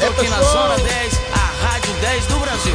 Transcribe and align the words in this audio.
estou 0.00 0.08
aqui 0.12 0.28
na 0.28 0.42
Zona 0.42 0.76
10, 0.78 1.20
a 1.32 1.66
Rádio 1.66 1.92
10 2.00 2.26
do 2.26 2.38
Brasil. 2.38 2.74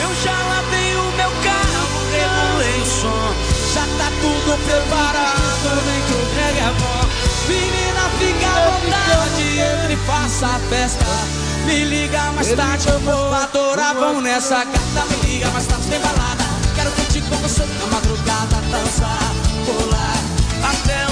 Eu 0.00 0.14
já 0.24 0.32
lavei 0.32 0.96
o 0.96 1.04
meu 1.12 1.30
carro, 1.44 2.00
regulei 2.10 2.80
o 2.80 2.86
som, 2.86 3.34
já 3.74 3.82
tá 3.98 4.10
tudo 4.22 4.56
preparado, 4.64 5.82
vem 5.84 6.00
que 6.00 6.12
o 6.12 6.24
brega 6.34 6.60
é 6.60 6.72
bom. 6.80 7.00
Menina, 7.46 8.08
fica 8.18 8.46
à 8.46 8.70
vontade, 8.70 9.58
entre 9.58 9.92
e 9.92 9.96
faça 10.06 10.46
a 10.46 10.58
festa. 10.70 11.04
Me 11.66 11.84
liga 11.84 12.32
mais 12.32 12.52
tarde, 12.52 12.88
eu 12.88 12.98
vou 13.00 13.34
adorar, 13.34 13.94
vamos 13.94 14.22
nessa 14.22 14.64
gata. 14.64 15.06
Me 15.10 15.28
liga 15.28 15.50
mais 15.50 15.66
tarde, 15.66 15.86
tem 15.88 16.00
balada. 16.00 16.44
Quero 16.74 16.90
curtir 16.92 17.20
com 17.22 17.36
você 17.36 17.64
na 17.66 17.86
madrugada, 17.86 18.56
dançar, 18.70 19.34
pular 19.66 20.20
até 20.62 21.06
o 21.06 21.09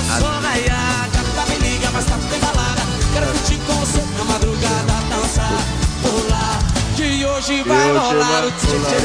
tchê, 7.40 7.62
tchê, 7.62 9.02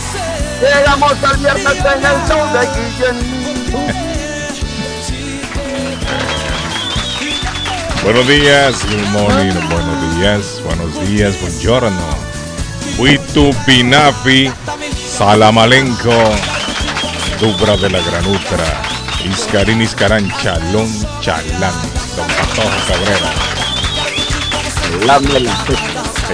você 0.00 0.24
Llegamos 0.60 1.24
al 1.24 1.36
viernes 1.38 1.66
en 1.66 2.04
el 2.04 2.18
show 2.26 2.42
de 2.52 2.62
Guillén. 2.74 3.16
Buenos 8.02 8.26
días, 8.26 8.82
good 8.84 9.06
morning, 9.10 9.54
buenos 9.68 10.16
días, 10.16 10.62
buenos 10.64 10.92
días, 11.06 11.38
buongiorno. 11.40 12.29
Huitu 13.00 13.50
Pinafi, 13.64 14.52
Salamalenco, 15.16 16.12
Dubra 17.40 17.74
de 17.78 17.88
la 17.88 17.98
Granutra, 18.00 18.82
Iscarín 19.24 19.80
Iscarán, 19.80 20.30
Chalón, 20.42 20.86
Chalán, 21.22 21.72
Don 22.14 22.28
Patojo 22.28 22.68
Cabrera. 22.86 23.32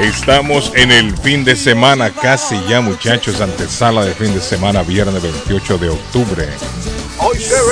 Estamos 0.03 0.73
en 0.75 0.91
el 0.91 1.17
fin 1.19 1.45
de 1.45 1.55
semana, 1.55 2.11
casi 2.11 2.61
ya 2.69 2.81
muchachos, 2.81 3.41
antesala 3.41 4.05
de 4.05 4.13
fin 4.13 4.35
de 4.35 4.41
semana, 4.41 4.83
viernes 4.83 5.23
28 5.23 5.79
de 5.79 5.91
octubre. 5.91 6.49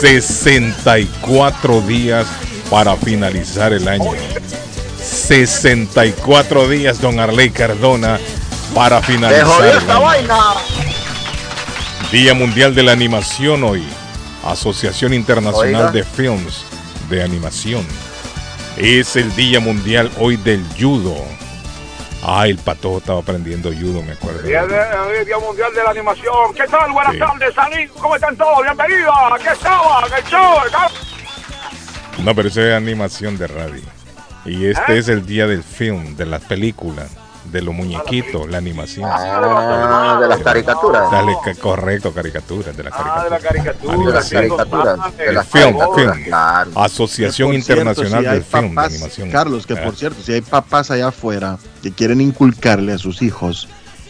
64 0.01 1.81
días 1.81 2.29
para 2.71 2.95
finalizar 2.95 3.73
el 3.73 3.89
año. 3.89 4.13
64 5.03 6.69
días, 6.69 7.01
don 7.01 7.19
Arley 7.19 7.51
Cardona, 7.51 8.21
para 8.75 9.01
¡Te 9.01 9.07
jodió 9.07 9.19
finalizar 9.19 9.67
esta 9.79 9.99
vaina! 9.99 10.39
Día 12.11 12.35
Mundial 12.35 12.75
de 12.75 12.83
la 12.83 12.93
Animación 12.93 13.65
hoy. 13.65 13.85
Asociación 14.45 15.15
Internacional 15.15 15.87
Oiga. 15.87 15.91
de 15.91 16.05
Films 16.05 16.65
de 17.09 17.23
Animación. 17.23 17.87
Es 18.77 19.17
el 19.17 19.35
Día 19.37 19.61
Mundial 19.61 20.11
hoy 20.19 20.37
del 20.37 20.65
Judo. 20.79 21.15
Ah, 22.27 22.47
el 22.47 22.57
patojo 22.59 22.99
estaba 22.99 23.21
aprendiendo 23.21 23.71
judo, 23.71 24.03
me 24.03 24.13
acuerdo. 24.13 24.43
Día, 24.43 24.65
de- 24.65 25.25
Día 25.25 25.39
Mundial 25.39 25.73
de 25.75 25.83
la 25.83 25.91
Animación. 25.91 26.55
¿Qué 26.55 26.65
tal? 26.71 26.91
Buenas 26.93 27.13
Sí. 27.13 27.19
tardes, 27.19 27.55
Salim. 27.55 27.89
¿Cómo 28.01 28.15
están 28.17 28.37
todos? 28.37 28.63
Bienvenidos. 28.63 29.15
Aquí 29.35 29.45
estaba, 29.53 30.07
el 30.07 30.25
show. 30.25 30.57
No, 32.25 32.35
pero 32.35 32.49
eso 32.49 32.63
es 32.63 32.75
animación 32.75 33.37
de 33.37 33.47
radio. 33.47 33.83
Y 34.47 34.67
este 34.67 34.95
¿Eh? 34.95 34.99
es 34.99 35.09
el 35.09 35.27
día 35.27 35.47
del 35.47 35.63
film, 35.63 36.17
de 36.17 36.27
las 36.27 36.43
películas, 36.43 37.11
de 37.55 37.63
los 37.63 37.73
muñequitos, 37.73 38.51
la 38.51 38.59
animación. 38.59 39.09
Ah, 39.11 40.19
de 40.21 40.27
las 40.27 40.41
caricaturas. 40.41 41.09
Dale, 41.09 41.37
correcto, 41.61 42.13
caricaturas, 42.13 42.77
de 42.77 42.83
las 42.83 42.93
Ah, 42.97 43.25
de 43.31 43.39
caricaturas. 43.39 43.43
caricatura. 43.45 43.97
De 43.97 44.13
las 44.13 44.29
caricaturas, 44.29 45.17
de 45.17 45.33
las 45.33 45.47
Film, 45.49 45.63
caricaturas, 45.79 46.15
film. 46.17 46.25
claro. 46.27 46.71
Asociación 46.75 47.51
cierto, 47.53 47.55
Internacional 47.55 48.21
si 48.23 48.27
hay 48.27 48.35
del 48.35 48.43
Film 48.45 48.75
de 48.75 48.81
Animación. 48.83 49.31
Carlos, 49.31 49.67
que 49.69 49.75
Ah. 49.75 49.85
por 49.85 49.95
cierto, 49.95 50.21
si 50.21 50.33
hay 50.33 50.41
papás 50.41 50.91
allá 50.91 51.09
afuera 51.09 51.57
que 51.81 51.93
quieren 51.93 52.21
inculcarle 52.21 52.93
a 52.93 52.99
sus 52.99 53.23
hijos 53.23 53.69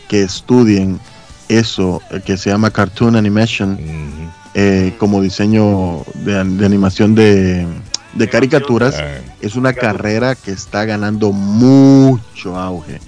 que 0.08 0.22
estudien 0.22 0.98
eso 1.50 2.00
eh, 2.10 2.22
que 2.24 2.38
se 2.38 2.48
llama 2.48 2.70
cartoon 2.70 3.14
animation 3.16 3.78
eh, 4.54 4.94
como 4.98 5.20
diseño 5.20 6.02
de, 6.14 6.40
an- 6.40 6.56
de 6.56 6.64
animación 6.64 7.14
de, 7.14 7.66
de 8.14 8.28
caricaturas, 8.30 8.94
Ah. 8.98 9.20
es 9.42 9.54
una 9.56 9.74
carrera 9.74 10.34
que 10.34 10.52
está 10.52 10.86
ganando 10.86 11.32
mucho 11.32 12.56
auge. 12.56 13.00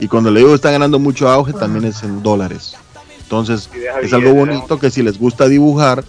Y 0.00 0.08
cuando 0.08 0.30
le 0.30 0.40
digo 0.40 0.54
está 0.54 0.70
ganando 0.70 0.98
mucho 0.98 1.28
auge, 1.28 1.52
también 1.52 1.84
es 1.84 2.02
en 2.02 2.22
dólares. 2.22 2.74
Entonces, 3.20 3.68
es 4.02 4.12
algo 4.12 4.32
bonito 4.32 4.78
que 4.78 4.90
si 4.90 5.02
les 5.02 5.18
gusta 5.18 5.48
dibujar 5.48 6.04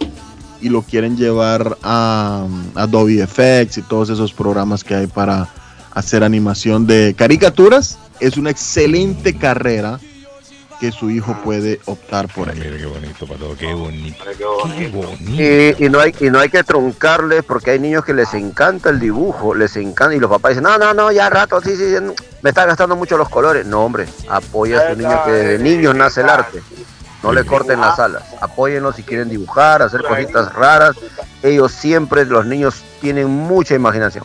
y 0.60 0.68
lo 0.68 0.82
quieren 0.82 1.16
llevar 1.16 1.76
a, 1.82 2.46
a 2.74 2.82
Adobe 2.82 3.26
FX 3.26 3.78
y 3.78 3.82
todos 3.82 4.10
esos 4.10 4.32
programas 4.32 4.84
que 4.84 4.94
hay 4.94 5.06
para 5.06 5.48
hacer 5.92 6.22
animación 6.22 6.86
de 6.86 7.14
caricaturas, 7.16 7.98
es 8.20 8.36
una 8.36 8.50
excelente 8.50 9.36
carrera 9.36 9.98
que 10.80 10.90
su 10.90 11.10
hijo 11.10 11.36
puede 11.44 11.78
optar 11.84 12.26
por 12.28 12.48
Ah, 12.48 12.52
ella. 12.54 12.64
mira 12.64 12.76
qué 12.78 12.86
bonito, 12.86 13.26
Patojo, 13.26 13.56
qué 13.56 13.74
bonito. 13.74 14.24
Qué 14.24 14.36
Qué 14.36 14.88
bonito. 14.88 15.78
Y, 15.78 15.84
y 15.84 15.88
no 15.90 16.00
hay, 16.00 16.14
y 16.20 16.30
no 16.30 16.38
hay 16.40 16.48
que 16.48 16.64
truncarles 16.64 17.44
porque 17.44 17.72
hay 17.72 17.78
niños 17.78 18.04
que 18.04 18.14
les 18.14 18.32
encanta 18.32 18.88
el 18.88 18.98
dibujo, 18.98 19.54
les 19.54 19.76
encanta 19.76 20.14
y 20.14 20.18
los 20.18 20.30
papás 20.30 20.50
dicen, 20.52 20.64
no, 20.64 20.78
no, 20.78 20.94
no, 20.94 21.12
ya 21.12 21.28
rato, 21.28 21.60
sí, 21.60 21.76
sí, 21.76 21.94
me 22.42 22.48
está 22.50 22.64
gastando 22.64 22.96
mucho 22.96 23.18
los 23.18 23.28
colores. 23.28 23.66
No, 23.66 23.84
hombre, 23.84 24.06
apoya 24.28 24.78
a 24.80 24.90
su 24.92 24.96
niño 24.98 25.22
que 25.26 25.30
desde 25.32 25.62
niños 25.62 25.94
nace 25.94 26.22
el 26.22 26.30
arte. 26.30 26.62
No 27.22 27.32
le 27.34 27.44
corten 27.44 27.78
las 27.78 27.98
alas, 27.98 28.22
apóyenlos 28.40 28.96
si 28.96 29.02
quieren 29.02 29.28
dibujar, 29.28 29.82
hacer 29.82 30.02
cositas 30.02 30.54
raras. 30.54 30.96
Ellos 31.42 31.70
siempre, 31.72 32.24
los 32.24 32.46
niños 32.46 32.82
tienen 33.02 33.28
mucha 33.28 33.74
imaginación. 33.74 34.24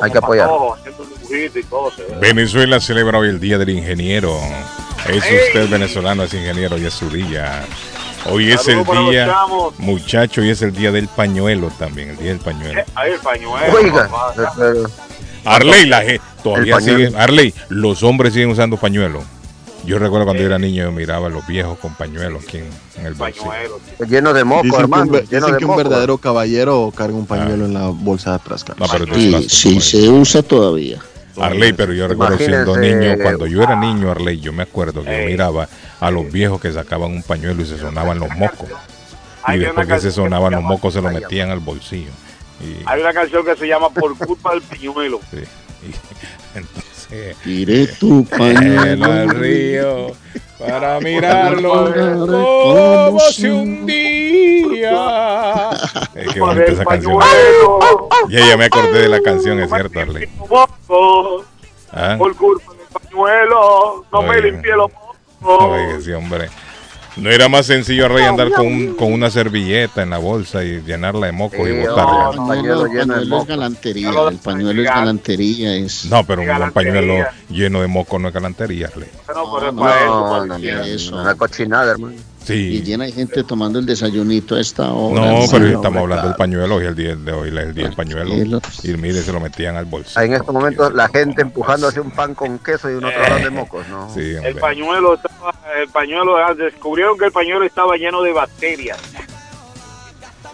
Hay 0.00 0.12
que 0.12 0.18
apoyar. 0.18 0.46
Patojo, 0.46 0.74
haciendo 0.74 1.02
un 1.02 1.08
dibujito 1.08 1.58
y 1.58 1.64
todo, 1.64 1.90
se 1.90 2.02
ve. 2.04 2.16
Venezuela 2.20 2.78
celebra 2.78 3.18
hoy 3.18 3.30
el 3.30 3.40
Día 3.40 3.58
del 3.58 3.70
Ingeniero. 3.70 4.38
Es 5.06 5.24
¡Ey! 5.24 5.38
usted 5.48 5.68
venezolano, 5.70 6.24
es 6.24 6.34
ingeniero 6.34 6.76
y 6.78 6.84
es 6.86 6.94
su 6.94 7.08
día. 7.08 7.64
Hoy 8.30 8.50
es 8.52 8.66
el 8.68 8.84
día, 8.84 9.34
muchacho, 9.78 10.42
y 10.42 10.50
es 10.50 10.60
el 10.62 10.72
día 10.72 10.90
del 10.92 11.08
pañuelo 11.08 11.70
también, 11.78 12.10
el 12.10 12.16
día 12.18 12.28
del 12.28 12.38
pañuelo. 12.40 12.80
Eh, 12.80 12.84
Ahí 12.94 13.12
el 13.12 13.20
pañuelo. 13.20 13.72
Oiga, 13.74 14.08
papá. 14.08 14.52
pero- 14.56 14.90
Arley, 15.44 15.86
la 15.86 16.02
ge- 16.02 16.20
todavía 16.42 16.80
siguen, 16.80 17.16
Arley, 17.16 17.54
los 17.68 18.02
hombres 18.02 18.34
siguen 18.34 18.50
usando 18.50 18.76
pañuelo. 18.76 19.22
Yo 19.86 19.98
recuerdo 19.98 20.26
cuando 20.26 20.42
yo 20.42 20.48
era 20.48 20.58
niño, 20.58 20.82
yo 20.84 20.92
miraba 20.92 21.28
a 21.28 21.30
los 21.30 21.46
viejos 21.46 21.78
con 21.78 21.94
pañuelo 21.94 22.40
aquí 22.46 22.58
en, 22.58 22.68
en 22.98 23.06
el 23.06 23.14
bolsillo. 23.14 23.46
Pañuelo. 23.46 23.80
lleno 24.06 24.32
de 24.34 24.44
moco, 24.44 24.64
Dicen 24.64 24.76
que 24.78 24.84
un, 24.84 24.92
hermano. 24.92 25.12
dicen 25.20 25.40
de 25.40 25.56
que 25.56 25.64
un 25.64 25.70
moco. 25.70 25.76
verdadero 25.78 26.18
caballero 26.18 26.92
carga 26.94 27.16
un 27.16 27.24
pañuelo 27.26 27.64
en 27.64 27.72
la 27.72 27.86
bolsa 27.86 28.30
de 28.30 28.36
atrás. 28.36 28.64
No, 28.76 28.86
Sí, 29.14 29.46
sí, 29.48 29.68
como- 29.70 29.80
se 29.80 30.08
usa 30.10 30.42
todavía. 30.42 30.98
Arley, 31.40 31.72
pero 31.72 31.92
yo 31.92 32.08
recuerdo 32.08 32.36
siendo 32.36 32.76
niño, 32.76 33.16
cuando 33.22 33.46
yo 33.46 33.62
era 33.62 33.76
niño, 33.76 34.10
Arley, 34.10 34.40
yo 34.40 34.52
me 34.52 34.62
acuerdo 34.62 35.02
que 35.04 35.22
yo 35.22 35.26
miraba 35.26 35.68
a 36.00 36.10
los 36.10 36.30
viejos 36.30 36.60
que 36.60 36.72
sacaban 36.72 37.12
un 37.12 37.22
pañuelo 37.22 37.62
y 37.62 37.66
se 37.66 37.78
sonaban 37.78 38.18
los 38.18 38.30
mocos. 38.36 38.68
Y 39.48 39.58
después 39.58 39.86
que 39.86 40.00
se 40.00 40.10
sonaban 40.10 40.52
los 40.52 40.62
mocos 40.62 40.94
se 40.94 41.02
lo 41.02 41.10
metían 41.10 41.50
al 41.50 41.60
bolsillo. 41.60 42.10
Y, 42.60 42.82
Hay 42.86 43.00
una 43.00 43.12
canción 43.12 43.44
que 43.44 43.56
se 43.56 43.68
llama 43.68 43.88
Por 43.90 44.16
culpa 44.18 44.50
del 44.50 44.62
pañuelo. 44.62 45.20
sí, 45.30 45.42
entonces, 46.54 47.36
Tiré 47.42 47.86
tu 47.86 48.24
pañuelo 48.38 49.04
al 49.06 49.30
río 49.30 50.12
para 50.58 51.00
mirarlo 51.00 51.92
como 52.62 53.20
si 53.30 53.46
un 53.46 53.86
día. 53.86 55.70
Eh, 56.14 56.26
qué 56.32 56.40
Por 56.40 56.48
bonita 56.48 56.72
esa 56.72 56.84
canción. 56.84 57.18
Ya, 58.28 58.46
ya 58.46 58.56
me 58.56 58.64
acordé 58.64 59.02
de 59.02 59.08
la 59.08 59.20
canción, 59.20 59.60
es 59.60 59.70
cierto. 59.70 60.00
Moco, 60.48 61.44
¿Ah? 61.92 62.16
Por 62.18 62.34
culpa 62.36 62.72
del 62.72 62.86
pañuelo. 63.08 64.04
No 64.12 64.22
me 64.22 64.40
limpié 64.40 64.72
los 64.74 64.90
mocos. 65.40 65.64
Oiga, 65.70 66.00
sí, 66.00 66.12
hombre. 66.12 66.48
No 67.20 67.30
era 67.30 67.48
más 67.48 67.66
sencillo 67.66 68.08
Rey 68.08 68.24
andar 68.24 68.50
con, 68.52 68.66
un- 68.66 68.94
con 68.94 69.12
una 69.12 69.30
servilleta 69.30 70.02
en 70.02 70.10
la 70.10 70.18
bolsa 70.18 70.62
y 70.64 70.80
llenarla 70.82 71.26
de 71.26 71.32
moco 71.32 71.66
y 71.66 71.80
botarla. 71.80 72.04
no, 72.12 72.30
El 72.32 72.36
pañuelo 72.38 72.48
pañuelo, 72.48 72.86
el 72.86 72.92
lleno 72.92 73.14
de 73.14 73.36
es 73.42 73.46
galantería, 73.46 74.10
No 74.12 74.28
el 74.28 74.36
pañuelo 74.38 74.82
es 74.82 74.88
galantería, 74.88 75.74
es... 75.76 76.04
No, 76.06 76.24
pero 76.24 76.42
un 76.42 76.72
pañuelo 76.72 77.24
lleno 77.50 77.80
de 77.80 77.86
moco 77.88 78.18
no 78.18 78.28
es 78.28 78.34
galantería, 78.34 78.90
Rey. 78.94 79.08
No, 79.34 79.54
pero 79.54 79.68
es 79.68 79.74
No, 79.74 79.84
No, 79.84 80.46
no, 80.46 80.58
no, 80.58 80.82
eso. 80.84 81.16
una 81.20 81.34
cochinada, 81.34 81.90
hermano. 81.92 82.14
Y 82.14 82.27
Sí. 82.48 82.82
llena 82.82 83.04
de 83.04 83.12
gente 83.12 83.44
tomando 83.44 83.78
el 83.78 83.84
desayunito 83.84 84.54
a 84.54 84.60
esta 84.60 84.90
hora. 84.90 85.20
No, 85.20 85.44
pero 85.50 85.66
estamos 85.66 85.86
hombre, 85.86 86.00
hablando 86.00 86.28
del 86.28 86.36
pañuelo 86.36 86.82
y 86.82 86.86
el 86.86 86.94
día 86.94 87.14
de 87.14 87.32
hoy 87.32 87.48
el 87.48 87.74
día 87.74 87.84
del 87.84 87.94
pañuelo. 87.94 88.60
Y 88.82 88.88
mire, 88.94 89.20
se 89.20 89.32
lo 89.32 89.40
metían 89.40 89.76
al 89.76 89.84
bolsillo. 89.84 90.20
En 90.22 90.32
estos 90.32 90.54
momentos 90.54 90.94
la 90.94 91.08
gente 91.08 91.42
empujando 91.42 91.88
hacia 91.88 92.00
un 92.00 92.10
pan 92.10 92.34
con 92.34 92.58
queso 92.58 92.90
y 92.90 92.94
uno 92.94 93.10
tratando 93.10 93.44
de 93.44 93.50
mocos, 93.50 93.86
¿no? 93.88 94.08
Sí, 94.14 94.34
El 94.42 94.54
pañuelo 94.56 95.14
estaba, 95.14 95.54
el 95.78 95.88
pañuelo, 95.90 96.38
ah, 96.38 96.54
descubrieron 96.54 97.18
que 97.18 97.26
el 97.26 97.32
pañuelo 97.32 97.66
estaba 97.66 97.96
lleno 97.96 98.22
de 98.22 98.32
bacterias. 98.32 98.98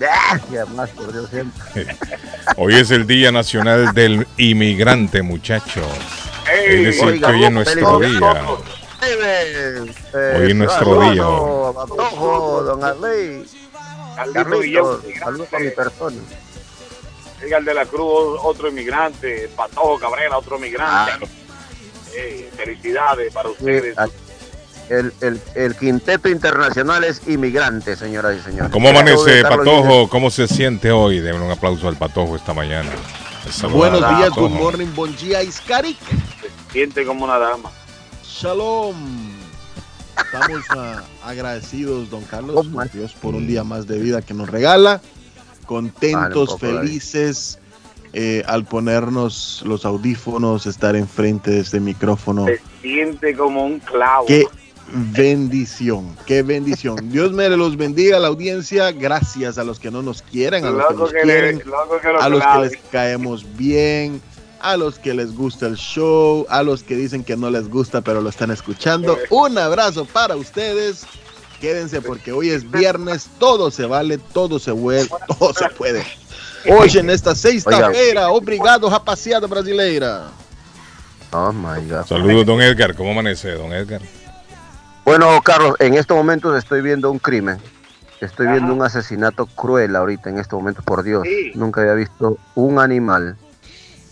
Gracias, 0.00 0.68
más 0.70 0.90
por 0.90 1.12
Dios 1.12 1.30
siempre. 1.30 1.96
Hoy 2.56 2.74
es 2.74 2.90
el 2.90 3.06
Día 3.06 3.30
Nacional 3.30 3.94
del 3.94 4.26
Inmigrante, 4.36 5.22
muchachos. 5.22 5.86
Es 6.52 6.84
decir, 6.84 7.04
Oiga, 7.04 7.28
que 7.28 7.34
hoy 7.34 7.44
es 7.44 7.52
nuestro 7.52 7.98
día. 8.00 8.32
Eh, 8.32 8.83
Hoy 9.04 10.50
es 10.50 10.54
nuestro 10.56 10.84
saludos, 10.84 11.12
día. 11.12 11.24
Patojo, 11.74 12.62
don 12.62 12.84
Arley. 12.84 13.44
Carlito 14.32 15.02
saludos 15.20 15.48
a 15.52 15.58
mi 15.58 15.70
persona. 15.70 16.16
Edgar 17.42 17.64
de 17.64 17.74
la 17.74 17.84
Cruz, 17.86 18.38
otro 18.42 18.68
inmigrante. 18.68 19.50
Patojo 19.54 19.98
Cabrera, 19.98 20.38
otro 20.38 20.56
inmigrante. 20.56 21.12
Ah. 21.12 21.26
Eh, 22.16 22.50
felicidades 22.56 23.32
para 23.34 23.48
ustedes. 23.50 23.96
El, 24.88 25.12
el, 25.20 25.40
el 25.54 25.74
quinteto 25.76 26.28
internacional 26.28 27.04
es 27.04 27.22
inmigrante, 27.26 27.96
señoras 27.96 28.36
y 28.38 28.40
señores. 28.42 28.70
¿Cómo 28.70 28.88
Saludos 28.92 29.26
amanece, 29.26 29.42
Patojo? 29.42 30.08
¿Cómo 30.08 30.30
se 30.30 30.46
siente 30.46 30.90
hoy? 30.92 31.20
Denle 31.20 31.40
un 31.40 31.50
aplauso 31.50 31.88
al 31.88 31.96
Patojo 31.96 32.36
esta 32.36 32.52
mañana. 32.54 32.90
Saludos 33.50 33.78
Buenos 33.78 34.00
días, 34.00 34.28
Patojo. 34.30 34.40
good 34.48 34.50
morning, 34.50 34.86
bon 34.94 35.14
día, 35.16 35.42
Iskarik. 35.42 35.98
Se 36.40 36.72
siente 36.72 37.04
como 37.04 37.24
una 37.24 37.38
dama. 37.38 37.70
Shalom. 38.34 38.96
Estamos 40.16 40.64
ah, 40.70 41.02
agradecidos, 41.22 42.10
don 42.10 42.24
Carlos, 42.24 42.66
Oh, 42.68 42.72
por 42.72 42.90
Dios, 42.90 43.14
por 43.14 43.34
un 43.36 43.46
día 43.46 43.62
más 43.62 43.86
de 43.86 43.98
vida 44.00 44.22
que 44.22 44.34
nos 44.34 44.48
regala. 44.48 45.00
Contentos, 45.66 46.58
David. 46.60 46.78
felices 46.78 47.60
eh, 48.12 48.42
al 48.46 48.64
ponernos 48.64 49.62
los 49.64 49.84
audífonos, 49.84 50.66
estar 50.66 50.96
enfrente 50.96 51.52
de 51.52 51.60
este 51.60 51.78
micrófono. 51.78 52.46
Se 52.46 52.60
siente 52.82 53.36
como 53.36 53.66
un 53.66 53.78
clavo. 53.78 54.26
Qué 54.26 54.44
bendición, 55.12 56.16
qué 56.26 56.42
bendición. 56.42 57.08
Dios 57.10 57.32
me 57.32 57.48
los 57.50 57.76
bendiga 57.76 58.16
a 58.16 58.20
la 58.20 58.28
audiencia. 58.28 58.90
Gracias 58.90 59.58
a 59.58 59.64
los 59.64 59.78
que 59.78 59.92
no 59.92 60.02
nos 60.02 60.22
quieren, 60.22 60.64
a 60.64 60.70
los 60.70 60.86
que 60.86 60.92
Loco 60.92 61.04
nos 61.04 61.12
que, 61.12 61.20
quieren, 61.20 61.58
le, 61.58 61.64
loco 61.64 62.00
que 62.00 62.08
lo 62.08 62.20
a 62.20 62.28
los 62.28 62.40
que 62.40 62.46
clave. 62.46 62.68
les 62.68 62.76
caemos 62.90 63.56
bien, 63.56 64.20
a 64.64 64.78
los 64.78 64.98
que 64.98 65.12
les 65.12 65.34
gusta 65.34 65.66
el 65.66 65.76
show, 65.76 66.46
a 66.48 66.62
los 66.62 66.82
que 66.82 66.96
dicen 66.96 67.22
que 67.22 67.36
no 67.36 67.50
les 67.50 67.68
gusta 67.68 68.00
pero 68.00 68.22
lo 68.22 68.30
están 68.30 68.50
escuchando. 68.50 69.18
Un 69.30 69.58
abrazo 69.58 70.06
para 70.06 70.36
ustedes. 70.36 71.04
Quédense 71.60 72.00
porque 72.00 72.32
hoy 72.32 72.48
es 72.48 72.68
viernes, 72.70 73.28
todo 73.38 73.70
se 73.70 73.84
vale, 73.84 74.18
todo 74.18 74.58
se 74.58 74.70
vuelve, 74.70 75.10
todo 75.38 75.52
se 75.52 75.68
puede. 75.68 76.04
Hoy 76.66 76.90
en 76.96 77.10
esta 77.10 77.34
sexta-feira, 77.34 78.30
obrigado 78.30 78.88
rapaziada 78.88 79.46
brasileira. 79.46 80.30
Oh 81.32 81.52
my 81.52 81.86
God. 81.86 82.06
Saludos, 82.06 82.46
don 82.46 82.62
Edgar. 82.62 82.94
¿Cómo 82.94 83.10
amanece, 83.10 83.52
don 83.52 83.72
Edgar? 83.72 84.00
Bueno, 85.04 85.40
Carlos, 85.42 85.74
en 85.78 85.94
estos 85.94 86.16
momentos 86.16 86.56
estoy 86.56 86.80
viendo 86.80 87.10
un 87.10 87.18
crimen. 87.18 87.58
Estoy 88.20 88.46
viendo 88.46 88.72
un 88.72 88.80
asesinato 88.80 89.44
cruel 89.44 89.94
ahorita 89.94 90.30
en 90.30 90.38
estos 90.38 90.58
momentos, 90.58 90.82
por 90.84 91.02
Dios. 91.02 91.24
Sí. 91.24 91.52
Nunca 91.54 91.82
había 91.82 91.94
visto 91.94 92.38
un 92.54 92.78
animal 92.78 93.36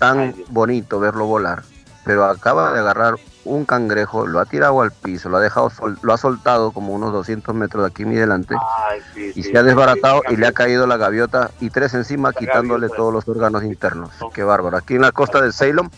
tan 0.02 0.18
Ay, 0.18 0.44
bonito 0.48 0.98
verlo 0.98 1.26
volar. 1.26 1.62
Pero 2.04 2.24
acaba 2.24 2.72
de 2.72 2.80
agarrar 2.80 3.14
un 3.44 3.64
cangrejo, 3.64 4.26
lo 4.26 4.40
ha 4.40 4.44
tirado 4.46 4.82
al 4.82 4.90
piso, 4.90 5.28
lo 5.28 5.36
ha 5.36 5.40
dejado, 5.40 5.70
sol- 5.70 5.96
lo 6.02 6.12
ha 6.12 6.18
soltado 6.18 6.72
como 6.72 6.92
unos 6.92 7.12
200 7.12 7.54
metros 7.54 7.84
de 7.84 7.90
aquí 7.90 8.04
mi 8.04 8.16
delante 8.16 8.56
Ay, 8.88 9.00
sí, 9.14 9.32
y 9.36 9.42
sí, 9.44 9.50
se 9.52 9.58
ha 9.58 9.62
desbaratado 9.62 10.22
sí, 10.26 10.34
y 10.34 10.36
le 10.38 10.48
ha 10.48 10.52
caído 10.52 10.88
la 10.88 10.96
gaviota 10.96 11.52
y 11.60 11.70
tres 11.70 11.94
encima 11.94 12.32
quitándole 12.32 12.88
gaviota. 12.88 12.96
todos 12.96 13.12
los 13.12 13.28
órganos 13.28 13.62
internos. 13.62 14.10
Qué 14.34 14.42
bárbaro. 14.42 14.76
Aquí 14.76 14.96
en 14.96 15.02
la 15.02 15.12
costa 15.12 15.40
del 15.40 15.52
Ceylon 15.52 15.88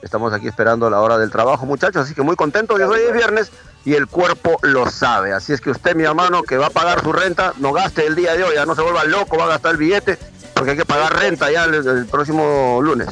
estamos 0.00 0.32
aquí 0.32 0.48
esperando 0.48 0.88
la 0.88 1.00
hora 1.00 1.18
del 1.18 1.30
trabajo, 1.30 1.66
muchachos, 1.66 2.04
así 2.06 2.14
que 2.14 2.22
muy 2.22 2.36
contentos. 2.36 2.80
Hoy 2.80 3.00
es 3.06 3.12
viernes 3.12 3.52
y 3.84 3.92
el 3.94 4.06
cuerpo 4.06 4.56
lo 4.62 4.88
sabe. 4.90 5.34
Así 5.34 5.52
es 5.52 5.60
que 5.60 5.70
usted, 5.70 5.94
mi 5.94 6.04
hermano, 6.04 6.42
que 6.44 6.56
va 6.56 6.68
a 6.68 6.70
pagar 6.70 7.02
su 7.02 7.12
renta, 7.12 7.52
no 7.58 7.72
gaste 7.74 8.06
el 8.06 8.14
día 8.14 8.32
de 8.34 8.44
hoy, 8.44 8.54
ya 8.54 8.64
no 8.64 8.74
se 8.74 8.80
vuelva 8.80 9.04
loco, 9.04 9.36
va 9.36 9.44
a 9.44 9.48
gastar 9.48 9.72
el 9.72 9.76
billete 9.76 10.18
porque 10.54 10.70
hay 10.72 10.76
que 10.78 10.84
pagar 10.86 11.14
renta 11.14 11.50
ya 11.50 11.64
el, 11.64 11.74
el 11.74 12.06
próximo 12.06 12.80
lunes. 12.82 13.08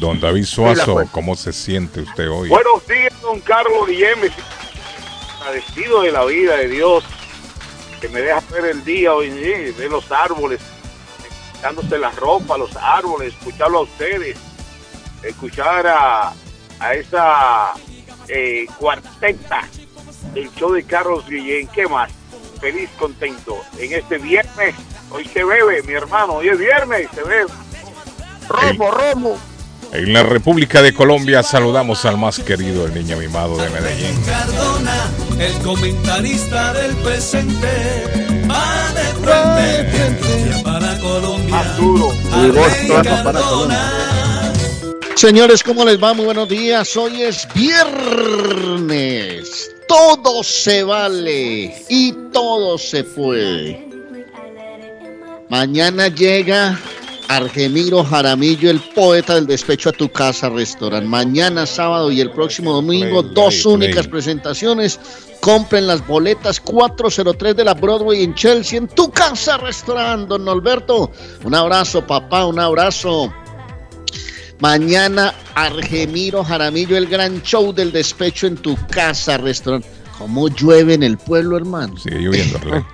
Don 0.00 0.20
David 0.20 0.44
Suazo. 0.44 1.04
¿cómo 1.10 1.36
se 1.36 1.52
siente 1.52 2.00
usted 2.00 2.30
hoy? 2.30 2.48
Buenos 2.48 2.86
días, 2.86 3.12
don 3.20 3.40
Carlos 3.40 3.86
Guillén. 3.86 4.18
Agradecido 5.40 6.02
de 6.02 6.12
la 6.12 6.24
vida 6.24 6.56
de 6.56 6.68
Dios 6.68 7.04
que 8.02 8.08
me 8.08 8.20
deja 8.20 8.40
ver 8.50 8.64
el 8.64 8.84
día 8.84 9.14
hoy, 9.14 9.30
sí, 9.30 9.72
ver 9.78 9.88
los 9.88 10.10
árboles, 10.10 10.60
quitándose 11.52 11.96
la 11.98 12.10
ropa, 12.10 12.58
los 12.58 12.74
árboles, 12.74 13.32
escucharlo 13.32 13.78
a 13.78 13.82
ustedes, 13.82 14.36
escuchar 15.22 15.86
a, 15.86 16.32
a 16.80 16.94
esa 16.94 17.74
eh, 18.26 18.66
cuarteta 18.76 19.68
del 20.34 20.52
show 20.54 20.72
de 20.72 20.82
Carlos 20.82 21.28
Guillén. 21.28 21.68
¿Qué 21.68 21.86
más? 21.86 22.10
Feliz, 22.60 22.90
contento. 22.98 23.60
En 23.78 23.92
este 23.92 24.18
viernes, 24.18 24.74
hoy 25.10 25.24
se 25.26 25.44
bebe, 25.44 25.84
mi 25.84 25.92
hermano, 25.92 26.34
hoy 26.34 26.48
es 26.48 26.58
viernes, 26.58 27.08
se 27.14 27.22
bebe. 27.22 27.52
Romo, 28.48 28.90
Romo. 28.90 29.38
En 29.92 30.12
la 30.14 30.22
República 30.22 30.80
de 30.80 30.94
Colombia 30.94 31.42
saludamos 31.42 32.06
al 32.06 32.16
más 32.16 32.38
querido, 32.38 32.86
el 32.86 32.94
niño 32.94 33.18
mimado 33.18 33.58
de 33.58 33.68
Medellín. 33.68 34.18
Cardona, 34.24 35.10
el 35.38 35.52
comentarista 35.62 36.72
del 36.72 36.96
presente, 36.96 37.68
va 38.50 38.90
de 38.94 39.02
frente 39.20 40.62
para 40.64 40.98
Colombia. 40.98 41.50
Más 41.50 41.76
duro. 41.76 42.14
Para. 43.22 43.42
Señores, 45.14 45.62
¿cómo 45.62 45.84
les 45.84 46.02
va? 46.02 46.14
Muy 46.14 46.24
buenos 46.24 46.48
días. 46.48 46.96
Hoy 46.96 47.24
es 47.24 47.46
viernes. 47.54 48.96
Todo 49.86 50.42
se 50.42 50.84
vale 50.84 51.84
y 51.90 52.12
todo 52.32 52.78
se 52.78 53.04
puede. 53.04 53.86
Mañana 55.50 56.08
llega 56.08 56.80
Argemiro 57.28 58.04
Jaramillo, 58.04 58.70
el 58.70 58.80
poeta 58.80 59.34
del 59.34 59.46
despecho 59.46 59.88
a 59.88 59.92
tu 59.92 60.10
casa, 60.10 60.48
restaurante. 60.48 61.06
Mañana 61.08 61.66
sábado 61.66 62.10
y 62.10 62.20
el 62.20 62.30
próximo 62.30 62.72
domingo, 62.72 63.22
Play, 63.22 63.34
dos 63.34 63.54
play, 63.62 63.74
únicas 63.74 64.06
play. 64.06 64.10
presentaciones. 64.10 65.00
Compren 65.40 65.86
las 65.86 66.06
boletas 66.06 66.60
403 66.60 67.56
de 67.56 67.64
la 67.64 67.74
Broadway 67.74 68.22
en 68.22 68.34
Chelsea, 68.34 68.78
en 68.78 68.86
tu 68.88 69.10
casa, 69.10 69.56
restaurante. 69.56 70.28
Don 70.28 70.44
Norberto, 70.44 71.10
un 71.44 71.54
abrazo, 71.54 72.06
papá, 72.06 72.46
un 72.46 72.60
abrazo. 72.60 73.32
Mañana, 74.60 75.34
Argemiro 75.54 76.44
Jaramillo, 76.44 76.96
el 76.96 77.06
gran 77.08 77.42
show 77.42 77.72
del 77.72 77.90
despecho 77.90 78.46
en 78.46 78.56
tu 78.56 78.76
casa, 78.88 79.36
restaurante. 79.36 79.88
¿Cómo 80.18 80.48
llueve 80.48 80.94
en 80.94 81.02
el 81.02 81.18
pueblo, 81.18 81.56
hermano? 81.56 81.96
Sigue 81.96 82.18
lloviendo. 82.20 82.58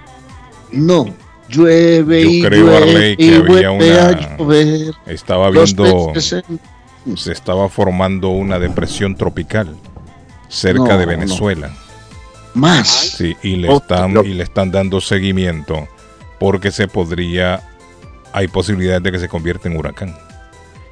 No, 0.71 1.07
llueve 1.49 2.23
Yo 2.25 2.31
y 2.31 2.43
creo, 2.43 2.65
llueve 2.67 2.77
Arley, 2.77 3.17
que 3.17 3.25
y 3.25 3.35
había 3.35 3.71
una- 3.71 4.07
a 4.09 4.37
llover. 4.39 4.95
Estaba 5.07 5.51
viendo, 5.51 6.13
en- 6.15 7.17
se 7.17 7.33
estaba 7.33 7.69
formando 7.69 8.29
una 8.31 8.59
depresión 8.59 9.15
tropical 9.17 9.75
cerca 10.49 10.83
No, 10.95 10.99
de 10.99 11.05
no. 11.07 11.11
Venezuela. 11.11 11.71
Más. 12.55 12.89
Sí, 12.89 13.37
y 13.43 13.57
le 13.57 13.73
están 13.73 14.25
y 14.25 14.35
le 14.35 14.43
están 14.43 14.71
dando 14.71 15.01
seguimiento 15.01 15.87
porque 16.41 16.71
se 16.71 16.89
podría 16.89 17.63
hay 18.33 18.49
posibilidades 18.49 19.03
de 19.03 19.13
que 19.13 19.19
se 19.19 19.29
convierta 19.29 19.69
en 19.69 19.77
huracán. 19.77 20.15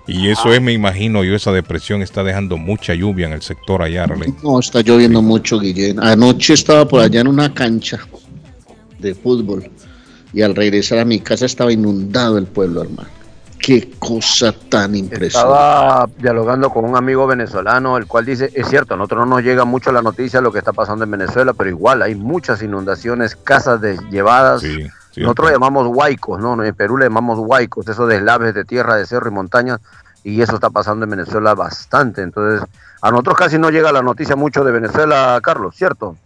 Y 0.08 0.28
eso 0.28 0.52
es, 0.52 0.62
me 0.62 0.72
imagino 0.72 1.25
yo, 1.25 1.34
esa 1.34 1.50
depresión 1.50 2.00
está 2.00 2.22
dejando 2.22 2.56
mucha 2.56 2.94
lluvia 2.94 3.26
en 3.26 3.32
el 3.32 3.42
sector 3.42 3.82
allá, 3.82 4.04
Arley. 4.04 4.32
No, 4.42 4.60
está 4.60 4.80
lloviendo 4.80 5.20
mucho, 5.20 5.58
Guillén. 5.58 5.98
Anoche 6.02 6.54
estaba 6.54 6.86
por 6.86 7.00
allá 7.00 7.20
en 7.22 7.26
una 7.28 7.52
cancha 7.52 7.98
de 9.00 9.14
fútbol 9.14 9.68
y 10.33 10.42
al 10.42 10.54
regresar 10.54 10.99
a 10.99 11.04
mi 11.04 11.21
casa 11.21 11.47
estaba 11.47 11.73
inundado 11.73 12.38
el 12.38 12.47
pueblo, 12.47 12.83
hermano. 12.83 13.09
Qué 13.59 13.90
cosa 13.99 14.52
tan 14.52 14.95
impresionante. 14.95 15.26
Estaba 15.26 16.09
dialogando 16.18 16.71
con 16.71 16.85
un 16.85 16.95
amigo 16.95 17.26
venezolano, 17.26 17.97
el 17.97 18.06
cual 18.06 18.25
dice, 18.25 18.50
es 18.54 18.68
cierto, 18.68 18.95
a 18.95 18.97
nosotros 18.97 19.26
no 19.26 19.37
nos 19.37 19.45
llega 19.45 19.64
mucho 19.64 19.90
la 19.90 20.02
noticia 20.02 20.38
de 20.38 20.45
lo 20.45 20.52
que 20.52 20.59
está 20.59 20.73
pasando 20.73 21.04
en 21.04 21.11
Venezuela, 21.11 21.52
pero 21.52 21.71
igual 21.71 22.02
hay 22.02 22.14
muchas 22.14 22.62
inundaciones, 22.62 23.35
casas 23.35 23.80
llevadas. 24.11 24.61
Sí, 24.61 24.87
sí, 25.11 25.23
nosotros 25.23 25.50
llamamos 25.50 25.88
huaicos, 25.88 26.38
¿no? 26.40 26.62
En 26.62 26.75
Perú 26.75 26.99
le 26.99 27.06
llamamos 27.06 27.38
huaicos, 27.40 27.88
esos 27.88 28.09
deslaves 28.09 28.54
de 28.54 28.64
tierra, 28.64 28.97
de 28.97 29.06
cerro 29.06 29.28
y 29.30 29.33
montaña, 29.33 29.80
y 30.23 30.42
eso 30.42 30.54
está 30.54 30.71
pasando 30.71 31.04
en 31.04 31.11
Venezuela 31.11 31.54
bastante. 31.54 32.23
Entonces, 32.23 32.68
a 33.00 33.11
nosotros 33.11 33.37
casi 33.37 33.59
no 33.59 33.71
llega 33.71 33.90
la 33.90 34.02
noticia 34.02 34.37
mucho 34.37 34.62
de 34.62 34.71
Venezuela, 34.71 35.40
Carlos, 35.42 35.75
¿cierto? 35.75 36.16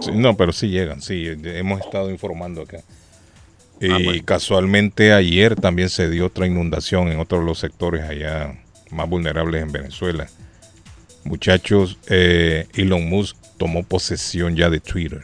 Sí, 0.00 0.12
no, 0.12 0.36
pero 0.36 0.52
sí 0.52 0.68
llegan, 0.68 1.00
sí, 1.00 1.26
hemos 1.44 1.80
estado 1.80 2.10
informando 2.10 2.62
acá. 2.62 2.78
Y 3.80 4.20
casualmente 4.22 5.12
ayer 5.12 5.54
también 5.54 5.88
se 5.88 6.10
dio 6.10 6.26
otra 6.26 6.46
inundación 6.46 7.08
en 7.08 7.20
otro 7.20 7.38
de 7.38 7.44
los 7.44 7.58
sectores 7.58 8.02
allá 8.02 8.54
más 8.90 9.08
vulnerables 9.08 9.62
en 9.62 9.72
Venezuela. 9.72 10.26
Muchachos, 11.24 11.98
eh, 12.08 12.66
Elon 12.74 13.08
Musk 13.08 13.36
tomó 13.56 13.82
posesión 13.84 14.56
ya 14.56 14.70
de 14.70 14.80
Twitter. 14.80 15.22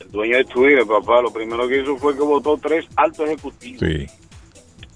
El 0.00 0.10
dueño 0.10 0.36
de 0.38 0.44
Twitter, 0.44 0.84
papá, 0.86 1.20
lo 1.20 1.32
primero 1.32 1.68
que 1.68 1.82
hizo 1.82 1.96
fue 1.96 2.14
que 2.14 2.22
votó 2.22 2.58
tres 2.60 2.86
altos 2.96 3.26
ejecutivos. 3.28 3.80
Sí. 3.80 4.06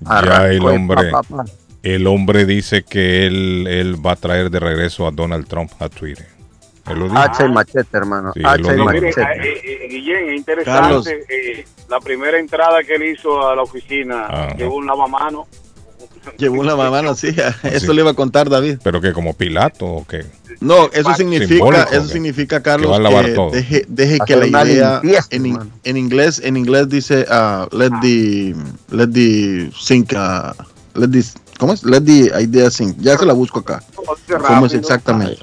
Ya 0.01 0.09
Arrancó 0.19 0.47
el 0.47 0.55
el 0.55 0.65
hombre, 0.65 1.11
papá. 1.11 1.45
el 1.83 2.07
hombre 2.07 2.47
dice 2.47 2.83
que 2.83 3.27
él, 3.27 3.67
él 3.69 4.05
va 4.05 4.13
a 4.13 4.17
traer 4.17 4.51
de 4.51 4.59
regreso 4.61 5.07
a 5.07 5.11
Donald 5.11 5.47
Trump 5.47 5.71
a 5.79 5.89
Twitter. 5.89 6.27
Hacha 7.15 7.47
y 7.47 7.53
machete, 7.53 7.97
hermano. 7.97 8.33
Sí, 8.35 8.41
Hacha 8.45 8.75
y 8.75 8.79
machete. 8.79 9.21
eh, 9.21 9.61
eh, 9.65 9.89
Guillén, 9.91 10.29
es 10.31 10.37
interesante. 10.39 11.25
eh, 11.29 11.65
la 11.89 12.01
primera 12.01 12.39
entrada 12.39 12.83
que 12.83 12.95
él 12.95 13.05
hizo 13.05 13.47
a 13.49 13.55
la 13.55 13.63
oficina 13.63 14.27
Ajá. 14.27 14.57
llevó 14.57 14.77
un 14.77 14.87
lavamano. 14.87 15.47
Llevó 16.37 16.61
una 16.61 16.77
mamá, 16.77 17.15
sí. 17.15 17.35
Eso 17.65 17.93
le 17.93 18.03
iba 18.03 18.11
a 18.11 18.15
contar 18.15 18.49
David. 18.51 18.79
Pero 18.83 19.01
que 19.01 19.13
como 19.13 19.35
Pilato 19.35 19.87
o 19.87 20.07
qué. 20.07 20.25
No, 20.61 20.91
eso 20.93 21.15
significa, 21.15 21.83
eso 21.91 22.03
que- 22.07 22.13
significa, 22.13 22.63
Carlos, 22.63 22.91
va 22.93 22.97
a 22.97 23.01
lavar 23.01 23.25
que 23.27 23.33
todo. 23.33 23.51
deje, 23.51 23.85
deje 23.89 24.19
que 24.27 24.37
la 24.37 24.47
idea 24.47 25.01
limpieza, 25.03 25.29
en, 25.31 25.71
en 25.85 25.97
inglés, 25.97 26.41
en 26.45 26.57
inglés 26.59 26.89
dice 26.91 27.25
ah, 27.31 27.67
let 27.73 27.91
the 28.03 28.55
let 28.91 29.09
the 29.09 29.71
sink 29.79 30.13
ah, 30.15 30.55
let 30.95 31.09
the 31.09 31.23
¿cómo 31.59 31.73
es? 31.73 31.83
Let 31.85 32.03
the 32.03 32.31
idea 32.43 32.71
sink. 32.71 32.97
Ya 32.99 33.17
se 33.17 33.25
la 33.25 33.33
busco 33.33 33.61
acá. 33.61 33.83
¿Cómo 33.95 34.67
es 34.67 34.75
exactamente? 34.75 35.39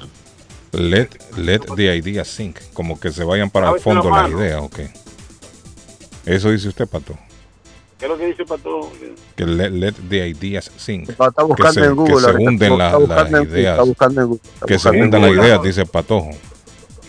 Let, 0.72 1.08
let 1.36 1.60
the 1.76 1.96
idea 1.96 2.24
sink. 2.24 2.58
Como 2.74 2.98
que 3.00 3.10
se 3.10 3.24
vayan 3.24 3.50
para 3.50 3.70
el 3.70 3.80
fondo 3.80 4.10
la 4.10 4.22
las 4.22 4.30
ideas, 4.32 4.60
ok. 4.62 4.80
Eso 6.26 6.50
dice 6.50 6.68
usted, 6.68 6.86
Pato. 6.86 7.16
¿Qué 7.98 8.04
es 8.04 8.10
lo 8.10 8.18
que 8.18 8.26
dice 8.26 8.44
Pato? 8.44 8.90
Que 9.34 9.46
let, 9.46 9.70
let 9.70 9.94
the 10.08 10.28
ideas 10.28 10.70
sink. 10.76 11.08
Está 11.08 11.30
Que 11.36 11.42
buscando 11.44 11.72
se, 11.72 11.80
en 11.80 11.86
que 11.86 11.92
Google. 11.94 12.20
se 12.20 12.26
ahorita. 12.26 12.50
hunden 12.50 12.78
la- 12.78 12.98
las 12.98 13.30
ideas. 13.44 13.72
Está 13.72 13.82
buscando 13.82 14.20
en 14.20 14.26
Google. 14.28 14.40
está 14.54 14.66
Que 14.66 14.78
se 14.78 14.88
buscando 14.88 14.98
en 14.98 15.04
hundan 15.04 15.22
las 15.22 15.44
ideas, 15.44 15.62
dice 15.62 15.86
Patojo. 15.86 16.30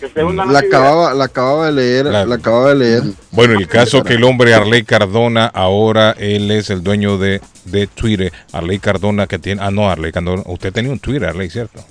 Que 0.00 0.08
se 0.08 0.22
La 0.22 0.58
acababa, 0.60 1.12
la 1.12 1.24
acababa 1.24 1.66
de 1.66 1.72
leer, 1.72 2.06
Claro. 2.06 2.26
la 2.30 2.34
acababa 2.36 2.70
de 2.70 2.74
leer. 2.76 3.02
Bueno, 3.32 3.58
el 3.58 3.68
caso 3.68 4.02
que 4.02 4.14
el 4.14 4.24
hombre 4.24 4.54
Arley 4.54 4.82
Cardona, 4.82 5.44
ahora 5.46 6.12
él 6.18 6.50
es 6.50 6.70
el 6.70 6.82
dueño 6.82 7.18
de, 7.18 7.42
de 7.66 7.86
Twitter. 7.86 8.32
Arley 8.52 8.78
Cardona 8.78 9.26
que 9.26 9.38
tiene... 9.38 9.62
Ah, 9.62 9.70
no, 9.70 9.90
Arley 9.90 10.10
Cardona. 10.10 10.42
Usted 10.46 10.72
tenía 10.72 10.90
un 10.90 10.98
Twitter, 10.98 11.26
Arley, 11.28 11.50
¿cierto? 11.50 11.84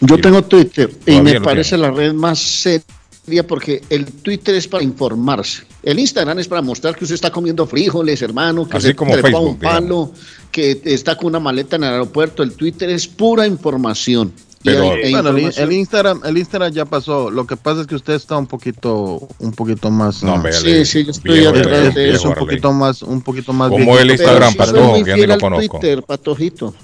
Yo 0.00 0.16
Sí. 0.16 0.22
tengo 0.22 0.42
Twitter 0.42 0.90
y 1.06 1.12
Todavía 1.12 1.34
me 1.34 1.40
parece 1.40 1.76
la 1.76 1.90
red 1.90 2.12
más 2.14 2.38
seria 2.38 3.46
porque 3.46 3.82
el 3.90 4.06
Twitter 4.06 4.54
es 4.54 4.66
para 4.66 4.82
informarse. 4.82 5.62
El 5.82 5.98
Instagram 5.98 6.38
es 6.38 6.48
para 6.48 6.62
mostrar 6.62 6.96
que 6.96 7.04
usted 7.04 7.14
está 7.14 7.30
comiendo 7.30 7.66
frijoles, 7.66 8.20
hermano, 8.22 8.68
que 8.68 8.76
Así 8.76 8.88
se 8.88 8.96
como 8.96 9.12
Facebook, 9.14 9.42
un 9.50 9.58
palo, 9.58 10.12
que 10.50 10.80
está 10.84 11.16
con 11.16 11.26
una 11.28 11.40
maleta 11.40 11.76
en 11.76 11.84
el 11.84 11.90
aeropuerto. 11.92 12.42
El 12.42 12.52
Twitter 12.52 12.90
es 12.90 13.06
pura 13.06 13.46
información. 13.46 14.32
Pero- 14.62 14.92
hay- 14.92 15.04
e 15.04 15.10
Bueno, 15.12 15.30
el, 15.30 15.72
Instagram, 15.72 16.20
el 16.24 16.36
Instagram 16.36 16.70
ya 16.72 16.84
pasó. 16.84 17.30
Lo 17.30 17.46
que 17.46 17.56
pasa 17.56 17.80
es 17.80 17.86
que 17.86 17.94
usted 17.94 18.12
está 18.12 18.36
un 18.36 18.46
poquito, 18.46 19.26
un 19.38 19.52
poquito 19.52 19.90
más. 19.90 20.22
No, 20.22 20.40
véale, 20.42 20.84
Sí, 20.84 20.98
sí, 20.98 21.04
yo 21.04 21.12
estoy 21.12 21.38
viejo, 21.38 21.50
atrás 21.50 21.94
de 21.94 22.04
es 22.04 22.10
viejo 22.10 22.28
un 22.28 22.34
poquito 22.34 22.72
más, 22.72 23.02
un 23.02 23.22
poquito 23.22 23.52
más. 23.54 23.70
¿Cómo 23.70 23.78
viejito. 23.84 24.02
el 24.02 24.10
Instagram, 24.10 24.54
Patojo, 24.54 24.90
muy 24.90 25.04
que 25.04 25.14
ni 25.14 25.26
lo 25.26 25.38
conozco. 25.38 25.78
Twitter, 25.78 26.02
Patojito. 26.02 26.74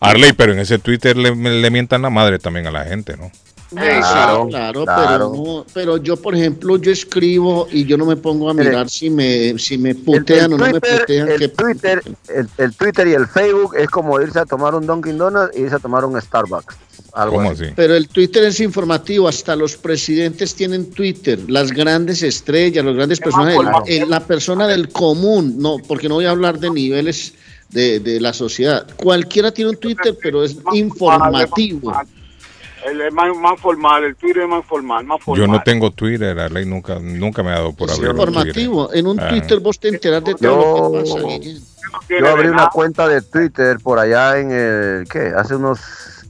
Arley, 0.00 0.32
pero 0.32 0.52
en 0.52 0.58
ese 0.58 0.78
Twitter 0.78 1.16
le, 1.16 1.34
le 1.34 1.70
mientan 1.70 2.02
la 2.02 2.10
madre 2.10 2.38
también 2.38 2.66
a 2.66 2.70
la 2.70 2.84
gente, 2.84 3.16
¿no? 3.16 3.30
Claro, 3.70 4.46
Claro, 4.46 4.46
claro, 4.48 4.84
claro. 4.84 5.32
Pero, 5.32 5.32
no- 5.44 5.66
pero 5.74 5.96
yo, 5.96 6.16
por 6.16 6.36
ejemplo, 6.36 6.76
yo 6.76 6.92
escribo 6.92 7.66
y 7.72 7.84
yo 7.84 7.96
no 7.98 8.06
me 8.06 8.16
pongo 8.16 8.48
a 8.48 8.54
mirar 8.54 8.88
si 8.88 9.10
me, 9.10 9.58
si 9.58 9.76
me 9.76 9.94
putean 9.94 10.52
el 10.52 10.52
o 10.52 10.58
no 10.58 10.66
me 10.72 10.80
putean. 10.80 11.28
el, 11.28 11.38
que- 11.40 11.48
Twitter, 11.48 12.02
el, 12.28 12.48
el 12.58 12.72
Twitter 12.76 13.08
y 13.08 13.14
el 13.14 13.26
Facebook 13.26 13.74
es 13.76 13.88
como 13.88 14.20
irse 14.20 14.38
a 14.38 14.44
tomar 14.46 14.74
un 14.76 14.86
Dunkin' 14.86 15.18
Donuts 15.18 15.56
y 15.56 15.62
irse 15.62 15.74
a 15.74 15.78
tomar 15.80 16.04
un 16.04 16.20
Starbucks. 16.20 16.76
Algo 17.14 17.36
¿Cómo 17.36 17.50
así. 17.50 17.64
así? 17.64 17.72
Pero 17.74 17.96
el 17.96 18.08
Twitter 18.08 18.44
es 18.44 18.60
informativo, 18.60 19.26
hasta 19.26 19.56
los 19.56 19.76
presidentes 19.76 20.54
tienen 20.54 20.88
Twitter, 20.90 21.40
las 21.48 21.72
grandes 21.72 22.22
estrellas, 22.22 22.84
las 22.84 22.94
grandes 22.94 23.20
el- 23.20 24.02
el- 24.02 24.10
la 24.10 24.20
persona 24.20 24.68
del 24.68 24.90
común, 24.90 25.56
no, 25.58 25.78
porque 25.88 26.08
no 26.08 26.14
voy 26.16 26.26
a 26.26 26.30
hablar 26.30 26.60
de 26.60 26.70
niveles 26.70 27.32
de, 27.70 28.00
de 28.00 28.20
la 28.20 28.32
sociedad. 28.32 28.86
Cualquiera 28.96 29.52
tiene 29.52 29.70
un 29.70 29.76
Twitter, 29.76 30.16
pero 30.22 30.42
es 30.44 30.56
informativo. 30.72 31.92
El 32.86 33.00
es 33.00 33.12
más, 33.12 33.36
más 33.36 33.58
formal, 33.60 34.04
el 34.04 34.14
Twitter 34.14 34.42
es 34.44 34.48
más 34.48 34.64
formal, 34.64 35.04
más 35.04 35.20
formal. 35.20 35.44
Yo 35.46 35.52
no 35.52 35.60
tengo 35.62 35.90
Twitter, 35.90 36.38
Arley 36.38 36.64
nunca, 36.66 37.00
nunca 37.00 37.42
me 37.42 37.50
ha 37.50 37.54
dado 37.54 37.72
por 37.72 37.88
Es 37.90 37.96
abrir 37.96 38.10
un 38.10 38.18
informativo. 38.20 38.92
En 38.94 39.06
un 39.08 39.18
Ah. 39.18 39.28
Twitter 39.28 39.58
vos 39.58 39.78
te 39.80 39.88
enteras 39.88 40.22
de 40.22 40.34
todo 40.36 40.92
Yo- 40.92 40.92
lo 40.92 41.04
que 41.04 41.10
pasa. 41.10 42.16
Yo 42.20 42.28
abrí 42.28 42.48
una 42.48 42.68
cuenta 42.68 43.08
de 43.08 43.22
Twitter 43.22 43.78
por 43.82 43.98
allá 43.98 44.38
en 44.38 44.52
el, 44.52 45.08
¿qué? 45.08 45.32
Hace 45.36 45.56
unos 45.56 45.80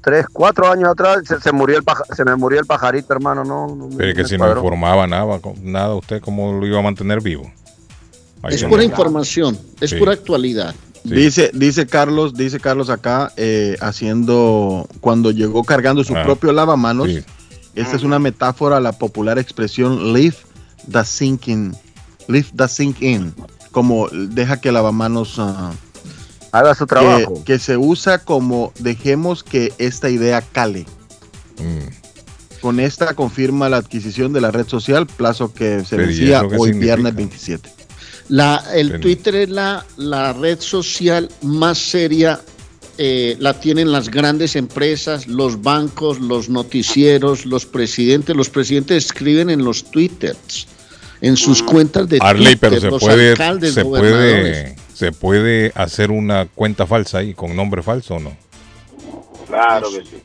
3, 0.01 0.27
4 0.33 0.71
años 0.71 0.89
atrás 0.89 1.19
se, 1.27 1.41
se 1.41 1.53
murió 1.53 1.77
el 1.77 1.83
paja- 1.85 2.05
se 2.15 2.25
me 2.25 2.37
murió 2.37 2.61
el 2.61 2.67
pajarito, 2.67 3.13
hermano, 3.13 3.45
no. 3.45 3.89
Pero 3.97 4.11
es 4.11 4.17
que 4.17 4.25
si 4.25 4.39
no 4.39 4.49
informaba 4.49 5.07
nada, 5.07 5.39
nada, 5.63 5.95
¿usted 5.95 6.21
cómo 6.23 6.53
lo 6.59 6.67
iba 6.67 6.79
a 6.79 6.83
mantener 6.83 7.21
vivo? 7.21 7.51
Ahí 8.43 8.55
Es 8.55 8.65
pura 8.65 8.85
información, 8.85 9.59
es 9.81 9.91
Sí. 9.91 9.97
pura 9.97 10.13
actualidad. 10.13 10.75
Sí. 11.09 11.15
Dice, 11.15 11.51
dice 11.55 11.87
Carlos, 11.87 12.35
dice 12.35 12.59
Carlos 12.61 12.91
acá, 12.91 13.33
eh, 13.37 13.77
haciendo, 13.81 14.89
cuando 15.01 15.31
llegó 15.31 15.63
cargando 15.65 16.03
su 16.05 16.17
Ah, 16.17 16.23
propio 16.25 16.53
lavamanos, 16.53 17.09
sí. 17.09 17.23
esta 17.75 17.97
es 17.97 18.03
una 18.03 18.19
metáfora 18.19 18.79
a 18.79 18.81
la 18.81 18.93
popular 18.93 19.39
expresión 19.39 20.13
leave 20.13 20.37
the 20.91 21.05
sink 21.05 21.49
in, 21.49 21.77
leave 22.29 22.49
the 22.57 22.67
sink 22.69 23.03
in, 23.03 23.33
como 23.71 24.09
deja 24.11 24.61
que 24.61 24.69
el 24.69 24.75
lavamanos 24.75 25.35
ah, 25.39 25.73
Haga 26.53 26.75
su 26.75 26.87
que, 26.87 26.89
trabajo. 26.95 27.45
que 27.45 27.59
se 27.59 27.77
usa 27.77 28.19
como 28.25 28.73
dejemos 28.79 29.45
que 29.45 29.73
esta 29.79 30.09
idea 30.09 30.41
cale. 30.41 30.87
Mm. 31.59 32.61
Con 32.63 32.81
esta 32.81 33.15
confirma 33.15 33.69
la 33.69 33.77
adquisición 33.77 34.33
de 34.33 34.41
la 34.41 34.51
red 34.51 34.67
social, 34.67 35.07
plazo 35.07 35.53
que 35.53 35.85
se 35.85 35.97
Pero, 35.97 36.03
¿y 36.05 36.07
vencía 36.07 36.43
hoy 36.43 36.49
significa? 36.71 36.79
viernes 36.81 37.15
27. 37.15 37.71
La, 38.29 38.63
el. 38.75 39.01
Twitter 39.01 39.35
es 39.37 39.49
la, 39.51 39.85
la 39.97 40.33
red 40.33 40.61
social 40.61 41.29
más 41.43 41.79
seria, 41.79 42.41
eh, 42.99 43.37
la 43.39 43.61
tienen 43.61 43.93
las 43.93 44.09
grandes 44.09 44.57
empresas, 44.57 45.27
los 45.29 45.63
bancos, 45.63 46.19
los 46.19 46.49
noticieros, 46.49 47.47
los 47.47 47.67
presidentes. 47.67 48.35
Los 48.35 48.51
presidentes 48.51 49.05
escriben 49.05 49.51
en 49.51 49.65
los 49.65 49.85
Twitters, 49.91 50.67
en 51.21 51.37
sus 51.37 51.63
cuentas 51.63 52.09
de 52.09 52.19
Arley, 52.21 52.57
Twitter, 52.57 52.71
pero 52.71 52.81
se 52.81 52.91
los 52.91 53.01
puede, 53.01 53.31
alcaldes, 53.31 53.75
se 53.75 53.85
puede, 53.85 54.77
se 54.93 55.13
puede 55.13 55.73
hacer 55.75 56.11
una 56.11 56.47
cuenta 56.47 56.87
falsa 56.87 57.19
ahí 57.19 57.35
con 57.35 57.55
nombre 57.55 57.83
falso 57.83 58.17
o 58.17 58.21
no. 58.21 58.37
Claro 59.47 59.91
que 59.91 60.03
sí. 60.05 60.23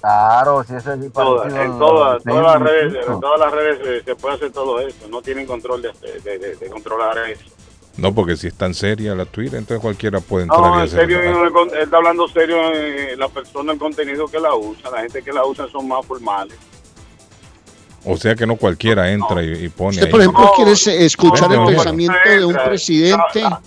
Claro, 0.00 0.62
si 0.64 0.74
eso 0.74 0.92
es 0.92 1.12
Todas, 1.12 1.52
en 1.52 1.58
a- 1.72 1.78
todas, 1.78 2.22
todas 2.22 2.60
las 2.60 2.62
redes, 2.62 3.06
en 3.08 3.20
todas 3.20 3.40
las 3.40 3.52
redes 3.52 3.78
eh, 3.84 4.02
se 4.04 4.14
puede 4.14 4.36
hacer 4.36 4.52
todo 4.52 4.78
eso. 4.80 5.08
No 5.10 5.20
tienen 5.22 5.46
control 5.46 5.82
de, 5.82 5.90
de, 6.24 6.38
de- 6.38 6.56
de 6.56 6.68
controlar 6.70 7.18
eso. 7.30 7.44
No, 7.96 8.14
porque 8.14 8.36
si 8.36 8.46
es 8.46 8.54
tan 8.54 8.74
seria 8.74 9.12
la 9.16 9.24
Twitter, 9.24 9.58
entonces 9.58 9.82
cualquiera 9.82 10.20
puede 10.20 10.44
entrar 10.44 10.60
No, 10.60 10.68
y 10.70 10.78
en 10.78 10.80
hacer. 10.84 11.00
serio, 11.00 11.20
él, 11.20 11.52
él 11.72 11.78
está 11.82 11.96
hablando 11.96 12.28
serio 12.28 12.56
eh, 12.72 13.16
la 13.18 13.28
persona, 13.28 13.72
el 13.72 13.78
contenido 13.78 14.28
que 14.28 14.38
la 14.38 14.54
usa. 14.54 14.88
La 14.90 15.00
gente 15.00 15.20
que 15.20 15.32
la 15.32 15.44
usa 15.44 15.66
son 15.68 15.88
más 15.88 16.06
formales. 16.06 16.56
O 18.04 18.16
sea 18.16 18.36
que 18.36 18.46
no 18.46 18.54
cualquiera 18.56 19.10
entra 19.10 19.42
y, 19.42 19.64
y 19.64 19.68
pone. 19.68 19.90
Usted, 19.90 20.06
ahí. 20.06 20.10
por 20.12 20.20
ejemplo, 20.20 20.44
No, 20.44 20.52
quiere 20.52 20.70
escuchar 21.04 21.48
no, 21.50 21.54
el 21.54 21.60
no, 21.62 21.66
pensamiento 21.66 22.16
de 22.28 22.44
un 22.44 22.52
no, 22.54 22.64
presidente, 22.64 23.40
no. 23.42 23.60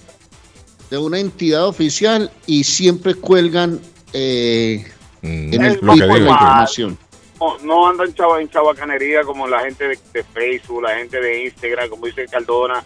de 0.90 0.98
una 0.98 1.20
entidad 1.20 1.68
oficial 1.68 2.32
y 2.46 2.64
siempre 2.64 3.16
cuelgan 3.16 3.82
eh, 4.14 4.90
Mm, 5.22 5.54
en 5.54 5.66
el 5.66 5.80
lo 5.82 5.94
que. 5.94 6.96
No, 7.40 7.58
no 7.64 7.88
andan 7.90 8.08
en, 8.08 8.14
chava, 8.14 8.40
en 8.40 8.50
chabacanería 8.50 9.24
como 9.24 9.48
la 9.48 9.62
gente 9.62 9.88
de, 9.88 9.98
de 10.14 10.24
Facebook, 10.24 10.84
la 10.84 10.96
gente 10.98 11.20
de 11.20 11.46
Instagram, 11.46 11.90
como 11.90 12.06
dice 12.06 12.28
Cardona, 12.28 12.84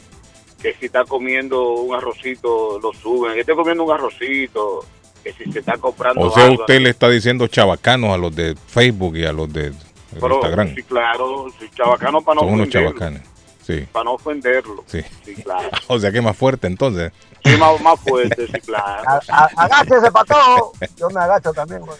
que 0.62 0.74
si 0.76 0.86
está 0.86 1.04
comiendo 1.04 1.74
un 1.74 1.94
arrocito 1.94 2.80
lo 2.80 2.94
suben. 2.94 3.34
Que 3.34 3.42
esté 3.42 3.54
comiendo 3.54 3.84
un 3.84 3.92
arrocito. 3.92 4.86
que 5.24 5.34
si 5.34 5.52
se 5.52 5.60
está 5.60 5.78
comprando 5.78 6.22
O 6.22 6.32
sea, 6.32 6.46
algo, 6.46 6.62
usted 6.62 6.80
le 6.80 6.90
está 6.90 7.10
diciendo 7.10 7.48
chabacanos 7.48 8.12
a 8.12 8.18
los 8.18 8.36
de 8.36 8.56
Facebook 8.68 9.18
y 9.18 9.26
a 9.26 9.34
los 9.34 9.52
de 9.52 9.74
pero, 10.20 10.36
Instagram. 10.36 10.76
sí, 10.76 10.84
claro, 10.84 11.48
para 11.96 12.12
no 12.12 12.22
Son 12.22 12.54
unos 12.54 12.70
chabacanes. 12.70 13.22
Sí. 13.62 13.86
Para 13.92 14.06
no 14.06 14.14
ofenderlo. 14.14 14.84
Sí. 14.86 15.02
Sí, 15.24 15.36
claro. 15.36 15.70
O 15.88 16.00
sea 16.00 16.12
que 16.12 16.22
más 16.22 16.38
fuerte 16.38 16.68
entonces. 16.68 17.12
Sí, 17.46 17.58
más, 17.58 17.80
más 17.82 18.00
fuerte, 18.00 18.48
sí, 18.48 18.60
claro. 18.62 19.04
A- 19.08 19.22
a- 19.30 19.50
Agáchese 19.64 20.12
para 20.12 20.26
todo. 20.26 20.72
Yo 20.98 21.10
me 21.12 21.22
agacho 21.22 21.54
también. 21.54 21.82
güey. 21.82 21.98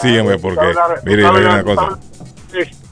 Sí, 0.00 0.16
hombre, 0.18 0.38
porque, 0.38 0.74
mire, 1.04 1.22
tú 1.24 1.32
le 1.34 1.40
digo 1.40 1.52
sabes 1.52 1.64
una 1.64 1.64
cosa. 1.64 1.98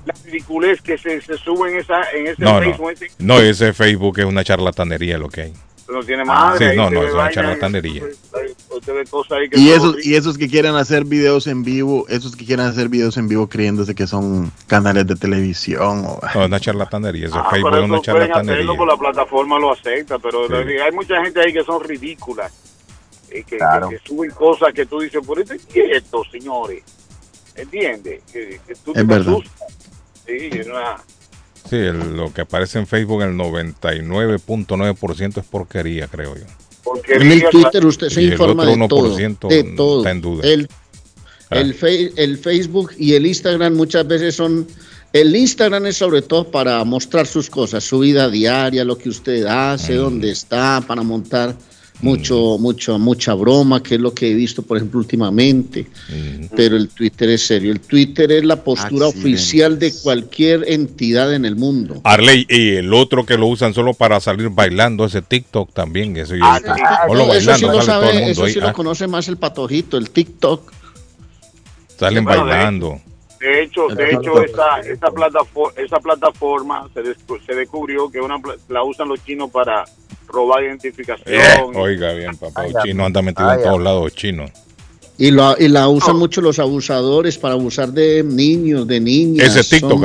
La 0.06 0.14
ridiculez 0.24 0.82
que 0.82 0.98
se, 0.98 1.20
se 1.22 1.38
sube 1.38 1.70
en, 1.70 1.78
esa, 1.78 2.02
en 2.10 2.26
ese 2.26 2.42
No, 2.42 2.58
Facebook, 2.58 2.84
no. 2.86 2.90
ese- 2.90 3.10
No, 3.18 3.38
ese 3.40 3.72
Facebook 3.72 4.18
es 4.18 4.26
una 4.26 4.44
charlatanería 4.44 5.16
lo 5.16 5.28
que 5.30 5.40
hay. 5.42 5.54
No 5.88 6.00
tiene 6.02 6.24
madre. 6.24 6.70
Sí, 6.70 6.76
no, 6.76 6.90
no, 6.90 7.00
ve 7.00 7.06
es 7.28 7.34
charlatanería. 7.34 8.02
Y 9.52 9.70
esos, 9.70 10.04
y 10.04 10.14
esos 10.16 10.36
que 10.38 10.48
quieren 10.48 10.74
hacer 10.76 11.04
videos 11.04 11.46
en 11.46 11.62
vivo, 11.62 12.06
esos 12.08 12.34
que 12.36 12.44
quieren 12.44 12.66
hacer 12.66 12.88
videos 12.88 13.16
en 13.16 13.28
vivo 13.28 13.48
creyéndose 13.48 13.94
que 13.94 14.06
son 14.06 14.50
canales 14.66 15.06
de 15.06 15.14
televisión. 15.16 16.04
O, 16.06 16.20
No, 16.22 16.28
es 16.28 16.36
una 16.48 16.60
charlatanería. 16.60 17.26
Ese 17.26 17.36
Ah, 17.38 17.48
Facebook 17.50 17.74
es 17.76 17.84
una 17.84 17.94
eso 17.96 18.02
charlatanería. 18.02 18.54
hacerlo 18.54 18.76
por 18.76 18.88
la 18.88 18.96
plataforma 18.96 19.58
lo 19.58 19.72
acepta, 19.72 20.18
pero 20.18 20.46
Sí. 20.48 20.54
hay 20.78 20.92
mucha 20.92 21.22
gente 21.22 21.40
ahí 21.40 21.52
que 21.52 21.64
son 21.64 21.82
ridículas. 21.82 22.52
eh, 23.30 23.42
que, 23.42 23.56
Claro. 23.56 23.88
que- 23.88 23.96
que 23.98 24.06
suben 24.06 24.30
cosas 24.30 24.72
que 24.72 24.86
tú 24.86 25.00
dices, 25.00 25.20
por 25.26 25.40
esto 25.40 25.54
es 25.54 25.66
quieto, 25.66 26.22
señores. 26.30 26.84
¿Entiendes? 27.56 28.22
Que, 28.32 28.60
que 28.64 28.74
tú 28.76 28.92
Es 28.92 28.94
te 28.98 29.02
verdad. 29.02 29.28
asustas. 29.34 29.74
Sí, 30.24 30.36
es 30.52 30.66
una- 30.68 31.02
Sí, 31.74 31.80
el- 31.80 32.16
lo 32.16 32.32
que 32.32 32.42
aparece 32.42 32.78
en 32.78 32.86
Facebook, 32.86 33.22
el 33.22 33.34
99.9% 33.36 35.40
es 35.40 35.46
porquería, 35.46 36.06
creo 36.08 36.34
yo. 36.36 36.44
En 37.08 37.32
el 37.32 37.44
Twitter 37.50 37.84
usted 37.86 38.08
se 38.10 38.22
Y 38.22 38.26
el 38.26 38.32
informa 38.32 38.62
otro 38.64 38.76
de 38.76 38.88
todo. 38.88 39.16
1% 39.16 39.48
De 39.48 39.64
todo. 39.76 39.98
está 40.00 40.10
en 40.10 40.20
duda. 40.20 40.42
El, 40.46 40.68
Ah. 41.50 41.58
el, 41.58 41.74
fe- 41.74 42.12
el 42.16 42.38
Facebook 42.38 42.92
y 42.98 43.14
el 43.14 43.26
Instagram 43.26 43.74
muchas 43.74 44.06
veces 44.06 44.34
son... 44.34 44.66
El 45.12 45.34
Instagram 45.36 45.86
es 45.86 45.96
sobre 45.96 46.22
todo 46.22 46.50
para 46.50 46.82
mostrar 46.84 47.26
sus 47.26 47.48
cosas, 47.48 47.84
su 47.84 48.00
vida 48.00 48.28
diaria, 48.28 48.84
lo 48.84 48.98
que 48.98 49.08
usted 49.08 49.44
hace, 49.46 49.94
Mm. 49.94 49.98
dónde 49.98 50.30
está, 50.32 50.82
para 50.86 51.02
montar 51.02 51.54
mucho, 52.02 52.58
mucho, 52.58 52.98
mucha 52.98 53.32
broma, 53.34 53.82
que 53.82 53.94
es 53.94 54.00
lo 54.00 54.12
que 54.12 54.30
he 54.30 54.34
visto, 54.34 54.62
por 54.62 54.76
ejemplo, 54.76 54.98
últimamente. 55.00 55.86
Mm. 56.10 56.46
Pero 56.54 56.76
el 56.76 56.88
Twitter 56.88 57.30
es 57.30 57.46
serio. 57.46 57.72
El 57.72 57.80
Twitter 57.80 58.30
es 58.32 58.44
la 58.44 58.62
postura 58.62 59.06
Accidentes. 59.06 59.40
oficial 59.40 59.78
de 59.78 59.92
cualquier 60.02 60.64
entidad 60.68 61.32
en 61.34 61.44
el 61.44 61.56
mundo. 61.56 62.00
Arley, 62.04 62.46
y 62.48 62.76
el 62.76 62.92
otro 62.92 63.24
que 63.24 63.38
lo 63.38 63.46
usan 63.46 63.72
solo 63.72 63.94
para 63.94 64.20
salir 64.20 64.50
bailando, 64.50 65.04
ese 65.06 65.22
TikTok 65.22 65.72
también. 65.72 66.16
Eso, 66.16 66.34
Ah, 66.42 66.60
eso 67.36 67.54
sí 67.56 67.64
lo 67.64 67.80
sabe, 67.82 68.30
eso 68.30 68.44
ahí. 68.44 68.52
sí 68.52 68.58
ah, 68.62 68.66
lo 68.66 68.72
conoce 68.74 69.06
más 69.06 69.28
el 69.28 69.36
patojito, 69.38 69.96
el 69.96 70.10
TikTok. 70.10 70.72
salen 71.98 72.24
Bueno, 72.24 72.44
bailando. 72.44 73.00
De 73.48 73.62
hecho, 73.62 73.88
de 73.88 74.10
hecho 74.10 74.42
esa, 74.42 74.80
esa, 74.80 75.10
plataforma, 75.10 75.80
esa 75.82 75.98
plataforma 75.98 76.88
se, 76.94 77.02
descu- 77.02 77.40
se 77.44 77.54
descubrió 77.54 78.10
que 78.10 78.20
una 78.20 78.36
la 78.68 78.82
usan 78.82 79.08
los 79.08 79.22
chinos 79.24 79.50
para 79.50 79.84
robar 80.28 80.64
identificación. 80.64 81.26
Eh, 81.26 81.72
oiga 81.74 82.12
bien, 82.12 82.36
papá. 82.36 82.66
Los 82.68 82.82
chinos 82.82 83.06
andan 83.06 83.24
metidos 83.26 83.54
en 83.54 83.62
todos 83.62 83.82
lados, 83.82 84.02
los 84.04 84.14
chinos. 84.14 84.50
Y, 85.18 85.30
lo, 85.30 85.54
y 85.58 85.68
la 85.68 85.88
usan 85.88 86.16
mucho 86.16 86.40
los 86.40 86.58
abusadores 86.58 87.38
para 87.38 87.54
abusar 87.54 87.90
de 87.92 88.22
niños, 88.24 88.86
de 88.88 88.98
niñas. 88.98 89.54
Ese 89.54 89.78
TikTok. 89.78 90.02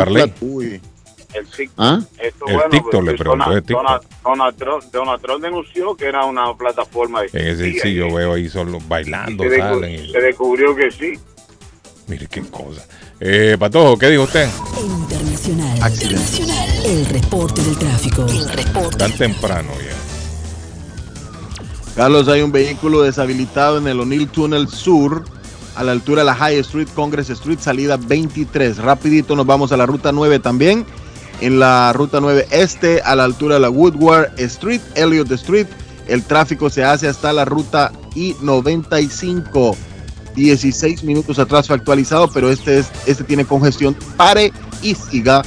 El 1.31 1.45
TikTok. 1.45 1.73
¿Ah? 1.77 1.99
Esto, 2.21 2.45
El 2.47 2.53
bueno, 2.55 2.69
TikTok, 2.71 2.91
pues, 2.91 3.05
le 3.05 3.13
pregunto, 3.17 3.45
Donald, 3.45 3.57
¿es 3.57 3.63
TikTok? 3.65 3.83
Donald- 3.85 4.03
Donald 4.23 4.55
Trump, 4.57 4.83
Donald 4.91 5.21
Trump 5.21 5.43
denunció 5.43 5.95
que 5.95 6.05
era 6.05 6.25
una 6.25 6.53
plataforma 6.55 7.21
de... 7.21 7.29
En 7.33 7.47
ese 7.47 7.79
sí, 7.79 7.93
yo 7.93 8.13
veo 8.13 8.33
ahí 8.33 8.49
solo 8.49 8.79
bailando, 8.87 9.43
se, 9.43 9.57
y- 9.91 10.11
se 10.11 10.19
descubrió 10.21 10.75
que 10.75 10.91
sí. 10.91 11.13
Mire 12.07 12.25
qué 12.27 12.41
cosa. 12.41 12.83
Eh, 13.21 13.57
Patojo, 13.59 13.97
¿qué 13.97 14.09
dijo 14.09 14.23
usted? 14.23 14.47
Internacional. 14.81 15.83
Accidentes. 15.83 16.39
Internacional. 16.39 16.85
El 16.85 17.05
reporte 17.05 17.61
del 17.61 17.77
tráfico. 17.77 18.25
El 18.25 18.49
reporte. 18.49 18.97
Tan 18.97 19.11
temprano 19.17 19.71
ya. 19.85 19.95
Carlos, 21.95 22.29
hay 22.29 22.41
un 22.41 22.51
vehículo 22.53 23.01
deshabilitado 23.01 23.77
en 23.77 23.87
el 23.87 23.99
O'Neill 23.99 24.29
Tunnel 24.29 24.69
Sur, 24.69 25.25
a 25.75 25.83
la 25.83 25.91
altura 25.91 26.21
de 26.21 26.27
la 26.27 26.35
High 26.35 26.59
Street, 26.59 26.87
Congress 26.95 27.29
Street, 27.29 27.59
salida 27.59 27.97
23. 27.97 28.77
Rapidito 28.77 29.35
nos 29.35 29.45
vamos 29.45 29.73
a 29.73 29.77
la 29.77 29.85
ruta 29.85 30.13
9 30.13 30.39
también. 30.39 30.85
En 31.41 31.59
la 31.59 31.91
ruta 31.91 32.21
9 32.21 32.47
este, 32.51 33.01
a 33.01 33.15
la 33.15 33.25
altura 33.25 33.55
de 33.55 33.61
la 33.61 33.69
Woodward 33.69 34.31
Street, 34.37 34.81
Elliott 34.95 35.31
Street, 35.31 35.67
el 36.07 36.23
tráfico 36.23 36.69
se 36.69 36.85
hace 36.85 37.07
hasta 37.07 37.33
la 37.33 37.43
ruta 37.43 37.91
I-95. 38.15 39.75
16 40.35 41.03
minutos 41.03 41.39
atrás 41.39 41.67
fue 41.67 41.75
actualizado, 41.75 42.29
pero 42.31 42.49
este, 42.49 42.79
es, 42.79 42.87
este 43.05 43.23
tiene 43.23 43.45
congestión. 43.45 43.95
Pare 44.17 44.51
y 44.81 44.95
siga. 44.95 45.41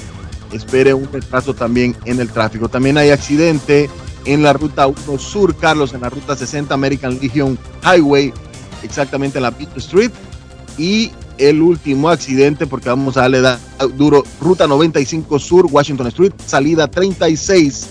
Espere 0.52 0.92
un 0.92 1.08
retraso 1.10 1.54
también 1.54 1.96
en 2.04 2.20
el 2.20 2.28
tráfico. 2.30 2.68
También 2.68 2.98
hay 2.98 3.10
accidente 3.10 3.88
en 4.26 4.42
la 4.42 4.52
ruta 4.52 4.86
1 4.86 5.18
Sur, 5.18 5.56
Carlos, 5.56 5.94
en 5.94 6.02
la 6.02 6.10
ruta 6.10 6.36
60 6.36 6.74
American 6.74 7.18
Legion 7.20 7.58
Highway, 7.82 8.32
exactamente 8.82 9.38
en 9.38 9.42
la 9.44 9.50
Beach 9.50 9.70
Street. 9.76 10.10
Y 10.76 11.10
el 11.38 11.62
último 11.62 12.08
accidente, 12.10 12.66
porque 12.66 12.88
vamos 12.90 13.16
a 13.16 13.22
darle 13.22 13.40
da- 13.40 13.58
duro, 13.96 14.22
ruta 14.40 14.66
95 14.66 15.38
Sur, 15.38 15.66
Washington 15.70 16.06
Street, 16.08 16.32
salida 16.46 16.86
36. 16.86 17.86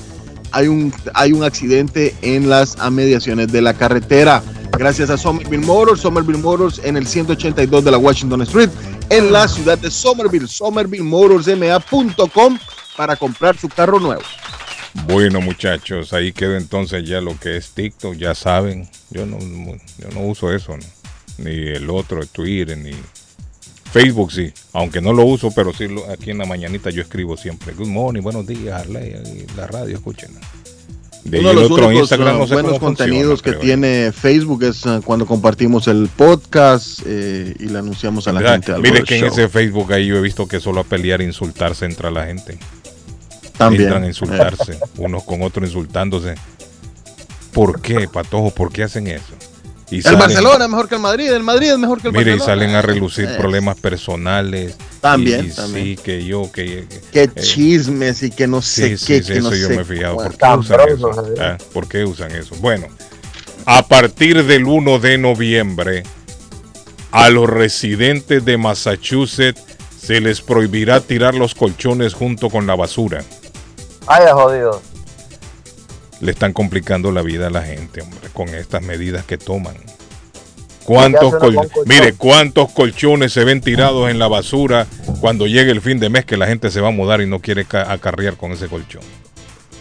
Hay 0.51 0.67
un, 0.67 0.93
hay 1.13 1.33
un 1.33 1.43
accidente 1.43 2.15
en 2.21 2.49
las 2.49 2.77
amediaciones 2.79 3.51
de 3.51 3.61
la 3.61 3.73
carretera. 3.73 4.41
Gracias 4.77 5.09
a 5.09 5.17
Somerville 5.17 5.65
Motors, 5.65 6.01
Somerville 6.01 6.39
Motors 6.39 6.79
en 6.83 6.97
el 6.97 7.05
182 7.05 7.83
de 7.83 7.91
la 7.91 7.97
Washington 7.97 8.41
Street, 8.43 8.69
en 9.09 9.31
la 9.31 9.47
ciudad 9.47 9.77
de 9.77 9.91
Somerville, 9.91 10.47
somervillemotorsma.com 10.47 12.59
para 12.95 13.15
comprar 13.15 13.57
su 13.57 13.69
carro 13.69 13.99
nuevo. 13.99 14.21
Bueno, 15.07 15.39
muchachos, 15.39 16.13
ahí 16.13 16.33
quedó 16.33 16.57
entonces 16.57 17.07
ya 17.07 17.21
lo 17.21 17.39
que 17.39 17.57
es 17.57 17.71
TikTok, 17.71 18.15
ya 18.15 18.35
saben. 18.35 18.89
Yo 19.09 19.25
no, 19.25 19.39
yo 19.39 20.09
no 20.13 20.21
uso 20.21 20.53
eso, 20.53 20.75
ni 21.37 21.51
el 21.51 21.89
otro, 21.89 22.25
Twitter, 22.25 22.77
ni 22.77 22.91
Facebook, 23.91 24.31
sí. 24.31 24.51
Aunque 24.73 25.01
no 25.01 25.13
lo 25.13 25.25
uso, 25.25 25.51
pero 25.51 25.73
sí 25.73 25.87
lo- 25.87 26.09
aquí 26.09 26.31
en 26.31 26.37
la 26.37 26.45
mañanita 26.45 26.89
yo 26.89 27.01
escribo 27.01 27.35
siempre. 27.37 27.73
Good 27.73 27.87
morning, 27.87 28.21
buenos 28.21 28.47
días, 28.47 28.81
Arley, 28.81 29.45
la 29.57 29.67
radio, 29.67 29.95
escúchenla. 29.95 30.39
De 31.23 31.39
Uno 31.39 31.49
de 31.49 31.55
los 31.55 31.69
otro 31.71 31.87
únicos 31.87 32.01
Instagram 32.09 32.35
uh, 32.35 32.39
no 32.39 32.47
sé 32.47 32.53
buenos 32.55 32.71
funciona, 32.79 32.95
contenidos 32.97 33.41
que 33.43 33.51
creo. 33.51 33.61
tiene 33.61 34.11
Facebook 34.11 34.63
es 34.63 34.83
uh, 34.87 35.03
cuando 35.03 35.27
compartimos 35.27 35.87
el 35.87 36.07
podcast 36.07 37.01
eh, 37.05 37.53
y 37.59 37.65
le 37.65 37.77
anunciamos 37.77 38.27
a 38.27 38.31
la 38.33 38.39
Mira, 38.39 38.51
gente 38.53 38.71
algo 38.71 38.81
Mire 38.81 39.03
que 39.03 39.17
en 39.17 39.25
ese 39.25 39.47
Facebook 39.47 39.93
ahí 39.93 40.07
yo 40.07 40.17
he 40.17 40.21
visto 40.21 40.47
que 40.47 40.59
solo 40.59 40.81
a 40.81 40.83
pelear 40.83 41.21
e 41.21 41.25
insultarse 41.25 41.85
entra 41.85 42.09
la 42.09 42.25
gente. 42.25 42.57
También. 43.55 43.83
Entran 43.83 44.03
a 44.03 44.07
insultarse, 44.07 44.79
unos 44.97 45.23
con 45.23 45.43
otros 45.43 45.67
insultándose. 45.67 46.33
¿Por 47.53 47.81
qué, 47.81 48.07
Patojo? 48.07 48.49
¿Por 48.49 48.71
qué 48.71 48.81
hacen 48.83 49.05
eso? 49.05 49.35
Y 49.91 49.97
el 49.97 50.03
salen- 50.03 50.19
Barcelona 50.19 50.63
es 50.65 50.71
mejor 50.71 50.87
que 50.89 50.95
el 50.95 51.01
Madrid, 51.01 51.31
el 51.31 51.43
Madrid 51.43 51.71
es 51.71 51.77
mejor 51.77 52.01
que 52.01 52.07
el 52.07 52.13
Mire, 52.13 52.31
y 52.31 52.37
Barcelona. 52.39 52.61
salen 52.63 52.75
a 52.75 52.81
relucir 52.81 53.25
Eh, 53.29 53.35
problemas 53.37 53.77
personales. 53.77 54.75
También, 55.01 55.45
y- 55.45 55.47
y 55.49 55.51
también. 55.51 55.85
Sí, 55.85 55.95
que 56.03 56.23
yo, 56.25 56.49
que... 56.51 56.87
Que 57.11 57.23
eh, 57.23 57.29
chismes 57.39 58.23
y 58.23 58.31
que 58.31 58.47
no 58.47 58.61
sé 58.61 58.97
sí, 58.97 59.05
qué, 59.05 59.21
sí, 59.21 59.27
que 59.33 59.39
eso 59.39 59.49
no 59.49 59.55
yo 59.55 59.67
sé 59.67 59.75
me 59.75 59.81
he 59.81 59.85
fijado. 59.85 60.15
¿Por 60.15 60.37
qué 60.37 60.45
usan 60.55 60.79
eso? 60.89 61.11
Ah, 61.39 61.57
¿Por 61.73 61.87
qué 61.89 62.05
usan 62.05 62.31
eso? 62.31 62.55
Bueno, 62.61 62.87
a 63.65 63.85
partir 63.87 64.45
del 64.45 64.65
1 64.65 64.99
de 64.99 65.17
noviembre, 65.17 66.03
a 67.11 67.29
los 67.29 67.49
residentes 67.49 68.45
de 68.45 68.57
Massachusetts 68.57 69.61
se 70.01 70.21
les 70.21 70.39
prohibirá 70.41 71.01
tirar 71.01 71.35
los 71.35 71.53
colchones 71.53 72.13
junto 72.13 72.49
con 72.49 72.65
la 72.65 72.75
basura. 72.75 73.23
Ay, 74.07 74.23
jodido. 74.31 74.81
Le 76.21 76.31
están 76.31 76.53
complicando 76.53 77.11
la 77.11 77.21
vida 77.21 77.47
a 77.47 77.49
la 77.49 77.63
gente, 77.63 78.01
hombre, 78.01 78.29
con 78.33 78.47
estas 78.49 78.81
medidas 78.83 79.25
que 79.25 79.37
toman. 79.37 79.75
¿Cuántos. 80.85 81.33
Mire, 81.85 82.13
cuántos 82.13 82.71
colchones 82.71 83.31
se 83.33 83.43
ven 83.43 83.61
tirados 83.61 84.09
en 84.09 84.17
la 84.19 84.27
basura 84.27 84.87
cuando 85.19 85.45
llegue 85.47 85.71
el 85.71 85.81
fin 85.81 85.99
de 85.99 86.09
mes 86.09 86.25
que 86.25 86.37
la 86.37 86.47
gente 86.47 86.71
se 86.71 86.81
va 86.81 86.87
a 86.89 86.91
mudar 86.91 87.21
y 87.21 87.27
no 87.27 87.39
quiere 87.39 87.65
ca- 87.65 87.91
acarrear 87.91 88.35
con 88.35 88.51
ese 88.51 88.67
colchón. 88.67 89.03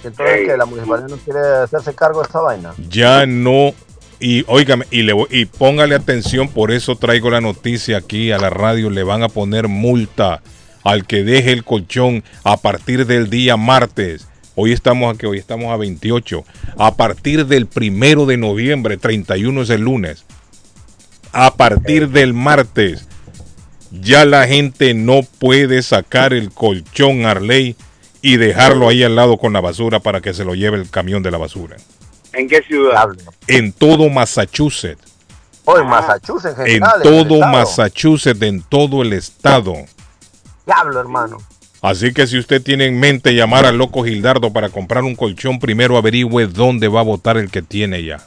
Entonces, 0.04 0.46
que 0.46 0.56
la 0.56 0.64
municipalidad 0.66 1.08
no 1.08 1.16
quiere 1.16 1.40
hacerse 1.64 1.94
cargo 1.94 2.20
de 2.20 2.26
esta 2.26 2.40
vaina. 2.40 2.74
Ya 2.88 3.26
no 3.26 3.72
y 4.18 4.44
óigame 4.48 4.86
y 4.90 5.02
le 5.02 5.14
voy- 5.14 5.28
y 5.30 5.46
póngale 5.46 5.94
atención, 5.94 6.48
por 6.48 6.70
eso 6.70 6.96
traigo 6.96 7.30
la 7.30 7.40
noticia 7.40 7.96
aquí 7.98 8.30
a 8.32 8.38
la 8.38 8.50
radio, 8.50 8.90
le 8.90 9.02
van 9.02 9.22
a 9.22 9.28
poner 9.28 9.68
multa 9.68 10.42
al 10.84 11.06
que 11.06 11.24
deje 11.24 11.52
el 11.52 11.64
colchón 11.64 12.22
a 12.44 12.58
partir 12.58 13.06
del 13.06 13.30
día 13.30 13.56
martes. 13.56 14.26
Hoy 14.62 14.72
estamos 14.72 15.14
aquí, 15.14 15.24
hoy 15.24 15.38
estamos 15.38 15.72
a 15.72 15.78
28. 15.78 16.44
A 16.76 16.94
partir 16.94 17.46
del 17.46 17.64
primero 17.66 18.26
de 18.26 18.36
noviembre, 18.36 18.98
31 18.98 19.62
es 19.62 19.70
el 19.70 19.80
lunes. 19.80 20.26
A 21.32 21.54
partir 21.54 22.10
del 22.10 22.34
martes, 22.34 23.08
ya 23.90 24.26
la 24.26 24.46
gente 24.46 24.92
no 24.92 25.22
puede 25.38 25.82
sacar 25.82 26.34
el 26.34 26.50
colchón 26.52 27.24
Arley 27.24 27.74
y 28.20 28.36
dejarlo 28.36 28.90
ahí 28.90 29.02
al 29.02 29.16
lado 29.16 29.38
con 29.38 29.54
la 29.54 29.62
basura 29.62 29.98
para 30.00 30.20
que 30.20 30.34
se 30.34 30.44
lo 30.44 30.54
lleve 30.54 30.76
el 30.76 30.90
camión 30.90 31.22
de 31.22 31.30
la 31.30 31.38
basura. 31.38 31.78
¿En 32.34 32.46
qué 32.46 32.60
ciudad? 32.60 33.08
En 33.46 33.72
todo 33.72 34.10
Massachusetts. 34.10 35.10
Hoy 35.64 35.82
Massachusetts 35.86 36.58
en 36.58 36.66
En 36.66 36.72
general. 36.74 37.00
el 37.02 37.26
todo. 37.28 37.40
Massachusetts, 37.46 38.42
en 38.42 38.60
todo 38.60 39.00
el 39.00 39.14
estado. 39.14 39.72
Diablo, 40.66 41.00
hermano. 41.00 41.38
Así 41.82 42.12
que 42.12 42.26
si 42.26 42.38
usted 42.38 42.62
tiene 42.62 42.86
en 42.86 43.00
mente 43.00 43.34
llamar 43.34 43.64
al 43.64 43.78
loco 43.78 44.04
Gildardo 44.04 44.52
para 44.52 44.68
comprar 44.68 45.02
un 45.02 45.16
colchón, 45.16 45.58
primero 45.58 45.96
averigüe 45.96 46.46
dónde 46.46 46.88
va 46.88 47.00
a 47.00 47.04
votar 47.04 47.38
el 47.38 47.50
que 47.50 47.62
tiene 47.62 48.04
ya. 48.04 48.26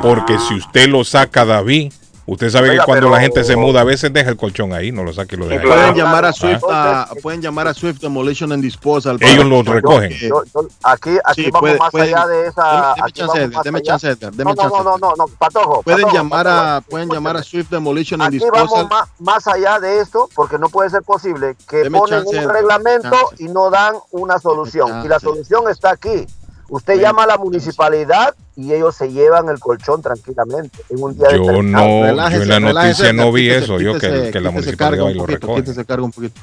Porque 0.00 0.38
si 0.38 0.54
usted 0.54 0.88
lo 0.88 1.04
saca, 1.04 1.44
David, 1.44 1.92
usted 2.26 2.50
sabe 2.50 2.70
Oiga, 2.70 2.82
que 2.82 2.86
cuando 2.86 3.06
pero- 3.06 3.14
la 3.14 3.20
gente 3.20 3.44
se 3.44 3.56
muda, 3.56 3.80
a 3.82 3.84
veces 3.84 4.12
deja 4.12 4.30
el 4.30 4.36
colchón 4.36 4.72
ahí, 4.72 4.92
no 4.92 5.02
lo 5.04 5.12
saque 5.12 5.36
y 5.36 5.38
lo 5.38 5.46
deja 5.48 5.62
ahí. 5.62 5.66
Pueden 5.68 5.94
llamar 5.94 6.24
a 6.24 6.32
Swift, 6.32 6.62
Ah. 6.70 7.08
a- 7.10 7.14
pueden 7.16 7.40
llamar 7.42 7.68
a 7.68 7.74
Swift 7.74 8.00
Demolition 8.00 8.52
and 8.52 8.62
Disposal. 8.62 9.18
Ellos 9.20 9.44
los 9.44 9.64
recogen. 9.66 10.10
Yo- 10.12 10.42
yo- 10.54 10.68
aquí 10.82 11.10
aquí 11.24 11.44
Sí, 11.44 11.50
vamos 11.50 11.60
puede- 11.60 11.78
más 11.78 11.90
pueden- 11.90 12.14
allá 12.16 12.26
de 12.26 12.46
esa. 12.48 12.94
deme- 12.94 13.12
chance, 13.12 13.42
Edgar, 13.42 13.62
deme 13.64 13.82
chance, 13.82 14.08
Edgar, 14.08 14.32
deme 14.32 14.44
no, 14.44 14.54
no, 14.54 14.62
chance, 14.62 14.76
no, 14.78 14.84
no, 14.84 14.98
no, 14.98 15.14
no, 15.16 15.26
Patojo. 15.38 15.82
Pueden 15.82 16.00
Patojo, 16.02 16.16
llamar 16.16 16.44
Patojo. 16.46 16.66
a 16.66 16.80
pueden 16.82 17.08
llamar 17.10 17.36
a 17.36 17.42
Swift 17.42 17.70
Demolition 17.70 18.20
and 18.22 18.34
Aquí 18.34 18.44
vamos 18.52 18.62
Disposal. 18.70 18.88
más, 18.88 19.08
más 19.18 19.46
allá 19.46 19.78
de 19.80 20.00
esto, 20.00 20.28
porque 20.34 20.58
no 20.58 20.68
puede 20.68 20.90
ser 20.90 21.02
posible 21.02 21.56
que 21.68 21.78
Deme 21.78 21.98
ponen 21.98 22.24
chance, 22.24 22.38
un 22.38 22.50
reglamento 22.52 23.10
chance. 23.10 23.36
y 23.44 23.48
no 23.48 23.70
dan 23.70 23.94
una 24.10 24.38
solución. 24.38 25.04
Y 25.04 25.08
la 25.08 25.20
solución 25.20 25.64
está 25.70 25.90
aquí. 25.90 26.26
Usted 26.74 27.00
llama 27.00 27.22
a 27.22 27.26
la 27.26 27.36
municipalidad 27.38 28.34
y 28.56 28.72
ellos 28.72 28.96
se 28.96 29.12
llevan 29.12 29.48
el 29.48 29.60
colchón 29.60 30.02
tranquilamente 30.02 30.76
en 30.90 31.02
un 31.02 31.16
día 31.16 31.28
Yo 31.30 31.38
determinado. 31.46 31.86
no, 31.86 32.00
yo 32.00 32.06
Relájese, 32.06 32.42
en 32.42 32.48
la 32.48 32.58
relájese, 32.58 33.02
noticia 33.04 33.12
no 33.12 33.32
vi 33.32 33.42
quítese, 33.42 33.64
eso, 33.64 33.80
yo 33.80 33.92
que, 33.94 34.00
quítese, 34.00 34.30
que 34.32 34.40
la 34.40 34.50
municipalidad 34.50 35.08
y 35.08 35.14
lo 35.14 35.20
poquito, 35.20 35.46
recoge. 35.72 36.00
un 36.02 36.10
poquito. 36.12 36.40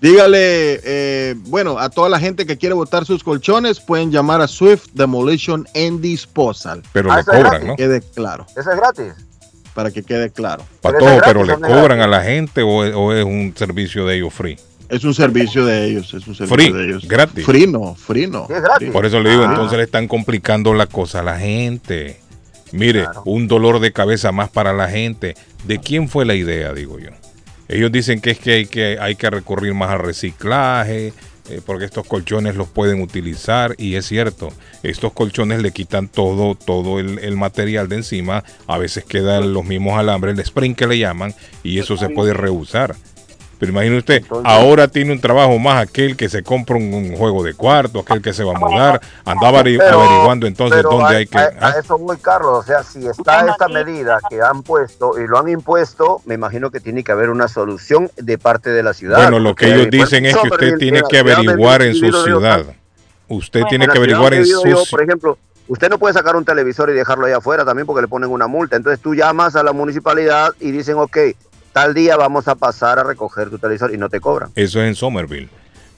Dígale, 0.00 0.80
eh, 0.84 1.34
bueno, 1.46 1.78
a 1.78 1.88
toda 1.88 2.08
la 2.08 2.18
gente 2.18 2.44
que 2.44 2.58
quiere 2.58 2.74
botar 2.74 3.04
sus 3.06 3.22
colchones, 3.22 3.78
pueden 3.80 4.10
llamar 4.10 4.40
a 4.40 4.48
Swift 4.48 4.88
Demolition 4.94 5.66
and 5.74 6.00
Disposal. 6.00 6.82
Pero 6.92 7.10
Ah, 7.12 7.18
le 7.18 7.24
cobran, 7.24 7.42
gratis. 7.44 7.68
¿no? 7.68 7.76
Que 7.76 7.82
quede 7.84 8.00
claro, 8.14 8.46
Eso 8.56 8.70
es 8.72 8.76
gratis. 8.76 9.12
para 9.74 9.90
que 9.90 10.02
quede 10.02 10.30
claro. 10.30 10.64
Para 10.80 10.98
Pero 10.98 11.10
todo, 11.12 11.20
pero 11.24 11.44
le 11.44 11.52
¿o 11.54 11.58
no 11.58 11.66
es 11.68 11.72
cobran 11.72 12.00
a 12.00 12.06
la 12.08 12.22
gente 12.22 12.62
o 12.62 12.84
es, 12.84 12.92
o 12.94 13.12
es 13.14 13.24
un 13.24 13.54
servicio 13.56 14.04
de 14.04 14.16
ellos 14.16 14.34
free. 14.34 14.58
Es 14.92 15.04
un 15.04 15.14
servicio 15.14 15.64
de 15.64 15.86
ellos, 15.86 16.06
es 16.14 16.26
un 16.26 16.34
servicio 16.34 16.46
Free, 16.48 16.70
de 16.72 16.84
ellos. 16.84 17.08
gratis. 17.08 17.44
Free 17.46 17.66
no, 17.66 17.94
free 17.94 18.26
no. 18.26 18.46
Sí, 18.46 18.52
es 18.54 18.62
gratis. 18.62 18.90
Por 18.90 19.06
eso 19.06 19.20
le 19.20 19.30
digo, 19.30 19.42
Ah. 19.42 19.48
entonces 19.50 19.78
le 19.78 19.84
están 19.84 20.06
complicando 20.06 20.74
la 20.74 20.86
cosa 20.86 21.20
a 21.20 21.22
la 21.22 21.38
gente. 21.38 22.20
Mire, 22.72 23.04
Claro. 23.04 23.22
un 23.26 23.48
dolor 23.48 23.80
de 23.80 23.92
cabeza 23.92 24.32
más 24.32 24.50
para 24.50 24.72
la 24.72 24.88
gente. 24.88 25.34
¿De 25.66 25.78
quién 25.78 26.08
fue 26.08 26.24
la 26.24 26.34
idea, 26.34 26.72
digo 26.72 26.98
yo? 26.98 27.10
Ellos 27.68 27.90
dicen 27.90 28.20
que 28.20 28.30
es 28.32 28.38
que 28.38 28.52
hay 28.52 28.66
que, 28.66 28.98
hay 29.00 29.14
que 29.16 29.30
recurrir 29.30 29.72
más 29.74 29.90
al 29.90 30.00
reciclaje, 30.00 31.12
eh, 31.48 31.60
porque 31.64 31.84
estos 31.86 32.06
colchones 32.06 32.54
los 32.56 32.68
pueden 32.68 33.00
utilizar, 33.02 33.74
y 33.78 33.94
es 33.94 34.06
cierto, 34.06 34.50
estos 34.82 35.12
colchones 35.12 35.60
le 35.62 35.72
quitan 35.72 36.08
todo, 36.08 36.54
todo 36.54 37.00
el, 37.00 37.18
el 37.18 37.36
material 37.36 37.88
de 37.88 37.96
encima, 37.96 38.44
a 38.66 38.78
veces 38.78 39.04
quedan 39.04 39.52
los 39.54 39.64
mismos 39.64 39.98
alambres, 39.98 40.34
el 40.34 40.40
spring 40.40 40.74
que 40.74 40.86
le 40.86 40.98
llaman, 40.98 41.34
y 41.62 41.78
eso 41.78 41.96
se 41.96 42.08
puede 42.10 42.32
reusar. 42.34 42.94
Pero 43.62 43.70
imagine 43.70 43.96
usted, 43.98 44.16
Entonces- 44.16 44.52
ahora 44.52 44.88
tiene 44.88 45.12
un 45.12 45.20
trabajo 45.20 45.56
más 45.56 45.80
aquel 45.80 46.16
que 46.16 46.28
se 46.28 46.42
compra 46.42 46.74
un, 46.74 46.92
un 46.92 47.16
juego 47.16 47.44
de 47.44 47.54
cuarto, 47.54 48.00
aquel 48.00 48.20
que 48.20 48.32
se 48.32 48.42
va 48.42 48.56
a 48.56 48.58
mudar, 48.58 49.00
andaba 49.24 49.62
Pero- 49.62 50.00
averiguando 50.00 50.48
entonces 50.48 50.78
pero 50.78 50.90
dónde 50.90 51.14
a- 51.14 51.18
hay 51.18 51.26
que... 51.28 51.38
A, 51.38 51.52
¿ah? 51.60 51.68
a 51.68 51.78
eso 51.78 51.96
muy 51.96 52.16
Carlos. 52.16 52.58
O 52.58 52.62
sea, 52.64 52.82
si 52.82 53.06
está 53.06 53.46
esta 53.48 53.68
medida 53.68 54.18
que 54.28 54.42
han 54.42 54.64
puesto 54.64 55.16
y 55.16 55.28
lo 55.28 55.38
han 55.38 55.48
impuesto, 55.48 56.20
me 56.24 56.34
imagino 56.34 56.72
que 56.72 56.80
tiene 56.80 57.04
que 57.04 57.12
haber 57.12 57.30
una 57.30 57.46
solución 57.46 58.10
de 58.16 58.36
parte 58.36 58.70
de 58.70 58.82
la 58.82 58.94
ciudad. 58.94 59.18
Bueno, 59.18 59.38
lo 59.38 59.54
que 59.54 59.66
ellos 59.72 59.86
dicen 59.92 60.26
es 60.26 60.36
que 60.36 60.48
usted 60.48 60.66
en 60.70 60.78
tiene 60.78 61.02
que 61.08 61.18
ciudad 61.20 61.34
averiguar 61.38 61.82
en 61.82 61.94
su 61.94 62.10
ciudad. 62.24 62.64
Usted 63.28 63.60
en 63.60 63.68
tiene 63.68 63.86
que 63.86 63.92
ciudad 63.92 64.02
averiguar 64.04 64.34
en 64.34 64.44
su 64.44 64.66
yo, 64.68 64.82
ci- 64.82 64.90
Por 64.90 65.02
ejemplo, 65.04 65.38
usted 65.68 65.88
no 65.88 65.98
puede 66.00 66.14
sacar 66.14 66.34
un 66.34 66.44
televisor 66.44 66.90
y 66.90 66.94
dejarlo 66.94 67.26
allá 67.26 67.36
afuera 67.36 67.64
también 67.64 67.86
porque 67.86 68.02
le 68.02 68.08
ponen 68.08 68.28
una 68.28 68.48
multa. 68.48 68.74
Entonces 68.74 68.98
tú 69.00 69.14
llamas 69.14 69.54
a 69.54 69.62
la 69.62 69.72
municipalidad 69.72 70.50
y 70.58 70.72
dicen, 70.72 70.96
ok, 70.98 71.16
tal 71.72 71.94
día 71.94 72.16
vamos 72.16 72.48
a 72.48 72.54
pasar 72.54 72.98
a 72.98 73.04
recoger 73.04 73.50
tu 73.50 73.58
televisor 73.58 73.94
y 73.94 73.98
no 73.98 74.08
te 74.08 74.20
cobran. 74.20 74.50
Eso 74.54 74.80
es 74.82 74.88
en 74.88 74.94
Somerville. 74.94 75.48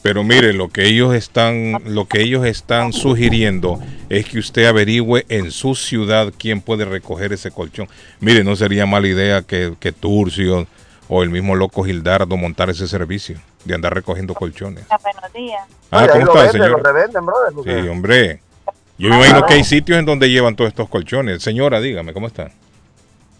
Pero 0.02 0.22
mire, 0.22 0.52
lo 0.52 0.68
que 0.68 0.84
ellos 0.86 1.14
están, 1.14 1.78
lo 1.86 2.06
que 2.06 2.20
ellos 2.20 2.44
están 2.44 2.92
sugiriendo 2.92 3.80
es 4.10 4.26
que 4.26 4.38
usted 4.38 4.66
averigüe 4.66 5.24
en 5.30 5.50
su 5.50 5.74
ciudad 5.74 6.30
quién 6.36 6.60
puede 6.60 6.84
recoger 6.84 7.32
ese 7.32 7.50
colchón. 7.50 7.88
Mire, 8.20 8.44
no 8.44 8.54
sería 8.54 8.84
mala 8.84 9.08
idea 9.08 9.40
que, 9.42 9.74
que 9.80 9.92
Turcio 9.92 10.66
o 11.08 11.22
el 11.22 11.30
mismo 11.30 11.54
loco 11.54 11.84
Gildardo 11.84 12.36
montar 12.36 12.68
ese 12.68 12.86
servicio 12.86 13.38
de 13.64 13.74
andar 13.74 13.94
recogiendo 13.94 14.34
colchones. 14.34 14.84
Buenos 14.88 15.32
días. 15.32 15.62
Ah, 15.90 16.02
Oye, 16.02 16.24
¿cómo 16.26 16.42
está, 16.42 16.52
revenden, 16.92 17.24
brother. 17.24 17.52
porque- 17.54 17.82
Sí, 17.82 17.88
hombre. 17.88 18.40
Yo 18.98 19.08
me 19.08 19.16
imagino 19.16 19.46
que 19.46 19.54
hay 19.54 19.64
sitios 19.64 19.98
en 19.98 20.04
donde 20.04 20.28
llevan 20.30 20.54
todos 20.54 20.68
estos 20.68 20.88
colchones. 20.88 21.42
Señora, 21.42 21.80
dígame, 21.80 22.12
¿cómo 22.12 22.26
está? 22.26 22.50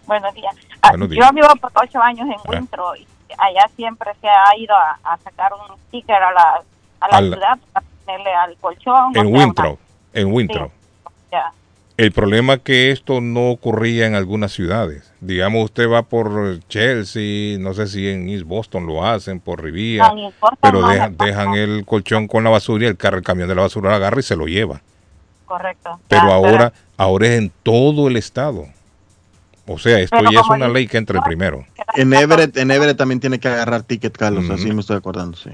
Buenos 0.07 0.35
días. 0.35 0.55
Ah. 0.85 0.93
Yo 0.97 1.33
vivo 1.33 1.49
por 1.61 1.73
ocho 1.83 2.01
años 2.03 2.27
en 2.27 2.35
Ah. 2.35 2.51
Wintro 2.51 2.97
y 2.97 3.07
allá 3.39 3.69
siempre 3.77 4.11
se 4.21 4.29
ha 4.29 4.57
ido 4.59 4.75
a, 4.75 4.99
a 5.05 5.19
sacar 5.19 5.53
un 5.53 5.77
sticker 5.89 6.17
a 6.17 6.33
la, 6.33 6.63
a 7.01 7.09
la 7.11 7.19
ciudad 7.19 7.59
para 7.73 7.87
ponerle 8.05 8.33
al 8.35 8.57
colchón. 8.59 9.17
En 9.17 9.23
sea, 9.23 9.23
Winthrop. 9.25 9.79
En 10.13 10.33
Winthrop. 10.33 10.71
Ya. 11.33 11.53
El 11.97 12.11
problema 12.11 12.55
es 12.55 12.61
que 12.63 12.91
esto 12.91 13.21
no 13.21 13.51
ocurría 13.51 14.07
en 14.07 14.17
algunas 14.17 14.53
ciudades. 14.53 15.13
Digamos, 15.21 15.65
usted 15.65 15.89
va 15.89 16.03
por 16.03 16.59
Chelsea, 16.69 17.57
no 17.61 17.73
sé 17.73 17.87
si 17.87 18.09
en 18.09 18.29
East 18.29 18.45
Boston 18.45 18.87
lo 18.87 19.05
hacen, 19.05 19.39
por 19.39 19.63
Riviera, 19.63 20.09
No, 20.13 20.33
pero 20.61 20.81
no 20.81 20.89
dejan, 20.89 21.55
el 21.55 21.85
colchón 21.87 22.27
con 22.27 22.43
la 22.43 22.51
basura 22.51 22.85
y 22.85 22.89
el, 22.89 22.97
carro, 22.97 23.19
el 23.19 23.23
camión 23.23 23.49
de 23.49 23.55
la 23.55 23.63
basura 23.63 23.91
lo 23.91 23.97
agarra 23.97 24.19
y 24.19 24.25
se 24.25 24.35
lo 24.35 24.47
lleva. 24.47 24.81
Correcto. 25.47 26.01
Pero 26.09 26.33
ahora, 26.33 26.73
ahora 26.97 27.27
es 27.27 27.39
en 27.39 27.53
todo 27.63 28.09
el 28.09 28.17
estado. 28.17 28.67
O 29.67 29.79
sea, 29.79 29.99
esto 29.99 30.17
Pero 30.19 30.31
ya 30.31 30.41
es 30.41 30.49
una 30.49 30.69
ley 30.69 30.87
que 30.87 30.99
entra 30.99 31.19
el 31.19 31.25
primero. 31.25 31.65
En 31.95 32.13
Everett, 32.13 32.57
en 32.57 32.71
Everett 32.71 32.99
también 32.99 33.21
tiene 33.21 33.39
que 33.39 33.49
agarrar 33.49 33.83
ticket, 33.83 34.17
Carlos, 34.17 34.49
así 34.51 34.71
me 34.73 34.81
estoy 34.81 34.97
acordando, 34.97 35.37
sí. 35.37 35.51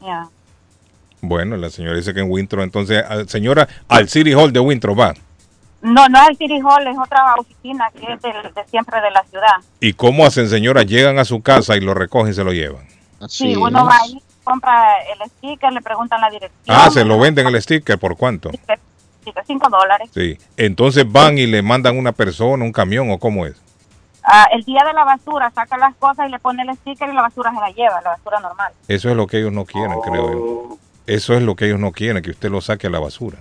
Ya. 0.00 0.28
Bueno, 1.20 1.56
la 1.56 1.68
señora 1.68 1.96
dice 1.96 2.14
que 2.14 2.20
en 2.20 2.30
Winthrop, 2.30 2.62
entonces, 2.62 3.02
ah, 3.06 3.24
señora, 3.26 3.68
al 3.88 4.08
City 4.08 4.32
Hall 4.32 4.52
de 4.52 4.60
Winthrop 4.60 4.98
va. 4.98 5.14
No, 5.82 6.08
no 6.08 6.22
es 6.22 6.30
el 6.30 6.36
City 6.36 6.60
Hall, 6.60 6.86
es 6.86 6.96
otra 6.98 7.34
oficina 7.36 7.90
que 7.92 8.12
es 8.12 8.22
de 8.22 8.64
siempre 8.70 9.00
de 9.00 9.10
la 9.10 9.22
ciudad. 9.24 9.56
¿Y 9.80 9.92
cómo 9.92 10.24
hacen, 10.24 10.48
señora? 10.48 10.82
Llegan 10.82 11.18
a 11.18 11.24
su 11.24 11.42
casa 11.42 11.76
y 11.76 11.80
lo 11.80 11.94
recogen 11.94 12.32
y 12.32 12.34
se 12.34 12.44
lo 12.44 12.52
llevan. 12.52 12.86
Sí, 13.28 13.56
uno 13.56 13.84
va 13.84 13.96
ahí, 14.02 14.20
compra 14.44 14.94
el 15.12 15.28
sticker, 15.30 15.72
le 15.72 15.82
preguntan 15.82 16.20
la 16.20 16.30
dirección. 16.30 16.64
Ah, 16.66 16.88
se 16.90 17.04
lo 17.04 17.18
venden 17.18 17.46
el 17.48 17.60
sticker, 17.60 17.98
¿por 17.98 18.16
cuánto? 18.16 18.50
Sticker, 19.28 19.44
Cinco 19.46 19.68
dólares. 19.68 20.10
Sí. 20.12 20.38
Entonces 20.56 21.10
van 21.10 21.38
y 21.38 21.46
le 21.46 21.62
mandan 21.62 21.96
una 21.96 22.12
persona, 22.12 22.64
un 22.64 22.72
camión 22.72 23.10
o 23.10 23.18
cómo 23.18 23.46
es. 23.46 23.56
Ah, 24.22 24.46
el 24.52 24.62
día 24.64 24.84
de 24.86 24.92
la 24.92 25.04
basura 25.04 25.50
saca 25.54 25.78
las 25.78 25.94
cosas 25.96 26.28
y 26.28 26.30
le 26.30 26.38
pone 26.38 26.62
el 26.62 26.76
sticker 26.76 27.08
y 27.08 27.14
la 27.14 27.22
basura 27.22 27.50
se 27.50 27.60
la 27.60 27.70
lleva, 27.70 28.00
la 28.02 28.10
basura 28.10 28.40
normal. 28.40 28.72
Eso 28.86 29.08
es 29.10 29.16
lo 29.16 29.26
que 29.26 29.38
ellos 29.38 29.52
no 29.52 29.64
quieren, 29.64 29.98
creo 30.00 30.32
yo. 30.32 30.78
Eso 31.06 31.34
es 31.34 31.42
lo 31.42 31.56
que 31.56 31.66
ellos 31.66 31.80
no 31.80 31.92
quieren, 31.92 32.22
que 32.22 32.30
usted 32.30 32.50
lo 32.50 32.60
saque 32.60 32.88
a 32.88 32.90
la 32.90 32.98
basura. 32.98 33.38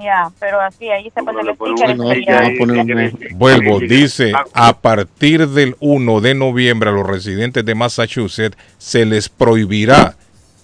Ya, 0.00 0.30
pero 0.38 0.60
así, 0.60 0.88
ahí 0.88 1.10
se 1.10 1.22
pone 1.22 1.42
el 1.42 1.54
sticker 1.54 1.96
No, 1.96 3.36
Vuelvo, 3.36 3.80
dice, 3.80 4.32
a 4.54 4.78
partir 4.78 5.46
del 5.48 5.76
1 5.80 6.20
de 6.22 6.34
noviembre 6.34 6.88
a 6.88 6.92
los 6.94 7.06
residentes 7.06 7.62
de 7.64 7.74
Massachusetts 7.74 8.56
se 8.78 9.04
les 9.04 9.28
prohibirá 9.28 10.16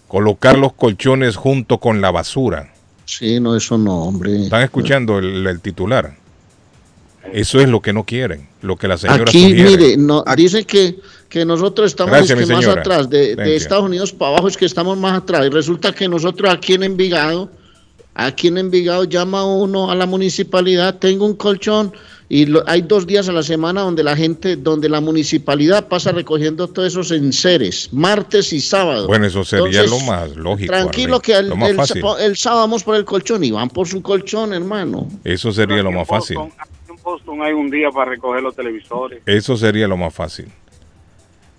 colocar 0.08 0.56
los 0.56 0.72
colchones 0.72 1.36
junto 1.36 1.78
con 1.78 2.00
la 2.00 2.10
basura. 2.10 2.72
Sí, 3.06 3.40
no, 3.40 3.56
eso 3.56 3.78
no, 3.78 4.02
hombre. 4.02 4.42
¿Están 4.44 4.62
escuchando 4.62 5.18
el, 5.18 5.46
el 5.46 5.60
titular? 5.60 6.16
Eso 7.32 7.60
es 7.60 7.68
lo 7.68 7.80
que 7.80 7.92
no 7.92 8.04
quieren, 8.04 8.48
lo 8.62 8.76
que 8.76 8.88
la 8.88 8.98
señora 8.98 9.22
Aquí, 9.22 9.50
sugiere. 9.50 9.70
mire, 9.70 9.96
no, 9.96 10.24
dice 10.36 10.64
que, 10.64 10.98
que 11.28 11.44
nosotros 11.44 11.86
estamos 11.86 12.12
Gracias, 12.12 12.38
es 12.38 12.46
que 12.46 12.54
mi 12.54 12.60
más 12.60 12.76
atrás, 12.76 13.08
de, 13.08 13.34
de. 13.36 13.56
Estados 13.56 13.84
Unidos 13.84 14.12
para 14.12 14.32
abajo 14.32 14.48
es 14.48 14.56
que 14.56 14.64
estamos 14.64 14.98
más 14.98 15.18
atrás. 15.18 15.46
Y 15.46 15.50
resulta 15.50 15.92
que 15.92 16.08
nosotros 16.08 16.52
aquí 16.52 16.74
en 16.74 16.82
Envigado, 16.82 17.50
aquí 18.14 18.48
en 18.48 18.58
Envigado 18.58 19.04
llama 19.04 19.44
uno 19.44 19.90
a 19.90 19.94
la 19.94 20.06
municipalidad, 20.06 20.98
tengo 20.98 21.26
un 21.26 21.34
colchón 21.34 21.92
y 22.28 22.46
lo- 22.46 22.64
hay 22.66 22.82
dos 22.82 23.06
días 23.06 23.28
a 23.28 23.32
la 23.32 23.42
semana 23.42 23.82
donde 23.82 24.02
la 24.02 24.16
gente, 24.16 24.56
donde 24.56 24.88
la 24.88 25.00
municipalidad 25.00 25.86
pasa 25.88 26.10
recogiendo 26.12 26.66
todos 26.68 26.88
esos 26.88 27.10
enseres, 27.12 27.92
martes 27.92 28.52
y 28.52 28.60
sábado. 28.60 29.06
Bueno, 29.06 29.26
eso 29.26 29.44
sería 29.44 29.82
Entonces, 29.82 29.90
lo 29.90 30.12
más 30.12 30.36
lógico. 30.36 30.72
Tranquilo 30.72 31.16
Arley, 31.16 31.20
que 31.20 32.24
el, 32.24 32.36
sábado 32.36 32.62
vamos 32.62 32.82
por 32.82 32.96
el 32.96 33.04
colchón 33.04 33.44
y 33.44 33.52
van 33.52 33.68
por 33.68 33.86
su 33.86 34.02
colchón, 34.02 34.52
hermano. 34.52 35.08
Eso 35.22 35.52
sería 35.52 35.82
lo 35.82 35.92
más 35.92 36.08
fácil. 36.08 36.38
En 36.38 36.96
Boston 37.02 37.42
hay 37.42 37.52
un 37.52 37.70
día 37.70 37.90
para 37.90 38.10
recoger 38.10 38.42
los 38.42 38.56
televisores. 38.56 39.22
Eso 39.24 39.56
sería 39.56 39.86
lo 39.86 39.96
más 39.96 40.12
fácil. 40.12 40.46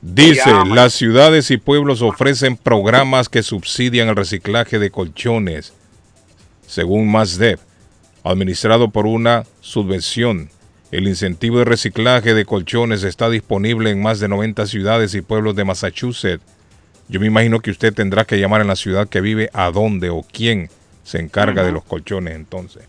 Dice, 0.02 0.52
las 0.68 0.94
ciudades 0.94 1.50
y 1.50 1.58
pueblos 1.58 2.02
ofrecen 2.02 2.56
programas 2.56 3.30
que 3.30 3.42
subsidian 3.42 4.10
el 4.10 4.16
reciclaje 4.16 4.78
de 4.78 4.92
colchones, 4.92 5.74
según 6.68 7.12
MASDEP, 7.12 7.60
administrado 8.24 8.90
por 8.90 9.08
una 9.08 9.46
subvención. 9.62 10.50
El 10.92 11.08
incentivo 11.08 11.60
de 11.60 11.66
reciclaje 11.66 12.34
de 12.34 12.46
colchones 12.46 13.04
está 13.04 13.30
disponible 13.30 13.90
en 13.92 14.02
más 14.02 14.20
de 14.20 14.28
90 14.28 14.66
ciudades 14.68 15.14
y 15.16 15.22
pueblos 15.22 15.56
de 15.56 15.66
Massachusetts. 15.66 16.44
Yo 17.10 17.20
me 17.20 17.28
imagino 17.28 17.60
que 17.60 17.72
usted 17.72 17.94
tendrá 17.94 18.26
que 18.26 18.40
llamar 18.40 18.62
en 18.62 18.68
la 18.68 18.76
ciudad 18.76 19.08
que 19.08 19.22
vive 19.22 19.50
a 19.54 19.72
dónde 19.72 20.10
o 20.10 20.26
quién 20.32 20.70
se 21.04 21.20
encarga 21.20 21.64
de 21.64 21.72
los 21.72 21.84
colchones 21.84 22.36
entonces. 22.36 22.84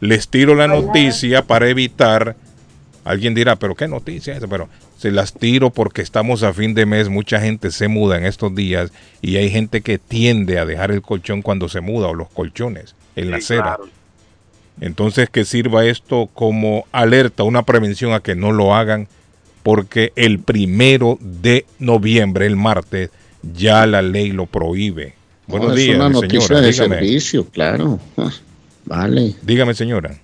Les 0.00 0.28
tiro 0.28 0.54
la 0.54 0.68
noticia 0.68 1.42
para 1.42 1.68
evitar 1.68 2.36
Alguien 3.08 3.34
dirá, 3.34 3.56
pero 3.56 3.74
qué 3.74 3.88
noticia 3.88 4.36
es? 4.36 4.44
Pero 4.50 4.68
se 4.98 5.10
las 5.10 5.32
tiro 5.32 5.70
porque 5.70 6.02
estamos 6.02 6.42
a 6.42 6.52
fin 6.52 6.74
de 6.74 6.84
mes, 6.84 7.08
mucha 7.08 7.40
gente 7.40 7.70
se 7.70 7.88
muda 7.88 8.18
en 8.18 8.26
estos 8.26 8.54
días 8.54 8.92
y 9.22 9.36
hay 9.36 9.48
gente 9.48 9.80
que 9.80 9.96
tiende 9.96 10.58
a 10.58 10.66
dejar 10.66 10.90
el 10.90 11.00
colchón 11.00 11.40
cuando 11.40 11.70
se 11.70 11.80
muda 11.80 12.08
o 12.08 12.14
los 12.14 12.28
colchones 12.28 12.94
en 13.16 13.30
la 13.30 13.38
Sí, 13.38 13.44
acera. 13.54 13.62
claro. 13.76 13.88
Entonces 14.80 15.28
que 15.30 15.44
sirva 15.44 15.84
esto 15.84 16.28
como 16.34 16.84
alerta, 16.92 17.42
una 17.42 17.62
prevención 17.62 18.12
a 18.12 18.20
que 18.20 18.34
no 18.34 18.52
lo 18.52 18.74
hagan, 18.74 19.08
porque 19.62 20.12
el 20.16 20.38
primero 20.38 21.18
de 21.20 21.66
noviembre, 21.78 22.46
el 22.46 22.56
martes, 22.56 23.10
ya 23.42 23.86
la 23.86 24.02
ley 24.02 24.30
lo 24.32 24.46
prohíbe. 24.46 25.14
Buenos 25.46 25.70
No, 25.70 25.74
días, 25.74 25.90
es 25.90 25.96
una 25.96 26.08
noticia 26.10 26.40
señora. 26.40 26.60
de 26.66 26.72
dígame, 26.72 26.94
servicio, 26.96 27.46
claro. 27.48 27.98
Ah, 28.16 28.30
Vale. 28.84 29.34
dígame, 29.42 29.74
señora. 29.74 30.14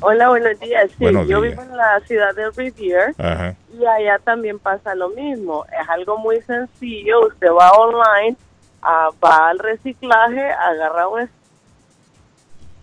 Hola, 0.00 0.28
buenos 0.30 0.58
días. 0.60 0.88
Sí, 0.90 0.96
Buenos 1.00 1.28
yo 1.28 1.40
días. 1.42 1.52
vivo 1.52 1.62
en 1.70 1.76
la 1.76 2.00
ciudad 2.06 2.34
de 2.34 2.50
Rivier 2.50 3.14
Ajá. 3.18 3.54
y 3.78 3.84
allá 3.84 4.18
también 4.24 4.58
pasa 4.58 4.94
lo 4.94 5.10
mismo. 5.10 5.64
Es 5.66 5.88
algo 5.88 6.16
muy 6.18 6.40
sencillo. 6.42 7.26
Usted 7.28 7.48
va 7.48 7.70
online, 7.72 8.36
ah, 8.82 9.10
va 9.22 9.50
al 9.50 9.58
reciclaje, 9.58 10.40
agarra 10.50 11.08
un 11.08 11.20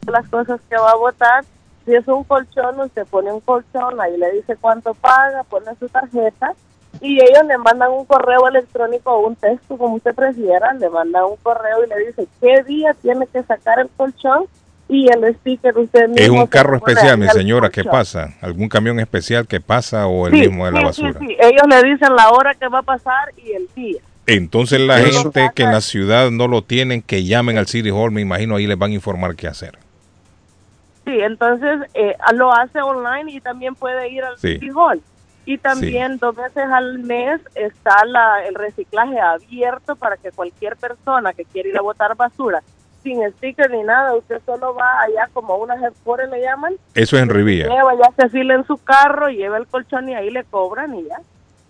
las 0.09 0.27
cosas 0.29 0.59
que 0.69 0.75
va 0.75 0.91
a 0.91 0.95
votar. 0.95 1.43
Si 1.85 1.95
es 1.95 2.07
un 2.07 2.23
colchón, 2.23 2.79
usted 2.79 3.05
pone 3.07 3.31
un 3.31 3.39
colchón, 3.39 3.99
ahí 3.99 4.17
le 4.17 4.31
dice 4.33 4.55
cuánto 4.59 4.93
paga, 4.93 5.43
pone 5.43 5.67
su 5.79 5.87
tarjeta 5.89 6.53
y 7.01 7.21
ellos 7.21 7.45
le 7.47 7.57
mandan 7.57 7.91
un 7.91 8.05
correo 8.05 8.47
electrónico 8.47 9.11
o 9.11 9.27
un 9.27 9.35
texto, 9.35 9.77
como 9.77 9.95
usted 9.95 10.13
prefiera, 10.13 10.73
le 10.73 10.89
mandan 10.89 11.23
un 11.25 11.37
correo 11.37 11.85
y 11.85 11.89
le 11.89 12.07
dice 12.07 12.27
qué 12.41 12.63
día 12.63 12.93
tiene 13.01 13.25
que 13.27 13.41
sacar 13.43 13.79
el 13.79 13.89
colchón 13.95 14.45
y 14.89 15.07
el 15.07 15.35
sticker 15.35 15.77
usted 15.77 16.09
mismo. 16.09 16.23
Es 16.23 16.29
un 16.29 16.47
carro 16.47 16.75
especial, 16.75 17.17
mi 17.17 17.27
señora, 17.29 17.69
¿qué 17.69 17.83
pasa? 17.83 18.33
¿Algún 18.41 18.67
camión 18.67 18.99
especial 18.99 19.47
que 19.47 19.61
pasa 19.61 20.07
o 20.07 20.27
el 20.27 20.33
Sí, 20.33 20.39
mismo 20.41 20.65
de 20.65 20.71
la 20.71 20.79
sí, 20.79 20.85
basura? 20.85 21.19
Sí, 21.19 21.27
sí, 21.27 21.37
ellos 21.39 21.63
le 21.69 21.83
dicen 21.91 22.15
la 22.15 22.29
hora 22.31 22.53
que 22.55 22.67
va 22.67 22.79
a 22.79 22.83
pasar 22.83 23.31
y 23.37 23.51
el 23.53 23.69
día. 23.75 24.01
Entonces 24.25 24.79
la 24.79 24.99
Eso 24.99 25.23
gente 25.23 25.51
que 25.55 25.63
en 25.63 25.71
la 25.71 25.81
ciudad 25.81 26.29
no 26.31 26.47
lo 26.47 26.63
tienen, 26.63 27.01
que 27.01 27.23
llamen 27.23 27.57
al 27.57 27.67
City 27.67 27.89
Hall, 27.91 28.11
me 28.11 28.21
imagino 28.21 28.55
ahí 28.55 28.67
les 28.67 28.77
van 28.77 28.91
a 28.91 28.95
informar 28.95 29.35
qué 29.35 29.47
hacer. 29.47 29.77
Sí, 31.09 31.19
entonces 31.21 31.79
eh, 31.95 32.15
lo 32.33 32.53
hace 32.53 32.79
online 32.81 33.31
y 33.31 33.41
también 33.41 33.73
puede 33.73 34.09
ir 34.09 34.23
al 34.23 34.37
Sí. 34.37 34.59
Y 35.45 35.57
también 35.57 36.19
dos 36.19 36.35
veces 36.35 36.65
al 36.71 36.99
mes 36.99 37.41
está 37.55 38.05
la, 38.05 38.45
el 38.45 38.53
reciclaje 38.53 39.19
abierto 39.19 39.95
para 39.95 40.17
que 40.17 40.31
cualquier 40.31 40.77
persona 40.77 41.33
que 41.33 41.45
quiera 41.45 41.69
ir 41.69 41.77
a 41.77 41.81
botar 41.81 42.15
basura 42.15 42.61
sin 43.01 43.27
sticker 43.31 43.71
ni 43.71 43.81
nada, 43.81 44.13
usted 44.13 44.39
solo 44.45 44.75
va 44.75 45.01
allá 45.01 45.29
como 45.33 45.55
unas 45.55 45.81
headquarters 45.81 46.29
le 46.29 46.41
llaman, 46.41 46.75
Eso 46.93 47.15
es 47.15 47.23
en 47.23 47.29
Rivilla. 47.29 47.67
lleva 47.67 47.95
ya 47.95 48.11
se 48.15 48.29
fila 48.29 48.53
en 48.53 48.67
su 48.67 48.77
carro, 48.77 49.29
lleva 49.29 49.57
el 49.57 49.65
colchón 49.65 50.09
y 50.09 50.13
ahí 50.13 50.29
le 50.29 50.43
cobran 50.43 50.93
y 50.93 51.05
ya. 51.05 51.19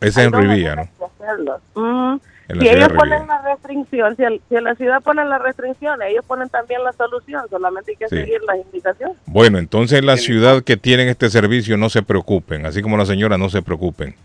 Ese 0.02 0.21
es 0.21 0.28
en 0.28 0.34
Rivilla, 0.34 0.75
¿no? 0.75 1.60
Mm. 1.75 2.19
En 2.50 2.58
la 2.58 2.62
Si 2.64 2.70
ciudad 2.70 2.84
ellos 2.88 2.98
ponen 2.98 3.28
la 3.28 3.42
restricción, 3.44 4.16
si, 4.18 4.24
el- 4.24 4.42
si 4.50 4.56
en 4.56 4.64
la 4.64 4.76
ciudad 4.76 5.02
ponen 5.04 5.30
la 5.30 5.38
restricción, 5.38 6.02
ellos 6.02 6.26
ponen 6.26 6.50
también 6.50 6.84
la 6.84 6.92
solución, 6.94 7.44
solamente 7.50 7.92
hay 7.92 7.98
que 7.98 8.08
Sí. 8.10 8.16
seguir 8.18 8.42
las 8.48 8.58
indicaciones. 8.58 9.16
Bueno, 9.28 9.60
entonces 9.60 10.00
en 10.00 10.08
la 10.08 10.18
ciudad 10.18 10.64
que 10.64 10.76
tienen 10.76 11.08
este 11.10 11.30
servicio 11.30 11.78
no 11.78 11.90
se 11.90 12.02
preocupen, 12.02 12.66
así 12.66 12.82
como 12.82 12.98
la 12.98 13.06
señora 13.06 13.38
no 13.38 13.50
se 13.50 13.62
preocupen. 13.62 14.16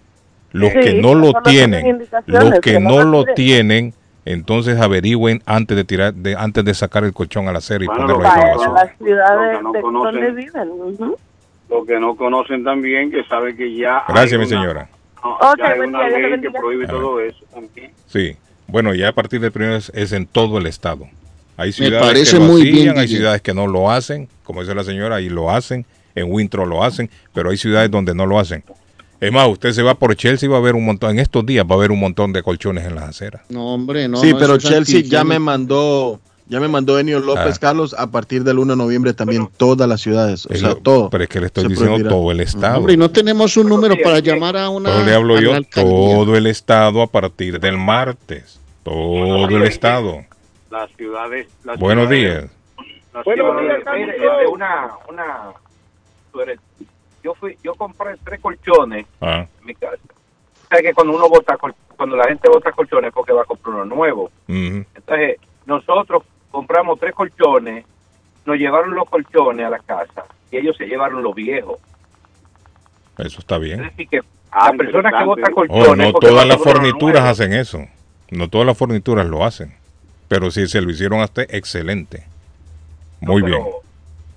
Los 0.53 0.71
Sí, 0.73 0.79
que 0.81 0.95
no 1.03 1.15
lo 1.15 1.33
tienen 1.43 1.99
los 2.27 2.53
que 2.55 2.61
que 2.73 2.81
no 2.81 2.91
no 2.91 3.05
lo 3.05 3.25
tienen. 3.25 3.35
tienen, 3.35 3.95
entonces 4.25 4.81
averigüen 4.81 5.43
antes 5.45 5.77
de 5.77 5.85
tirar, 5.85 6.15
de, 6.15 6.35
antes 6.35 6.65
de 6.65 6.73
sacar 6.73 7.05
el 7.05 7.13
colchón 7.13 7.47
al 7.49 7.57
acero 7.57 7.85
y 7.85 7.89
Bueno, 7.89 8.07
ponerlo 8.07 8.25
ahí 8.27 8.41
en 8.41 8.47
la 8.49 8.57
basura. 8.57 8.85
las 8.85 8.97
ciudades 8.99 9.53
Los 9.55 9.63
no 9.65 9.73
de 9.73 9.81
conocen. 9.83 10.21
donde 10.21 10.31
viven. 10.43 10.69
ujú. 10.71 11.17
Lo 11.69 11.85
que 11.85 11.99
no 11.99 12.17
conocen 12.17 12.63
también, 12.65 13.11
que 13.11 13.25
sabe 13.25 13.55
que 13.57 13.75
ya. 13.75 14.03
Gracias, 14.09 14.33
hay 14.33 14.39
mi 14.39 14.45
una- 14.47 14.61
señora. 14.61 14.89
No, 15.25 15.31
Ok, 15.37 15.59
ya 15.59 15.65
hay 15.69 15.77
buen 15.79 15.89
una 15.91 15.99
día, 16.07 16.09
Dios 16.09 16.21
le 16.21 16.23
ley 16.23 16.31
que 16.31 16.31
bendiga. 16.49 16.61
prohíbe 16.61 16.87
todo 16.87 17.21
eso 17.21 17.45
también. 17.53 17.91
Sí. 18.07 18.37
Bueno, 18.67 18.95
ya 18.95 19.09
a 19.09 19.13
partir 19.13 19.41
del 19.41 19.53
primero 19.53 19.77
es, 19.77 19.91
es 19.95 20.13
en 20.13 20.27
todo 20.27 20.59
el 20.59 20.67
estado. 20.67 21.07
Hay 21.57 21.73
ciudades 21.73 22.07
parece 22.07 22.33
que 22.39 22.43
lo 22.43 22.51
muy 22.51 22.63
hacían, 22.63 22.75
bien, 22.75 22.99
hay 22.99 23.09
ciudades 23.09 23.43
que 23.43 23.55
no 23.55 23.67
lo 23.67 23.91
hacen, 23.91 24.29
como 24.43 24.61
dice 24.63 24.75
la 24.75 24.85
señora, 24.85 25.21
y 25.21 25.29
lo 25.29 25.51
hacen. 25.51 25.87
En 26.17 26.31
Wintro 26.31 26.65
lo 26.67 26.85
hacen, 26.85 27.11
pero 27.33 27.51
hay 27.51 27.57
ciudades 27.57 27.91
donde 27.91 28.15
no 28.15 28.27
lo 28.27 28.39
hacen. 28.39 28.63
Es 29.21 29.33
más, 29.33 29.49
usted 29.49 29.73
se 29.73 29.83
va 29.83 29.95
por 29.95 30.15
Chelsea 30.17 30.47
y 30.49 30.51
va 30.51 30.59
a 30.59 30.61
ver 30.61 30.75
un 30.75 30.85
montón, 30.85 31.11
en 31.13 31.19
estos 31.19 31.47
días 31.47 31.65
va 31.65 31.75
a 31.75 31.79
haber 31.79 31.91
un 31.93 32.01
montón 32.01 32.33
de 32.33 32.43
colchones 32.43 32.85
en 32.85 32.95
las 32.95 33.05
aceras. 33.05 33.43
No, 33.49 33.73
hombre, 33.75 34.09
no. 34.09 34.19
sí, 34.19 34.33
no, 34.33 34.39
pero 34.39 34.59
Chelsea 34.59 35.01
ya 35.01 35.25
me 35.25 35.39
mandó, 35.39 36.21
ya 36.46 36.61
me 36.61 36.68
mandó 36.68 36.98
Enio 36.98 37.20
López 37.20 37.57
Ah. 37.57 37.61
Carlos 37.61 37.94
a 37.98 38.07
partir 38.11 38.44
del 38.44 38.59
1 38.59 38.72
de 38.74 38.76
noviembre 38.76 39.14
también 39.14 39.48
todas 39.57 39.88
las 39.88 40.00
ciudades, 40.00 40.46
o 40.46 40.54
sea, 40.54 40.74
todo. 40.74 41.09
Pero 41.11 41.24
es 41.24 41.30
que 41.30 41.40
le 41.40 41.46
estoy 41.46 41.64
diciendo 41.68 41.92
prohibirá. 41.92 42.11
todo 42.11 42.30
el 42.33 42.40
estado. 42.40 42.78
Hombre, 42.78 42.92
y 42.94 42.96
no 42.96 43.11
tenemos 43.11 43.57
un 43.57 43.68
número 43.68 43.94
para 44.02 44.18
llamar 44.18 44.57
a 44.57 44.68
una. 44.68 44.90
Pero 44.90 45.04
le 45.07 45.14
hablo 45.14 45.40
yo 45.40 45.54
alcaldía. 45.54 45.92
todo 45.92 46.37
el 46.37 46.46
estado 46.46 47.02
a 47.02 47.07
partir 47.07 47.59
del 47.61 47.78
martes. 47.78 48.61
Todo 48.83 49.46
el 49.48 49.62
estado. 49.62 50.24
Las 50.70 50.90
ciudades. 50.96 51.46
Las 51.64 51.78
Buenos 51.78 52.09
ciudades- 52.09 52.42
días. 52.42 52.50
las 53.14 53.24
Bueno, 53.24 53.44
ciudades- 53.59 53.85
mire, 53.94 54.12
mire, 54.18 54.46
una, 54.48 54.90
una, 55.09 55.52
yo 57.22 57.35
fui, 57.35 57.57
yo 57.62 57.74
compré 57.74 58.16
tres 58.24 58.40
colchones 58.40 59.07
Ah, 59.20 59.46
en 59.61 59.66
mi 59.66 59.74
casa. 59.74 59.96
O 59.96 60.66
sea 60.68 60.83
que 60.83 60.92
cuando 60.92 61.14
uno 61.14 61.28
vota, 61.28 61.57
col- 61.57 61.74
cuando 61.96 62.16
la 62.16 62.24
gente 62.26 62.48
vota 62.48 62.72
colchones 62.72 63.09
es 63.09 63.14
porque 63.14 63.33
va 63.33 63.42
a 63.42 63.44
comprar 63.46 63.76
uno 63.76 63.85
nuevo. 63.85 64.30
Entonces, 64.48 65.37
nosotros 65.66 66.22
compramos 66.55 66.99
tres 67.01 67.12
colchones, 67.14 67.85
nos 68.47 68.57
llevaron 68.57 68.95
los 68.95 69.09
colchones 69.11 69.67
a 69.67 69.71
la 69.71 69.79
casa 69.81 70.25
y 70.51 70.59
ellos 70.59 70.77
se 70.77 70.87
llevaron 70.87 71.23
los 71.23 71.35
viejos. 71.35 71.79
Eso 73.19 73.40
está 73.40 73.57
Es 73.57 73.61
bien. 73.62 73.83
decir, 73.83 74.09
que 74.09 74.21
Ah, 74.57 74.71
la 74.71 74.77
persona 74.79 75.11
que 75.11 75.25
vota 75.25 75.40
interesante. 75.40 75.53
colchones. 75.53 75.88
Oh, 75.88 75.97
no 75.97 76.05
es 76.05 76.14
todas 76.21 76.45
a 76.45 76.47
las 76.47 76.62
fornituras 76.62 77.25
hacen 77.25 77.53
eso. 77.53 77.81
No 78.31 78.49
todas 78.49 78.67
las 78.67 78.79
fornituras 78.79 79.27
lo 79.27 79.45
hacen. 79.45 79.75
Pero 80.29 80.51
si 80.53 80.67
se 80.69 80.81
lo 80.81 80.90
hicieron 80.90 81.21
a 81.21 81.25
usted, 81.25 81.47
excelente. 81.53 82.25
Muy 83.21 83.43
No, 83.43 83.47
bien. 83.49 83.62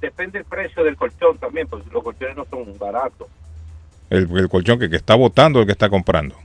Depende 0.01 0.39
el 0.39 0.45
precio 0.45 0.83
del 0.83 0.95
colchón 0.97 1.37
también, 1.37 1.67
porque 1.67 1.87
los 1.91 2.03
colchones 2.03 2.35
no 2.35 2.45
son 2.49 2.77
baratos. 2.79 3.27
El, 4.09 4.27
el 4.37 4.49
colchón 4.49 4.79
que, 4.79 4.89
que 4.89 4.95
está 4.95 5.13
votando, 5.15 5.59
el 5.59 5.65
que 5.67 5.71
está 5.73 5.89
comprando. 5.89 6.35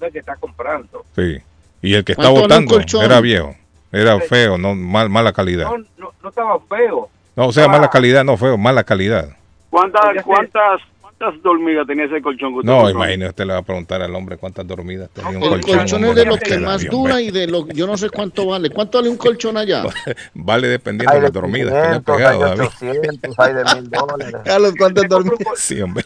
Es 0.00 0.12
que 0.12 0.18
está 0.20 0.36
comprando. 0.36 1.04
Sí. 1.14 1.38
Y 1.82 1.94
el 1.94 2.04
que 2.04 2.12
está 2.12 2.24
¿Cuánto 2.30 2.48
vale 2.48 2.58
un 2.58 2.64
votando 2.66 3.02
era 3.04 3.20
viejo. 3.20 3.54
Era 3.92 4.20
feo, 4.20 4.56
no 4.58 4.74
mal, 4.74 5.08
mala 5.10 5.32
calidad. 5.32 5.64
No, 5.66 5.78
no, 5.98 6.12
no 6.22 6.28
estaba 6.28 6.58
feo. 6.68 7.08
No, 7.36 7.46
o 7.48 7.52
sea, 7.52 7.64
Ah. 7.64 7.68
mala 7.68 7.88
calidad, 7.90 8.24
no 8.24 8.36
feo, 8.36 8.56
mala 8.58 8.84
calidad. 8.84 9.30
¿Cuántas, 9.70 10.22
cuántas, 10.24 10.80
cuántas 11.00 11.42
dormidas 11.42 11.86
tenía 11.86 12.04
ese 12.06 12.20
colchón 12.22 12.52
que 12.52 12.58
usted 12.60 12.70
No, 12.72 12.90
imagínese, 12.90 13.30
usted 13.30 13.46
le 13.46 13.52
va 13.52 13.58
a 13.60 13.62
preguntar 13.62 14.02
al 14.02 14.14
hombre 14.14 14.36
cuántas 14.36 14.66
dormidas 14.66 15.10
tenía 15.10 15.30
un 15.38 15.42
El 15.42 15.48
colchón. 15.50 15.76
colchón 15.78 16.04
es 16.06 16.14
de 16.16 16.24
lo 16.24 16.36
que 16.36 16.58
más 16.58 16.84
dura 16.86 17.20
y 17.20 17.30
de 17.30 17.46
lo 17.46 17.66
yo 17.68 17.86
no 17.86 17.96
sé 17.96 18.10
cuánto 18.10 18.46
vale. 18.46 18.70
¿Cuánto 18.70 18.98
vale 18.98 19.10
un 19.10 19.16
colchón 19.16 19.56
allá? 19.56 19.84
Vale 20.34 20.68
dependiendo 20.68 21.12
Hay 21.12 21.18
de 21.20 21.22
las 21.22 21.32
dormidas 21.32 21.72
que 21.72 21.78
le 21.78 21.80
ha 21.80 22.00
500, 22.00 22.16
pegado, 22.16 22.32
hay 22.32 22.38
de 22.38 22.56
David. 22.56 22.62
800, 22.62 23.38
hay 23.38 23.54
de 23.54 23.64
1000 23.64 23.90
dólares. 23.90 24.36
Carlos, 24.44 24.74
¿cuántas 24.78 25.04
Usted 25.04 25.08
compra 25.16 25.16
un 25.18 25.38
dormidas? 25.38 25.58
Sí, 25.58 25.80
hombre. 25.82 26.04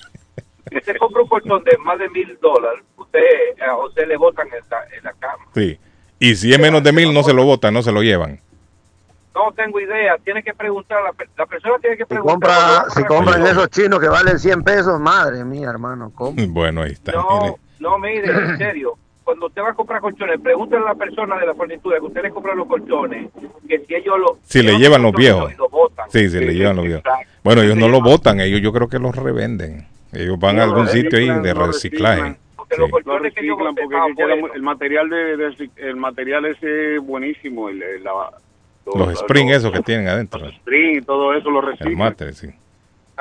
usted 0.74 0.96
compra 0.98 1.22
un 1.22 1.28
colchón 1.28 1.64
de 1.64 1.78
más 1.78 1.98
de 1.98 2.08
mil 2.10 2.38
dólares, 2.40 2.82
usted, 2.96 3.20
a 3.66 3.76
usted 3.86 4.06
le 4.08 4.16
botan 4.16 4.46
en 4.48 4.68
la, 4.70 4.96
en 4.96 5.04
la 5.04 5.12
cama. 5.14 5.44
Sí. 5.54 5.78
Y 6.24 6.36
si 6.36 6.52
es 6.52 6.58
menos 6.58 6.82
de 6.82 6.92
mil, 6.92 7.12
no 7.12 7.22
se 7.22 7.32
lo 7.34 7.44
botan, 7.44 7.74
no 7.74 7.82
se 7.82 7.92
lo 7.92 8.02
llevan. 8.02 8.38
No 9.34 9.52
tengo 9.52 9.80
idea, 9.80 10.16
tiene 10.24 10.42
que 10.42 10.54
preguntar, 10.54 11.02
la, 11.02 11.12
per- 11.12 11.28
la 11.36 11.44
persona 11.46 11.74
tiene 11.80 11.96
que 11.96 12.04
Si, 12.04 12.08
preguntar. 12.08 12.32
compra, 12.32 12.84
si 12.94 13.04
compran 13.04 13.40
colchón. 13.40 13.46
esos 13.58 13.70
chinos 13.70 13.98
que 14.00 14.08
valen 14.08 14.38
100 14.38 14.62
pesos, 14.62 15.00
madre 15.00 15.44
mía, 15.44 15.68
hermano. 15.70 16.12
¿cómo? 16.14 16.34
Bueno, 16.48 16.82
ahí 16.82 16.92
está. 16.92 17.12
No, 17.12 17.40
Mire. 17.42 17.54
no, 17.80 17.98
mire, 17.98 18.30
en 18.30 18.58
serio. 18.58 18.94
Cuando 19.24 19.46
usted 19.46 19.62
va 19.62 19.70
a 19.70 19.74
comprar 19.74 20.00
colchones, 20.02 20.38
pregúntale 20.40 20.82
a 20.84 20.88
la 20.90 20.94
persona 20.94 21.36
de 21.38 21.46
la 21.46 21.54
fornitura 21.54 21.98
que 21.98 22.04
usted 22.04 22.22
le 22.22 22.30
compra 22.30 22.54
los 22.54 22.68
colchones, 22.68 23.30
que 23.66 23.78
si 23.80 23.94
ellos 23.94 24.18
lo... 24.18 24.38
Si 24.44 24.62
le 24.62 24.78
llevan 24.78 25.02
los 25.02 25.12
viejos. 25.12 25.52
botan. 25.70 26.10
Sí, 26.10 26.28
si 26.28 26.38
le 26.40 26.52
llevan 26.54 26.76
los 26.76 26.84
viejos. 26.84 27.02
Bueno, 27.42 27.62
ellos 27.62 27.76
no 27.76 27.88
lo 27.88 28.02
botan, 28.02 28.38
ellos 28.40 28.60
yo 28.60 28.70
creo 28.72 28.88
que 28.88 28.98
los 28.98 29.16
revenden. 29.16 29.86
Ellos 30.12 30.38
van 30.38 30.60
a 30.60 30.64
algún 30.64 30.88
sitio 30.88 31.18
ahí 31.18 31.28
de 31.40 31.54
reciclaje. 31.54 32.36
Sí. 32.74 32.80
los 32.80 32.90
Lo 32.90 32.92
colchones 32.92 33.34
que 33.34 33.46
yo 33.46 33.56
porque 33.56 33.82
el 34.54 34.62
material 34.62 35.08
de, 35.10 35.36
de- 35.36 35.70
el 35.76 35.96
material 35.96 36.44
ese 36.46 36.96
es 36.96 37.00
buenísimo 37.02 37.68
el, 37.68 37.82
el- 37.82 38.04
la- 38.04 38.30
Los 38.86 39.08
spring 39.22 39.50
esos 39.50 39.72
que 39.72 39.80
tienen 39.80 40.08
adentro. 40.08 40.40
los 40.40 40.52
spring 40.54 40.98
y 40.98 41.00
todo 41.02 41.32
eso 41.34 41.50
lo 41.50 41.60
El 41.60 41.66
reciclan 41.66 41.96
mate, 41.96 42.32
sí. 42.32 42.48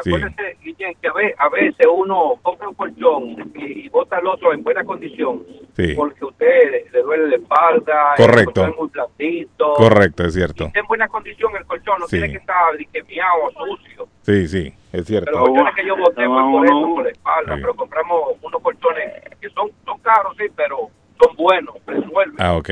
Sí. 0.02 0.10
Acuérdese, 0.10 0.58
Guillén, 0.64 0.96
que 1.00 1.08
a 1.08 1.14
ve- 1.14 1.36
a 1.38 1.50
veces 1.50 1.86
uno 1.88 2.34
compra 2.42 2.68
un 2.68 2.74
colchón 2.74 3.52
y, 3.56 3.86
y 3.86 3.90
bota 3.90 4.18
el 4.18 4.26
otro 4.26 4.52
en 4.52 4.64
buena 4.64 4.84
condición. 4.84 5.44
Sí. 5.76 5.94
Porque 5.96 6.26
usted 6.26 6.72
le, 6.72 6.86
le 6.92 7.02
duele 7.04 7.28
la 7.28 7.36
espalda. 7.36 8.14
Correcto. 8.18 8.40
El 8.40 8.46
colchón 8.46 8.70
es 8.72 8.78
muy 8.80 8.88
blandito. 8.90 9.74
Correcto, 9.76 10.24
es 10.26 10.34
cierto. 10.34 10.66
Está 10.66 10.80
en 10.80 10.88
buena 10.88 11.08
condición 11.08 11.52
el 11.56 11.64
colchón, 11.66 12.00
no 12.00 12.08
Sí. 12.08 12.18
tiene 12.18 12.32
que 12.32 12.40
estar 12.40 12.76
ni 12.76 12.86
que 12.88 13.04
miado 13.04 13.34
o 13.46 13.52
sucio. 13.68 14.08
Sí, 14.24 14.48
sí, 14.48 14.74
es 14.94 15.06
Pero 15.06 15.20
los 15.22 15.26
cierto. 15.26 15.32
colchones 15.40 15.76
que 15.76 15.86
yo 15.86 15.98
boté 15.98 16.26
fue 16.26 16.42
por 16.52 16.66
eso, 16.66 16.82
por 16.96 17.04
la 17.04 17.10
espalda. 17.12 17.56
Sí. 17.56 17.62
Pero 17.62 17.74
compramos 17.76 18.20
unos 18.42 18.62
colchones 18.62 19.14
que 19.42 19.50
son, 19.50 19.70
son 19.86 20.00
caros, 20.00 20.34
sí, 20.38 20.46
pero 20.56 20.78
son 21.22 21.36
buenos, 21.36 21.76
resuelven. 21.86 22.36
Ah, 22.40 22.54
ok. 22.56 22.70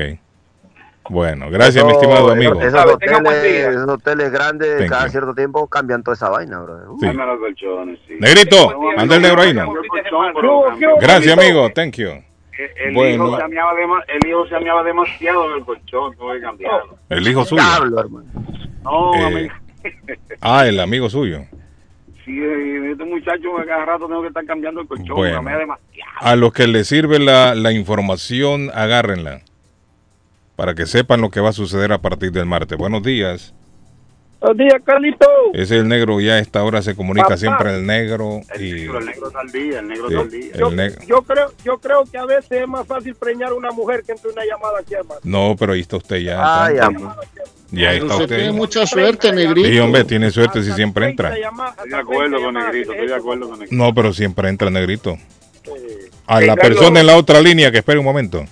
Bueno, 1.10 1.50
gracias, 1.50 1.84
mi 1.84 1.90
Eso- 1.90 2.00
estimado 2.00 2.20
esos- 2.26 2.32
amigo. 2.32 2.60
Esos 2.62 2.84
hoteles, 2.86 3.68
esos 3.74 3.88
hoteles 3.88 4.30
grandes, 4.30 4.78
Thank 4.78 4.88
cada 4.90 5.04
you. 5.06 5.10
cierto 5.10 5.34
tiempo 5.34 5.66
cambian 5.66 6.02
toda 6.04 6.14
esa 6.14 6.28
vaina, 6.30 6.60
bro. 6.60 6.96
Sí. 7.00 7.06
Negrito, 8.20 8.80
manda 8.96 9.16
el 9.16 9.22
negro 9.22 9.42
ahí, 9.42 9.52
¿no? 9.52 9.72
Gracias, 11.00 11.36
amigo. 11.36 11.70
Thank 11.70 11.96
you. 11.96 12.10
El, 12.76 12.94
Bueno. 12.94 13.26
hijo 13.26 13.36
se 13.36 13.42
ameaba 13.42 13.72
dema- 13.74 14.04
el 14.06 14.28
hijo 14.28 14.46
se 14.46 14.54
ameaba 14.54 14.82
demasiado 14.84 15.50
en 15.50 15.56
el 15.58 15.64
colchón, 15.64 16.14
cambiarlo. 16.40 16.96
El 17.08 17.26
hijo 17.26 17.44
suyo. 17.44 17.62
Diablo, 17.62 18.00
hermano. 18.00 18.26
No, 18.82 19.14
Eh, 19.14 19.24
amigo. 19.24 19.54
Ah, 20.40 20.66
el 20.66 20.78
amigo 20.78 21.08
suyo. 21.10 21.40
Sí, 22.24 22.38
eh, 22.40 22.92
este 22.92 23.04
muchacho 23.04 23.58
a 23.58 23.64
cada 23.66 23.84
rato 23.84 24.06
tengo 24.06 24.22
que 24.22 24.28
estar 24.28 24.44
cambiando 24.44 24.80
el 24.80 24.86
colchón, 24.86 25.16
Bueno. 25.16 25.42
me 25.42 25.50
amea 25.50 25.58
demasiado. 25.60 26.10
A 26.20 26.36
los 26.36 26.52
que 26.52 26.66
les 26.68 26.86
sirve 26.86 27.18
la, 27.18 27.54
la 27.54 27.72
información, 27.72 28.70
agárrenla. 28.74 29.40
Para 30.56 30.74
que 30.74 30.86
sepan 30.86 31.20
lo 31.20 31.30
que 31.30 31.40
va 31.40 31.48
a 31.48 31.52
suceder 31.52 31.92
a 31.92 31.98
partir 31.98 32.30
del 32.30 32.46
martes. 32.46 32.78
Buenos 32.78 33.02
días. 33.02 33.54
Buenos 34.40 34.58
días, 34.58 34.82
Carlito. 34.84 35.26
Ese 35.52 35.76
es 35.76 35.82
el 35.82 35.88
negro, 35.88 36.20
ya 36.20 36.34
a 36.34 36.38
esta 36.38 36.62
hora 36.64 36.82
se 36.82 36.94
comunica 36.96 37.24
Papá. 37.28 37.36
siempre 37.38 37.74
el 37.76 37.86
negro. 37.86 38.40
Y, 38.58 38.86
Pero 38.86 38.98
el 38.98 39.06
negro 39.06 39.26
está 39.28 39.40
al 39.40 39.50
día, 39.52 39.78
el 39.80 39.88
negro 39.88 40.08
Sí, 40.08 40.14
está 40.14 40.20
al 40.22 40.30
día. 40.30 40.52
el 40.68 40.76
negro. 40.76 41.02
Yo 41.06 41.22
creo, 41.22 41.52
yo 41.64 41.78
creo 41.78 42.04
que 42.10 42.18
a 42.18 42.26
veces 42.26 42.50
es 42.62 42.68
más 42.68 42.86
fácil 42.86 43.14
preñar 43.14 43.50
a 43.50 43.54
una 43.54 43.70
mujer 43.70 44.02
que 44.04 44.12
entre 44.12 44.30
una 44.30 44.44
llamada 44.44 44.80
aquí, 44.80 44.94
hermano. 44.94 45.20
No, 45.24 45.56
pero 45.58 45.72
ahí 45.72 45.80
está 45.80 45.96
usted 45.96 46.16
ya. 46.18 46.64
Ay, 46.64 46.78
amor. 46.78 47.14
Ya 47.72 47.92
está 47.94 48.16
Usted 48.16 48.36
tiene 48.36 48.52
mucha 48.52 48.86
suerte, 48.86 49.32
negrito. 49.32 49.68
Sí, 49.68 49.78
hombre, 49.78 50.04
tiene 50.04 50.30
suerte 50.30 50.62
si 50.62 50.72
siempre 50.72 51.08
entra. 51.08 51.34
Estoy 51.34 51.90
de 51.90 51.96
acuerdo 51.96 52.42
con 52.42 52.54
Negrito, 52.54 52.92
estoy 52.92 53.08
de 53.08 53.14
acuerdo 53.14 53.48
con 53.48 53.58
Negrito. 53.58 53.74
No, 53.84 53.94
pero 53.94 54.12
siempre 54.12 54.48
entra 54.48 54.70
negrito. 54.70 55.16
A 56.26 56.40
la 56.40 56.54
persona 56.54 57.00
en 57.00 57.06
la 57.06 57.16
otra 57.16 57.40
línea 57.40 57.72
que 57.72 57.78
espere 57.78 57.98
un 57.98 58.04
momento. 58.04 58.44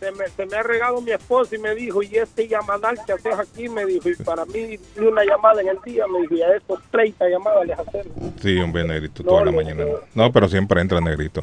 Se 0.00 0.12
me, 0.12 0.28
se 0.28 0.46
me 0.46 0.56
ha 0.56 0.62
regado 0.62 1.00
mi 1.00 1.10
esposa 1.10 1.56
y 1.56 1.58
me 1.58 1.74
dijo, 1.74 2.02
y 2.02 2.16
este 2.16 2.46
llamadal 2.46 2.98
que 3.04 3.12
haces 3.12 3.34
aquí, 3.34 3.68
me 3.68 3.84
dijo, 3.84 4.08
y 4.08 4.14
para 4.16 4.44
mí 4.44 4.78
ni 4.96 5.06
una 5.06 5.24
llamada 5.24 5.60
en 5.60 5.68
el 5.68 5.78
día, 5.84 6.04
me 6.06 6.20
dijo, 6.20 6.34
y 6.34 6.42
a 6.42 6.56
estos 6.56 6.80
30 6.90 7.28
llamadas 7.28 7.66
les 7.66 7.78
hacer. 7.78 8.06
Sí, 8.40 8.58
hombre, 8.58 8.84
negrito, 8.84 9.24
toda 9.24 9.44
la 9.44 9.52
mañana. 9.52 9.84
No, 10.14 10.32
pero 10.32 10.48
siempre 10.48 10.80
entra 10.80 11.00
negrito. 11.00 11.42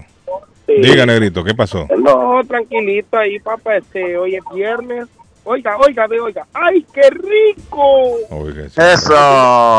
Sí. 0.65 0.73
Diga, 0.81 1.05
negrito, 1.05 1.43
¿qué 1.43 1.53
pasó? 1.53 1.87
No, 1.97 2.41
tranquilito 2.47 3.17
ahí, 3.17 3.39
papá, 3.39 3.77
este, 3.77 4.17
hoy 4.17 4.35
es 4.35 4.43
viernes. 4.53 5.07
Oiga, 5.47 5.77
oiga, 5.77 6.07
ve, 6.07 6.19
oiga. 6.19 6.45
¡Ay, 6.53 6.85
qué 6.91 7.07
rico! 7.11 8.17
Oiga, 8.31 8.67
sí. 8.67 8.81
Eso. 8.81 9.77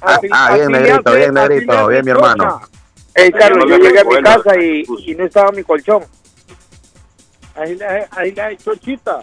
Así- 0.00 0.28
Ah, 0.32 0.54
bien, 0.56 0.72
negrito, 0.72 1.14
bien, 1.14 1.34
negrito, 1.34 1.86
bien, 1.86 2.04
mi 2.04 2.10
hermano. 2.10 2.60
Ey, 3.14 3.30
Carlos, 3.30 3.64
Yo 3.68 3.76
llegué 3.78 4.00
a 4.00 4.04
mi 4.04 4.22
casa 4.22 4.60
y, 4.60 4.84
y 5.06 5.14
no 5.14 5.24
estaba 5.24 5.52
mi 5.52 5.62
colchón. 5.62 6.02
Ahí 7.54 7.76
le, 7.76 7.86
ahí 8.10 8.32
le 8.32 8.52
hecho 8.52 8.74
chita. 8.76 9.20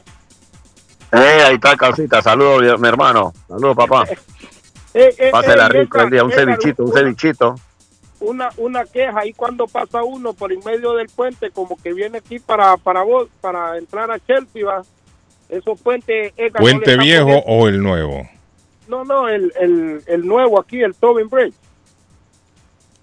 Eh, 1.11 1.43
ahí 1.45 1.55
está, 1.55 1.75
calcita. 1.77 2.21
Saludos, 2.21 2.79
mi 2.79 2.87
hermano. 2.87 3.33
Saludos, 3.47 3.75
papá. 3.75 4.05
Eh, 4.97 5.13
eh, 5.17 5.29
Pásela 5.29 5.65
eh, 5.65 5.69
rico 5.69 5.99
el 5.99 6.09
día. 6.09 6.23
Un 6.23 6.31
cevichito, 6.31 6.83
un 6.85 6.93
cevichito. 6.93 7.55
Una, 8.21 8.49
una 8.55 8.85
queja 8.85 9.19
ahí 9.19 9.33
cuando 9.33 9.67
pasa 9.67 10.01
uno 10.03 10.31
por 10.31 10.53
en 10.53 10.61
medio 10.63 10.93
del 10.93 11.07
puente, 11.09 11.51
como 11.51 11.75
que 11.75 11.91
viene 11.91 12.19
aquí 12.19 12.39
para 12.39 12.77
para 12.77 13.03
vos, 13.03 13.27
para 13.41 13.77
entrar 13.77 14.09
a 14.09 14.17
Chelsea, 14.19 14.65
va. 14.65 14.83
Esos 15.49 15.79
puentes. 15.81 16.33
Edgar, 16.37 16.61
¿Puente 16.61 16.97
viejo 16.97 17.25
poniendo- 17.25 17.45
o 17.47 17.67
el 17.67 17.81
nuevo? 17.83 18.29
No, 18.87 19.03
no, 19.03 19.27
el, 19.29 19.51
el, 19.59 20.01
el 20.05 20.25
nuevo 20.25 20.59
aquí, 20.59 20.81
el 20.81 20.93
Tobin 20.95 21.27
Bridge. 21.29 21.53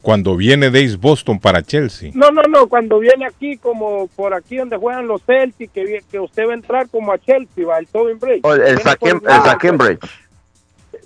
Cuando 0.00 0.36
viene 0.36 0.70
de 0.70 0.80
East 0.80 0.96
Boston 1.00 1.38
para 1.38 1.62
Chelsea. 1.62 2.10
No, 2.14 2.30
no, 2.32 2.42
no, 2.42 2.66
cuando 2.68 2.98
viene 2.98 3.24
aquí, 3.24 3.56
como 3.56 4.08
por 4.08 4.34
aquí 4.34 4.56
donde 4.56 4.76
juegan 4.76 5.06
los 5.06 5.22
Celtics, 5.22 5.72
que, 5.72 6.02
que 6.10 6.18
usted 6.18 6.46
va 6.48 6.52
a 6.52 6.54
entrar 6.54 6.88
como 6.88 7.12
a 7.12 7.18
Chelsea, 7.18 7.64
va, 7.64 7.78
el 7.78 7.86
Tobin 7.86 8.18
Bridge. 8.18 8.40
Oh, 8.42 8.52
el 8.54 8.78
Saquem- 8.80 9.22
el 9.24 9.42
Saquem 9.44 9.78
Bridge. 9.78 10.00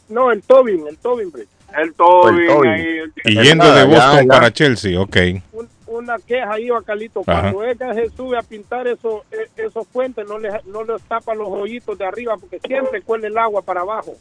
No, 0.09 0.33
el 0.33 0.43
Tobin, 0.43 0.87
el 0.89 0.97
Tobin 0.97 1.31
Bridge. 1.31 1.49
El 1.77 1.93
Tobin 1.93 2.41
El 2.41 2.47
Tobin. 2.47 2.71
ahí. 2.71 2.83
el- 2.83 3.13
Y 3.25 3.43
yendo 3.43 3.67
de 3.71 3.81
ya, 3.81 3.85
Boston 3.85 4.21
ya. 4.23 4.29
para 4.29 4.51
Chelsea, 4.53 4.99
ok. 5.01 5.17
Un- 5.53 5.69
una 5.87 6.19
queja 6.19 6.53
ahí, 6.53 6.71
Bacalito, 6.71 7.23
Ajá. 7.27 7.41
cuando 7.43 7.65
Edgar 7.65 7.95
se 7.95 8.11
sube 8.11 8.39
a 8.39 8.43
pintar 8.43 8.87
esos, 8.89 9.23
eh, 9.31 9.49
esos 9.57 9.87
puentes, 9.87 10.27
no 10.27 10.39
les, 10.39 10.65
no 10.67 10.85
les 10.85 11.03
tapa 11.03 11.35
los 11.35 11.49
hoyitos 11.49 11.97
de 11.97 12.05
arriba, 12.05 12.37
porque 12.37 12.61
siempre 12.61 13.03
cuela 13.03 13.27
el 13.27 13.39
agua 13.39 13.63
para 13.63 13.83
abajo. 13.83 14.15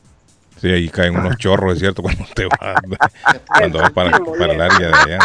Sí, 0.61 0.69
ahí 0.71 0.89
caen 0.89 1.17
unos 1.17 1.37
chorros, 1.39 1.73
es 1.73 1.79
cierto, 1.79 2.01
cuando 2.01 2.23
usted 2.23 2.47
va, 2.47 2.75
cuando 3.47 3.79
va 3.79 3.89
para, 3.89 4.19
para 4.19 4.53
el 4.53 4.61
área 4.61 4.87
de 4.87 4.93
allá. 4.95 5.19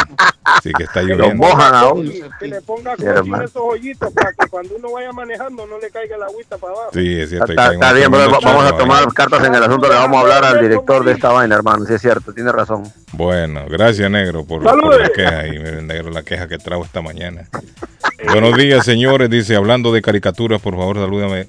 Sí, 0.63 0.73
que 0.77 0.83
está 0.83 1.03
Los 1.03 1.17
lloviendo. 1.19 1.47
mojan 1.47 1.75
aún. 1.75 2.13
Que 2.39 2.49
le 2.49 2.61
ponga 2.63 2.95
en 2.99 3.07
hermano. 3.09 3.45
esos 3.45 3.63
hoyitos 3.63 4.13
para 4.13 4.33
que 4.33 4.49
cuando 4.49 4.75
uno 4.77 4.93
vaya 4.93 5.13
manejando 5.13 5.67
no 5.67 5.79
le 5.79 5.91
caiga 5.91 6.19
la 6.19 6.27
agüita 6.27 6.59
para 6.59 6.73
abajo. 6.73 6.91
Sí, 6.93 7.21
es 7.21 7.31
cierto. 7.31 7.53
Está, 7.53 7.71
bien, 7.71 8.11
tremendos 8.11 8.43
Vamos 8.43 8.65
a 8.65 8.69
ahí. 8.69 8.77
tomar 8.77 9.13
cartas 9.15 9.45
en 9.45 9.55
el 9.55 9.63
asunto. 9.63 9.89
Le 9.89 9.95
vamos 9.95 10.17
a 10.19 10.21
hablar 10.21 10.45
al 10.45 10.61
director 10.61 11.05
de 11.05 11.13
esta 11.13 11.31
vaina, 11.31 11.55
hermano. 11.55 11.85
Sí, 11.87 11.95
es 11.95 12.01
cierto. 12.03 12.33
Tiene 12.35 12.51
razón. 12.53 12.83
Bueno, 13.13 13.67
gracias, 13.69 14.11
negro, 14.11 14.45
por, 14.45 14.63
la 14.65 15.09
queja. 15.11 15.47
Y 15.47 15.53
miren, 15.53 15.87
negro, 15.87 16.11
la 16.11 16.23
queja 16.25 16.49
que 16.49 16.59
trajo 16.59 16.85
esta 16.85 17.01
mañana. 17.01 17.49
Buenos 18.25 18.57
días, 18.57 18.85
señores. 18.85 19.31
Dice, 19.31 19.55
hablando 19.57 19.93
de 19.93 20.03
caricaturas, 20.03 20.61
por 20.61 20.75
favor, 20.77 20.97
salúdame 20.97 21.47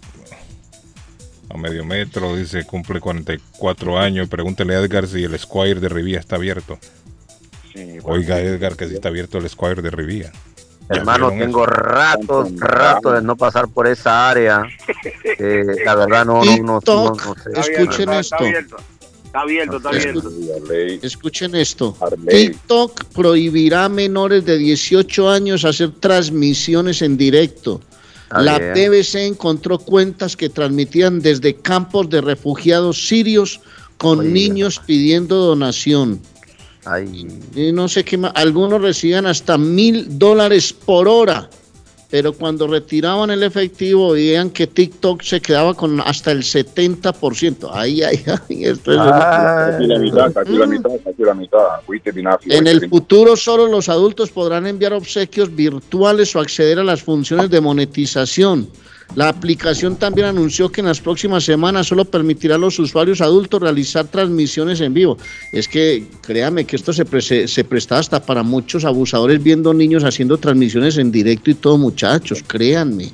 a 1.53 1.57
medio 1.57 1.85
metro. 1.85 2.35
Dice, 2.35 2.65
cumple 2.65 2.99
44 2.99 3.97
años. 3.97 4.29
Pregúntele 4.29 4.75
a 4.75 4.79
Edgar 4.79 5.07
si 5.07 5.23
el 5.23 5.37
Squire 5.37 5.79
de 5.79 5.89
Rivía 5.89 6.19
está 6.19 6.35
abierto. 6.37 6.79
Oiga, 8.03 8.39
Edgar, 8.39 8.75
que 8.75 8.87
si 8.87 8.95
está 8.95 9.09
abierto 9.09 9.37
el 9.37 9.49
Squire 9.49 9.81
de 9.81 9.91
Rivía. 9.91 10.31
¿Ya 10.89 10.97
Hermano, 10.97 11.29
tengo 11.29 11.63
eso? 11.63 11.71
ratos, 11.71 12.49
ratos 12.57 13.13
de 13.13 13.21
no 13.21 13.37
pasar 13.37 13.67
por 13.69 13.87
esa 13.87 14.29
área. 14.29 14.63
Eh, 15.43 15.63
la 15.85 15.95
verdad, 15.95 16.25
no, 16.25 16.43
no, 16.43 16.57
no, 16.57 16.79
no, 16.85 17.15
no 17.15 17.35
sé. 17.35 17.49
Está 17.49 17.61
Escuchen 17.61 18.09
abierto, 18.09 18.43
esto. 18.45 18.75
Está 19.25 19.39
abierto, 19.39 19.77
está 19.77 19.89
abierto. 19.89 20.29
Está 20.29 20.73
abierto. 20.73 21.07
Escuchen 21.07 21.55
esto. 21.55 21.97
TikTok 22.29 23.05
prohibirá 23.05 23.85
a 23.85 23.89
menores 23.89 24.45
de 24.45 24.57
18 24.57 25.29
años 25.29 25.65
hacer 25.65 25.91
transmisiones 25.99 27.01
en 27.01 27.17
directo. 27.17 27.81
La 28.31 28.57
bien. 28.57 28.73
BBC 28.73 29.15
encontró 29.27 29.77
cuentas 29.79 30.37
que 30.37 30.49
transmitían 30.49 31.19
desde 31.19 31.55
campos 31.55 32.09
de 32.09 32.21
refugiados 32.21 33.07
sirios 33.07 33.59
con 33.97 34.33
niños 34.33 34.81
pidiendo 34.85 35.35
donación. 35.35 36.21
Ay, 36.85 37.27
Y 37.55 37.71
no 37.71 37.87
sé 37.87 38.03
qué 38.03 38.17
más. 38.17 38.31
Algunos 38.35 38.81
recibían 38.81 39.27
hasta 39.27 39.57
mil 39.57 40.17
dólares 40.17 40.73
por 40.73 41.07
hora. 41.07 41.49
Pero 42.11 42.33
cuando 42.33 42.67
retiraban 42.67 43.31
el 43.31 43.41
efectivo, 43.41 44.11
veían 44.11 44.49
que 44.49 44.67
TikTok 44.67 45.21
se 45.21 45.39
quedaba 45.39 45.73
con 45.73 46.01
hasta 46.01 46.31
el 46.31 46.43
70%. 46.43 47.69
Ay, 47.71 48.03
ay, 48.03 48.21
ay. 48.27 48.65
Esto 48.65 48.91
es 48.91 48.99
Aquí 48.99 49.87
la 49.87 49.97
mitad, 49.97 50.37
aquí 50.37 50.57
la 50.57 50.67
mitad, 50.67 50.91
aquí 51.07 51.23
la 51.23 51.33
mitad. 51.33 52.39
En 52.49 52.67
el 52.67 52.89
futuro 52.89 53.37
solo 53.37 53.67
los 53.67 53.87
adultos 53.87 54.29
podrán 54.29 54.67
enviar 54.67 54.91
obsequios 54.91 55.55
virtuales 55.55 56.35
o 56.35 56.41
acceder 56.41 56.79
a 56.79 56.83
las 56.83 57.01
funciones 57.01 57.49
de 57.49 57.61
monetización. 57.61 58.67
La 59.15 59.27
aplicación 59.27 59.97
también 59.97 60.27
anunció 60.27 60.69
que 60.71 60.79
en 60.79 60.87
las 60.87 61.01
próximas 61.01 61.43
semanas 61.43 61.87
solo 61.87 62.05
permitirá 62.05 62.55
a 62.55 62.57
los 62.57 62.79
usuarios 62.79 63.19
adultos 63.19 63.61
realizar 63.61 64.05
transmisiones 64.07 64.79
en 64.79 64.93
vivo. 64.93 65.17
Es 65.51 65.67
que 65.67 66.05
créame 66.21 66.63
que 66.65 66.77
esto 66.77 66.93
se, 66.93 67.03
pre- 67.03 67.21
se, 67.21 67.63
presta 67.65 67.99
hasta 67.99 68.21
para 68.23 68.41
muchos 68.41 68.85
abusadores 68.85 69.43
viendo 69.43 69.73
niños 69.73 70.05
haciendo 70.05 70.37
transmisiones 70.37 70.97
en 70.97 71.11
directo 71.11 71.51
y 71.51 71.55
todo, 71.55 71.77
muchachos, 71.77 72.41
créanme. 72.47 73.11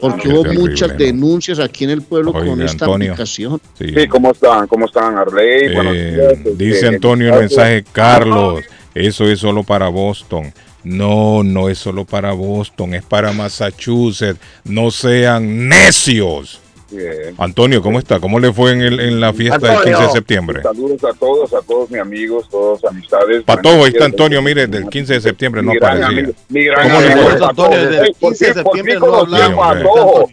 Porque 0.00 0.22
Qué 0.22 0.28
hubo 0.28 0.42
terrible, 0.42 0.68
muchas 0.70 0.88
¿no? 0.90 0.96
denuncias 0.96 1.58
aquí 1.58 1.84
en 1.84 1.90
el 1.90 2.02
pueblo 2.02 2.32
con 2.32 2.60
esta 2.62 2.84
Antonio. 2.86 3.12
aplicación. 3.12 3.60
Sí. 3.78 3.86
Sí, 3.94 4.06
¿cómo 4.08 4.30
están? 4.32 4.66
¿Cómo 4.68 4.86
están, 4.86 5.16
Arley? 5.18 5.66
Eh, 5.66 5.70
días, 5.70 6.32
este, 6.32 6.54
dice 6.56 6.86
Antonio 6.88 7.32
el 7.34 7.40
mensaje, 7.40 7.84
Carlos, 7.92 8.64
eso 8.94 9.24
es 9.28 9.38
solo 9.40 9.62
para 9.64 9.88
Boston. 9.88 10.52
No, 10.88 11.42
no 11.42 11.68
es 11.68 11.78
solo 11.78 12.04
para 12.06 12.32
Boston, 12.32 12.94
es 12.94 13.04
para 13.04 13.32
Massachusetts. 13.32 14.40
No 14.64 14.90
sean 14.90 15.68
necios. 15.68 16.60
Bien. 16.90 17.34
Antonio, 17.36 17.82
¿cómo 17.82 17.98
está? 17.98 18.18
¿Cómo 18.18 18.40
le 18.40 18.50
fue 18.50 18.72
en, 18.72 18.80
el- 18.80 18.98
en 19.00 19.20
la 19.20 19.34
fiesta 19.34 19.58
del 19.58 19.82
15 19.84 20.02
de 20.04 20.10
septiembre? 20.10 20.62
Saludos 20.62 21.04
a 21.04 21.12
todos, 21.18 21.52
a 21.52 21.60
todos 21.60 21.90
mis 21.90 22.00
amigos, 22.00 22.48
todos 22.50 22.82
amistades. 22.86 23.42
Patojo, 23.42 23.84
ahí 23.84 23.90
está 23.90 24.06
Antonio, 24.06 24.40
mire, 24.40 24.66
del 24.66 24.88
15 24.88 25.12
de 25.12 25.20
septiembre 25.20 25.62
no 25.62 25.72
aparecía. 25.72 26.06
amigo, 26.06 26.32
mi 26.48 26.64
gran 26.64 26.88
¿Cómo 26.88 27.00
le 27.02 27.12
amigo. 27.12 27.46
Antonio, 27.46 27.78
desde 27.78 27.98
el 27.98 28.04
Ey, 28.06 28.12
¿por 28.18 28.30
15 28.32 28.46
de 28.46 28.54
septiembre 28.54 28.94
no 29.00 29.14
hablamos. 29.16 30.30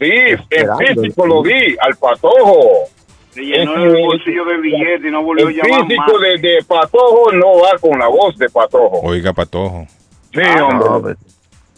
Sí, 0.00 0.10
en 0.50 0.68
físico 0.96 1.26
lo 1.26 1.42
vi, 1.42 1.76
al 1.80 1.94
Patojo. 1.96 2.88
Se 3.36 3.42
llenó 3.42 3.74
el 3.76 4.02
bolsillo 4.02 4.44
de 4.46 4.56
billetes 4.62 5.04
y 5.06 5.10
no 5.10 5.22
volvió 5.22 5.46
a 5.48 5.50
El 5.50 5.56
llamar 5.56 5.82
físico 5.86 6.02
más. 6.12 6.20
de, 6.42 6.48
de 6.48 6.64
Patojo 6.66 7.32
no 7.32 7.46
va 7.60 7.78
con 7.78 7.98
la 7.98 8.08
voz 8.08 8.36
de 8.38 8.48
Patojo. 8.48 9.00
Oiga, 9.02 9.32
Patojo. 9.34 9.86
Sí, 10.32 10.40
Ah, 10.42 10.64
hombre. 10.64 10.88
no, 10.88 11.00
pues, 11.02 11.16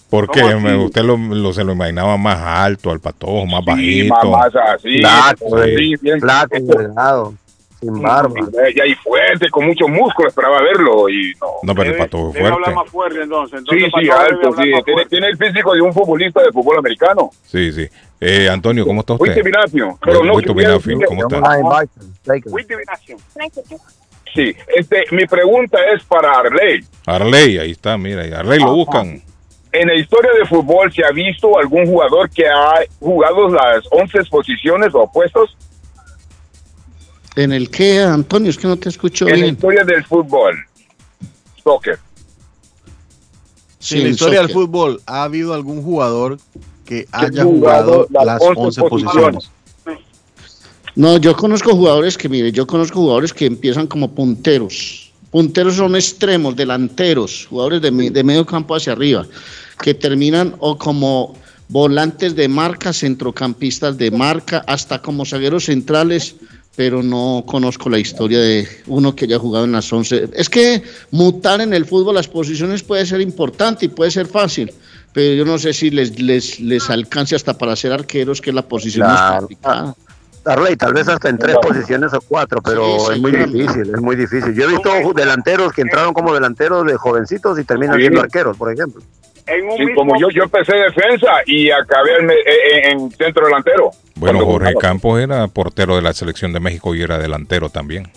¿Por 0.09 0.31
qué? 0.31 0.41
¿Cómo 0.41 0.55
así? 0.55 0.65
Me- 0.65 0.85
usted 0.85 1.03
lo, 1.03 1.17
lo- 1.19 1.53
se 1.53 1.65
lo 1.65 1.73
imaginaba 1.73 2.17
más 2.17 2.39
alto 2.41 2.91
al 2.93 3.01
Patojo, 3.01 3.45
más 3.47 3.61
Sí, 3.65 3.67
bajito. 4.09 4.15
más, 4.31 4.53
más 4.55 4.57
así. 4.75 4.99
Sí, 4.99 5.05
eh, 5.05 5.97
bien. 6.01 6.21
flaco, 6.21 6.57
delgado. 6.61 7.35
Sin 7.81 8.03
barba. 8.03 8.35
Y 8.74 8.81
ahí 8.81 8.95
fuerte, 8.97 9.49
con 9.51 9.66
mucho 9.66 9.87
músculo, 9.87 10.29
esperaba 10.29 10.61
verlo 10.62 11.09
y 11.09 11.33
no. 11.41 11.47
No, 11.62 11.74
pero 11.74 11.91
el 11.95 12.01
hablar 12.01 12.33
fuerte. 12.35 12.74
más 12.74 12.91
fuerte 12.91 13.22
entonces. 13.22 13.61
Sí, 13.68 13.76
entonces 13.76 13.93
sí, 14.01 14.07
debe 14.07 14.18
alto, 14.18 14.53
sí. 14.53 14.72
Tiene, 14.85 15.07
tiene 15.07 15.26
el 15.29 15.37
físico 15.37 15.74
de 15.74 15.81
un 15.83 15.93
futbolista 15.93 16.43
de 16.43 16.51
fútbol 16.51 16.79
americano. 16.79 17.31
Sí, 17.45 17.72
sí. 17.72 17.87
Eh, 18.20 18.49
Antonio, 18.51 18.85
¿cómo 18.85 19.01
está 19.01 19.12
usted? 19.12 19.37
Ignacio, 19.37 19.97
pero 20.05 20.24
no 20.24 20.41
Ignacio, 20.41 20.79
decirle- 20.81 21.07
¿cómo 21.07 21.22
está? 21.22 21.87
Sí, 24.35 24.55
este, 24.76 25.05
mi 25.12 25.24
pregunta 25.26 25.79
es 25.95 26.03
para 26.05 26.33
Arley. 26.39 26.85
Arley, 27.07 27.59
ahí 27.59 27.70
está, 27.70 27.97
mira, 27.97 28.22
Arley 28.39 28.59
lo 28.59 28.74
buscan. 28.74 29.22
En 29.70 29.89
la 29.89 29.95
historia 29.95 30.31
de 30.39 30.47
fútbol, 30.47 30.93
¿se 30.93 31.05
ha 31.05 31.11
visto 31.11 31.59
algún 31.59 31.87
jugador 31.87 32.29
que 32.31 32.47
ha 32.47 32.81
jugado 33.01 33.49
las 33.51 33.85
11 33.91 34.24
posiciones 34.31 34.95
o 34.95 35.11
puestos? 35.12 35.57
¿En 37.39 37.53
el 37.53 37.70
qué, 37.70 38.01
Antonio? 38.01 38.51
Es 38.51 38.59
que 38.59 38.66
no 38.66 38.76
te 38.76 38.89
escucho 38.89 39.24
En 39.26 39.30
la 39.30 39.36
bien. 39.36 39.55
historia 39.55 39.84
del 39.84 40.05
fútbol, 40.05 40.57
soccer. 41.62 41.97
Si 43.78 43.95
en 43.95 44.01
la 44.01 44.07
en 44.09 44.14
historia 44.14 44.41
del 44.41 44.51
fútbol 44.51 45.01
ha 45.07 45.22
habido 45.22 45.55
algún 45.55 45.80
jugador 45.80 46.41
que 46.84 47.07
haya 47.12 47.45
jugado 47.45 48.07
jugado 48.07 48.09
las 48.11 48.26
las 48.26 48.43
11 48.43 48.61
11 48.61 48.82
posiciones. 48.82 49.51
No, 50.97 51.16
yo 51.18 51.36
conozco 51.36 51.76
jugadores 51.76 52.18
que, 52.18 52.28
mire, 52.28 52.51
yo 52.51 52.66
conozco 52.66 52.99
jugadores 52.99 53.32
que 53.32 53.47
empiezan 53.47 53.86
como 53.86 54.11
punteros. 54.11 55.12
Punteros 55.30 55.76
son 55.76 55.95
extremos, 55.95 56.57
delanteros, 56.57 57.47
jugadores 57.49 57.80
de, 57.82 58.11
de 58.11 58.24
medio 58.24 58.45
campo 58.45 58.74
hacia 58.74 58.95
arriba, 58.95 59.24
que 59.80 59.95
terminan 59.95 60.57
o 60.59 60.76
como 60.76 61.36
volantes 61.68 62.34
de 62.34 62.49
marca, 62.49 62.93
centrocampistas 62.93 63.97
de 63.97 64.11
marca, 64.11 64.64
hasta 64.66 65.01
como 65.01 65.24
zagueros 65.24 65.66
centrales, 65.66 66.34
pero 66.79 67.03
no 67.03 67.43
conozco 67.45 67.91
la 67.91 67.99
historia 67.99 68.39
de 68.39 68.68
uno 68.87 69.12
que 69.12 69.24
haya 69.24 69.37
jugado 69.37 69.64
en 69.64 69.72
las 69.72 69.93
11. 69.93 70.31
Es 70.33 70.49
que 70.49 70.85
mutar 71.11 71.61
en 71.61 71.74
el 71.74 71.85
fútbol 71.85 72.14
las 72.14 72.29
posiciones 72.29 72.85
puede 72.85 73.05
ser 73.05 73.20
importante 73.20 73.87
y 73.87 73.89
puede 73.89 74.12
ser 74.12 74.29
fácil, 74.29 74.72
pero 75.12 75.35
yo 75.35 75.45
no 75.45 75.59
sé 75.59 75.72
si 75.72 75.91
les, 75.91 76.22
les, 76.22 76.61
les 76.61 76.89
alcance 76.89 77.35
hasta 77.35 77.59
para 77.59 77.74
ser 77.74 77.91
arqueros, 77.93 78.41
que 78.41 78.51
es 78.51 78.55
la 78.55 78.62
posición 78.62 79.09
más 79.09 79.41
complicada. 79.41 79.97
Arley, 80.45 80.76
tal 80.76 80.95
vez 80.95 81.09
hasta 81.09 81.29
en 81.29 81.39
tres 81.39 81.57
posiciones 81.57 82.14
o 82.14 82.20
cuatro, 82.20 82.62
pero 82.62 83.01
Sí, 83.01 83.14
es 83.14 83.20
muy 83.20 83.33
difícil, 83.33 83.93
es 83.93 84.01
muy 84.01 84.14
difícil. 84.14 84.55
Yo 84.55 84.66
he 84.66 84.68
visto 84.68 84.91
delanteros 85.16 85.72
que 85.72 85.83
entraron 85.83 86.14
como 86.14 86.33
delanteros 86.33 86.87
de 86.87 86.97
jovencitos 86.97 87.59
y 87.59 87.64
terminan 87.64 87.99
siendo 87.99 88.20
arqueros, 88.20 88.57
por 88.57 88.72
ejemplo. 88.72 89.03
En 89.49 89.65
un 89.69 89.77
Sí, 89.77 89.85
mismo- 89.87 89.95
como 90.03 90.19
yo, 90.21 90.29
yo 90.31 90.43
empecé 90.45 90.77
defensa 90.77 91.29
y 91.47 91.71
acabé 91.71 92.19
en, 92.21 92.31
en- 92.31 93.01
en 93.03 93.11
centro 93.13 93.47
delantero. 93.47 93.91
Bueno, 94.17 94.41
Jorge 94.45 94.73
jugaba. 94.73 94.81
Campos 94.81 95.21
era 95.21 95.47
portero 95.49 95.97
de 95.97 96.03
la 96.03 96.13
selección 96.13 96.53
de 96.53 96.61
México 96.61 96.95
y 96.95 97.03
era 97.03 97.19
delantero 97.19 97.71
también. 97.71 98.11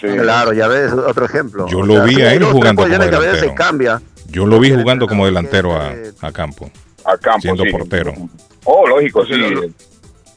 Sí. 0.00 0.08
Claro, 0.08 0.52
ya 0.52 0.66
ves, 0.66 0.92
otro 0.92 1.26
ejemplo. 1.26 1.68
Yo 1.68 1.82
lo 1.82 2.02
vi 2.04 2.20
a 2.22 2.32
él 2.34 2.42
jugando 2.44 2.82
como 2.82 2.92
delantero. 2.98 3.54
cambia. 3.54 4.02
Yo 4.28 4.46
lo 4.46 4.58
vi 4.58 4.70
jugando 4.72 5.06
como 5.06 5.26
delantero 5.26 5.76
a, 5.76 5.92
a 6.22 6.32
Campos, 6.32 6.70
A 7.04 7.16
campo, 7.18 7.40
siendo 7.42 7.64
sí. 7.64 7.70
portero. 7.70 8.12
Oh, 8.64 8.86
lógico, 8.88 9.24
sí. 9.26 9.34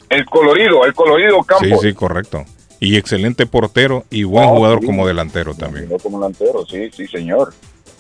El 0.10 0.26
colorido, 0.26 0.86
el 0.86 0.94
colorido 0.94 1.42
campo. 1.44 1.66
Sí, 1.66 1.88
sí, 1.90 1.94
correcto. 1.94 2.44
Y 2.80 2.98
excelente 2.98 3.46
portero 3.48 4.04
y 4.12 4.24
buen 4.24 4.46
Oh, 4.46 4.56
jugador 4.58 4.80
sí. 4.82 4.86
como 4.86 5.08
delantero 5.08 5.56
también. 5.56 5.88
Como 6.04 6.20
delantero, 6.20 6.66
sí, 6.66 6.92
sí, 6.92 7.08
señor. 7.08 7.54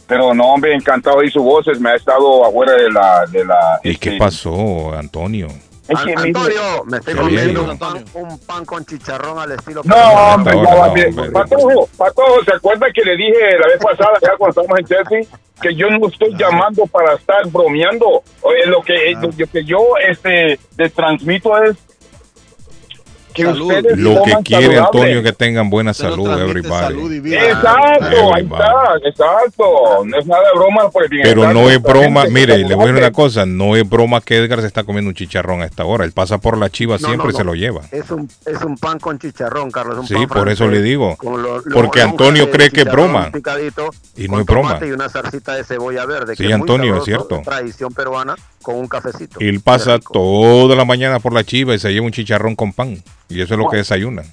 Pero 0.07 0.33
no, 0.33 0.53
hombre, 0.53 0.73
encantado 0.73 1.21
de 1.21 1.29
sus 1.29 1.43
voces. 1.43 1.79
Me 1.79 1.91
ha 1.91 1.95
estado 1.95 2.45
afuera 2.45 2.73
de 2.73 2.91
la... 2.91 3.25
De 3.27 3.45
la 3.45 3.79
¿Y 3.83 3.95
qué 3.95 4.17
pasó, 4.17 4.93
Antonio? 4.93 5.47
es 5.87 5.99
que, 5.99 6.13
Antonio, 6.13 6.83
me 6.85 6.97
estoy 6.97 7.13
¿Qué 7.13 7.19
comiendo 7.19 7.63
un 7.63 7.77
pan, 7.77 8.05
un 8.15 8.39
pan 8.39 8.65
con 8.65 8.85
chicharrón 8.85 9.37
al 9.37 9.51
estilo. 9.51 9.81
No, 9.83 9.95
hombre, 10.33 10.55
no, 10.55 10.93
bien. 10.93 11.09
hombre. 11.09 11.31
Patojo, 11.31 11.87
Patojo, 11.95 12.43
¿se 12.43 12.55
acuerda 12.55 12.87
que 12.91 13.03
le 13.03 13.15
dije 13.15 13.57
la 13.59 13.67
vez 13.67 13.77
pasada, 13.79 14.17
ya 14.21 14.35
cuando 14.37 14.61
estábamos 14.61 14.79
en 14.79 14.85
Chelsea, 14.85 15.37
que 15.61 15.75
yo 15.75 15.89
no 15.91 16.07
estoy 16.07 16.35
llamando 16.35 16.87
para 16.87 17.13
estar 17.13 17.47
bromeando? 17.49 18.23
Oye, 18.41 18.65
lo 18.65 18.81
que, 18.81 19.15
lo 19.21 19.29
que 19.47 19.63
yo 19.63 19.79
este, 20.07 20.59
transmito 20.95 21.55
es 21.63 21.77
que 23.35 23.43
Salud. 23.43 23.67
ustedes 23.67 23.97
Lo 23.99 24.23
que 24.23 24.31
quiere 24.43 24.63
saludable. 24.63 24.79
Antonio 24.79 25.23
que 25.23 25.33
tengan 25.33 25.69
buena 25.69 25.91
Usted 25.91 26.09
salud, 26.09 26.31
everybody. 26.39 26.83
salud 26.85 27.11
y 27.11 27.19
vida. 27.19 27.43
Exacto, 27.45 28.33
ahí 28.33 28.41
Everybody. 28.41 28.63
está, 28.63 29.07
exacto. 29.09 30.05
No 30.05 30.17
es 30.19 30.25
nada 30.25 30.41
de 30.43 30.59
broma. 30.59 30.89
Pues, 30.89 31.07
Pero 31.09 31.23
bienestar 31.41 31.53
no 31.53 31.69
es 31.69 31.81
broma, 31.81 32.25
mire, 32.25 32.57
le 32.57 32.73
voy 32.75 32.85
a 32.85 32.87
decir 32.87 33.01
una 33.03 33.11
cosa, 33.11 33.45
no 33.45 33.75
es 33.75 33.87
broma 33.87 34.21
que 34.21 34.37
Edgar 34.37 34.61
se 34.61 34.67
está 34.67 34.83
comiendo 34.83 35.09
un 35.09 35.15
chicharrón 35.15 35.61
a 35.61 35.65
esta 35.65 35.85
hora. 35.85 36.05
Él 36.05 36.13
pasa 36.13 36.37
por 36.37 36.57
la 36.57 36.69
chiva 36.69 36.93
No, 36.99 37.07
siempre 37.07 37.25
no, 37.27 37.29
y 37.31 37.33
se 37.35 37.43
no. 37.43 37.51
lo 37.51 37.55
lleva. 37.55 37.81
Es 37.91 38.09
un, 38.09 38.29
es 38.45 38.61
un 38.63 38.77
pan 38.77 38.99
con 38.99 39.19
chicharrón, 39.19 39.69
Carlos. 39.69 39.97
un 39.99 40.07
Sí, 40.07 40.13
pan 40.15 40.27
por 40.27 40.49
eso 40.49 40.67
le 40.67 40.81
digo. 40.81 41.17
lo- 41.21 41.37
lo- 41.37 41.75
Porque 41.75 42.01
Antonio 42.01 42.49
cree 42.49 42.69
que 42.69 42.81
es 42.81 42.85
broma. 42.91 43.29
Y 44.15 44.27
no 44.27 44.39
es 44.39 44.45
broma. 44.45 44.79
Y 44.85 44.91
una 44.91 45.09
salsita 45.09 45.55
de 45.55 45.63
cebolla 45.63 46.05
verde. 46.05 46.35
Sí, 46.35 46.47
que 46.47 46.53
Antonio, 46.53 46.97
es 46.97 47.03
cierto. 47.03 47.41
Tradición 47.43 47.93
peruana 47.93 48.35
con 48.61 48.75
un 48.75 48.87
cafecito. 48.87 49.39
Él 49.39 49.55
Qué 49.57 49.59
pasa 49.59 49.99
toda 49.99 50.75
la 50.75 50.85
mañana 50.85 51.19
por 51.19 51.33
la 51.33 51.43
chiva 51.43 51.73
y 51.75 51.79
se 51.79 51.91
lleva 51.91 52.05
un 52.05 52.11
chicharrón 52.11 52.55
con 52.55 52.71
pan. 52.73 53.01
Y 53.29 53.41
eso 53.41 53.53
es 53.55 53.59
lo 53.59 53.69
que 53.69 53.77
desayuna. 53.77 54.23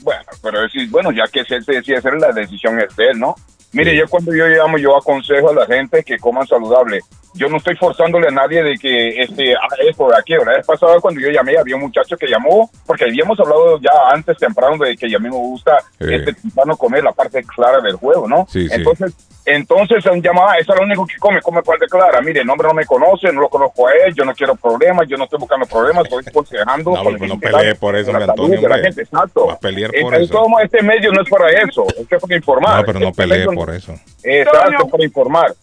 Bueno, 0.00 0.22
pero 0.42 0.60
bueno, 0.88 1.10
ya 1.12 1.24
que 1.30 1.40
él 1.40 1.64
se 1.64 1.72
decide 1.72 1.98
hacer, 1.98 2.14
la 2.14 2.32
decisión 2.32 2.80
es 2.80 2.94
de 2.96 3.08
él, 3.10 3.18
¿no? 3.20 3.34
Mire, 3.72 3.92
Sí. 3.92 3.98
yo 3.98 4.08
cuando 4.08 4.34
yo 4.34 4.46
llamo, 4.46 4.78
yo 4.78 4.96
aconsejo 4.96 5.50
a 5.50 5.54
la 5.54 5.66
gente 5.66 6.02
que 6.02 6.18
coman 6.18 6.46
saludable. 6.46 7.00
Yo 7.34 7.48
no 7.48 7.58
estoy 7.58 7.76
forzándole 7.76 8.26
a 8.26 8.30
nadie 8.32 8.62
de 8.62 8.74
que 8.76 9.20
este 9.20 9.52
haga 9.54 9.76
esto 9.88 10.04
o 10.04 10.14
aquello. 10.14 10.44
La 10.44 10.56
vez 10.56 10.66
pasada 10.66 10.98
cuando 11.00 11.20
yo 11.20 11.30
llamé, 11.30 11.56
había 11.56 11.76
un 11.76 11.82
muchacho 11.82 12.16
que 12.16 12.26
llamó, 12.26 12.68
porque 12.86 13.04
habíamos 13.04 13.38
hablado 13.38 13.78
ya 13.80 13.90
antes 14.12 14.36
temprano 14.36 14.76
de 14.84 14.96
que 14.96 15.06
a 15.06 15.18
mí 15.18 15.28
me 15.28 15.36
gusta 15.36 15.76
Sí. 16.00 16.12
este 16.12 16.32
temprano 16.34 16.76
comer 16.76 17.04
la 17.04 17.12
parte 17.12 17.42
clara 17.44 17.80
del 17.80 17.94
juego, 17.96 18.26
¿no? 18.26 18.46
Sí, 18.50 18.68
sí. 18.68 18.74
Entonces, 18.74 19.14
entonces 19.46 20.04
han 20.06 20.20
llamado, 20.20 20.48
eso 20.60 20.72
es 20.72 20.78
lo 20.80 20.84
único 20.84 21.06
que 21.06 21.16
come, 21.18 21.40
come 21.40 21.62
parte 21.62 21.86
clara. 21.86 22.20
Mire, 22.20 22.40
el 22.40 22.50
hombre 22.50 22.66
no 22.68 22.74
me 22.74 22.84
conoce, 22.84 23.32
no 23.32 23.40
lo 23.42 23.48
conozco 23.48 23.86
a 23.86 23.92
él, 23.92 24.14
yo 24.14 24.24
no 24.24 24.34
quiero 24.34 24.56
problemas, 24.56 25.06
yo 25.08 25.16
no 25.16 25.24
estoy 25.24 25.38
buscando 25.38 25.66
problemas, 25.66 26.04
estoy 26.04 26.24
aconsejando. 26.26 26.90
No, 26.90 27.02
pues 27.04 27.20
no 27.20 27.38
que- 27.38 27.74
por 27.76 27.94
eso, 27.96 28.12
la 28.12 28.24
Antonio, 28.24 28.68
la 28.68 28.78
gente, 28.78 29.02
exacto. 29.02 29.50
A 29.50 29.58
pelear 29.58 29.90
por 29.92 30.14
Entonces, 30.14 30.30
eso. 30.30 30.46
este 30.64 30.82
medio 30.82 31.12
no 31.12 31.22
es 31.22 31.28
para 31.30 31.48
eso, 31.50 31.86
es 31.96 32.08
que 32.08 32.16
es 32.16 32.20
para 32.20 32.36
informar. 32.36 32.78
No, 32.80 32.84
pero 32.86 32.98
no 33.00 33.08
Este 33.08 33.44
por 33.54 33.70
eso. 33.74 33.94
Exacto, 34.24 34.88
para 34.88 35.04
informar. 35.04 35.54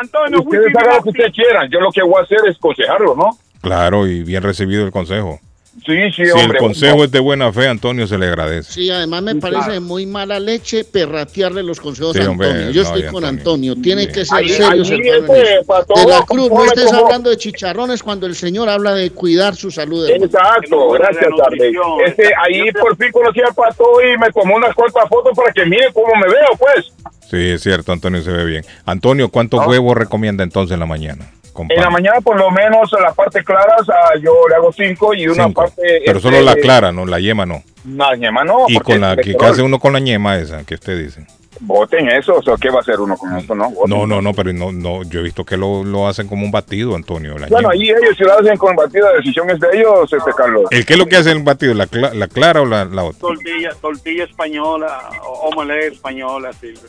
Antonio, 0.00 0.40
Ustedes 0.40 0.74
hagan 0.76 0.96
lo 0.96 1.02
que 1.02 1.08
ustedes 1.10 1.32
quieran, 1.32 1.68
yo 1.70 1.80
lo 1.80 1.90
que 1.90 2.02
voy 2.02 2.20
a 2.20 2.22
hacer 2.22 2.38
es 2.48 2.56
aconsejarlo, 2.56 3.14
¿no? 3.14 3.30
Claro, 3.60 4.06
y 4.06 4.22
bien 4.22 4.42
recibido 4.42 4.84
el 4.84 4.90
consejo. 4.90 5.38
Sí, 5.86 5.96
sí, 6.14 6.24
Si 6.26 6.38
el 6.38 6.56
consejo 6.58 7.02
es 7.04 7.10
de 7.10 7.18
buena 7.18 7.50
fe, 7.52 7.66
Antonio 7.66 8.06
se 8.06 8.18
le 8.18 8.26
agradece. 8.26 8.70
Sí, 8.72 8.90
además 8.90 9.22
me 9.22 9.34
parece 9.36 9.70
de 9.72 9.80
muy 9.80 10.04
mala 10.06 10.38
leche 10.38 10.84
perratearle 10.84 11.62
los 11.62 11.80
consejos 11.80 12.14
Sí, 12.14 12.22
a 12.22 12.30
hombre, 12.30 12.48
Antonio. 12.48 12.70
Yo 12.72 12.82
no, 12.82 12.88
estoy 12.88 13.02
con 13.10 13.24
Antonio. 13.24 13.72
Antonio. 13.72 13.82
Tiene 13.82 14.06
que 14.12 14.24
ser 14.24 14.38
Ahí- 14.38 14.48
serio, 14.50 14.84
De 14.84 16.06
la 16.06 16.22
Cruz, 16.26 16.50
no 16.50 16.64
estés 16.66 16.84
como- 16.86 17.04
hablando 17.06 17.30
de 17.30 17.36
chicharrones 17.38 18.02
cuando 18.02 18.26
el 18.26 18.34
señor 18.36 18.68
habla 18.68 18.94
de 18.94 19.10
cuidar 19.10 19.56
su 19.56 19.70
salud. 19.70 20.08
Exacto, 20.08 20.90
gracias, 20.90 21.26
Tarde. 21.36 21.72
Este, 22.06 22.30
ahí 22.42 22.70
por 22.72 22.96
fin 22.96 23.10
conocí 23.10 23.40
al 23.40 23.54
pato 23.54 23.84
y 24.02 24.18
me 24.18 24.30
tomó 24.30 24.56
unas 24.56 24.74
cortas 24.74 25.08
fotos 25.08 25.32
para 25.34 25.52
que 25.52 25.64
mire 25.64 25.86
cómo 25.92 26.08
me 26.16 26.26
veo, 26.28 26.48
pues. 26.58 26.92
Sí, 27.30 27.48
es 27.50 27.62
cierto, 27.62 27.92
Antonio 27.92 28.22
se 28.22 28.30
ve 28.30 28.44
bien. 28.44 28.64
Antonio, 28.84 29.30
¿cuántos 29.30 29.66
huevos 29.66 29.96
recomienda 29.96 30.44
entonces 30.44 30.74
en 30.74 30.80
la 30.80 30.86
mañana? 30.86 31.30
Con 31.52 31.70
En 31.70 31.80
la 31.80 31.90
mañana, 31.90 32.20
por 32.20 32.36
lo 32.38 32.50
menos, 32.50 32.90
las 33.00 33.14
partes 33.14 33.44
claras, 33.44 33.82
ah, 33.88 34.12
yo 34.22 34.32
le 34.48 34.54
hago 34.54 34.72
cinco 34.72 35.14
y 35.14 35.26
una 35.28 35.44
Cinco. 35.44 35.62
parte. 35.62 36.02
Pero 36.04 36.18
este, 36.18 36.20
solo 36.30 36.40
la 36.42 36.54
clara, 36.56 36.92
no 36.92 37.04
la 37.06 37.18
yema 37.20 37.44
no. 37.46 37.62
La 37.86 38.14
yema 38.16 38.42
no. 38.44 38.64
Y 38.68 38.78
con 38.78 39.00
la 39.00 39.16
que, 39.16 39.36
hace 39.40 39.62
uno 39.62 39.78
con 39.78 39.92
la 39.92 39.98
yema 40.00 40.36
esa 40.38 40.64
que 40.64 40.74
usted 40.74 40.98
dice. 40.98 41.26
Voten 41.64 42.08
eso, 42.08 42.34
o 42.36 42.42
sea, 42.42 42.54
¿qué 42.60 42.70
va 42.70 42.78
a 42.78 42.80
hacer 42.80 42.98
uno 42.98 43.16
con 43.16 43.36
eso, 43.38 43.54
no? 43.54 43.70
Voten. 43.70 43.90
No, 43.90 44.06
no, 44.06 44.20
no, 44.22 44.32
pero 44.32 44.52
no, 44.52 44.72
no, 44.72 45.02
yo 45.04 45.20
he 45.20 45.22
visto 45.22 45.44
que 45.44 45.56
lo, 45.56 45.84
lo 45.84 46.08
hacen 46.08 46.26
como 46.26 46.44
un 46.44 46.50
batido, 46.50 46.96
Antonio. 46.96 47.38
La 47.38 47.46
Bueno, 47.48 47.70
yema. 47.70 47.84
ahí 47.84 48.02
ellos 48.02 48.16
si 48.16 48.24
lo 48.24 48.36
hacen 48.38 48.56
con 48.56 48.74
batida, 48.74 49.10
la 49.12 49.16
decisión 49.18 49.48
es 49.50 49.60
de 49.60 49.68
ellos, 49.74 50.12
este 50.12 50.30
Carlos. 50.36 50.64
¿El 50.70 50.84
qué 50.86 50.94
es 50.94 50.98
lo 50.98 51.06
que 51.06 51.16
hace 51.16 51.30
el 51.30 51.42
batido? 51.42 51.74
¿La, 51.74 51.86
cla- 51.86 52.14
la 52.14 52.26
clara 52.26 52.62
o 52.62 52.66
la, 52.66 52.84
la 52.86 53.04
otra? 53.04 53.20
Tortilla, 53.20 53.70
tortilla 53.80 54.24
española, 54.24 54.98
o 55.24 55.50
omelette 55.50 55.92
española, 55.92 56.52
sirve. 56.54 56.80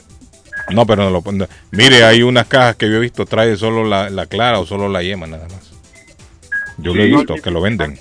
No, 0.72 0.86
pero 0.86 1.04
no 1.04 1.10
lo 1.10 1.22
pon- 1.22 1.48
Mire, 1.72 2.04
hay 2.06 2.24
unas 2.24 2.48
cajas 2.48 2.76
que 2.78 2.90
yo 2.90 2.96
he 2.96 3.00
visto, 3.00 3.26
trae 3.26 3.56
solo 3.58 3.84
la, 3.84 4.10
la 4.10 4.26
clara 4.28 4.60
o 4.60 4.66
solo 4.66 4.88
la 4.90 5.04
yema, 5.04 5.28
nada 5.28 5.46
más. 5.50 5.72
Yo 6.78 6.94
lo 6.96 7.04
he 7.04 7.08
visto, 7.08 7.36
que 7.36 7.52
lo 7.52 7.62
venden. 7.62 8.00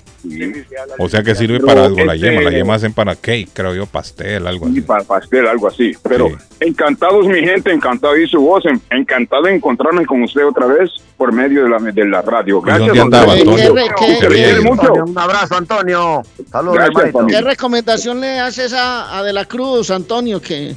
O 0.97 1.09
sea 1.09 1.21
que 1.21 1.35
sirve 1.35 1.55
Pero 1.57 1.67
para 1.67 1.85
algo 1.85 2.03
la 2.05 2.15
este- 2.15 2.27
yema. 2.31 2.41
La 2.41 2.49
yema 2.51 2.75
hacen 2.75 2.93
para 2.93 3.15
cake, 3.15 3.49
creo 3.53 3.75
yo, 3.75 3.85
pastel, 3.85 4.47
algo 4.47 4.67
Y 4.69 4.71
así. 4.71 4.81
para 4.81 5.03
pastel, 5.03 5.45
algo 5.47 5.67
así. 5.67 5.91
Pero 6.01 6.29
Sí. 6.29 6.35
encantados, 6.61 7.27
mi 7.27 7.41
gente, 7.41 7.71
encantado 7.71 8.13
de 8.13 8.21
oír 8.21 8.29
su 8.29 8.39
voz, 8.41 8.65
en- 8.65 8.81
encantado 8.89 9.43
de 9.43 9.55
encontrarme 9.55 10.05
con 10.05 10.23
usted 10.23 10.45
otra 10.47 10.65
vez 10.65 10.89
por 11.17 11.33
medio 11.33 11.65
de 11.65 11.69
la, 11.69 11.77
de 11.79 12.05
la 12.05 12.21
radio. 12.21 12.61
Gracias. 12.61 12.87
dónde 12.87 13.01
andaba, 13.01 13.35
don 13.35 13.49
Antonio? 13.49 13.75
¿Qué- 13.99 14.59
mucho. 14.63 14.93
Un 14.93 15.17
abrazo, 15.19 15.55
Antonio. 15.57 16.21
Saludos, 16.51 16.75
Gracias. 16.77 17.13
¿Qué 17.27 17.41
recomendación 17.41 18.21
le 18.21 18.39
haces 18.39 18.73
a, 18.73 19.17
a 19.19 19.23
De 19.23 19.33
la 19.33 19.45
Cruz, 19.45 19.91
Antonio? 19.91 20.41
Que 20.41 20.73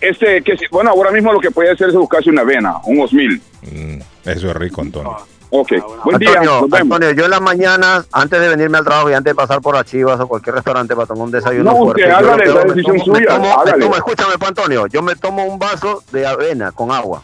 Este, 0.00 0.42
que, 0.42 0.56
bueno, 0.70 0.90
ahora 0.90 1.10
mismo 1.10 1.32
lo 1.32 1.40
que 1.40 1.50
puede 1.50 1.70
hacer 1.70 1.88
es 1.88 1.94
buscarse 1.94 2.30
una 2.30 2.42
avena, 2.42 2.74
un 2.84 3.00
osmil. 3.00 3.40
Mm, 3.62 3.98
eso 4.28 4.50
es 4.50 4.56
rico, 4.56 4.80
Antonio. 4.80 5.16
Ok, 5.50 5.70
buen 6.04 6.18
día. 6.18 6.38
Antonio. 6.40 6.68
Antonio, 6.76 7.10
yo 7.10 7.24
en 7.26 7.30
las 7.30 7.40
mañanas, 7.42 8.06
antes 8.12 8.40
de 8.40 8.48
venirme 8.48 8.78
al 8.78 8.84
trabajo 8.84 9.10
y 9.10 9.14
antes 9.14 9.32
de 9.32 9.34
pasar 9.34 9.60
por 9.60 9.76
Achivas 9.76 10.18
o 10.20 10.26
cualquier 10.26 10.54
restaurante 10.54 10.94
para 10.94 11.06
tomar 11.06 11.24
un 11.24 11.30
desayuno 11.30 11.72
No, 11.72 11.76
fuerte, 11.78 12.02
usted 12.02 12.10
yo 12.10 12.16
hágale, 12.16 12.44
me 12.46 12.64
decisión 12.72 12.96
tomo- 12.96 13.12
me 13.12 13.18
suya, 13.18 13.36
tomo- 13.36 13.64
me 13.64 13.72
tomo- 13.72 13.96
escúchame, 13.96 14.32
pues, 14.38 14.48
Antonio, 14.48 14.86
yo 14.86 15.02
me 15.02 15.16
tomo 15.16 15.44
un 15.44 15.58
vaso 15.58 16.02
de 16.12 16.26
avena 16.26 16.72
con 16.72 16.90
agua. 16.90 17.22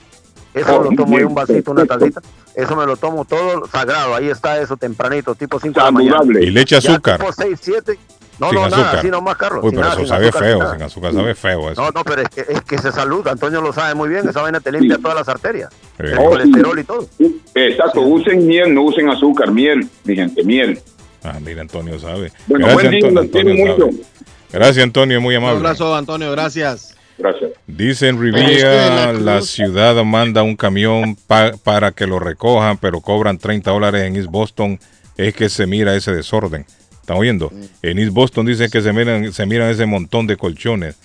Eso 0.53 0.77
Oh, 0.77 0.83
lo 0.83 0.91
tomo 0.91 1.07
bien, 1.07 1.19
ahí 1.21 1.25
un 1.25 1.35
vasito, 1.35 1.71
una 1.71 1.87
tacita. 1.87 2.21
Eso 2.55 2.75
me 2.75 2.85
lo 2.85 2.97
tomo 2.97 3.25
todo 3.25 3.67
sagrado. 3.69 4.15
Ahí 4.17 4.29
está 4.29 4.59
eso 4.61 4.77
tempranito, 4.77 5.35
tipo 5.37 5.61
5 5.61 5.79
de 5.79 5.85
la 5.87 5.91
mañana. 5.93 6.19
Y 6.41 6.51
le 6.51 6.63
echa 6.63 6.81
Ya 6.81 6.93
azúcar. 6.93 7.19
tipo 7.21 7.33
6, 7.33 7.59
7. 7.63 7.99
No, 8.39 8.51
sin 8.51 8.55
no, 8.59 8.65
azúcar. 8.67 8.85
nada, 8.87 8.99
así 8.99 9.09
nomás, 9.11 9.37
Carlos. 9.37 9.65
Uy, 9.65 9.71
sin 9.71 9.79
pero 9.81 9.89
nada, 9.89 10.01
eso 10.01 10.09
sabe 10.09 10.29
azúcar, 10.29 10.43
feo, 10.45 10.73
sin 10.73 10.83
azúcar 10.83 11.13
sabe 11.13 11.35
feo 11.35 11.71
eso. 11.71 11.83
No, 11.83 11.91
no, 11.91 12.05
pero 12.05 12.23
es 12.23 12.29
que, 12.29 12.41
es 12.49 12.63
que 12.63 12.79
se 12.79 12.93
saluda. 12.93 13.33
Antonio 13.33 13.61
lo 13.61 13.73
sabe 13.73 13.95
muy 13.95 14.09
bien. 14.09 14.29
Esa 14.29 14.43
vaina 14.43 14.61
te 14.61 14.71
limpia 14.71 14.99
todas 14.99 15.17
las 15.17 15.29
arterias. 15.29 15.71
Sí. 15.99 16.07
El 16.07 16.17
colesterol 16.17 16.79
y 16.79 16.85
todo. 16.85 17.09
Exacto, 17.55 18.01
usen 18.03 18.47
miel, 18.47 18.73
no 18.75 18.83
usen 18.83 19.09
azúcar, 19.09 19.51
miel, 19.51 19.89
mi 20.05 20.15
gente, 20.15 20.45
miel. 20.45 20.81
Ah, 21.25 21.39
mira, 21.45 21.63
Antonio 21.63 21.99
sabe. 21.99 22.31
Bueno, 22.47 22.67
Gracias, 22.67 22.75
buen 22.75 22.91
día, 22.91 23.09
Antonio, 23.09 23.21
Antonio 23.53 23.55
mucho. 23.67 23.85
sabe. 23.97 24.03
Gracias, 24.53 24.85
Antonio, 24.85 25.21
muy 25.21 25.37
Un 25.37 25.43
amable. 25.43 25.59
abrazo, 25.59 25.95
Antonio, 25.97 26.31
gracias. 26.31 26.95
Gracias. 27.19 27.51
Dice 27.67 28.09
en 28.09 28.19
Pero 28.21 28.37
es 28.39 28.47
que 28.47 28.65
de 28.65 29.11
Rivía, 29.11 29.13
la 29.15 29.43
ciudad 29.43 29.97
manda 30.05 30.45
un 30.45 30.55
camión 30.55 31.17
pa- 31.27 31.51
para 31.65 31.91
que 31.91 32.07
lo 32.07 32.21
recojan, 32.21 32.79
pero 32.79 33.01
cobran 33.01 33.39
30 33.39 33.73
dólares 33.73 34.05
en 34.05 34.15
East 34.15 34.29
Boston. 34.31 34.79
Es 35.17 35.35
que 35.35 35.49
se 35.49 35.67
mira 35.67 35.97
ese 35.97 36.13
desorden. 36.13 36.65
¿Están 37.09 37.17
oyendo? 37.21 37.51
En 37.81 37.99
East 37.99 38.13
Boston 38.13 38.45
dice 38.45 38.69
que 38.69 38.83
se 38.83 38.93
miran, 38.93 39.33
se 39.33 39.47
miran 39.47 39.71
ese 39.71 39.87
montón 39.87 40.27
de 40.27 40.37
colchones. 40.37 40.97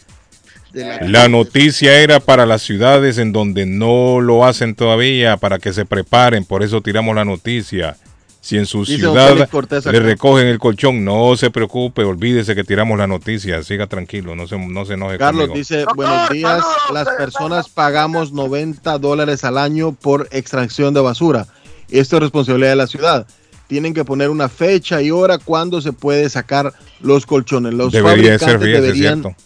De 0.74 0.84
la- 0.86 1.00
La 1.08 1.28
noticia 1.30 1.98
era 2.02 2.20
para 2.20 2.46
las 2.46 2.62
ciudades 2.62 3.18
en 3.20 3.32
donde 3.32 3.66
no 3.66 4.20
lo 4.20 4.44
hacen 4.46 4.76
todavía, 4.76 5.38
para 5.38 5.60
que 5.60 5.72
se 5.72 5.86
preparen. 5.86 6.44
Por 6.44 6.62
eso 6.62 6.82
tiramos 6.82 7.16
la 7.16 7.24
noticia. 7.24 7.96
Si 8.42 8.58
en 8.58 8.66
su 8.66 8.80
Dice 8.84 8.98
ciudad 8.98 9.48
Cortés 9.50 9.86
le 9.86 10.02
recogen 10.02 10.46
el 10.48 10.60
colchón, 10.60 11.06
no 11.06 11.38
se 11.38 11.50
preocupe, 11.50 12.04
olvídese 12.04 12.54
que 12.54 12.66
tiramos 12.66 12.98
la 12.98 13.08
noticia. 13.08 13.64
Siga 13.64 13.88
tranquilo, 13.88 14.36
no 14.36 14.46
se, 14.46 14.58
no 14.58 14.84
se 14.84 14.96
enoje 14.96 15.18
Carlos 15.18 15.44
conmigo. 15.48 15.58
dice, 15.58 15.86
buenos 15.96 16.30
días, 16.32 16.62
las 16.92 17.08
personas 17.16 17.70
pagamos 17.70 18.34
90 18.34 18.98
dólares 18.98 19.46
al 19.46 19.58
año 19.58 19.94
por 19.94 20.28
extracción 20.32 20.94
de 20.94 21.00
basura. 21.00 21.48
Esto 21.90 22.18
es 22.18 22.24
responsabilidad 22.24 22.72
de 22.72 22.76
la 22.76 22.88
ciudad. 22.88 23.26
Tienen 23.74 23.96
que 23.96 24.06
poner 24.06 24.30
una 24.30 24.50
fecha 24.50 25.02
y 25.02 25.10
hora 25.10 25.40
cuando 25.40 25.82
se 25.82 25.94
puede 25.94 26.30
sacar 26.30 26.72
los 27.02 27.26
colchones. 27.26 27.74
Los 27.74 27.92
Debería 27.92 28.38
ser, 28.38 28.52
fabricantes 28.52 28.68
es 28.76 28.82
deberían, 28.84 29.22
cierto. 29.24 29.42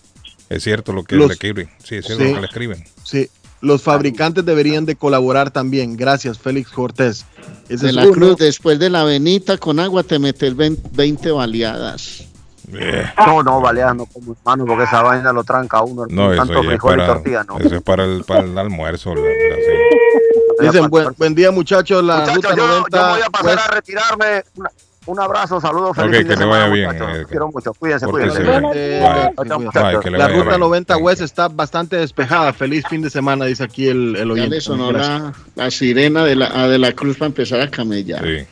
Es 0.50 0.64
cierto 0.64 0.92
lo 0.92 1.06
que 1.06 1.16
Los- 1.16 1.28
le 1.28 1.34
escriben. 1.36 1.70
Sí, 1.82 1.96
es 1.96 2.06
cierto 2.08 2.26
Sí. 2.26 2.30
lo 2.32 2.36
que 2.36 2.42
le 2.42 2.48
escriben. 2.48 2.84
sí, 3.06 3.30
los 3.62 3.82
fabricantes 3.84 4.44
deberían 4.44 4.86
de 4.86 4.98
colaborar 4.98 5.50
también. 5.52 5.96
Gracias, 5.96 6.38
Félix 6.40 6.72
Cortés. 6.72 7.26
Ese 7.70 7.86
de 7.86 7.90
es 7.92 7.96
la 7.96 8.04
uno. 8.04 8.12
cruz, 8.12 8.36
después 8.36 8.78
de 8.80 8.90
la 8.90 9.06
venita 9.06 9.58
con 9.58 9.80
agua 9.80 10.04
te 10.04 10.20
metes 10.20 10.54
20 10.58 11.32
baleadas. 11.32 12.26
Eh, 12.74 13.06
No, 13.26 13.44
no, 13.44 13.62
baleas 13.62 13.96
no 13.96 14.08
como 14.08 14.34
hermano, 14.34 14.66
porque 14.66 14.84
esa 14.84 15.02
vaina 15.04 15.32
lo 15.32 15.46
tranca 15.46 15.82
uno. 15.84 16.06
no, 16.10 16.34
eso 16.34 16.44
tanto 16.46 16.70
es 16.70 16.76
y 16.76 16.78
para, 16.80 17.06
tortilla, 17.08 17.46
¿no? 17.46 17.60
eso 17.60 17.76
es 17.78 17.82
para 17.82 18.04
el, 18.04 18.26
para 18.26 18.42
el 18.44 18.58
almuerzo. 18.58 19.16
la- 19.16 19.22
la- 19.22 19.28
sí. 19.56 20.16
Dicen, 20.60 20.89
buen, 20.89 21.10
buen 21.18 21.36
día, 21.36 21.51
muchachos. 21.51 22.03
La 22.03 22.20
Muchachos, 22.20 22.36
ruta 22.36 22.49
yo, 22.49 22.55
yo 22.58 22.68
90 22.68 23.10
voy 23.12 23.22
a 23.22 23.30
pasar 23.30 23.55
West- 23.55 23.68
a 23.68 23.72
retirarme. 23.74 24.43
Una- 24.55 24.70
un 25.05 25.20
abrazo, 25.22 25.62
saludos, 25.62 25.95
feliz 25.95 26.10
Ok, 26.10 26.18
fin 26.18 26.28
de 26.28 26.34
que 26.34 26.36
le 26.36 26.38
semana, 26.43 26.62
vaya 26.68 26.74
bien, 26.74 26.88
muchachos. 26.91 27.18
eh, 27.18 27.26
quiero 27.30 27.47
mucho, 27.49 27.74
cuídense, 27.76 28.05
cuídense. 28.08 28.41
Eh, 28.74 29.30
Bye. 29.38 30.12
La 30.18 30.28
ruta 30.28 30.49
bien. 30.49 30.60
90 30.60 30.97
West 30.97 31.22
está 31.22 31.47
bastante 31.47 31.95
despejada. 31.95 32.51
Feliz 32.51 32.84
fin 32.89 33.01
de 33.01 33.10
semana, 33.10 33.45
dice 33.45 33.64
aquí 33.64 33.88
el, 33.88 34.18
el 34.18 34.28
Ya 34.28 34.34
oyente. 34.34 34.55
le 34.55 34.62
sonó 34.62 34.89
Gracias. 34.89 35.22
la, 35.55 35.64
la 35.64 35.72
sirena 35.72 36.26
de 36.26 36.36
la, 36.36 36.47
a 36.47 36.68
de 36.68 36.78
la 36.78 36.91
cruz 36.91 37.16
para 37.18 37.28
empezar 37.28 37.62
a 37.62 37.70
camellar. 37.70 38.22
Sí. 38.22 38.45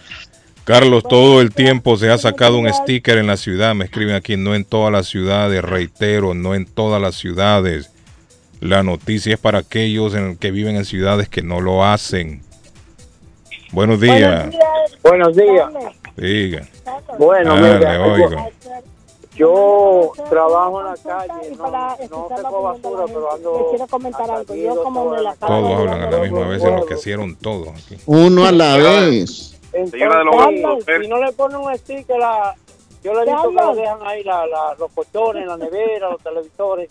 Carlos, 0.63 1.03
todo 1.03 1.41
el 1.41 1.53
tiempo 1.53 1.97
se 1.97 2.09
ha 2.09 2.17
sacado 2.17 2.57
un 2.57 2.71
sticker 2.73 3.17
en 3.17 3.27
la 3.27 3.35
ciudad. 3.37 3.75
Me 3.75 3.85
escriben 3.85 4.15
aquí, 4.15 4.37
no 4.37 4.55
en 4.55 4.63
todas 4.65 4.91
las 4.93 5.07
ciudades, 5.07 5.61
reitero, 5.61 6.33
no 6.33 6.55
en 6.55 6.65
todas 6.65 7.01
las 7.01 7.15
ciudades. 7.15 7.91
La 8.61 8.83
noticia 8.83 9.33
es 9.33 9.39
para 9.39 9.59
aquellos 9.59 10.15
en 10.15 10.37
que 10.37 10.51
viven 10.51 10.75
en 10.75 10.85
ciudades 10.85 11.29
que 11.29 11.41
no 11.41 11.61
lo 11.61 11.83
hacen. 11.85 12.41
Buenos 13.71 13.99
días. 13.99 14.47
Buenos 15.03 15.35
días. 15.35 15.69
Diga. 16.15 16.67
Bueno, 17.19 17.53
Ah, 17.53 17.55
mira, 17.55 17.79
le 17.79 17.97
oigo. 17.99 18.47
yo 19.35 20.11
trabajo 20.29 20.79
en 20.79 20.85
la 20.87 20.95
calle, 20.97 21.49
Y 21.51 21.55
no, 21.55 21.63
para 21.63 21.97
no 22.09 22.27
la 22.29 22.49
basura, 22.49 23.03
pero 23.07 23.33
ando 23.33 23.67
quiero 23.71 23.87
comentar 23.87 24.31
algo. 24.31 24.55
Yo 24.55 24.83
como 24.83 25.09
me 25.11 25.21
la 25.21 25.35
Todos 25.35 25.79
hablan 25.79 26.01
a 26.01 26.11
la 26.11 26.17
misma 26.19 26.47
vez, 26.47 26.63
enloquecieron 26.63 27.35
todos 27.35 27.67
aquí. 27.69 27.97
Uno 28.05 28.45
a 28.45 28.51
la 28.51 28.77
vez. 28.77 29.59
Señora 29.91 30.19
de 30.19 30.25
los 30.25 30.85
si 31.01 31.07
no 31.09 31.21
le 31.21 31.33
ponen 31.33 31.57
un 31.57 31.77
sticker, 31.77 32.17
la, 32.17 32.55
yo 33.03 33.13
le 33.13 33.19
he 33.29 33.33
visto 33.33 33.49
que 33.49 33.75
le 33.75 33.81
dejan 33.81 33.99
ahí 34.07 34.23
la, 34.23 34.47
la, 34.47 34.75
los 34.79 34.89
colchones, 34.93 35.45
la 35.45 35.57
nevera, 35.57 36.09
los 36.11 36.21
televisores. 36.23 36.89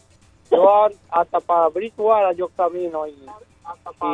Yo 0.56 0.88
hasta 1.10 1.40
para 1.40 1.68
Bridgewater 1.68 2.36
yo 2.36 2.48
camino 2.56 3.06
y, 3.06 3.14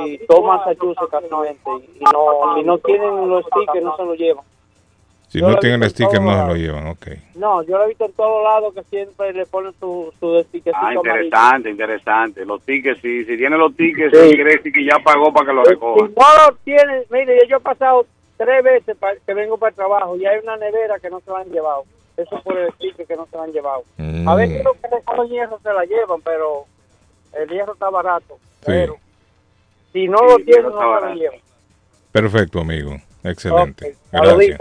y 0.07 0.19
todo 0.27 0.43
Massachusetts 0.43 1.09
casualmente. 1.11 1.71
Y 1.99 2.05
no, 2.05 2.55
si 2.57 2.63
no 2.63 2.79
tienen 2.79 3.29
los 3.29 3.45
stickers, 3.47 3.85
no 3.85 3.97
se 3.97 4.05
los 4.05 4.19
llevan. 4.19 4.45
Si 5.29 5.39
Yo 5.41 5.49
no 5.49 5.57
tienen 5.59 5.81
el 5.85 5.91
sticker, 5.91 6.21
no 6.21 6.33
se 6.33 6.47
lo 6.49 6.57
llevan. 6.57 6.87
Ok. 6.89 7.07
No, 7.37 7.63
yo 7.63 7.79
lo 7.79 7.85
he 7.85 7.89
visto 7.89 8.05
en 8.05 8.13
todos 8.15 8.43
lados 8.43 8.75
que 8.75 8.83
siempre 8.85 9.33
le 9.33 9.47
ponen 9.47 9.73
su, 9.79 10.13
su 10.19 10.43
sticker. 10.49 10.73
Ah, 10.77 10.93
interesante, 10.93 11.71
interesante. 11.71 12.45
Los 12.45 12.61
tickets, 12.63 13.01
si, 13.01 13.25
si 13.25 13.37
tiene 13.37 13.57
los 13.57 13.77
tickets, 13.77 14.11
Sí. 14.19 14.35
quiere 14.35 14.57
decir 14.57 14.73
que 14.73 14.85
ya 14.85 14.99
pagó 15.05 15.33
para 15.33 15.47
que 15.47 15.53
lo 15.53 15.65
Si 15.65 15.71
recoja. 15.71 16.01
no 16.09 16.09
lo 16.51 16.57
tienen, 16.65 17.05
mire, 17.11 17.47
yo 17.47 17.59
he 17.59 17.61
pasado 17.61 18.07
tres 18.37 18.65
veces 18.65 18.97
que 19.25 19.35
vengo 19.35 19.57
para 19.57 19.71
el 19.71 19.77
trabajo 19.77 20.17
y 20.17 20.27
hay 20.27 20.41
una 20.43 20.57
nevera 20.57 20.99
que 20.99 21.11
no 21.11 21.21
se 21.21 21.31
la 21.31 21.39
han 21.39 21.51
llevado. 21.53 21.85
Eso 22.23 22.43
por 22.43 22.59
el 22.59 22.73
sticker 22.75 23.07
que 23.07 23.17
no 23.17 23.27
se 23.31 23.37
la 23.37 23.45
han 23.45 23.53
llevado. 23.53 23.85
Mm. 23.97 24.29
A 24.29 24.35
veces 24.35 24.65
los 24.65 24.77
que 24.77 24.89
recogen 24.89 25.29
hierro 25.29 25.59
se 25.63 25.73
la 25.73 25.85
llevan, 25.85 26.21
pero 26.23 26.67
el 27.33 27.49
hierro 27.49 27.73
está 27.73 27.91
barato. 27.91 28.39
Pero 28.65 28.97
si 29.93 30.09
no 30.09 30.19
lo 30.23 30.37
tienen, 30.39 30.71
no 30.71 31.01
se 31.01 31.07
lo 31.07 31.15
llevan. 31.15 31.41
Perfecto, 32.13 32.61
amigo. 32.61 32.97
Excelente. 33.23 33.97
Gracias. 34.13 34.59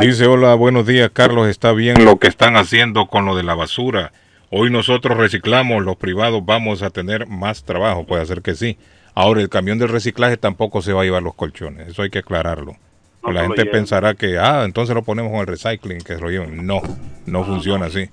Dice, 0.00 0.26
hola, 0.26 0.54
buenos 0.54 0.86
días, 0.86 1.10
Carlos. 1.12 1.48
Está 1.48 1.72
bien 1.72 2.04
lo 2.04 2.18
que 2.18 2.28
están 2.28 2.56
haciendo 2.56 3.06
con 3.06 3.24
lo 3.24 3.36
de 3.36 3.42
la 3.42 3.54
basura. 3.54 4.12
Hoy 4.50 4.70
nosotros 4.70 5.16
reciclamos, 5.16 5.84
los 5.84 5.96
privados 5.96 6.44
vamos 6.44 6.82
a 6.82 6.90
tener 6.90 7.26
más 7.26 7.64
trabajo. 7.64 8.04
Puede 8.04 8.26
ser 8.26 8.42
que 8.42 8.54
sí. 8.54 8.78
Ahora, 9.14 9.40
el 9.40 9.48
camión 9.48 9.78
del 9.78 9.88
reciclaje 9.88 10.36
tampoco 10.36 10.82
se 10.82 10.92
va 10.92 11.02
a 11.02 11.04
llevar 11.04 11.22
los 11.22 11.34
colchones. 11.34 11.88
Eso 11.88 12.02
hay 12.02 12.10
que 12.10 12.18
aclararlo. 12.20 12.76
No 13.22 13.32
la 13.32 13.40
se 13.40 13.46
gente 13.46 13.62
lleven. 13.64 13.72
pensará 13.72 14.14
que, 14.14 14.38
ah, 14.38 14.64
entonces 14.64 14.94
lo 14.94 15.02
ponemos 15.02 15.30
con 15.30 15.40
el 15.40 15.46
recycling, 15.46 15.98
que 15.98 16.14
se 16.14 16.20
lo 16.20 16.30
lleven. 16.30 16.66
No, 16.66 16.80
no 17.26 17.44
funciona 17.44 17.86
así. 17.86 18.08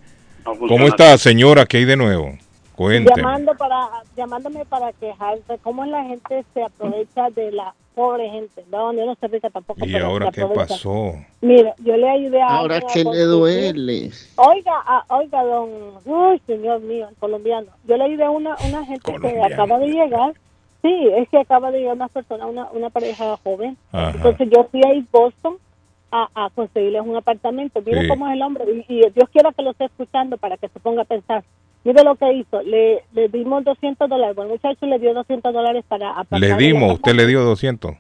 No 0.46 0.56
funciona 0.56 0.68
¿Cómo 0.68 0.88
está, 0.88 1.18
señora? 1.18 1.66
¿Qué 1.66 1.78
hay 1.78 1.86
de 1.86 1.98
nuevo? 1.98 2.38
Cuénteme. 2.76 3.24
Llamando 3.24 3.56
para, 3.56 3.90
llamándome 4.16 4.66
para 4.66 4.94
quejarse, 4.94 5.58
cómo 5.64 5.86
la 5.86 6.04
gente 6.04 6.46
se 6.54 6.62
aprovecha 6.62 7.30
de 7.32 7.52
la 7.52 7.74
pobre 7.98 8.30
gente. 8.30 8.64
No, 8.72 8.94
yo 8.94 9.08
no 9.08 9.16
soy 9.20 9.30
rica 9.30 9.50
tampoco. 9.50 9.84
¿Y 9.84 9.96
ahora 9.96 10.28
se 10.28 10.42
qué 10.42 10.48
pasó? 10.54 11.16
Mire, 11.42 11.74
yo 11.80 11.98
le 11.98 12.08
ayudé 12.08 12.40
a 12.40 12.48
Ahora 12.48 12.78
a 12.78 12.82
que 12.82 13.04
le 13.04 13.24
duele. 13.24 14.12
Oiga, 14.36 14.74
ah, 14.86 15.04
oiga, 15.10 15.44
don, 15.44 15.70
uy, 16.06 16.40
señor 16.46 16.82
mío, 16.82 17.08
el 17.10 17.16
colombiano. 17.16 17.72
Yo 17.88 17.98
le 17.98 18.04
ayudé 18.04 18.26
a 18.26 18.30
una, 18.30 18.56
una 18.68 18.86
gente 18.86 19.12
que 19.20 19.42
acaba 19.42 19.80
de 19.80 19.88
llegar. 19.88 20.34
Sí, 20.82 21.10
es 21.16 21.28
que 21.30 21.40
acaba 21.40 21.72
de 21.72 21.80
llegar 21.80 21.96
una 21.96 22.08
persona, 22.08 22.46
una, 22.46 22.70
una 22.72 22.90
pareja 22.90 23.38
joven. 23.44 23.78
Ajá. 23.92 24.12
Entonces 24.16 24.50
yo 24.50 24.66
fui 24.72 24.82
a 24.86 24.94
East 24.94 25.10
Boston 25.12 25.56
a, 26.12 26.30
a 26.36 26.50
conseguirles 26.52 27.02
un 27.06 27.16
apartamento. 27.16 27.82
Mire 27.86 28.02
Sí. 28.04 28.08
cómo 28.08 28.28
es 28.28 28.34
el 28.36 28.42
hombre. 28.42 28.66
Y, 28.88 28.94
y 28.94 29.10
Dios 29.12 29.30
quiera 29.32 29.52
que 29.52 29.64
lo 29.64 29.72
esté 29.72 29.86
escuchando 29.86 30.38
para 30.38 30.58
que 30.58 30.68
se 30.70 30.80
ponga 30.80 31.02
a 31.02 31.06
pensar. 31.06 31.44
Mire 31.84 32.04
lo 32.04 32.16
que 32.16 32.32
hizo. 32.34 32.62
Le, 32.62 33.04
le 33.14 33.28
dimos 33.30 33.64
200 33.64 34.10
dólares. 34.10 34.36
Bueno, 34.36 34.54
el 34.54 34.60
muchacho 34.62 34.86
le 34.86 35.00
dio 35.00 35.14
200 35.14 35.54
dólares 35.54 35.84
para 35.88 36.14
Le 36.32 36.54
dimos, 36.56 36.94
usted 36.94 37.14
le 37.14 37.26
dio 37.26 37.44
200. 37.44 37.92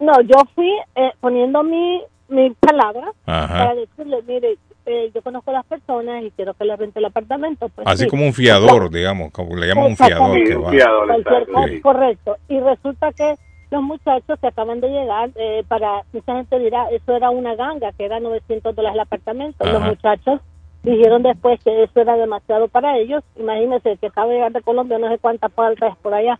no, 0.00 0.20
yo 0.22 0.36
fui 0.54 0.70
eh, 0.94 1.12
poniendo 1.20 1.62
mi, 1.62 2.02
mi 2.28 2.50
palabra 2.50 3.12
Ajá. 3.26 3.48
para 3.58 3.74
decirle, 3.74 4.18
mire, 4.26 4.56
eh, 4.86 5.10
yo 5.14 5.20
conozco 5.20 5.50
a 5.50 5.54
las 5.54 5.66
personas 5.66 6.22
y 6.22 6.30
quiero 6.30 6.54
que 6.54 6.64
le 6.64 6.76
rente 6.76 7.00
el 7.00 7.04
apartamento. 7.04 7.68
Pues, 7.68 7.86
Así 7.86 8.04
sí. 8.04 8.08
como 8.08 8.24
un 8.24 8.32
fiador, 8.32 8.90
digamos, 8.90 9.32
como 9.32 9.56
le 9.56 9.66
llaman 9.66 9.86
un 9.86 9.96
fiador 9.96 10.44
que 10.44 10.54
va. 10.54 10.70
Cualquier 10.70 11.68
Sí. 11.68 11.80
Correcto. 11.80 12.36
Y 12.48 12.60
resulta 12.60 13.12
que 13.12 13.34
los 13.70 13.82
muchachos 13.82 14.38
que 14.40 14.46
acaban 14.46 14.80
de 14.80 14.88
llegar, 14.88 15.30
eh, 15.34 15.64
para 15.66 16.02
mucha 16.12 16.36
gente 16.36 16.58
dirá, 16.58 16.88
eso 16.90 17.16
era 17.16 17.30
una 17.30 17.56
ganga, 17.56 17.92
que 17.92 18.04
era 18.04 18.20
900 18.20 18.74
dólares 18.74 18.94
el 18.94 19.00
apartamento. 19.00 19.64
Los 19.64 19.82
muchachos 19.82 20.40
dijeron 20.82 21.22
después 21.22 21.58
que 21.64 21.82
eso 21.82 22.00
era 22.00 22.16
demasiado 22.16 22.68
para 22.68 22.96
ellos. 22.96 23.24
Imagínense 23.36 23.96
que 23.96 24.06
acaba 24.06 24.28
de 24.28 24.34
llegar 24.34 24.52
de 24.52 24.62
Colombia, 24.62 24.98
no 24.98 25.08
sé 25.08 25.18
cuántas 25.18 25.52
faltas 25.52 25.96
por 25.98 26.14
allá. 26.14 26.38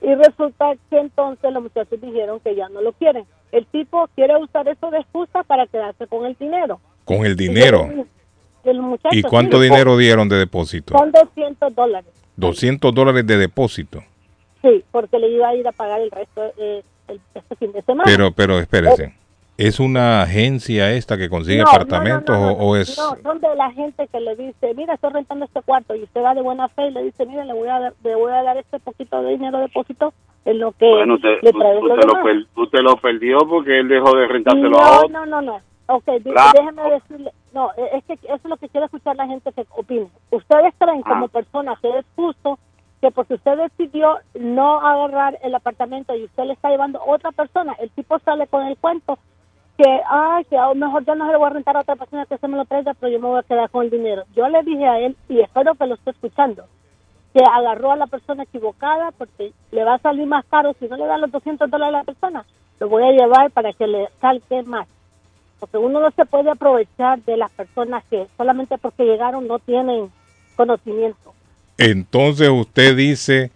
Y 0.00 0.14
resulta 0.14 0.74
que 0.90 0.98
entonces 0.98 1.52
los 1.52 1.62
muchachos 1.62 2.00
dijeron 2.00 2.40
que 2.40 2.54
ya 2.54 2.68
no 2.70 2.80
lo 2.80 2.92
quieren. 2.92 3.24
El 3.52 3.66
tipo 3.66 4.08
quiere 4.14 4.36
usar 4.36 4.66
eso 4.68 4.90
de 4.90 4.98
excusa 4.98 5.42
para 5.42 5.66
quedarse 5.66 6.06
con 6.06 6.26
el 6.26 6.34
dinero. 6.34 6.80
Con 7.04 7.24
el 7.26 7.36
dinero. 7.36 7.88
El 8.64 8.80
muchacho, 8.80 9.14
¿Y 9.14 9.22
cuánto 9.22 9.58
sí, 9.58 9.64
dinero 9.64 9.96
dieron 9.98 10.28
de 10.28 10.36
depósito? 10.36 10.96
Son 10.96 11.12
200 11.12 11.74
dólares. 11.74 12.10
200 12.36 12.94
dólares 12.94 13.26
de 13.26 13.36
depósito. 13.36 14.02
Sí, 14.62 14.82
porque 14.90 15.18
le 15.18 15.28
iba 15.28 15.48
a 15.48 15.54
ir 15.54 15.68
a 15.68 15.72
pagar 15.72 16.00
el 16.00 16.10
resto. 16.10 16.42
Eh, 16.56 16.82
el- 17.08 17.20
este 17.34 17.56
fin 17.56 17.72
de 17.72 17.82
semana. 17.82 18.04
Pero, 18.06 18.32
pero 18.32 18.58
espérese. 18.58 19.14
¿Es 19.58 19.78
una 19.78 20.22
agencia 20.22 20.90
esta 20.92 21.16
que 21.18 21.28
consigue 21.28 21.58
No, 21.58 21.64
no, 21.64 21.70
no, 21.70 21.76
apartamentos 21.76 22.36
no, 22.36 22.46
no, 22.46 22.52
o, 22.54 22.70
o 22.70 22.76
es...? 22.76 22.96
No, 22.98 23.16
son 23.22 23.40
de 23.40 23.54
la 23.54 23.70
gente 23.72 24.08
que 24.10 24.18
le 24.18 24.34
dice, 24.34 24.74
mira, 24.74 24.94
estoy 24.94 25.12
rentando 25.12 25.44
este 25.44 25.60
cuarto 25.62 25.94
y 25.94 26.02
usted 26.02 26.22
va 26.22 26.34
de 26.34 26.42
buena 26.42 26.66
fe 26.70 26.88
y 26.88 26.90
le 26.90 27.04
dice, 27.04 27.24
mira, 27.26 27.44
le 27.44 27.52
voy 27.52 27.68
a 27.68 27.78
dar, 27.78 27.94
le 28.02 28.14
voy 28.16 28.32
a 28.32 28.42
dar 28.42 28.56
este 28.56 28.80
poquito 28.80 29.22
de 29.22 29.30
dinero 29.32 29.58
de 29.58 29.64
depósito 29.64 30.12
en 30.44 30.58
lo 30.58 30.72
que 30.72 30.88
Bueno, 30.88 31.14
usted, 31.14 31.36
le 31.42 31.52
trae 31.52 31.76
usted 31.78 31.88
lo 31.88 31.96
lo, 31.96 32.06
demás. 32.06 32.24
per- 32.24 32.62
usted 32.64 32.78
lo 32.80 32.96
perdió 32.96 33.38
porque 33.48 33.78
él 33.78 33.86
dejó 33.88 34.16
de 34.16 34.26
rentárselo 34.26 34.80
a 34.80 34.96
otro. 35.00 35.08
no, 35.10 35.26
no, 35.26 35.40
no. 35.42 35.60
Ok, 35.86 36.04
Claro. 36.22 36.50
déjeme 36.54 36.90
decirle, 36.90 37.32
no, 37.52 37.70
e- 37.76 37.98
es 37.98 38.04
que 38.04 38.14
eso 38.14 38.34
es 38.36 38.44
lo 38.44 38.56
que 38.56 38.68
quiero 38.68 38.86
escuchar 38.86 39.16
la 39.16 39.26
gente 39.26 39.52
que 39.52 39.66
opine. 39.76 40.08
Ustedes 40.30 40.72
creen 40.78 41.02
Ah. 41.04 41.08
como 41.10 41.28
personas 41.28 41.78
que 41.80 41.98
es 41.98 42.06
justo 42.16 42.58
que 43.02 43.10
porque 43.10 43.34
usted 43.34 43.58
decidió 43.58 44.16
no 44.34 44.80
agarrar 44.80 45.38
el 45.42 45.54
apartamento 45.54 46.14
y 46.16 46.24
usted 46.24 46.44
le 46.44 46.54
está 46.54 46.70
llevando 46.70 47.00
a 47.00 47.04
otra 47.04 47.32
persona, 47.32 47.74
el 47.78 47.90
tipo 47.90 48.18
sale 48.20 48.46
con 48.46 48.66
el 48.66 48.78
cuento 48.78 49.18
que, 49.76 50.00
ay, 50.08 50.44
que 50.46 50.56
a 50.56 50.68
lo 50.68 50.74
mejor 50.74 51.04
yo 51.04 51.14
no 51.14 51.26
se 51.26 51.32
lo 51.32 51.38
voy 51.38 51.48
a 51.48 51.50
rentar 51.50 51.76
a 51.76 51.80
otra 51.80 51.96
persona 51.96 52.24
que 52.24 52.38
se 52.38 52.48
me 52.48 52.56
lo 52.56 52.64
traiga, 52.64 52.94
pero 52.94 53.12
yo 53.12 53.20
me 53.20 53.26
voy 53.28 53.40
a 53.40 53.42
quedar 53.42 53.68
con 53.68 53.84
el 53.84 53.90
dinero. 53.90 54.22
Yo 54.34 54.48
le 54.48 54.62
dije 54.62 54.86
a 54.86 54.98
él, 55.00 55.16
y 55.28 55.40
espero 55.40 55.74
que 55.74 55.86
lo 55.86 55.96
esté 55.96 56.12
escuchando, 56.12 56.64
que 57.34 57.42
agarró 57.44 57.90
a 57.92 57.96
la 57.96 58.06
persona 58.06 58.44
equivocada 58.44 59.10
porque 59.18 59.52
le 59.72 59.84
va 59.84 59.94
a 59.94 59.98
salir 59.98 60.26
más 60.26 60.46
caro 60.46 60.72
si 60.78 60.86
no 60.88 60.96
le 60.96 61.04
da 61.06 61.18
los 61.18 61.30
200 61.30 61.68
dólares 61.70 61.94
a 61.94 61.98
la 61.98 62.04
persona. 62.04 62.44
Lo 62.80 62.88
voy 62.88 63.02
a 63.02 63.10
llevar 63.12 63.50
para 63.50 63.72
que 63.74 63.86
le 63.86 64.08
salque 64.20 64.62
más. 64.62 64.86
Porque 65.60 65.78
uno 65.78 66.00
no 66.00 66.10
se 66.10 66.24
puede 66.26 66.50
aprovechar 66.50 67.22
de 67.22 67.36
las 67.36 67.50
personas 67.52 68.04
que 68.10 68.26
solamente 68.36 68.76
porque 68.78 69.04
llegaron 69.04 69.46
no 69.46 69.58
tienen 69.58 70.10
conocimiento. 70.56 71.32
Entonces 71.78 72.48
usted 72.48 72.96
dice 72.96 73.50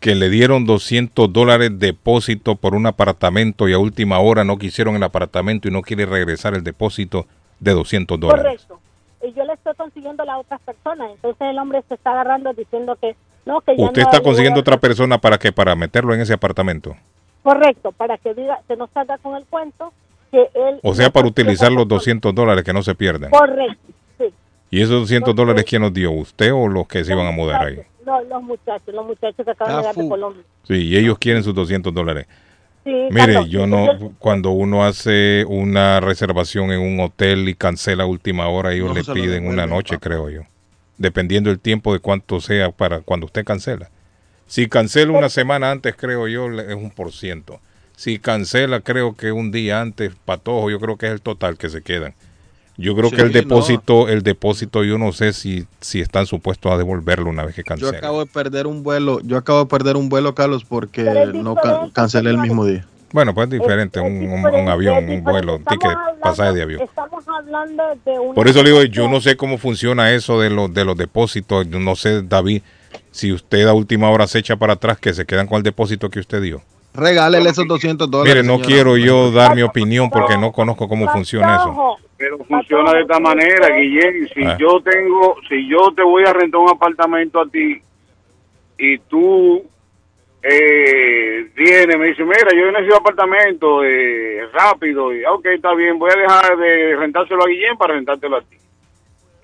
que 0.00 0.14
le 0.14 0.28
dieron 0.28 0.66
200 0.66 1.32
dólares 1.32 1.78
depósito 1.78 2.56
por 2.56 2.74
un 2.74 2.86
apartamento 2.86 3.68
y 3.68 3.72
a 3.72 3.78
última 3.78 4.18
hora 4.18 4.42
no 4.42 4.58
quisieron 4.58 4.96
el 4.96 5.02
apartamento 5.04 5.68
y 5.68 5.70
no 5.70 5.82
quiere 5.82 6.06
regresar 6.06 6.54
el 6.54 6.64
depósito 6.64 7.26
de 7.60 7.72
200 7.72 8.18
dólares. 8.18 8.66
Correcto. 8.66 8.80
Y 9.24 9.32
yo 9.32 9.44
le 9.44 9.52
estoy 9.52 9.74
consiguiendo 9.76 10.24
a 10.24 10.26
las 10.26 10.40
otras 10.40 10.60
personas. 10.62 11.12
Entonces 11.12 11.42
el 11.48 11.58
hombre 11.58 11.84
se 11.88 11.94
está 11.94 12.10
agarrando 12.10 12.52
diciendo 12.52 12.96
que 13.00 13.14
no, 13.46 13.60
que 13.60 13.76
ya 13.76 13.84
Usted 13.84 14.02
no 14.02 14.08
está 14.08 14.22
consiguiendo 14.22 14.60
otra 14.60 14.78
persona 14.78 15.18
para 15.18 15.38
que 15.38 15.52
para 15.52 15.76
meterlo 15.76 16.14
en 16.14 16.20
ese 16.20 16.32
apartamento. 16.32 16.96
Correcto, 17.42 17.92
para 17.92 18.18
que 18.18 18.34
diga, 18.34 18.60
que 18.68 18.76
no 18.76 18.88
salga 18.92 19.18
con 19.18 19.36
el 19.36 19.44
cuento 19.46 19.92
que 20.32 20.40
él... 20.54 20.80
O 20.82 20.94
sea, 20.94 21.10
para 21.10 21.28
utilizar 21.28 21.70
los 21.70 21.86
200 21.86 22.34
dólares 22.34 22.64
que 22.64 22.72
no 22.72 22.82
se 22.82 22.94
pierdan. 22.96 23.30
Correcto, 23.30 23.92
sí. 24.18 24.24
¿Y 24.70 24.80
esos 24.80 25.02
200 25.02 25.34
dólares 25.34 25.64
quién 25.68 25.82
los 25.82 25.92
dio? 25.92 26.10
¿Usted 26.10 26.52
o 26.52 26.66
los 26.66 26.88
que 26.88 27.04
se 27.04 27.12
iban 27.12 27.26
a 27.26 27.30
mudar 27.30 27.62
ahí? 27.62 27.78
No, 28.04 28.20
los 28.22 28.42
muchachos, 28.42 28.92
los 28.92 29.06
muchachos 29.06 29.44
que 29.44 29.50
acaban 29.52 29.76
de 29.76 29.80
llegar 29.82 29.94
de 29.94 30.08
Colombia. 30.08 30.42
Sí, 30.64 30.74
y 30.74 30.96
ellos 30.96 31.18
quieren 31.18 31.44
sus 31.44 31.54
200 31.54 31.94
dólares. 31.94 32.26
Sí, 32.82 32.90
Mire, 33.10 33.48
yo 33.48 33.68
no, 33.68 33.86
cuando 34.18 34.50
uno 34.50 34.84
hace 34.84 35.44
una 35.46 36.00
reservación 36.00 36.72
en 36.72 36.80
un 36.80 36.98
hotel 36.98 37.48
y 37.48 37.54
cancela 37.54 38.02
a 38.02 38.06
última 38.06 38.48
hora, 38.48 38.72
ellos 38.72 38.88
No 38.88 38.94
le 38.94 39.04
piden 39.04 39.46
una 39.46 39.68
noche, 39.68 39.98
creo 40.00 40.30
yo. 40.30 40.42
Dependiendo 40.98 41.50
el 41.50 41.60
tiempo 41.60 41.92
de 41.92 42.00
cuánto 42.00 42.40
sea 42.40 42.72
para 42.72 43.00
cuando 43.00 43.26
usted 43.26 43.44
cancela. 43.44 43.90
Si 44.46 44.68
cancela 44.68 45.12
una 45.12 45.28
semana 45.28 45.70
antes, 45.70 45.94
creo 45.94 46.26
yo, 46.26 46.50
es 46.60 46.74
un 46.74 46.90
por 46.90 47.12
ciento. 47.12 47.60
Si 48.02 48.18
cancela, 48.18 48.80
creo 48.80 49.14
que 49.14 49.30
un 49.30 49.52
día 49.52 49.80
antes, 49.80 50.10
patojo, 50.24 50.68
yo 50.70 50.80
creo 50.80 50.96
que 50.96 51.06
es 51.06 51.12
el 51.12 51.20
total 51.20 51.56
que 51.56 51.68
se 51.70 51.82
quedan. 51.82 52.14
Yo 52.76 52.96
creo 52.96 53.10
Sí, 53.10 53.14
que 53.14 53.22
el 53.22 53.28
no. 53.28 53.32
depósito, 53.34 54.08
el 54.08 54.24
depósito, 54.24 54.82
yo 54.82 54.98
no 54.98 55.12
sé 55.12 55.32
si, 55.32 55.66
si 55.80 56.00
están 56.00 56.26
supuestos 56.26 56.72
a 56.72 56.76
devolverlo 56.76 57.30
una 57.30 57.44
vez 57.44 57.54
que 57.54 57.60
Yo 57.62 57.64
cancelen. 57.68 57.94
acabo 57.94 58.18
de 58.18 58.26
perder 58.26 58.66
un 58.66 58.82
vuelo, 58.82 59.20
yo 59.22 59.36
acabo 59.36 59.60
de 59.60 59.66
perder 59.66 59.96
un 59.96 60.08
vuelo, 60.08 60.34
Carlos, 60.34 60.64
porque 60.64 61.04
no 61.32 61.54
ca- 61.54 61.90
cancelé 61.92 62.30
el 62.30 62.38
mismo 62.38 62.66
día. 62.66 62.84
Bueno, 63.12 63.34
pues 63.34 63.44
es 63.46 63.50
diferente, 63.60 64.00
un, 64.00 64.16
un- 64.28 64.46
un 64.46 64.68
avión, 64.68 65.08
un 65.08 65.22
vuelo, 65.22 65.54
un 65.58 65.64
ticket, 65.64 65.96
pasaje 66.20 66.54
de 66.54 66.62
avión. 66.62 66.80
Estamos 66.82 67.22
hablando 67.28 67.84
de 68.04 68.18
una... 68.18 68.34
Por 68.34 68.48
eso 68.48 68.64
le 68.64 68.70
digo, 68.70 68.82
yo 68.82 69.08
no 69.08 69.20
sé 69.20 69.36
cómo 69.36 69.58
funciona 69.58 70.10
eso 70.12 70.40
de 70.40 70.50
los 70.50 70.74
de 70.74 70.84
los 70.84 70.96
depósitos. 70.96 71.68
Yo 71.70 71.78
no 71.78 71.94
sé, 71.94 72.22
David, 72.22 72.62
si 73.12 73.32
usted 73.32 73.68
a 73.68 73.74
última 73.74 74.10
hora 74.10 74.26
se 74.26 74.40
echa 74.40 74.56
para 74.56 74.72
atrás, 74.72 74.98
que 74.98 75.14
se 75.14 75.24
quedan 75.24 75.46
con 75.46 75.58
el 75.58 75.62
depósito 75.62 76.10
que 76.10 76.18
usted 76.18 76.42
dio. 76.42 76.62
Regálele 76.94 77.48
esos 77.50 77.66
200 77.66 78.10
dólares. 78.10 78.34
Mire, 78.34 78.46
no 78.46 78.54
señora. 78.56 78.66
quiero 78.68 78.96
yo 78.98 79.30
dar 79.32 79.54
mi 79.54 79.62
opinión 79.62 80.10
porque 80.10 80.36
no 80.36 80.52
conozco 80.52 80.88
cómo 80.88 81.08
funciona 81.10 81.56
eso. 81.56 81.96
Pero 82.18 82.38
funciona 82.44 82.92
de 82.92 83.00
esta 83.00 83.18
manera, 83.18 83.68
Guillén. 83.76 84.28
Si 84.34 84.44
Ah. 84.44 84.56
yo 84.58 84.80
tengo, 84.82 85.36
si 85.48 85.68
yo 85.68 85.90
te 85.96 86.02
voy 86.02 86.24
a 86.24 86.32
rentar 86.32 86.60
un 86.60 86.70
apartamento 86.70 87.40
a 87.40 87.48
ti 87.48 87.80
y 88.78 88.98
tú 88.98 89.64
eh, 90.44 91.46
vienes, 91.56 91.96
me 91.98 92.06
dices, 92.08 92.26
mira, 92.26 92.48
yo 92.54 92.70
necesito 92.72 92.96
apartamento 92.96 93.84
eh, 93.84 94.40
rápido. 94.52 95.14
Y, 95.14 95.24
ok, 95.24 95.46
está 95.46 95.72
bien, 95.74 95.98
voy 95.98 96.10
a 96.14 96.20
dejar 96.20 96.56
de 96.56 96.96
rentárselo 96.96 97.42
a 97.44 97.46
Guillén 97.48 97.76
para 97.78 97.94
rentártelo 97.94 98.36
a 98.36 98.40
ti. 98.42 98.56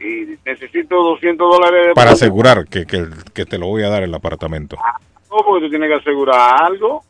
Y 0.01 0.37
necesito 0.45 0.97
200 0.97 1.51
dólares 1.51 1.87
de 1.89 1.95
Para 1.95 2.13
asegurar 2.13 2.65
que, 2.69 2.85
que, 2.87 3.07
que 3.35 3.45
te 3.45 3.59
lo 3.59 3.67
voy 3.67 3.83
a 3.85 3.89
dar 3.89 4.03
el 4.03 4.15
apartamento. 4.15 4.77
No, 5.31 5.37
porque 5.45 5.67
tú 5.67 5.71
tienes 5.71 5.89
que 5.89 5.95
asegurar 5.97 6.63
algo. 6.65 7.03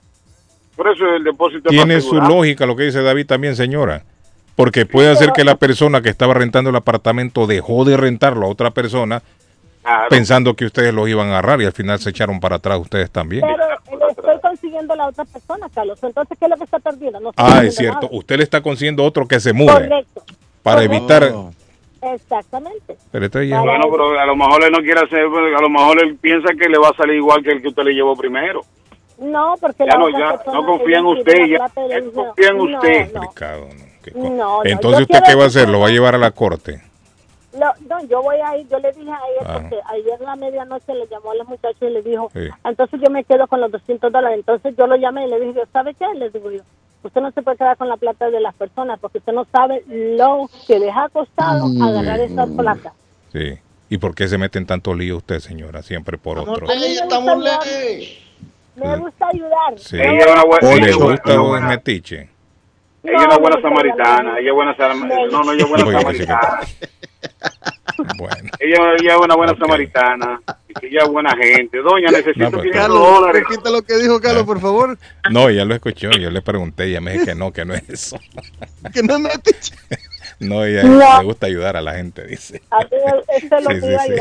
Por 0.78 0.88
eso 0.92 1.04
el 1.06 1.24
depósito 1.24 1.68
Tiene 1.70 2.00
su 2.00 2.14
lógica 2.20 2.64
lo 2.64 2.76
que 2.76 2.84
dice 2.84 3.02
David 3.02 3.26
también, 3.26 3.56
señora. 3.56 4.04
Porque 4.54 4.86
puede 4.86 5.10
hacer 5.10 5.32
que 5.32 5.42
la 5.44 5.56
persona 5.56 6.00
que 6.02 6.08
estaba 6.08 6.34
rentando 6.34 6.70
el 6.70 6.76
apartamento 6.76 7.48
dejó 7.48 7.84
de 7.84 7.96
rentarlo 7.96 8.46
a 8.46 8.48
otra 8.48 8.70
persona 8.70 9.20
Claro. 9.82 10.08
pensando 10.10 10.54
que 10.54 10.66
ustedes 10.66 10.92
los 10.94 11.08
iban 11.08 11.28
a 11.28 11.38
agarrar 11.38 11.60
y 11.62 11.64
al 11.64 11.72
final 11.72 11.98
se 11.98 12.10
echaron 12.10 12.38
para 12.40 12.56
atrás 12.56 12.78
ustedes 12.78 13.10
también. 13.10 13.42
Pero 13.44 13.98
le 13.98 14.12
estoy 14.12 14.40
consiguiendo 14.42 14.92
a 14.92 14.96
la 14.96 15.06
otra 15.08 15.24
persona, 15.24 15.66
Carlos. 15.74 15.98
Entonces, 16.02 16.36
¿qué 16.38 16.44
es 16.44 16.50
lo 16.50 16.56
que 16.58 16.64
está 16.64 16.78
perdiendo? 16.78 17.18
No 17.20 17.32
Ah, 17.36 17.62
es 17.64 17.74
cierto. 17.76 18.02
nada. 18.02 18.08
Usted 18.12 18.36
le 18.36 18.42
está 18.44 18.60
consiguiendo 18.60 19.02
otro 19.04 19.26
que 19.26 19.40
se 19.40 19.52
mude 19.52 19.72
Correcto. 19.72 20.22
para 20.62 20.86
Correcto. 20.86 20.96
evitar... 20.96 21.32
Exactamente. 22.14 22.96
Pero 23.10 23.24
entonces 23.24 23.50
ya- 23.50 23.60
Bueno, 23.60 23.84
pero 23.90 24.18
a 24.20 24.26
lo 24.26 24.36
mejor 24.36 24.62
él 24.64 24.70
no 24.72 24.78
quiere 24.78 25.00
hacer, 25.00 25.20
a 25.20 25.60
lo 25.60 25.68
mejor 25.70 26.02
él 26.04 26.16
piensa 26.20 26.48
que 26.56 26.68
le 26.68 26.78
va 26.78 26.88
a 26.90 26.96
salir 26.96 27.16
igual 27.16 27.42
que 27.42 27.50
el 27.50 27.62
que 27.62 27.68
usted 27.68 27.82
le 27.82 27.92
llevó 27.92 28.14
primero. 28.16 28.60
No, 29.18 29.56
porque 29.60 29.84
Ya 29.84 29.92
la 29.94 29.98
no, 29.98 30.10
ya, 30.10 30.40
no 30.52 30.64
confía 30.66 30.98
en 30.98 31.06
usted, 31.06 31.46
ya, 31.46 31.70
ya 31.88 32.00
dice, 32.00 32.12
confía 32.12 32.48
en 32.48 32.56
no, 32.56 32.64
usted. 32.64 33.12
No, 33.12 33.20
Complicado, 33.20 33.68
¿no? 34.14 34.28
no, 34.28 34.30
no, 34.36 34.60
Entonces, 34.64 35.02
¿usted 35.02 35.20
qué 35.26 35.34
va 35.34 35.44
a 35.44 35.46
hacer? 35.48 35.68
¿Lo 35.68 35.80
va 35.80 35.88
a 35.88 35.90
llevar 35.90 36.14
a 36.14 36.18
la 36.18 36.30
corte? 36.30 36.80
No, 37.58 37.72
no, 37.88 38.04
yo 38.04 38.22
voy 38.22 38.36
a 38.36 38.56
ir, 38.58 38.68
yo 38.68 38.78
le 38.78 38.92
dije 38.92 39.10
a 39.10 39.16
ella, 39.16 39.46
Ah. 39.46 39.52
porque 39.60 39.76
ayer 39.86 40.14
a 40.20 40.24
la 40.24 40.36
medianoche 40.36 40.94
le 40.94 41.06
llamó 41.08 41.32
a 41.32 41.34
los 41.34 41.48
muchachos 41.48 41.82
y 41.82 41.90
le 41.90 42.02
dijo, 42.02 42.30
Sí. 42.32 42.40
entonces 42.64 43.00
yo 43.02 43.10
me 43.10 43.24
quedo 43.24 43.46
con 43.48 43.60
los 43.60 43.72
200 43.72 44.12
dólares. 44.12 44.38
Entonces 44.38 44.74
yo 44.76 44.86
lo 44.86 44.96
llamé 44.96 45.26
y 45.26 45.30
le 45.30 45.40
dije, 45.40 45.62
¿sabe 45.72 45.94
qué? 45.94 46.06
Le 46.14 46.30
digo 46.30 46.50
yo, 46.52 46.60
usted 47.02 47.20
no 47.20 47.30
se 47.32 47.42
puede 47.42 47.56
quedar 47.56 47.76
con 47.76 47.88
la 47.88 47.96
plata 47.96 48.30
de 48.30 48.38
las 48.40 48.54
personas 48.54 49.00
porque 49.00 49.18
usted 49.18 49.32
no 49.32 49.46
sabe 49.50 49.82
lo 49.88 50.48
que 50.66 50.78
les 50.78 50.94
ha 50.94 51.08
costado 51.08 51.66
Mm. 51.68 51.82
agarrar 51.82 52.20
esa 52.20 52.46
plata. 52.46 52.92
Sí. 53.32 53.58
¿Y 53.90 53.98
por 53.98 54.14
qué 54.14 54.28
se 54.28 54.38
mete 54.38 54.58
en 54.58 54.66
tanto 54.66 54.94
lío 54.94 55.16
usted, 55.16 55.40
señora? 55.40 55.82
Siempre 55.82 56.18
por 56.18 56.38
otro. 56.38 56.70
A 56.70 56.74
mí 56.74 56.96
me 58.78 58.96
gusta 58.98 59.26
ayudar. 59.32 59.78
Sí. 59.78 59.96
Ella 59.96 60.18
es 60.18 60.26
una 60.32 60.44
buena- 60.44 60.68
¿O 60.68 60.72
ella 60.72 60.84
le 60.84 60.90
es 60.90 60.96
una- 60.96 61.06
gusta 61.06 61.32
una 61.32 61.40
o 61.40 61.44
es 61.44 61.48
buena- 61.50 61.68
metiche? 61.68 62.28
Ella 63.04 63.16
es 63.20 63.24
una 63.26 63.38
buena 63.38 63.60
samaritana, 63.62 64.38
ella 64.38 64.48
es 64.48 64.54
buena 64.54 64.76
samaritana. 64.76 65.26
No, 65.30 65.42
no, 65.44 65.52
ella 65.52 65.64
es 65.64 65.68
buena 65.68 65.98
samaritana. 66.00 66.58
Bueno. 68.16 68.50
Ella, 68.60 68.76
ella 69.00 69.14
es 69.14 69.20
una 69.20 69.34
buena 69.34 69.56
samaritana. 69.58 70.40
Ella 70.82 71.02
es 71.02 71.08
buena 71.08 71.34
gente. 71.36 71.78
Doña, 71.78 72.10
necesito 72.12 72.44
No, 72.44 72.50
pero- 72.50 72.62
500 72.62 72.80
Carlos, 72.80 73.00
dólares. 73.00 73.42
repita 73.48 73.70
lo 73.70 73.82
que 73.82 73.96
dijo 73.96 74.20
Carlos, 74.20 74.44
por 74.44 74.60
favor. 74.60 74.96
No, 75.32 75.50
ya 75.50 75.64
lo 75.64 75.74
escuchó. 75.74 76.10
Yo 76.12 76.30
le 76.30 76.40
pregunté 76.40 76.86
y 76.86 76.90
ella 76.92 77.00
me 77.00 77.12
dijo 77.14 77.24
que 77.24 77.34
no, 77.34 77.52
que 77.52 77.64
no 77.64 77.74
es 77.74 77.88
eso. 77.90 78.16
Que 78.94 79.02
no 79.02 79.14
es 79.16 79.20
metiche. 79.20 79.74
No, 80.40 80.64
ella 80.64 80.84
No. 80.84 81.18
le 81.18 81.24
gusta 81.24 81.46
ayudar 81.46 81.76
a 81.76 81.80
la 81.80 81.94
gente, 81.94 82.24
dice. 82.24 82.62
A 82.70 82.78
mí 82.78 82.86
eso 82.92 83.56
es 83.56 83.64
lo 83.64 83.70
Sí, 83.70 83.80
que 83.80 83.80
sí, 83.80 84.20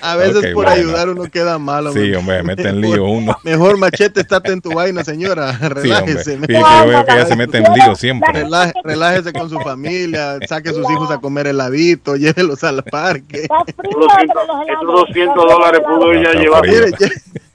a 0.00 0.12
a 0.12 0.16
veces 0.16 0.36
Ok, 0.36 0.44
por 0.44 0.54
bueno. 0.66 0.70
ayudar 0.70 1.08
uno 1.08 1.24
queda 1.24 1.58
malo. 1.58 1.92
Sí, 1.92 2.14
hombre, 2.14 2.42
mete 2.44 2.68
en 2.68 2.80
lío 2.80 3.04
uno. 3.04 3.36
Mejor 3.44 3.76
machete, 3.76 4.20
estate 4.20 4.52
en 4.52 4.60
tu 4.60 4.72
vaina, 4.72 5.02
señora. 5.02 5.52
Sí, 5.58 5.64
hombre. 5.64 5.82
Relájese. 5.82 6.36
Fíjate 6.38 6.46
que 6.46 6.60
yo 6.60 6.86
veo 6.86 7.04
que 7.04 7.12
ella 7.12 7.26
se 7.26 7.36
mete 7.36 7.58
en 7.58 7.64
lío 7.74 7.96
siempre. 7.96 8.32
Relaje- 8.32 8.72
relájese 8.84 9.32
con 9.32 9.50
su 9.50 9.58
familia, 9.60 10.38
saque 10.48 10.70
a 10.70 10.72
sus 10.72 10.88
hijos 10.88 11.10
a 11.10 11.18
comer 11.18 11.48
heladito, 11.48 12.14
llévelos 12.16 12.62
al 12.62 12.84
parque. 12.84 13.42
Está 13.42 13.64
frío, 13.64 13.98
los 13.98 14.06
Esos 14.12 14.68
helados. 14.68 14.86
200 15.08 15.34
dólares 15.34 15.80
pudo 15.84 16.12
ella 16.12 16.32
llevar. 16.34 16.62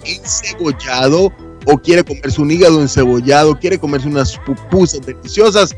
encebollado 0.04 1.32
o 1.66 1.78
quiere 1.78 2.04
comerse 2.04 2.40
un 2.40 2.50
hígado 2.50 2.80
encebollado, 2.80 3.58
quiere 3.58 3.78
comerse 3.78 4.08
unas 4.08 4.36
pupusas 4.38 5.00
deliciosas, 5.04 5.74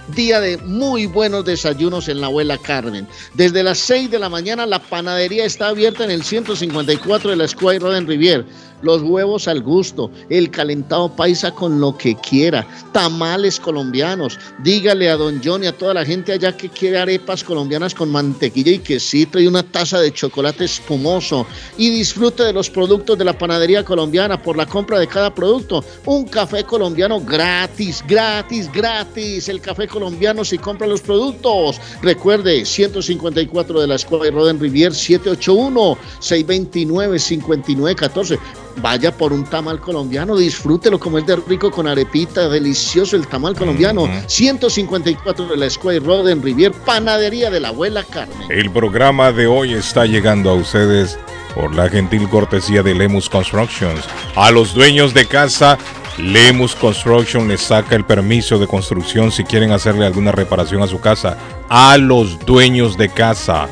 día 0.09 0.39
de 0.39 0.57
muy 0.57 1.05
buenos 1.05 1.45
desayunos 1.45 2.07
en 2.09 2.21
la 2.21 2.27
abuela 2.27 2.57
Carmen. 2.57 3.07
Desde 3.33 3.63
las 3.63 3.79
6 3.79 4.11
de 4.11 4.19
la 4.19 4.29
mañana 4.29 4.65
la 4.65 4.79
panadería 4.79 5.45
está 5.45 5.69
abierta 5.69 6.03
en 6.03 6.11
el 6.11 6.23
154 6.23 7.31
de 7.31 7.35
la 7.35 7.47
Square 7.47 7.79
Road 7.79 7.97
en 7.97 8.07
Rivier 8.07 8.45
los 8.83 9.01
huevos 9.01 9.47
al 9.47 9.61
gusto, 9.61 10.11
el 10.29 10.51
calentado 10.51 11.15
paisa 11.15 11.51
con 11.51 11.79
lo 11.79 11.97
que 11.97 12.15
quiera, 12.15 12.67
tamales 12.91 13.59
colombianos. 13.59 14.37
Dígale 14.61 15.09
a 15.09 15.17
don 15.17 15.41
John 15.43 15.63
y 15.63 15.67
a 15.67 15.77
toda 15.77 15.95
la 15.95 16.05
gente 16.05 16.33
allá 16.33 16.55
que 16.55 16.69
quiere 16.69 16.99
arepas 16.99 17.43
colombianas 17.43 17.95
con 17.95 18.11
mantequilla 18.11 18.73
y 18.73 18.79
quesito 18.79 19.39
y 19.39 19.47
una 19.47 19.63
taza 19.63 19.99
de 19.99 20.13
chocolate 20.13 20.65
espumoso. 20.65 21.47
Y 21.77 21.89
disfrute 21.89 22.43
de 22.43 22.53
los 22.53 22.69
productos 22.69 23.17
de 23.17 23.23
la 23.23 23.37
panadería 23.37 23.83
colombiana 23.83 24.41
por 24.41 24.57
la 24.57 24.65
compra 24.65 24.99
de 24.99 25.07
cada 25.07 25.33
producto. 25.33 25.83
Un 26.05 26.25
café 26.25 26.65
colombiano 26.65 27.21
gratis, 27.21 28.03
gratis, 28.07 28.69
gratis. 28.71 29.47
El 29.47 29.61
café 29.61 29.87
colombiano 29.93 30.43
si 30.43 30.57
compra 30.57 30.87
los 30.87 31.01
productos. 31.01 31.79
Recuerde, 32.01 32.65
154 32.65 33.79
de 33.79 33.87
la 33.87 33.95
Escuela 33.95 34.25
de 34.25 34.31
Roden 34.31 34.59
Rivier, 34.59 34.93
781 34.93 35.97
629 36.19 37.19
5914 37.19 38.39
vaya 38.77 39.15
por 39.15 39.33
un 39.33 39.43
tamal 39.43 39.79
colombiano, 39.79 40.35
disfrútelo 40.35 40.99
como 40.99 41.19
es 41.19 41.25
de 41.27 41.35
rico 41.35 41.69
con 41.69 41.87
arepita, 41.87 42.49
delicioso 42.49 43.15
el 43.15 43.27
tamal 43.27 43.55
colombiano. 43.55 44.09
154 44.25 45.45
de 45.45 45.57
la 45.57 45.69
Square 45.69 45.99
Road 45.99 46.29
en 46.29 46.41
Rivier, 46.41 46.71
panadería 46.71 47.51
de 47.51 47.59
la 47.59 47.67
abuela 47.69 48.03
Carmen. 48.03 48.35
El 48.49 48.71
programa 48.71 49.31
de 49.31 49.47
hoy 49.47 49.73
está 49.73 50.05
llegando 50.05 50.49
a 50.49 50.55
ustedes 50.55 51.19
por 51.53 51.75
la 51.75 51.89
gentil 51.89 52.27
cortesía 52.29 52.81
de 52.81 52.95
Lemus 52.95 53.29
Constructions. 53.29 54.03
A 54.35 54.51
los 54.51 54.73
dueños 54.73 55.13
de 55.13 55.27
casa, 55.27 55.77
Lemus 56.17 56.75
Construction 56.75 57.47
les 57.47 57.61
saca 57.61 57.95
el 57.95 58.03
permiso 58.05 58.59
de 58.59 58.67
construcción 58.67 59.31
si 59.31 59.43
quieren 59.43 59.71
hacerle 59.71 60.05
alguna 60.05 60.31
reparación 60.31 60.83
a 60.83 60.87
su 60.87 60.99
casa. 60.99 61.37
A 61.69 61.97
los 61.97 62.45
dueños 62.45 62.97
de 62.97 63.09
casa. 63.09 63.67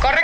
Corre 0.00 0.23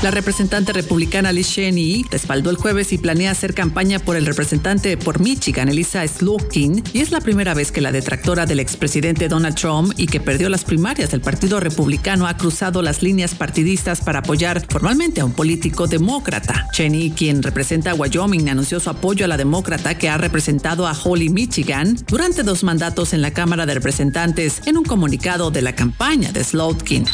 La 0.00 0.12
representante 0.12 0.72
republicana 0.72 1.32
Liz 1.32 1.52
Cheney 1.52 2.04
respaldó 2.08 2.50
el 2.50 2.56
jueves 2.56 2.92
y 2.92 2.98
planea 2.98 3.32
hacer 3.32 3.52
campaña 3.52 3.98
por 3.98 4.14
el 4.14 4.26
representante 4.26 4.96
por 4.96 5.18
Michigan, 5.18 5.68
Elisa 5.68 6.06
Slotkin, 6.06 6.84
y 6.92 7.00
es 7.00 7.10
la 7.10 7.20
primera 7.20 7.52
vez 7.52 7.72
que 7.72 7.80
la 7.80 7.90
detractora 7.90 8.46
del 8.46 8.60
expresidente 8.60 9.26
Donald 9.26 9.56
Trump 9.56 9.92
y 9.96 10.06
que 10.06 10.20
perdió 10.20 10.50
las 10.50 10.62
primarias 10.62 11.10
del 11.10 11.20
Partido 11.20 11.58
Republicano 11.58 12.28
ha 12.28 12.36
cruzado 12.36 12.80
las 12.80 13.02
líneas 13.02 13.34
partidistas 13.34 14.00
para 14.00 14.20
apoyar 14.20 14.64
formalmente 14.70 15.20
a 15.20 15.24
un 15.24 15.32
político 15.32 15.88
demócrata. 15.88 16.68
Cheney, 16.72 17.10
quien 17.10 17.42
representa 17.42 17.90
a 17.90 17.94
Wyoming, 17.94 18.50
anunció 18.50 18.78
su 18.78 18.90
apoyo 18.90 19.24
a 19.24 19.28
la 19.28 19.36
demócrata 19.36 19.98
que 19.98 20.08
ha 20.08 20.16
representado 20.16 20.86
a 20.86 20.92
Holly, 20.92 21.28
Michigan, 21.28 21.96
durante 22.06 22.44
dos 22.44 22.62
mandatos 22.62 23.14
en 23.14 23.20
la 23.20 23.32
Cámara 23.32 23.66
de 23.66 23.74
Representantes 23.74 24.62
en 24.64 24.78
un 24.78 24.84
comunicado 24.84 25.50
de 25.50 25.62
la 25.62 25.74
campaña 25.74 26.30
de 26.30 26.44
Slotkin. 26.44 27.04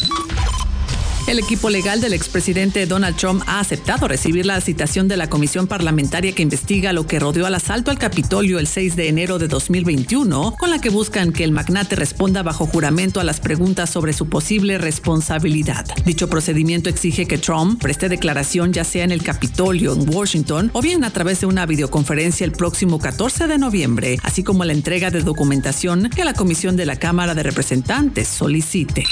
El 1.27 1.39
equipo 1.39 1.71
legal 1.71 2.03
del 2.03 2.13
expresidente 2.13 2.85
Donald 2.85 3.17
Trump 3.17 3.43
ha 3.47 3.59
aceptado 3.59 4.07
recibir 4.07 4.45
la 4.45 4.61
citación 4.61 5.09
de 5.09 5.17
la 5.17 5.31
comisión 5.31 5.67
parlamentaria 5.67 6.35
que 6.35 6.43
investiga 6.43 6.93
lo 6.93 7.07
que 7.07 7.19
rodeó 7.19 7.47
al 7.47 7.55
asalto 7.55 7.91
al 7.91 7.99
Capitolio 7.99 8.59
el 8.59 8.67
6 8.67 8.95
de 8.95 9.09
enero 9.09 9.39
de 9.39 9.49
2021, 9.49 10.55
con 10.59 10.71
la 10.71 10.83
que 10.83 10.91
buscan 10.91 11.33
que 11.33 11.43
el 11.43 11.53
magnate 11.53 11.97
responda 11.97 12.43
bajo 12.43 12.67
juramento 12.67 13.21
a 13.21 13.25
las 13.25 13.41
preguntas 13.41 13.89
sobre 13.89 14.13
su 14.13 14.29
posible 14.29 14.77
responsabilidad. 14.77 15.87
Dicho 16.05 16.29
procedimiento 16.29 16.91
exige 16.91 17.25
que 17.25 17.39
Trump 17.39 17.81
preste 17.81 18.11
declaración 18.11 18.75
ya 18.75 18.85
sea 18.85 19.05
en 19.05 19.11
el 19.11 19.23
Capitolio 19.23 19.95
en 19.95 20.07
Washington 20.15 20.71
o 20.75 20.83
bien 20.83 21.05
a 21.05 21.11
través 21.11 21.41
de 21.41 21.47
una 21.47 21.65
videoconferencia 21.65 22.45
el 22.45 22.53
próximo 22.53 22.99
14 22.99 23.47
de 23.47 23.57
noviembre, 23.57 24.19
así 24.23 24.45
como 24.45 24.67
la 24.67 24.75
entrega 24.75 25.11
de 25.11 25.23
documentación 25.23 26.11
que 26.11 26.27
la 26.27 26.35
Comisión 26.35 26.77
de 26.77 26.85
la 26.85 26.97
Cámara 26.97 27.35
de 27.35 27.45
Representantes 27.45 28.29
solicite. 28.29 29.05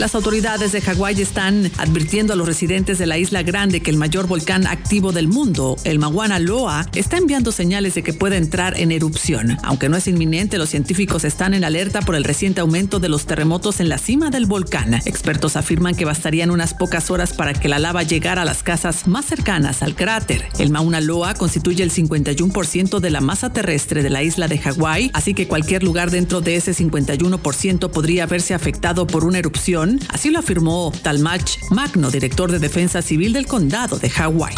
Las 0.00 0.14
autoridades 0.14 0.72
de 0.72 0.80
Hawái 0.80 1.20
están 1.20 1.70
advirtiendo 1.76 2.32
a 2.32 2.36
los 2.36 2.48
residentes 2.48 2.96
de 2.96 3.04
la 3.04 3.18
isla 3.18 3.42
grande 3.42 3.82
que 3.82 3.90
el 3.90 3.98
mayor 3.98 4.26
volcán 4.26 4.66
activo 4.66 5.12
del 5.12 5.28
mundo, 5.28 5.76
el 5.84 5.98
Mauna 5.98 6.38
Loa, 6.38 6.86
está 6.94 7.18
enviando 7.18 7.52
señales 7.52 7.96
de 7.96 8.02
que 8.02 8.14
puede 8.14 8.38
entrar 8.38 8.80
en 8.80 8.92
erupción. 8.92 9.58
Aunque 9.62 9.90
no 9.90 9.98
es 9.98 10.08
inminente, 10.08 10.56
los 10.56 10.70
científicos 10.70 11.24
están 11.24 11.52
en 11.52 11.64
alerta 11.64 12.00
por 12.00 12.14
el 12.14 12.24
reciente 12.24 12.62
aumento 12.62 12.98
de 12.98 13.10
los 13.10 13.26
terremotos 13.26 13.78
en 13.78 13.90
la 13.90 13.98
cima 13.98 14.30
del 14.30 14.46
volcán. 14.46 14.94
Expertos 14.94 15.56
afirman 15.56 15.94
que 15.94 16.06
bastarían 16.06 16.50
unas 16.50 16.72
pocas 16.72 17.10
horas 17.10 17.34
para 17.34 17.52
que 17.52 17.68
la 17.68 17.78
lava 17.78 18.02
llegara 18.02 18.40
a 18.40 18.46
las 18.46 18.62
casas 18.62 19.06
más 19.06 19.26
cercanas 19.26 19.82
al 19.82 19.96
cráter. 19.96 20.46
El 20.58 20.70
Mauna 20.70 21.02
Loa 21.02 21.34
constituye 21.34 21.82
el 21.82 21.92
51% 21.92 23.00
de 23.00 23.10
la 23.10 23.20
masa 23.20 23.52
terrestre 23.52 24.02
de 24.02 24.08
la 24.08 24.22
isla 24.22 24.48
de 24.48 24.56
Hawái, 24.56 25.10
así 25.12 25.34
que 25.34 25.46
cualquier 25.46 25.82
lugar 25.82 26.10
dentro 26.10 26.40
de 26.40 26.56
ese 26.56 26.72
51% 26.72 27.90
podría 27.90 28.24
verse 28.24 28.54
afectado 28.54 29.06
por 29.06 29.24
una 29.24 29.38
erupción 29.38 29.89
así 30.10 30.30
lo 30.30 30.38
afirmó 30.38 30.92
Talmach 31.02 31.58
Magno, 31.70 32.10
director 32.10 32.52
de 32.52 32.58
Defensa 32.58 33.02
Civil 33.02 33.32
del 33.32 33.46
Condado 33.46 33.98
de 33.98 34.10
Hawái. 34.10 34.54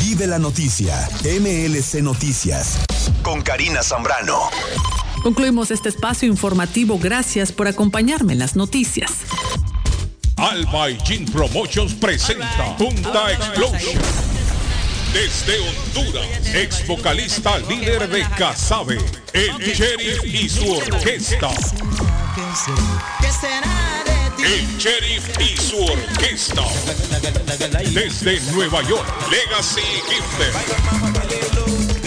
Vive 0.00 0.26
la 0.26 0.38
noticia, 0.38 1.08
MLC 1.24 2.02
Noticias, 2.02 2.78
con 3.22 3.42
Karina 3.42 3.82
Zambrano. 3.82 4.50
Concluimos 5.22 5.70
este 5.70 5.88
espacio 5.88 6.28
informativo. 6.28 6.98
Gracias 6.98 7.50
por 7.50 7.66
acompañarme 7.66 8.34
en 8.34 8.38
las 8.38 8.56
noticias. 8.56 9.10
Alba 10.36 10.90
y 10.90 10.98
Jean 10.98 11.24
Promotions 11.24 11.94
presenta 11.94 12.76
Punta 12.76 13.32
Explosion. 13.32 14.02
Desde 15.14 15.60
Honduras, 15.60 16.26
ex 16.54 16.84
vocalista 16.88 17.58
líder 17.60 18.08
de 18.08 18.28
Casabe, 18.36 18.98
el 19.32 19.56
Sheriff 19.58 20.24
y 20.24 20.48
su 20.48 20.68
orquesta. 20.72 21.50
El 24.38 24.76
Sheriff 24.76 25.40
y 25.40 25.56
su 25.56 25.84
orquesta. 25.84 26.64
Desde 27.92 28.40
Nueva 28.52 28.82
York, 28.82 29.06
Legacy 29.30 29.82
Gifted. 30.08 31.63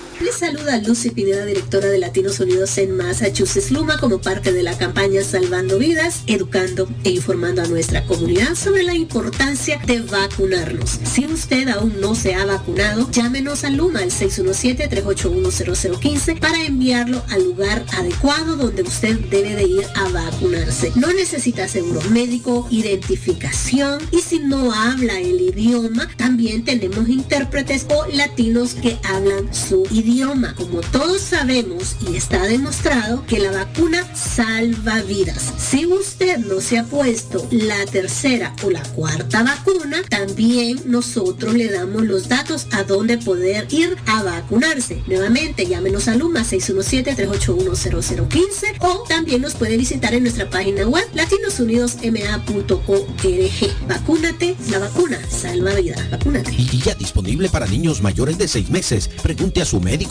Les 0.31 0.39
saluda 0.39 0.77
Lucy 0.77 1.09
Pineda, 1.09 1.43
directora 1.45 1.89
de 1.89 1.97
Latinos 1.97 2.39
Unidos 2.39 2.77
en 2.77 2.95
Massachusetts 2.95 3.69
Luma, 3.69 3.97
como 3.99 4.21
parte 4.21 4.53
de 4.53 4.63
la 4.63 4.77
campaña 4.77 5.21
Salvando 5.23 5.77
Vidas, 5.77 6.21
educando 6.25 6.87
e 7.03 7.09
informando 7.09 7.61
a 7.61 7.67
nuestra 7.67 8.05
comunidad 8.05 8.55
sobre 8.55 8.83
la 8.83 8.95
importancia 8.95 9.77
de 9.85 9.99
vacunarnos. 9.99 11.01
Si 11.03 11.25
usted 11.25 11.67
aún 11.67 11.99
no 11.99 12.15
se 12.15 12.33
ha 12.33 12.45
vacunado, 12.45 13.11
llámenos 13.11 13.65
a 13.65 13.71
Luma 13.71 13.99
al 13.99 14.11
617-381-0015 14.11 16.39
para 16.39 16.63
enviarlo 16.63 17.21
al 17.29 17.43
lugar 17.43 17.83
adecuado 17.97 18.55
donde 18.55 18.83
usted 18.83 19.19
debe 19.29 19.55
de 19.55 19.63
ir 19.63 19.83
a 19.95 20.07
vacunarse. 20.09 20.93
No 20.95 21.11
necesita 21.11 21.67
seguro 21.67 21.99
médico, 22.09 22.69
identificación 22.71 24.01
y 24.11 24.21
si 24.21 24.39
no 24.39 24.71
habla 24.71 25.19
el 25.19 25.41
idioma, 25.41 26.07
también 26.15 26.63
tenemos 26.63 27.09
intérpretes 27.09 27.85
o 27.89 28.05
latinos 28.13 28.75
que 28.75 28.97
hablan 29.03 29.53
su 29.53 29.83
idioma. 29.91 30.20
Como 30.21 30.81
todos 30.91 31.19
sabemos 31.19 31.95
y 32.07 32.15
está 32.15 32.43
demostrado 32.43 33.25
que 33.25 33.39
la 33.39 33.51
vacuna 33.51 34.07
salva 34.15 35.01
vidas. 35.01 35.51
Si 35.57 35.87
usted 35.87 36.37
no 36.37 36.61
se 36.61 36.77
ha 36.77 36.83
puesto 36.83 37.47
la 37.49 37.87
tercera 37.87 38.53
o 38.63 38.69
la 38.69 38.83
cuarta 38.83 39.41
vacuna, 39.41 40.03
también 40.07 40.79
nosotros 40.85 41.55
le 41.55 41.71
damos 41.71 42.03
los 42.03 42.29
datos 42.29 42.67
a 42.71 42.83
dónde 42.83 43.17
poder 43.17 43.65
ir 43.71 43.97
a 44.05 44.21
vacunarse. 44.21 45.01
Nuevamente, 45.07 45.65
llámenos 45.65 46.07
a 46.07 46.15
Luma 46.15 46.41
617-381-0015 46.41 48.75
o 48.81 49.03
también 49.07 49.41
nos 49.41 49.55
puede 49.55 49.75
visitar 49.75 50.13
en 50.13 50.21
nuestra 50.21 50.51
página 50.51 50.87
web 50.87 51.07
latinosunidosma.org. 51.15 53.87
Vacúnate, 53.87 54.55
la 54.69 54.77
vacuna 54.77 55.19
salva 55.31 55.73
vidas. 55.73 56.11
Vacúnate. 56.11 56.53
Y 56.53 56.79
ya 56.79 56.93
disponible 56.93 57.49
para 57.49 57.65
niños 57.65 58.03
mayores 58.03 58.37
de 58.37 58.47
6 58.47 58.69
meses. 58.69 59.09
Pregunte 59.23 59.63
a 59.63 59.65
su 59.65 59.81
médico 59.81 60.10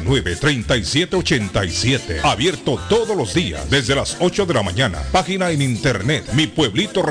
569-3787, 0.00 2.20
abierto 2.22 2.80
todos 2.88 3.16
los 3.16 3.34
días 3.34 3.68
desde 3.70 3.94
las 3.94 4.16
8 4.20 4.46
de 4.46 4.54
la 4.54 4.62
mañana, 4.62 5.02
página 5.12 5.50
en 5.50 5.62
internet, 5.62 6.24
mi 6.34 6.46
pueblito 6.46 7.02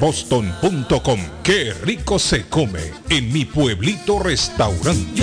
boston.com, 0.00 1.20
qué 1.42 1.74
rico 1.82 2.18
se 2.18 2.46
come 2.46 2.80
en 3.08 3.32
mi 3.32 3.44
pueblito 3.44 4.18
restaurante. 4.18 5.22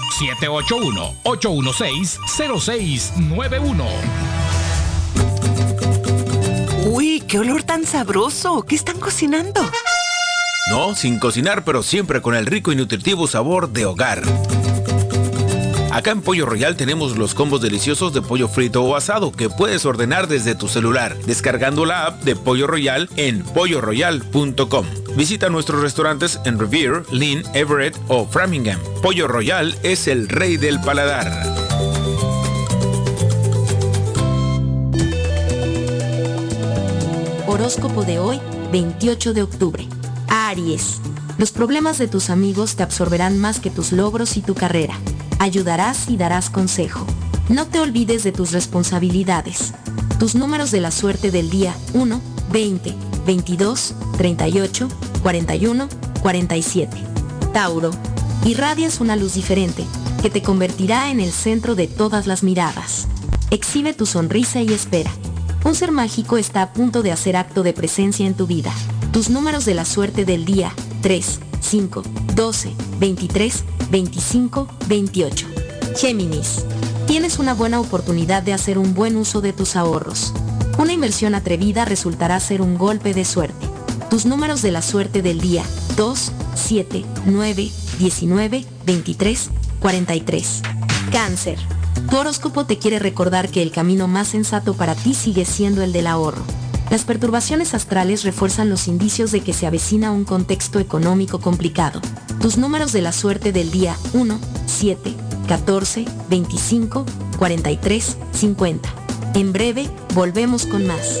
781-816-0691. 1.24 3.86
Uy, 6.86 7.22
qué 7.26 7.38
olor 7.38 7.62
tan 7.62 7.86
sabroso. 7.86 8.62
¿Qué 8.62 8.74
están 8.74 8.98
cocinando? 8.98 9.60
No, 10.70 10.94
sin 10.94 11.18
cocinar, 11.18 11.64
pero 11.64 11.82
siempre 11.82 12.22
con 12.22 12.36
el 12.36 12.46
rico 12.46 12.70
y 12.70 12.76
nutritivo 12.76 13.26
sabor 13.26 13.70
de 13.70 13.86
hogar. 13.86 14.22
Acá 15.90 16.12
en 16.12 16.22
Pollo 16.22 16.46
Royal 16.46 16.76
tenemos 16.76 17.18
los 17.18 17.34
combos 17.34 17.60
deliciosos 17.60 18.14
de 18.14 18.22
pollo 18.22 18.46
frito 18.46 18.84
o 18.84 18.94
asado 18.94 19.32
que 19.32 19.50
puedes 19.50 19.84
ordenar 19.84 20.28
desde 20.28 20.54
tu 20.54 20.68
celular, 20.68 21.16
descargando 21.26 21.84
la 21.84 22.06
app 22.06 22.22
de 22.22 22.36
Pollo 22.36 22.68
Royal 22.68 23.08
en 23.16 23.42
polloroyal.com. 23.42 24.86
Visita 25.16 25.48
nuestros 25.48 25.82
restaurantes 25.82 26.38
en 26.44 26.60
Revere, 26.60 27.02
Lynn, 27.10 27.42
Everett 27.52 27.98
o 28.06 28.24
Framingham. 28.24 28.78
Pollo 29.02 29.26
Royal 29.26 29.74
es 29.82 30.06
el 30.06 30.28
rey 30.28 30.56
del 30.56 30.80
paladar. 30.80 31.28
Horóscopo 37.48 38.04
de 38.04 38.20
hoy, 38.20 38.40
28 38.70 39.34
de 39.34 39.42
octubre. 39.42 39.99
Aries. 40.30 41.00
Los 41.38 41.50
problemas 41.50 41.98
de 41.98 42.06
tus 42.06 42.30
amigos 42.30 42.76
te 42.76 42.82
absorberán 42.82 43.38
más 43.38 43.58
que 43.58 43.68
tus 43.70 43.92
logros 43.92 44.36
y 44.36 44.40
tu 44.40 44.54
carrera. 44.54 44.94
Ayudarás 45.40 46.08
y 46.08 46.16
darás 46.16 46.50
consejo. 46.50 47.04
No 47.48 47.66
te 47.66 47.80
olvides 47.80 48.22
de 48.22 48.30
tus 48.30 48.52
responsabilidades. 48.52 49.74
Tus 50.18 50.36
números 50.36 50.70
de 50.70 50.80
la 50.80 50.92
suerte 50.92 51.30
del 51.30 51.50
día 51.50 51.74
1, 51.94 52.20
20, 52.52 52.94
22, 53.26 53.94
38, 54.16 54.88
41, 55.22 55.88
47. 56.22 56.96
Tauro. 57.52 57.90
Irradias 58.44 59.00
una 59.00 59.16
luz 59.16 59.34
diferente, 59.34 59.84
que 60.22 60.30
te 60.30 60.42
convertirá 60.42 61.10
en 61.10 61.20
el 61.20 61.32
centro 61.32 61.74
de 61.74 61.88
todas 61.88 62.26
las 62.26 62.42
miradas. 62.42 63.08
Exhibe 63.50 63.94
tu 63.94 64.06
sonrisa 64.06 64.62
y 64.62 64.72
espera. 64.72 65.10
Un 65.64 65.74
ser 65.74 65.90
mágico 65.90 66.36
está 66.36 66.62
a 66.62 66.72
punto 66.72 67.02
de 67.02 67.10
hacer 67.10 67.36
acto 67.36 67.62
de 67.64 67.72
presencia 67.72 68.26
en 68.26 68.34
tu 68.34 68.46
vida. 68.46 68.72
Tus 69.12 69.28
números 69.28 69.64
de 69.64 69.74
la 69.74 69.84
suerte 69.84 70.24
del 70.24 70.44
día 70.44 70.72
3, 71.02 71.40
5, 71.60 72.02
12, 72.36 72.72
23, 73.00 73.64
25, 73.90 74.68
28. 74.86 75.46
Géminis. 75.96 76.64
Tienes 77.08 77.40
una 77.40 77.52
buena 77.52 77.80
oportunidad 77.80 78.44
de 78.44 78.52
hacer 78.52 78.78
un 78.78 78.94
buen 78.94 79.16
uso 79.16 79.40
de 79.40 79.52
tus 79.52 79.74
ahorros. 79.74 80.32
Una 80.78 80.92
inversión 80.92 81.34
atrevida 81.34 81.84
resultará 81.84 82.38
ser 82.38 82.62
un 82.62 82.78
golpe 82.78 83.12
de 83.12 83.24
suerte. 83.24 83.66
Tus 84.10 84.26
números 84.26 84.62
de 84.62 84.70
la 84.70 84.80
suerte 84.80 85.22
del 85.22 85.40
día 85.40 85.64
2, 85.96 86.32
7, 86.54 87.04
9, 87.26 87.70
19, 87.98 88.64
23, 88.86 89.50
43. 89.80 90.62
Cáncer. 91.10 91.58
Tu 92.08 92.16
horóscopo 92.16 92.64
te 92.64 92.78
quiere 92.78 93.00
recordar 93.00 93.50
que 93.50 93.60
el 93.60 93.72
camino 93.72 94.06
más 94.06 94.28
sensato 94.28 94.74
para 94.74 94.94
ti 94.94 95.14
sigue 95.14 95.44
siendo 95.44 95.82
el 95.82 95.92
del 95.92 96.06
ahorro. 96.06 96.44
Las 96.90 97.04
perturbaciones 97.04 97.72
astrales 97.72 98.24
refuerzan 98.24 98.68
los 98.68 98.88
indicios 98.88 99.30
de 99.30 99.42
que 99.42 99.52
se 99.52 99.66
avecina 99.66 100.10
un 100.10 100.24
contexto 100.24 100.80
económico 100.80 101.40
complicado. 101.40 102.00
Tus 102.40 102.58
números 102.58 102.92
de 102.92 103.00
la 103.00 103.12
suerte 103.12 103.52
del 103.52 103.70
día 103.70 103.96
1, 104.12 104.40
7, 104.66 105.14
14, 105.46 106.04
25, 106.28 107.06
43, 107.38 108.16
50. 108.32 108.88
En 109.34 109.52
breve, 109.52 109.88
volvemos 110.14 110.66
con 110.66 110.84
más. 110.84 111.20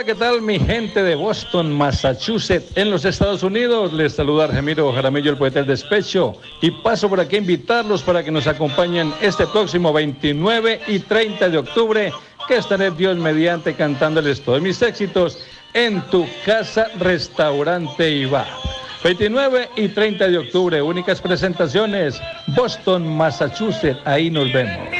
Hola, 0.00 0.06
¿qué 0.06 0.14
tal 0.14 0.40
mi 0.40 0.58
gente 0.58 1.02
de 1.02 1.14
Boston, 1.14 1.70
Massachusetts, 1.76 2.74
en 2.74 2.90
los 2.90 3.04
Estados 3.04 3.42
Unidos? 3.42 3.92
Les 3.92 4.14
saluda 4.14 4.46
Ramiro 4.46 4.90
Jaramillo, 4.94 5.30
el 5.30 5.36
poeta 5.36 5.58
del 5.58 5.68
despecho, 5.68 6.36
y 6.62 6.70
paso 6.70 7.10
por 7.10 7.20
aquí 7.20 7.36
a 7.36 7.40
invitarlos 7.40 8.02
para 8.02 8.24
que 8.24 8.30
nos 8.30 8.46
acompañen 8.46 9.12
este 9.20 9.46
próximo 9.46 9.92
29 9.92 10.80
y 10.86 11.00
30 11.00 11.50
de 11.50 11.58
octubre, 11.58 12.12
que 12.48 12.56
estaré 12.56 12.90
Dios 12.92 13.18
mediante 13.18 13.74
cantándoles 13.74 14.40
todos 14.40 14.62
mis 14.62 14.80
éxitos 14.80 15.36
en 15.74 16.00
tu 16.08 16.26
casa, 16.46 16.86
restaurante 16.98 18.10
y 18.10 18.24
bar. 18.24 18.48
29 19.04 19.68
y 19.76 19.88
30 19.88 20.28
de 20.28 20.38
octubre, 20.38 20.80
únicas 20.80 21.20
presentaciones, 21.20 22.18
Boston, 22.46 23.06
Massachusetts, 23.06 24.00
ahí 24.06 24.30
nos 24.30 24.50
vemos. 24.50 24.99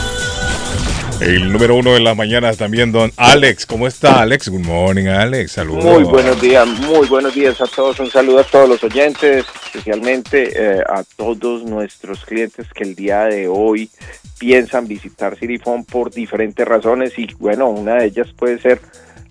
El 1.21 1.53
número 1.53 1.75
uno 1.75 1.93
de 1.93 1.99
las 1.99 2.17
mañanas 2.17 2.57
también, 2.57 2.91
don 2.91 3.11
Alex. 3.15 3.67
¿Cómo 3.67 3.85
está, 3.85 4.21
Alex? 4.21 4.49
Good 4.49 4.65
morning, 4.65 5.05
Alex. 5.05 5.51
Saludos. 5.51 5.85
Muy 5.85 6.03
buenos 6.03 6.41
días, 6.41 6.67
muy 6.67 7.07
buenos 7.07 7.35
días 7.35 7.61
a 7.61 7.67
todos. 7.67 7.99
Un 7.99 8.09
saludo 8.09 8.39
a 8.39 8.43
todos 8.43 8.67
los 8.67 8.83
oyentes, 8.83 9.45
especialmente 9.65 10.51
eh, 10.55 10.81
a 10.81 11.03
todos 11.15 11.61
nuestros 11.61 12.25
clientes 12.25 12.65
que 12.73 12.83
el 12.83 12.95
día 12.95 13.25
de 13.25 13.47
hoy 13.47 13.91
piensan 14.39 14.87
visitar 14.87 15.37
Cirifón 15.37 15.85
por 15.85 16.09
diferentes 16.09 16.67
razones 16.67 17.13
y 17.19 17.27
bueno, 17.37 17.69
una 17.69 17.97
de 17.97 18.05
ellas 18.05 18.29
puede 18.35 18.59
ser 18.59 18.81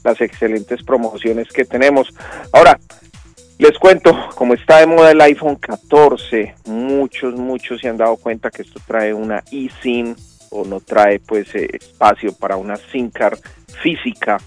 las 0.04 0.20
excelentes 0.20 0.84
promociones 0.84 1.48
que 1.48 1.64
tenemos. 1.64 2.14
Ahora, 2.52 2.78
les 3.58 3.76
cuento, 3.80 4.16
como 4.36 4.54
está 4.54 4.78
de 4.78 4.86
moda 4.86 5.10
el 5.10 5.20
iPhone 5.22 5.56
14, 5.56 6.54
muchos, 6.66 7.34
muchos 7.34 7.80
se 7.80 7.88
han 7.88 7.96
dado 7.96 8.16
cuenta 8.16 8.48
que 8.48 8.62
esto 8.62 8.80
trae 8.86 9.12
una 9.12 9.42
eSIM 9.50 10.14
o 10.50 10.64
no 10.64 10.80
trae 10.80 11.18
pues 11.20 11.54
eh, 11.54 11.68
espacio 11.72 12.34
para 12.34 12.56
una 12.56 12.76
SIM 12.76 13.10
card 13.10 13.38
física. 13.82 14.38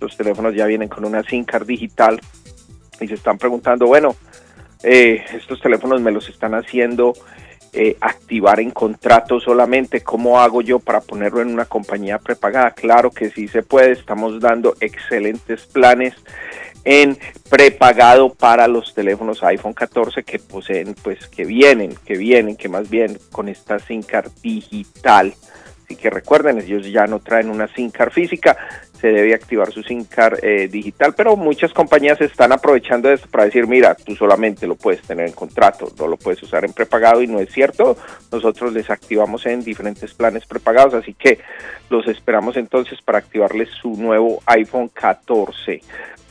Los 0.00 0.16
teléfonos 0.16 0.54
ya 0.54 0.66
vienen 0.66 0.88
con 0.88 1.04
una 1.04 1.22
SIM 1.22 1.44
card 1.44 1.66
digital 1.66 2.20
y 3.00 3.08
se 3.08 3.14
están 3.14 3.38
preguntando, 3.38 3.86
bueno, 3.86 4.16
eh, 4.82 5.24
estos 5.34 5.60
teléfonos 5.60 6.00
me 6.00 6.10
los 6.10 6.28
están 6.28 6.54
haciendo 6.54 7.14
eh, 7.72 7.96
activar 8.00 8.60
en 8.60 8.70
contrato 8.70 9.40
solamente, 9.40 10.02
¿cómo 10.02 10.40
hago 10.40 10.60
yo 10.60 10.78
para 10.78 11.00
ponerlo 11.00 11.40
en 11.40 11.48
una 11.48 11.64
compañía 11.64 12.18
prepagada? 12.18 12.72
Claro 12.72 13.10
que 13.10 13.30
sí 13.30 13.48
se 13.48 13.62
puede, 13.62 13.92
estamos 13.92 14.40
dando 14.40 14.74
excelentes 14.80 15.66
planes 15.66 16.14
en 16.84 17.18
prepagado 17.48 18.34
para 18.34 18.66
los 18.68 18.94
teléfonos 18.94 19.42
iPhone 19.42 19.74
14 19.74 20.22
que 20.22 20.38
poseen, 20.38 20.94
pues 21.02 21.28
que 21.28 21.44
vienen, 21.44 21.94
que 22.04 22.16
vienen, 22.16 22.56
que 22.56 22.68
más 22.68 22.88
bien 22.90 23.18
con 23.30 23.48
esta 23.48 23.78
SIM 23.78 24.02
card 24.02 24.30
digital. 24.42 25.34
Así 25.84 25.96
que 25.96 26.10
recuerden, 26.10 26.58
ellos 26.58 26.90
ya 26.90 27.06
no 27.06 27.20
traen 27.20 27.50
una 27.50 27.68
SIM 27.68 27.90
card 27.90 28.12
física, 28.12 28.56
se 29.02 29.08
debe 29.08 29.34
activar 29.34 29.72
su 29.72 29.82
SIM 29.82 30.04
card 30.04 30.38
eh, 30.44 30.68
digital, 30.68 31.12
pero 31.16 31.36
muchas 31.36 31.72
compañías 31.72 32.20
están 32.20 32.52
aprovechando 32.52 33.10
esto 33.10 33.28
para 33.28 33.44
decir, 33.44 33.66
mira, 33.66 33.96
tú 33.96 34.14
solamente 34.14 34.64
lo 34.64 34.76
puedes 34.76 35.02
tener 35.02 35.26
en 35.26 35.32
contrato, 35.32 35.90
no 35.98 36.06
lo 36.06 36.16
puedes 36.16 36.40
usar 36.44 36.64
en 36.64 36.72
prepagado 36.72 37.20
y 37.20 37.26
no 37.26 37.40
es 37.40 37.52
cierto. 37.52 37.96
Nosotros 38.30 38.72
les 38.72 38.88
activamos 38.90 39.44
en 39.46 39.64
diferentes 39.64 40.14
planes 40.14 40.46
prepagados, 40.46 40.94
así 40.94 41.14
que 41.14 41.40
los 41.90 42.06
esperamos 42.06 42.56
entonces 42.56 43.02
para 43.02 43.18
activarles 43.18 43.70
su 43.70 43.90
nuevo 43.96 44.40
iPhone 44.46 44.88
14. 44.88 45.82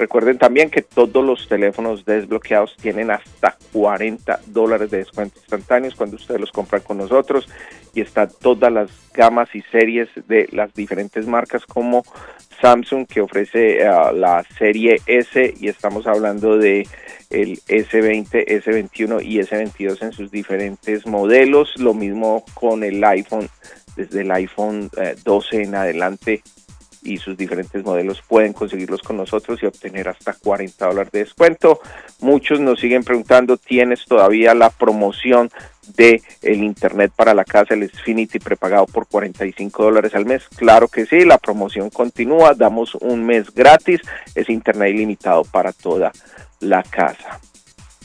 Recuerden 0.02 0.40
también 0.40 0.72
que 0.72 0.82
todos 0.82 1.24
los 1.24 1.48
teléfonos 1.48 2.06
desbloqueados 2.06 2.76
tienen 2.76 3.12
hasta 3.12 3.56
40 3.72 4.40
dólares 4.48 4.90
de 4.90 4.98
descuento 4.98 5.38
instantáneos 5.38 5.94
cuando 5.94 6.16
ustedes 6.16 6.42
los 6.42 6.52
compran 6.52 6.82
con 6.82 6.98
nosotros. 6.98 7.48
Y 7.94 8.02
están 8.02 8.32
todas 8.42 8.74
las 8.74 8.90
gamas 9.14 9.54
y 9.54 9.62
series 9.62 10.10
de 10.28 10.50
las 10.54 10.74
diferentes 10.74 11.28
marcas 11.28 11.68
como 11.68 12.04
Samsung 12.60 13.06
que 13.06 13.22
ofrece 13.22 13.88
uh, 13.88 14.12
la 14.12 14.44
serie 14.58 15.00
S 15.06 15.54
y 15.60 15.68
estamos 15.68 16.08
hablando 16.08 16.58
de 16.58 16.88
el 17.30 17.60
S20, 17.68 18.48
S21 18.48 19.24
y 19.24 19.38
S22 19.38 20.02
en 20.02 20.14
sus 20.14 20.32
diferentes 20.32 21.06
modelos, 21.06 21.78
lo 21.78 21.94
mismo 21.94 22.44
con 22.56 22.84
el 22.84 23.04
iPhone 23.04 23.48
desde 23.96 24.22
el 24.22 24.32
iPhone 24.32 24.90
eh, 24.98 25.16
12 25.24 25.62
en 25.62 25.76
adelante 25.76 26.42
y 27.04 27.18
sus 27.18 27.38
diferentes 27.38 27.84
modelos 27.84 28.22
pueden 28.28 28.54
conseguirlos 28.54 29.02
con 29.02 29.18
nosotros 29.18 29.62
y 29.62 29.66
obtener 29.66 30.10
hasta 30.10 30.34
40 30.34 30.86
dólares 30.88 31.12
de 31.12 31.20
descuento. 31.20 31.80
Muchos 32.20 32.60
nos 32.60 32.80
siguen 32.80 33.04
preguntando, 33.04 33.58
¿tienes 33.58 34.06
todavía 34.06 34.54
la 34.54 34.70
promoción 34.70 35.50
de 35.96 36.22
el 36.42 36.64
internet 36.64 37.12
para 37.16 37.34
la 37.34 37.44
casa, 37.44 37.74
el 37.74 37.90
Xfinity 37.90 38.40
prepagado 38.40 38.86
por 38.86 39.08
45 39.08 39.84
dólares 39.84 40.16
al 40.16 40.26
mes? 40.26 40.48
Claro 40.56 40.88
que 40.88 41.06
sí, 41.06 41.26
la 41.26 41.38
promoción 41.38 41.90
continúa, 41.90 42.54
damos 42.54 42.96
un 42.96 43.26
mes 43.26 43.54
gratis, 43.54 44.02
es 44.36 44.50
internet 44.50 44.94
ilimitado 44.94 45.44
para 45.44 45.74
toda 45.74 46.12
la 46.60 46.84
casa. 46.84 47.40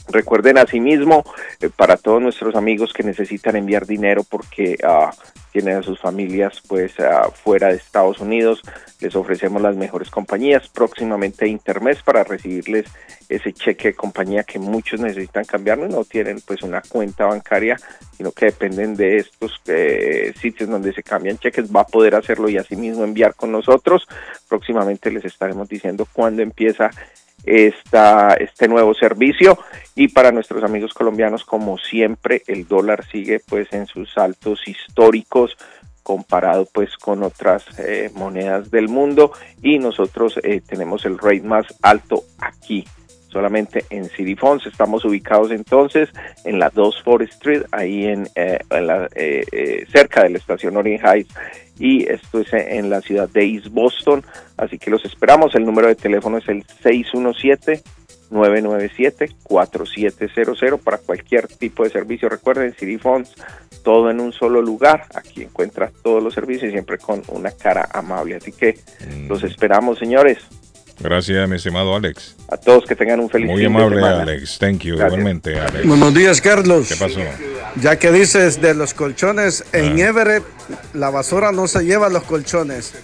Recuerden 0.08 0.58
asimismo, 0.58 1.24
eh, 1.60 1.68
para 1.74 1.96
todos 1.96 2.22
nuestros 2.22 2.54
amigos 2.54 2.92
que 2.92 3.02
necesitan 3.02 3.56
enviar 3.56 3.86
dinero 3.86 4.22
porque 4.22 4.76
ah, 4.84 5.10
tienen 5.50 5.78
a 5.78 5.82
sus 5.82 5.98
familias 5.98 6.62
pues 6.68 6.92
ah, 7.00 7.28
fuera 7.32 7.68
de 7.68 7.76
Estados 7.76 8.20
Unidos, 8.20 8.62
les 9.00 9.16
ofrecemos 9.16 9.60
las 9.60 9.74
mejores 9.74 10.10
compañías, 10.10 10.68
próximamente 10.68 11.48
Intermes 11.48 12.02
para 12.02 12.24
recibirles 12.24 12.86
ese 13.28 13.52
cheque 13.52 13.88
de 13.88 13.94
compañía 13.94 14.44
que 14.44 14.58
muchos 14.58 15.00
necesitan 15.00 15.44
cambiar, 15.44 15.78
no 15.78 16.04
tienen 16.04 16.40
pues 16.46 16.62
una 16.62 16.80
cuenta 16.82 17.26
bancaria, 17.26 17.76
sino 18.16 18.30
que 18.30 18.46
dependen 18.46 18.94
de 18.94 19.16
estos 19.16 19.60
eh, 19.66 20.32
sitios 20.40 20.68
donde 20.68 20.92
se 20.92 21.02
cambian 21.02 21.38
cheques, 21.38 21.74
va 21.74 21.80
a 21.80 21.86
poder 21.86 22.14
hacerlo 22.14 22.48
y 22.48 22.58
asimismo 22.58 23.02
enviar 23.02 23.34
con 23.34 23.50
nosotros. 23.50 24.06
Próximamente 24.48 25.10
les 25.10 25.24
estaremos 25.24 25.68
diciendo 25.68 26.06
cuándo 26.12 26.42
empieza 26.42 26.90
esta, 27.46 28.34
este 28.34 28.68
nuevo 28.68 28.92
servicio. 28.94 29.58
Y 29.94 30.08
para 30.08 30.32
nuestros 30.32 30.62
amigos 30.62 30.92
colombianos 30.92 31.44
como 31.44 31.78
siempre 31.78 32.42
el 32.46 32.66
dólar 32.68 33.06
sigue 33.10 33.40
pues 33.40 33.72
en 33.72 33.86
sus 33.86 34.18
altos 34.18 34.66
históricos 34.66 35.56
comparado 36.02 36.68
pues 36.72 36.96
con 36.96 37.22
otras 37.22 37.64
eh, 37.78 38.10
monedas 38.14 38.70
del 38.70 38.88
mundo. 38.88 39.32
Y 39.62 39.78
nosotros 39.78 40.38
eh, 40.42 40.60
tenemos 40.66 41.04
el 41.06 41.18
rate 41.18 41.42
más 41.42 41.66
alto 41.82 42.24
aquí 42.38 42.84
solamente 43.36 43.84
en 43.90 44.06
City 44.06 44.34
Funds. 44.34 44.66
Estamos 44.66 45.04
ubicados 45.04 45.50
entonces 45.50 46.08
en 46.44 46.58
la 46.58 46.70
2 46.70 47.02
Forest 47.02 47.34
Street, 47.34 47.64
ahí 47.70 48.06
en, 48.06 48.26
eh, 48.34 48.58
en 48.70 48.86
la, 48.86 49.10
eh, 49.14 49.44
eh, 49.52 49.84
cerca 49.92 50.22
de 50.22 50.30
la 50.30 50.38
estación 50.38 50.74
Orient 50.74 51.04
Heights, 51.04 51.34
y 51.78 52.10
esto 52.10 52.40
es 52.40 52.50
en 52.54 52.88
la 52.88 53.02
ciudad 53.02 53.28
de 53.28 53.44
East 53.44 53.68
Boston. 53.68 54.24
Así 54.56 54.78
que 54.78 54.90
los 54.90 55.04
esperamos. 55.04 55.54
El 55.54 55.66
número 55.66 55.88
de 55.88 55.96
teléfono 55.96 56.38
es 56.38 56.48
el 56.48 56.64
617. 56.82 57.82
997-4700 58.28 60.80
para 60.80 60.98
cualquier 60.98 61.46
tipo 61.46 61.84
de 61.84 61.90
servicio. 61.90 62.28
Recuerden, 62.28 62.74
City 62.74 62.98
Funds, 62.98 63.36
todo 63.84 64.10
en 64.10 64.18
un 64.18 64.32
solo 64.32 64.60
lugar. 64.60 65.04
Aquí 65.14 65.42
encuentras 65.42 65.92
todos 66.02 66.20
los 66.20 66.34
servicios, 66.34 66.72
siempre 66.72 66.98
con 66.98 67.22
una 67.28 67.52
cara 67.52 67.88
amable. 67.92 68.34
Así 68.34 68.50
que 68.50 68.80
los 69.28 69.44
esperamos, 69.44 70.00
señores. 70.00 70.38
Gracias, 70.98 71.48
mi 71.48 71.56
estimado 71.56 71.94
Alex. 71.94 72.36
A 72.50 72.56
todos 72.56 72.84
que 72.86 72.96
tengan 72.96 73.20
un 73.20 73.28
feliz 73.28 73.46
Muy 73.48 73.62
fin 73.62 73.72
de 73.72 73.78
amable, 73.78 73.96
semana. 73.96 74.22
Alex. 74.22 74.58
Thank 74.58 74.78
you. 74.80 74.96
Gracias. 74.96 75.12
Igualmente, 75.12 75.60
Alex. 75.60 75.86
Buenos 75.86 76.14
días, 76.14 76.40
Carlos. 76.40 76.88
¿Qué 76.88 76.96
pasó? 76.96 77.20
Ya 77.82 77.98
que 77.98 78.10
dices 78.10 78.60
de 78.62 78.74
los 78.74 78.94
colchones, 78.94 79.64
en 79.72 80.00
Ah. 80.00 80.08
Everett 80.08 80.44
la 80.94 81.10
basura 81.10 81.52
no 81.52 81.68
se 81.68 81.84
lleva 81.84 82.08
los 82.08 82.22
colchones. 82.24 82.94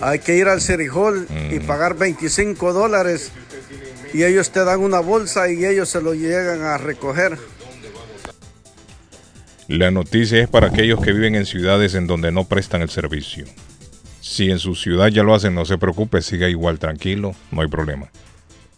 Hay 0.00 0.18
que 0.18 0.34
ir 0.36 0.48
al 0.48 0.60
City 0.60 0.88
Hall 0.88 1.26
y 1.50 1.60
Mm. 1.60 1.66
pagar 1.66 1.94
25 1.96 2.72
dólares 2.72 3.30
y 4.12 4.24
ellos 4.24 4.50
te 4.50 4.64
dan 4.64 4.80
una 4.80 4.98
bolsa 5.00 5.48
y 5.50 5.64
ellos 5.64 5.88
se 5.88 6.00
lo 6.02 6.14
llegan 6.14 6.62
a 6.62 6.78
recoger. 6.78 7.38
La 9.68 9.92
noticia 9.92 10.42
es 10.42 10.48
para 10.48 10.66
aquellos 10.68 11.00
que 11.00 11.12
viven 11.12 11.36
en 11.36 11.46
ciudades 11.46 11.94
en 11.94 12.08
donde 12.08 12.32
no 12.32 12.44
prestan 12.44 12.82
el 12.82 12.90
servicio. 12.90 13.44
Si 14.30 14.48
en 14.48 14.60
su 14.60 14.76
ciudad 14.76 15.08
ya 15.08 15.24
lo 15.24 15.34
hacen, 15.34 15.56
no 15.56 15.64
se 15.64 15.76
preocupe, 15.76 16.22
siga 16.22 16.48
igual 16.48 16.78
tranquilo, 16.78 17.34
no 17.50 17.62
hay 17.62 17.66
problema. 17.68 18.10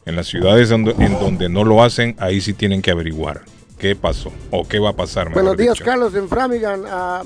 En 0.06 0.16
las 0.16 0.26
ciudades 0.26 0.70
donde- 0.70 0.92
en 0.92 1.12
donde 1.18 1.50
no 1.50 1.62
lo 1.64 1.82
hacen, 1.82 2.16
ahí 2.18 2.40
sí 2.40 2.54
tienen 2.54 2.80
que 2.80 2.90
averiguar 2.90 3.42
qué 3.78 3.94
pasó 3.94 4.32
o 4.50 4.66
qué 4.66 4.78
va 4.78 4.88
a 4.88 4.92
pasar. 4.96 5.30
Buenos 5.30 5.58
días, 5.58 5.74
dicho. 5.74 5.84
Carlos, 5.84 6.14
en 6.14 6.26
Framingham. 6.30 6.84
ah, 6.88 7.22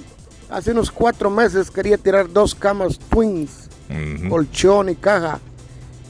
hace 0.50 0.72
unos 0.72 0.90
cuatro 0.90 1.30
meses 1.30 1.70
quería 1.70 1.98
tirar 1.98 2.28
dos 2.32 2.56
camas 2.56 2.98
twins, 2.98 3.68
Ujú. 3.88 4.28
colchón 4.28 4.88
y 4.88 4.96
caja. 4.96 5.38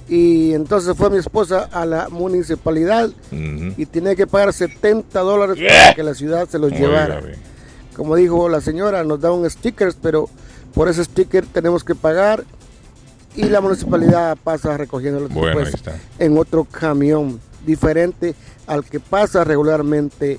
Y 0.09 0.55
entonces 0.55 0.97
fue 0.97 1.11
mi 1.11 1.19
esposa 1.19 1.69
a 1.71 1.85
la 1.85 2.09
municipalidad 2.09 3.11
y 3.77 3.85
tenía 3.85 4.15
que 4.17 4.27
pagar 4.27 4.55
70 4.55 5.21
dólares 5.21 5.59
para 5.59 5.95
que 5.95 6.03
la 6.03 6.15
ciudad 6.15 6.49
se 6.49 6.59
los 6.59 6.73
Oiga, 6.73 6.81
llevara. 6.81 7.21
Como 7.95 8.17
dijo 8.17 8.49
la 8.49 8.63
señora, 8.63 9.05
nos 9.05 9.21
da 9.21 9.33
un 9.33 9.49
sticker, 9.51 9.93
pero 10.01 10.31
por 10.77 10.91
ese 10.91 11.03
sticker 11.05 11.47
tenemos 11.47 11.83
que 11.83 11.95
pagar 11.95 12.45
y 13.35 13.45
la 13.45 13.63
municipalidad 13.63 14.37
pasa 14.45 14.77
recogiéndolo 14.77 15.29
Bueno, 15.31 15.59
después 15.61 15.95
en 16.19 16.37
otro 16.37 16.65
camión 16.65 17.41
diferente 17.65 18.35
al 18.67 18.85
que 18.85 19.01
pasa 19.01 19.43
regularmente 19.43 20.39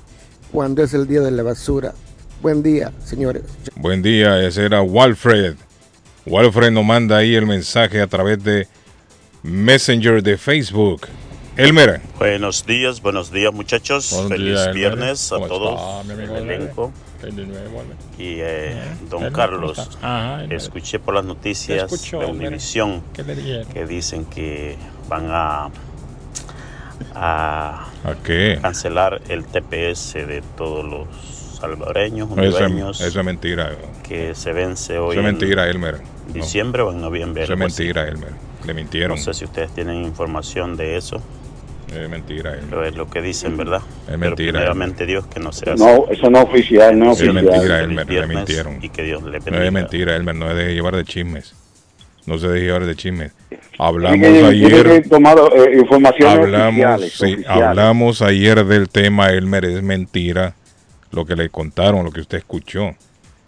cuando 0.52 0.82
es 0.84 0.94
el 0.94 1.08
día 1.08 1.20
de 1.22 1.32
la 1.32 1.42
basura. 1.42 1.92
Buen 2.40 2.62
día, 2.62 2.92
señores. 3.04 3.42
Buen 3.74 4.00
día, 4.00 4.40
ese 4.46 4.64
era 4.64 4.80
Walfred. 4.80 5.56
Walfred 6.24 6.70
nos 6.70 6.84
manda 6.84 7.16
ahí 7.16 7.34
el 7.34 7.44
mensaje 7.46 8.00
a 8.00 8.06
través 8.06 8.42
de 8.44 8.68
Messenger 9.42 10.22
de 10.22 10.38
Facebook. 10.38 11.08
Elmer. 11.56 12.00
Buenos 12.16 12.64
días, 12.64 13.02
buenos 13.02 13.32
días 13.32 13.52
muchachos. 13.52 14.10
Buenos 14.12 14.28
Feliz 14.30 14.46
días, 14.50 14.60
Elmer. 14.68 14.74
viernes 14.76 15.32
a 15.32 15.36
¿Cómo 15.36 15.48
todos, 15.48 15.80
está, 15.80 16.04
mi 16.04 16.12
amigo 16.22 16.36
el 16.36 16.42
Elmer? 16.44 16.60
elenco. 16.60 16.92
Nuevo. 17.22 17.82
Y 18.18 18.36
eh, 18.40 18.76
don 19.10 19.30
Carlos, 19.32 19.88
escuché 20.50 20.98
por 21.00 21.14
las 21.14 21.24
noticias 21.24 21.86
¿Qué 21.88 21.94
escuchó, 21.94 22.20
de? 22.20 22.26
Univisión 22.26 23.02
que 23.72 23.86
dicen 23.86 24.24
que 24.24 24.76
van 25.08 25.26
a, 25.30 25.68
a 27.14 27.86
¿A 28.04 28.14
qué? 28.24 28.58
cancelar 28.62 29.20
el 29.28 29.44
TPS 29.44 30.14
de 30.14 30.42
todos 30.56 30.84
los 30.84 31.08
salvadoreños, 31.60 32.30
hondureños, 32.30 33.00
eso 33.00 33.18
es 33.18 33.24
mentira. 33.26 33.72
que 34.06 34.34
se 34.34 34.52
vence 34.52 34.98
hoy 34.98 35.16
Eso 35.16 35.20
es 35.20 35.26
en 35.26 35.38
mentira, 35.38 35.68
Elmer. 35.68 36.00
No. 36.28 36.34
diciembre 36.34 36.82
o 36.82 36.92
en 36.92 37.00
noviembre. 37.00 37.44
Eso 37.44 37.54
es 37.54 37.58
mentira, 37.58 38.06
Elmer. 38.06 38.30
Le 38.64 38.74
mintieron. 38.74 39.16
No 39.16 39.22
sé 39.22 39.34
si 39.34 39.44
ustedes 39.44 39.70
tienen 39.74 40.04
información 40.04 40.76
de 40.76 40.96
eso. 40.96 41.20
Es 41.94 42.08
mentira, 42.08 42.50
Elmer. 42.52 42.66
Pero 42.68 42.84
es 42.84 42.94
lo 42.96 43.08
que 43.08 43.22
dicen, 43.22 43.56
¿verdad? 43.56 43.80
Es 44.10 44.18
mentira, 44.18 44.52
primeramente 44.52 45.06
Dios 45.06 45.26
que 45.26 45.40
no 45.40 45.52
sea 45.52 45.74
No, 45.74 46.04
eso 46.10 46.28
no 46.30 46.38
es 46.40 46.44
oficial, 46.44 46.98
no 46.98 47.12
es 47.12 47.20
Es 47.20 47.28
oficial. 47.28 47.34
mentira, 47.34 47.60
Feliz 47.60 47.80
Elmer. 47.98 48.08
Le 48.08 48.26
mintieron. 48.36 48.78
Y 48.82 48.88
que 48.90 49.02
Dios 49.04 49.22
le 49.22 49.38
No 49.38 49.44
bendiga. 49.44 49.64
es 49.64 49.72
mentira, 49.72 50.16
Elmer. 50.16 50.34
No 50.34 50.48
se 50.48 50.54
deje 50.54 50.74
llevar 50.74 50.96
de 50.96 51.04
chismes. 51.04 51.54
No 52.26 52.38
se 52.38 52.48
deje 52.48 52.66
llevar 52.66 52.84
de 52.84 52.94
chismes. 52.94 53.32
Hablamos 53.78 54.18
que- 54.20 54.44
ayer. 54.44 55.02
que 55.02 55.08
tomar 55.08 55.38
eh, 55.38 55.78
informaciones 55.78 56.38
hablamos, 56.38 56.68
oficiales, 56.84 57.12
sí, 57.14 57.24
oficiales. 57.24 57.48
hablamos 57.62 58.22
ayer 58.22 58.64
del 58.66 58.88
tema 58.90 59.28
Elmer. 59.28 59.64
Es 59.64 59.82
mentira 59.82 60.54
lo 61.10 61.24
que 61.24 61.36
le 61.36 61.48
contaron, 61.48 62.04
lo 62.04 62.10
que 62.12 62.20
usted 62.20 62.36
escuchó. 62.38 62.94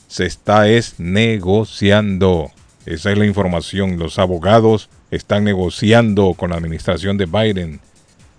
Se 0.09 0.25
está 0.25 0.67
es 0.67 0.99
negociando. 0.99 2.51
Esa 2.87 3.13
es 3.13 3.19
la 3.19 3.27
información. 3.27 3.99
Los 3.99 4.19
abogados 4.19 4.89
están 5.11 5.45
negociando 5.45 6.33
con 6.35 6.51
la 6.51 6.57
administración 6.57 7.19
de 7.19 7.27
Biden 7.27 7.81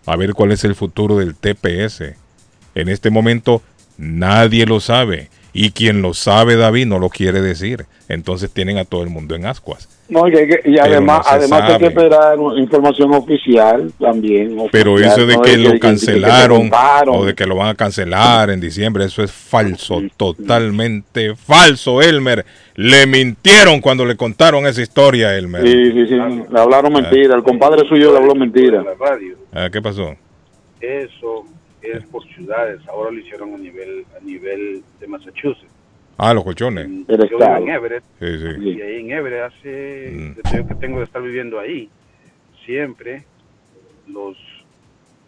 a 0.06 0.16
ver 0.16 0.34
cuál 0.34 0.52
es 0.52 0.64
el 0.64 0.76
futuro 0.76 1.18
del 1.18 1.36
TPS. 1.36 2.16
En 2.76 2.90
este 2.90 3.10
momento 3.10 3.62
nadie 3.98 4.66
lo 4.66 4.80
sabe. 4.80 5.30
Y 5.54 5.72
quien 5.72 6.02
lo 6.02 6.14
sabe, 6.14 6.56
David, 6.56 6.86
no 6.88 6.98
lo 7.00 7.10
quiere 7.10 7.42
decir. 7.42 7.86
Entonces 8.08 8.52
tienen 8.52 8.78
a 8.78 8.86
todo 8.86 9.04
el 9.04 9.10
mundo 9.10 9.36
en 9.36 9.46
ascuas. 9.46 9.88
No, 10.10 10.28
y, 10.28 10.32
que- 10.32 10.62
además, 10.82 11.26
no 11.26 11.32
además 11.32 11.62
hay 11.62 11.68
que 11.68 11.74
sabe. 11.74 11.88
esperar 11.88 12.38
información 12.58 13.14
oficial 13.14 13.94
también. 13.98 14.58
Pero 14.72 15.00
eso 15.00 15.26
de 15.26 15.36
no 15.36 15.42
que 15.42 15.52
es 15.54 15.60
lo 15.60 15.72
que 15.72 15.80
cancelaron 15.80 16.70
o 17.08 17.26
de 17.26 17.34
que 17.34 17.46
lo 17.46 17.56
van 17.56 17.70
a 17.70 17.76
cancelar 17.76 18.50
en 18.50 18.60
diciembre, 18.60 19.06
eso 19.06 19.24
es 19.24 19.32
falso, 19.32 20.02
totalmente 20.18 21.36
falso, 21.36 22.02
Elmer. 22.02 22.46
Le 22.76 23.06
mintieron 23.08 23.80
cuando 23.80 24.06
le 24.06 24.18
contaron 24.18 24.66
esa 24.68 24.82
historia, 24.82 25.38
Elmer. 25.38 25.62
Sí, 25.64 25.92
sí, 25.94 26.08
sí, 26.08 26.16
le 26.16 26.60
hablaron 26.60 26.92
mentira. 26.92 27.36
El 27.36 27.44
compadre 27.44 27.88
suyo 27.88 28.12
le 28.12 28.18
habló 28.18 28.36
mentira. 28.36 28.84
la 28.84 28.94
radio. 29.00 29.38
Ah, 29.54 29.70
¿Qué 29.72 29.82
pasó? 29.82 30.16
Eso 30.82 31.46
es 31.82 32.04
por 32.06 32.24
ciudades. 32.34 32.80
Ahora 32.88 33.12
lo 33.12 33.20
hicieron 33.20 33.54
a 33.54 33.58
nivel 33.58 34.06
a 34.20 34.24
nivel 34.24 34.84
de 35.00 35.08
Massachusetts. 35.08 35.72
Ah, 36.18 36.34
los 36.34 36.44
colchones. 36.44 36.88
Yo 37.08 37.18
vivo 37.18 37.44
en 37.58 37.70
Everett 37.70 38.04
Sí, 38.20 38.28
sí. 38.38 38.70
y 38.70 38.82
ahí 38.82 39.00
en 39.02 39.12
Everett 39.12 39.52
hace 39.54 40.12
Mm. 40.14 40.34
desde 40.36 40.68
que 40.68 40.76
tengo 40.76 41.00
de 41.00 41.06
estar 41.06 41.22
viviendo 41.22 41.60
ahí 41.60 41.90
siempre 42.66 43.24
los 44.08 44.38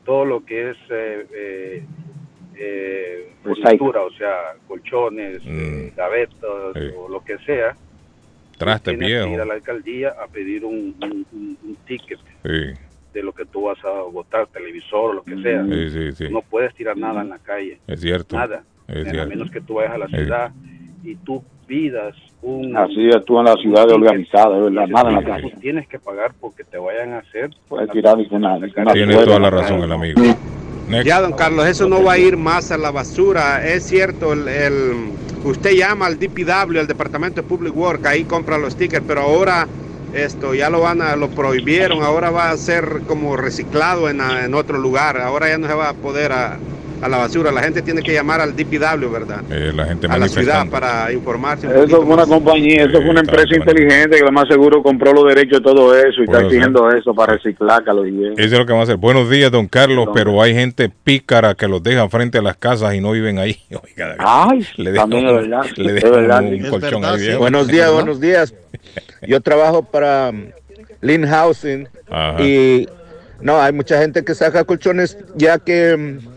todo 0.06 0.26
lo 0.26 0.44
que 0.46 0.72
es 0.72 0.78
eh, 0.90 1.26
eh, 1.34 1.84
eh, 2.56 3.30
furnitura, 3.44 4.02
o 4.02 4.12
sea, 4.12 4.36
colchones, 4.68 5.44
Mm. 5.46 5.50
eh, 5.88 5.94
gavetas 5.96 6.74
Sí. 6.76 6.80
o 6.98 7.08
lo 7.10 7.24
que 7.24 7.38
sea, 7.40 7.76
Traste 8.58 8.98
que 8.98 9.06
ir 9.10 9.18
a 9.18 9.26
viejo. 9.26 9.46
la 9.46 9.54
alcaldía 9.56 10.10
a 10.22 10.28
pedir 10.28 10.64
un, 10.66 10.96
un- 11.02 11.26
un- 11.32 11.58
un 11.64 11.76
ticket 11.88 12.20
Sí, 12.44 12.74
de 13.14 13.24
lo 13.24 13.32
que 13.34 13.46
tú 13.46 13.64
vas 13.64 13.78
a 13.86 14.02
botar, 14.12 14.48
televisor 14.48 15.12
o 15.12 15.14
lo 15.14 15.24
que 15.24 15.42
sea. 15.42 15.64
sí, 15.66 15.90
sí, 15.90 16.12
sí. 16.14 16.26
No 16.32 16.42
puedes 16.42 16.74
tirar 16.76 16.98
nada 16.98 17.22
en 17.22 17.30
la 17.30 17.40
calle. 17.40 17.80
Es 17.88 18.02
cierto. 18.02 18.36
Nada. 18.36 18.64
Es 18.88 19.08
a 19.18 19.26
menos 19.26 19.50
que 19.52 19.62
tú 19.62 19.76
vayas 19.76 19.94
a 19.94 19.98
la 19.98 20.08
ciudad 20.08 20.52
y 21.04 21.16
tú 21.16 21.44
pidas 21.68 22.16
un... 22.42 22.76
Así 22.76 23.10
actúan 23.16 23.46
las 23.46 23.60
ciudades 23.62 23.94
organizadas, 23.94 24.58
es 24.58 24.64
verdad, 24.74 24.88
nada 24.88 25.10
en 25.10 25.16
la 25.16 25.22
Tú 25.22 25.28
calle. 25.28 25.56
tienes 25.62 25.88
que 25.88 26.00
pagar 26.00 26.34
porque 26.40 26.64
te 26.66 26.78
vayan 26.78 27.14
a 27.14 27.20
hacer... 27.20 27.52
Puede 27.70 27.88
tirar 27.88 28.18
ni 28.18 28.28
con 28.28 28.42
nada. 28.42 28.60
ni 28.60 28.72
con 28.72 28.84
nada. 28.84 28.94
Tiene 28.94 29.14
toda 29.16 29.40
la 29.40 29.50
razón 29.50 29.80
el 29.82 29.92
amigo. 29.92 30.22
Next. 30.90 31.08
Ya, 31.08 31.22
don 31.22 31.32
Carlos, 31.34 31.66
eso 31.68 31.88
no 31.88 32.04
va 32.04 32.14
a 32.14 32.18
ir 32.18 32.36
más 32.36 32.72
a 32.72 32.78
la 32.78 32.92
basura. 32.92 33.66
Es 33.66 33.84
cierto, 33.86 34.34
el, 34.34 34.48
el- 34.50 35.12
usted 35.46 35.72
llama 35.72 36.08
al 36.08 36.20
DPW, 36.20 36.78
al 36.80 36.88
Departamento 36.88 37.42
de 37.42 37.48
Public 37.48 37.76
Work, 37.76 38.06
ahí 38.06 38.26
compra 38.26 38.58
los 38.58 38.74
stickers, 38.74 39.06
pero 39.08 39.22
ahora 39.22 39.66
esto 40.14 40.54
ya 40.54 40.70
lo 40.70 40.82
van 40.82 41.02
a, 41.02 41.16
lo 41.16 41.30
prohibieron, 41.30 42.04
ahora 42.04 42.30
va 42.30 42.52
a 42.52 42.58
ser 42.58 43.02
como 43.08 43.36
reciclado 43.36 44.10
en, 44.10 44.22
en 44.22 44.54
otro 44.54 44.78
lugar. 44.78 45.18
Ahora 45.18 45.50
ya 45.50 45.58
no 45.58 45.68
se 45.68 45.74
va 45.74 45.90
a 45.90 45.94
poder 45.94 46.32
a 47.04 47.10
la 47.10 47.18
basura. 47.18 47.52
La 47.52 47.62
gente 47.62 47.82
tiene 47.82 48.02
que 48.02 48.14
llamar 48.14 48.42
al 48.42 48.56
DPW, 48.56 49.10
¿verdad? 49.12 49.42
Eh, 49.52 49.72
la 49.76 49.86
gente 49.86 50.08
A 50.08 50.18
la 50.18 50.28
ciudad 50.28 50.68
para 50.70 51.12
informarse. 51.12 51.68
un 51.68 51.74
Eso 51.76 51.98
fue 51.98 52.06
una 52.06 52.16
más. 52.26 52.28
compañía, 52.28 52.84
eso 52.86 53.02
fue 53.02 53.10
una 53.10 53.20
empresa 53.20 53.56
inteligente 53.56 54.18
que 54.18 54.24
lo 54.24 54.32
más 54.32 54.48
seguro 54.48 54.82
compró 54.82 55.14
los 55.14 55.26
derechos 55.28 55.60
de 55.60 55.64
todo 55.64 55.96
eso 55.98 56.22
y 56.22 56.24
está 56.24 56.42
exigiendo 56.42 56.90
eso 56.92 57.14
para 57.14 57.34
reciclar, 57.34 57.84
Guillén. 57.84 58.34
Eso 58.34 58.42
es 58.44 58.52
lo 58.60 58.66
que 58.66 58.74
va 58.74 58.80
a 58.80 58.84
hacer. 58.84 58.98
Buenos 58.98 59.30
días, 59.30 59.52
don 59.52 59.68
Carlos, 59.68 60.10
pero 60.14 60.42
hay 60.42 60.54
gente 60.54 60.90
pícara 61.04 61.56
que 61.56 61.68
los 61.68 61.84
deja 61.84 62.08
frente 62.10 62.38
a 62.38 62.42
las 62.42 62.58
casas 62.58 62.94
y 62.94 63.02
no 63.02 63.12
viven 63.12 63.38
ahí. 63.40 63.58
Oiga, 63.84 64.16
Ay, 64.20 64.66
le 64.78 64.94
también 64.94 65.28
es 65.28 65.34
verdad, 65.34 65.66
le 65.76 65.88
es 65.90 65.96
dejan 65.96 66.12
verdad. 66.12 66.44
un 66.44 66.54
Es 66.56 66.70
colchón 66.70 67.02
verdad, 67.02 67.14
ahí 67.14 67.20
sí. 67.20 67.26
viejo. 67.26 67.40
Buenos 67.40 67.68
días, 67.68 67.92
buenos 67.94 68.20
días. 68.22 68.54
Yo 69.28 69.42
trabajo 69.42 69.84
para 69.84 70.30
um, 70.30 70.46
Lean 71.02 71.26
Housing 71.28 71.88
Ajá. 72.10 72.42
y 72.42 72.88
no, 73.42 73.60
hay 73.62 73.74
mucha 73.74 74.00
gente 74.00 74.24
que 74.24 74.36
saca 74.36 74.64
colchones 74.64 75.18
ya 75.36 75.60
que 75.60 75.94
um, 75.96 76.33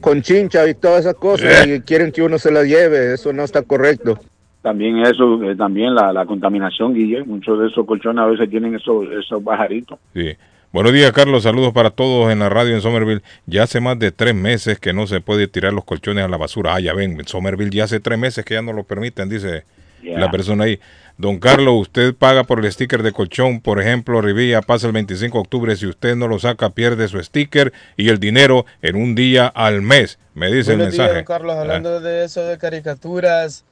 con 0.00 0.22
chincha 0.22 0.68
y 0.68 0.74
todas 0.74 1.00
esas 1.00 1.14
cosas 1.14 1.66
Eh. 1.66 1.76
y 1.76 1.80
quieren 1.80 2.12
que 2.12 2.22
uno 2.22 2.38
se 2.38 2.50
las 2.50 2.64
lleve. 2.66 3.14
Eso 3.14 3.32
no 3.32 3.42
está 3.44 3.62
correcto. 3.62 4.18
También 4.62 4.98
eso, 4.98 5.42
eh, 5.44 5.54
también 5.56 5.94
la, 5.94 6.12
la 6.12 6.26
contaminación, 6.26 6.92
Guillén. 6.94 7.24
Muchos 7.28 7.58
de 7.60 7.68
esos 7.68 7.86
colchones 7.86 8.22
a 8.22 8.26
veces 8.26 8.50
tienen 8.50 8.74
esos, 8.74 9.06
esos 9.18 9.42
pajaritos. 9.42 9.98
Sí. 10.14 10.36
Buenos 10.70 10.92
días, 10.92 11.12
Carlos. 11.12 11.44
Saludos 11.44 11.72
para 11.72 11.88
todos 11.90 12.30
en 12.30 12.40
la 12.40 12.50
radio 12.50 12.74
en 12.74 12.82
Somerville. 12.82 13.22
Ya 13.46 13.62
hace 13.62 13.80
más 13.80 13.98
de 13.98 14.12
tres 14.12 14.34
meses 14.34 14.78
que 14.78 14.92
no 14.92 15.06
se 15.06 15.20
puede 15.22 15.48
tirar 15.48 15.72
los 15.72 15.84
colchones 15.84 16.24
a 16.24 16.28
la 16.28 16.36
basura. 16.36 16.74
Ah, 16.74 16.80
ya 16.80 16.92
ven, 16.92 17.12
en 17.18 17.26
Somerville 17.26 17.70
ya 17.70 17.84
hace 17.84 18.00
tres 18.00 18.18
meses 18.18 18.44
que 18.44 18.54
ya 18.54 18.60
no 18.62 18.74
lo 18.74 18.82
permiten, 18.84 19.30
dice 19.30 19.64
Yeah. 20.02 20.18
la 20.18 20.30
persona 20.30 20.64
ahí. 20.64 20.78
Don 21.16 21.40
Carlos, 21.40 21.74
usted 21.80 22.14
paga 22.14 22.44
por 22.44 22.64
el 22.64 22.70
sticker 22.72 23.02
de 23.02 23.10
colchón. 23.10 23.60
Por 23.60 23.80
ejemplo, 23.80 24.20
Rivilla 24.20 24.62
pasa 24.62 24.86
el 24.86 24.92
25 24.92 25.36
de 25.36 25.40
octubre. 25.40 25.74
Si 25.76 25.86
usted 25.86 26.14
no 26.14 26.28
lo 26.28 26.38
saca, 26.38 26.70
pierde 26.70 27.08
su 27.08 27.20
sticker 27.22 27.72
y 27.96 28.08
el 28.08 28.20
dinero 28.20 28.64
en 28.82 28.94
un 28.94 29.16
día 29.16 29.46
al 29.48 29.82
mes. 29.82 30.18
Me 30.34 30.46
dice 30.46 30.72
el 30.74 30.78
días, 30.78 30.90
mensaje. 30.90 31.14
don 31.14 31.24
Carlos. 31.24 31.56
Ah. 31.56 31.62
Hablando 31.62 32.00
de 32.00 32.24
eso 32.24 32.44
de 32.44 32.56
caricaturas, 32.58 33.64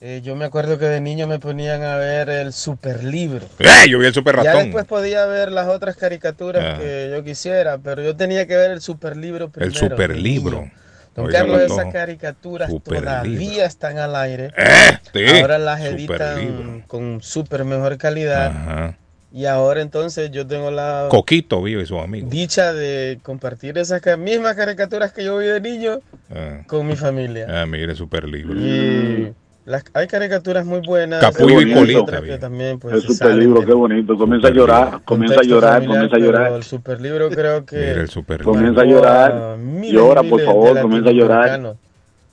eh, 0.00 0.20
yo 0.24 0.34
me 0.34 0.44
acuerdo 0.44 0.78
que 0.78 0.86
de 0.86 1.00
niño 1.00 1.28
me 1.28 1.38
ponían 1.38 1.82
a 1.84 1.96
ver 1.96 2.28
el 2.30 2.52
super 2.52 3.04
libro. 3.04 3.46
¡Eh! 3.60 3.88
Yo 3.88 4.00
vi 4.00 4.06
el 4.06 4.14
super 4.14 4.34
Ya 4.36 4.42
ratón. 4.42 4.64
después 4.64 4.84
podía 4.86 5.24
ver 5.26 5.52
las 5.52 5.68
otras 5.68 5.96
caricaturas 5.96 6.64
Ah. 6.64 6.78
que 6.80 7.10
yo 7.14 7.22
quisiera, 7.22 7.78
pero 7.78 8.02
yo 8.02 8.16
tenía 8.16 8.46
que 8.48 8.56
ver 8.56 8.72
el 8.72 8.80
super 8.80 9.16
libro 9.16 9.44
El 9.46 9.50
primero. 9.52 9.74
super 9.78 10.14
de 10.14 10.18
libro. 10.20 10.68
Don 11.18 11.26
Oiga, 11.26 11.38
Carlos, 11.40 11.60
esas 11.62 11.92
caricaturas 11.92 12.70
todavía 12.82 13.66
están 13.66 13.98
al 13.98 14.14
aire. 14.16 14.52
sí, 15.12 15.26
Ahora 15.40 15.58
las 15.58 15.80
editan 15.82 16.84
con 16.86 17.20
super 17.22 17.64
mejor 17.64 17.98
calidad. 17.98 18.46
Ajá. 18.46 18.98
Y 19.30 19.44
ahora 19.44 19.82
entonces 19.82 20.30
yo 20.30 20.46
tengo 20.46 20.70
la 20.70 21.08
Coquito 21.10 21.62
vive 21.62 21.84
su 21.84 21.98
amigo. 21.98 22.28
dicha 22.30 22.72
de 22.72 23.18
compartir 23.22 23.76
esas 23.76 24.00
mismas 24.18 24.54
caricaturas 24.54 25.12
que 25.12 25.22
yo 25.24 25.36
vi 25.38 25.46
de 25.46 25.60
niño 25.60 26.00
Ah, 26.30 26.62
con 26.66 26.86
mi 26.86 26.96
familia. 26.96 27.46
ah, 27.50 27.66
mire, 27.66 27.94
super 27.94 28.26
libro. 28.26 28.54
Y 28.58 29.34
las, 29.68 29.84
hay 29.92 30.06
caricaturas 30.06 30.64
muy 30.64 30.80
buenas. 30.80 31.20
Capullo 31.20 31.60
y 31.60 31.72
colita, 31.72 32.20
también 32.40 32.78
pues, 32.78 32.94
el 32.94 33.00
se 33.02 33.06
super 33.08 33.18
salen 33.28 33.40
libro, 33.40 33.60
del 33.60 33.68
qué 33.68 33.74
bonito. 33.74 34.16
Comienza 34.16 34.48
a 34.48 34.50
llorar, 34.50 35.00
comienza 35.04 35.40
a 35.40 35.42
llorar, 35.44 35.72
familiar, 35.82 36.08
comienza 36.08 36.16
a 36.16 36.18
llorar. 36.20 36.52
El 36.52 36.62
superlibro 36.62 37.28
creo 37.28 37.66
que 37.66 37.76
Mira 37.76 38.00
el 38.00 38.08
super 38.08 38.40
libro. 38.40 38.52
Comienza 38.52 38.80
a 38.80 38.84
llorar. 38.84 39.58
miles 39.58 39.90
y 39.90 39.92
Llora, 39.94 40.22
por 40.22 40.42
favor, 40.42 40.80
comienza 40.80 41.10
a 41.10 41.12
llorar. 41.12 41.74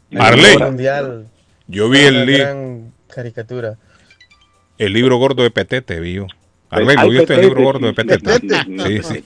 mundial. 0.09 1.25
Yo 1.67 1.89
vi 1.89 1.99
el 1.99 2.15
una 2.15 2.25
li- 2.25 2.37
gran 2.37 2.91
caricatura. 3.13 3.75
El 4.77 4.93
libro 4.93 5.17
gordo 5.17 5.43
de 5.43 5.51
Petete, 5.51 5.99
vio. 5.99 6.27
Arley, 6.69 6.95
¿lo 6.97 7.09
viste 7.09 7.33
el 7.35 7.41
libro 7.41 7.63
gordo 7.63 7.87
de. 7.87 7.93
Petete? 7.93 8.39
Petete. 8.39 8.57
Sí, 8.87 9.01
sí. 9.03 9.23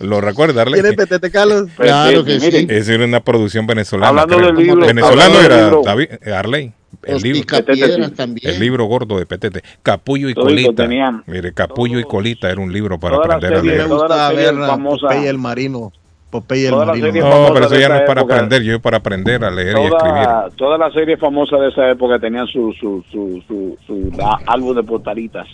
¿Lo 0.00 0.20
recuerda, 0.20 0.62
Arley? 0.62 0.80
¿Quién 0.80 0.92
es 0.92 0.96
Petete, 0.96 1.30
Carlos? 1.30 1.68
Claro 1.76 2.24
que 2.24 2.40
sí. 2.40 2.66
Esa 2.68 2.94
era 2.94 3.04
una 3.04 3.20
producción 3.20 3.66
venezolana. 3.66 4.08
Hablando 4.22 4.46
del 4.46 4.54
libro, 4.56 4.86
Venezolano 4.86 5.40
era 5.40 5.70
libro. 5.70 5.82
Eh, 6.00 6.32
Arley. 6.32 6.72
El 7.04 7.20
libro, 7.22 8.10
también. 8.14 8.50
el 8.52 8.60
libro 8.60 8.84
gordo 8.86 9.18
de 9.18 9.26
Petete. 9.26 9.62
Capullo 9.82 10.28
y 10.28 10.34
Colita. 10.34 10.72
tenían. 10.84 11.22
Mire, 11.26 11.52
Capullo 11.52 11.98
y 11.98 12.04
Colita 12.04 12.50
era 12.50 12.60
un 12.60 12.72
libro 12.72 12.98
para 12.98 13.16
Toda 13.16 13.34
aprender 13.36 13.58
a 13.58 13.62
leer. 13.62 13.86
toda 13.88 13.88
la 13.88 13.94
gusta 14.04 14.28
serie 14.28 14.44
ver 14.52 14.68
Popeye 15.00 15.28
el 15.28 15.38
marino. 15.38 15.92
Popeye 16.30 16.64
el 16.66 16.70
Toda 16.70 16.86
marino. 16.86 17.06
No, 17.08 17.52
pero 17.54 17.66
eso 17.66 17.74
de 17.74 17.80
ya 17.80 17.88
no 17.88 17.94
esa 17.94 18.02
es 18.04 18.08
para 18.08 18.20
época. 18.20 18.34
aprender. 18.34 18.62
Yo 18.62 18.80
para 18.80 18.96
aprender 18.98 19.44
a 19.44 19.50
leer 19.50 19.76
y 19.78 19.84
escribir. 19.84 20.24
Toda, 20.24 20.50
toda 20.56 20.78
la 20.78 20.90
serie 20.92 21.16
famosa 21.16 21.56
de 21.56 21.68
esa 21.68 21.90
época 21.90 22.18
tenían 22.18 22.46
su, 22.48 22.72
su, 22.80 23.04
su, 23.10 23.42
su, 23.46 23.78
su 23.86 24.10
la- 24.16 24.38
álbum 24.46 24.74
de 24.76 24.82
portaritas. 24.82 25.46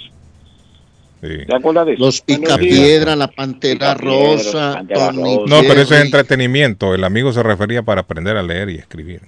¿Te 1.21 1.47
acuerdas 1.55 1.87
de 1.87 1.93
eso? 1.93 2.05
Los 2.05 2.21
Picapiedra, 2.21 3.15
la 3.15 3.29
Pantera 3.29 3.95
Picapiedra, 3.95 4.35
Rosa, 4.35 4.73
Pantera 4.75 5.07
Tony 5.13 5.37
Rosa. 5.37 5.55
No, 5.55 5.61
pero 5.69 5.81
eso 5.83 5.95
es 5.95 6.05
entretenimiento. 6.05 6.95
El 6.97 7.05
amigo 7.05 7.33
se 7.33 7.45
refería 7.45 7.85
para 7.85 8.01
aprender 8.01 8.37
a 8.37 8.43
leer 8.43 8.71
y 8.71 8.75
escribir. 8.77 9.21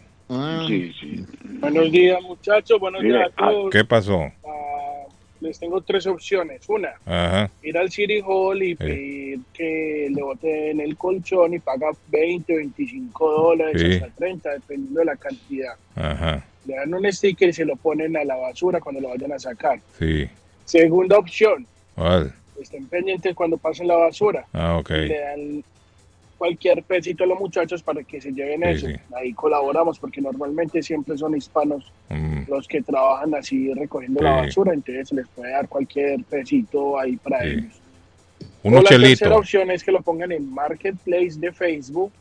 Sí, 0.66 0.92
sí. 1.00 1.24
Buenos 1.60 1.90
días, 1.92 2.20
muchachos. 2.22 2.78
Buenos 2.80 3.02
Mire, 3.02 3.18
días 3.18 3.30
a 3.36 3.48
todos. 3.50 3.70
¿Qué 3.70 3.84
pasó? 3.84 4.22
Ah, 4.44 5.04
les 5.40 5.58
tengo 5.58 5.80
tres 5.80 6.06
opciones. 6.06 6.68
Una, 6.68 6.90
Ajá. 7.06 7.50
ir 7.62 7.76
al 7.78 7.90
City 7.90 8.20
Hall 8.24 8.62
y 8.62 8.74
pedir 8.74 9.40
que 9.52 10.08
le 10.14 10.22
boten 10.22 10.80
el 10.80 10.96
colchón 10.96 11.54
y 11.54 11.58
paga 11.58 11.90
20, 12.08 12.54
25 12.56 13.30
dólares, 13.30 13.80
Sí. 13.80 13.92
hasta 13.94 14.08
30, 14.16 14.50
dependiendo 14.54 15.00
de 15.00 15.06
la 15.06 15.16
cantidad. 15.16 15.74
Ajá. 15.96 16.44
Le 16.66 16.74
dan 16.76 16.94
un 16.94 17.10
sticker 17.12 17.48
y 17.48 17.52
se 17.52 17.64
lo 17.64 17.76
ponen 17.76 18.16
a 18.16 18.24
la 18.24 18.36
basura 18.36 18.80
cuando 18.80 19.00
lo 19.00 19.08
vayan 19.10 19.32
a 19.32 19.38
sacar. 19.38 19.80
Sí. 19.98 20.26
Segunda 20.64 21.18
opción, 21.18 21.66
¿Cuál? 21.94 22.32
estén 22.60 22.86
pendientes 22.88 23.34
cuando 23.34 23.58
pasen 23.58 23.86
la 23.86 23.96
basura. 23.96 24.46
Ah, 24.54 24.78
ok. 24.78 24.90
Le 24.90 25.18
dan 25.20 25.64
cualquier 26.38 26.82
pesito 26.82 27.24
a 27.24 27.26
los 27.26 27.38
muchachos 27.38 27.82
para 27.82 28.02
que 28.04 28.20
se 28.20 28.32
lleven 28.32 28.60
Sí, 28.62 28.68
eso. 28.68 28.86
sí. 28.88 28.94
Ahí 29.16 29.32
colaboramos 29.32 29.98
porque 29.98 30.20
normalmente 30.20 30.82
siempre 30.82 31.16
son 31.16 31.36
hispanos 31.36 31.92
Mm, 32.10 32.42
los 32.48 32.68
que 32.68 32.82
trabajan 32.82 33.34
así 33.34 33.72
recogiendo 33.74 34.18
Sí. 34.20 34.24
la 34.24 34.30
basura, 34.36 34.72
entonces 34.74 35.08
se 35.08 35.14
les 35.16 35.26
puede 35.28 35.50
dar 35.52 35.68
cualquier 35.68 36.22
pesito 36.24 36.98
ahí 36.98 37.16
para 37.16 37.44
ellos. 37.44 37.80
O 38.62 38.70
la 38.70 38.82
tercera 38.82 39.36
opción 39.36 39.70
es 39.70 39.82
que 39.84 39.92
lo 39.92 40.00
pongan 40.02 40.32
en 40.32 40.50
Marketplace 40.52 41.38
de 41.38 41.52
Facebook 41.52 42.12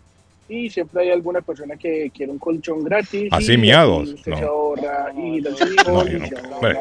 y 0.49 0.69
siempre 0.69 1.03
hay 1.03 1.09
alguna 1.11 1.41
persona 1.41 1.75
que 1.77 2.11
quiere 2.13 2.31
un 2.31 2.37
colchón 2.39 2.83
gratis. 2.83 3.29
Así 3.31 3.53
y 3.53 3.57
miados, 3.57 4.09
usted 4.09 4.31
no. 4.31 4.37
se 4.37 4.43
ahorra 4.43 5.13
y 5.15 5.19
No, 5.19 5.27
y 5.27 5.41
no 5.41 5.55
se 5.57 5.65
puedo. 5.65 5.99
ahorra 5.99 6.17
Hombre. 6.53 6.77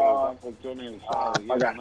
a 1.09 1.32
pagar. 1.48 1.76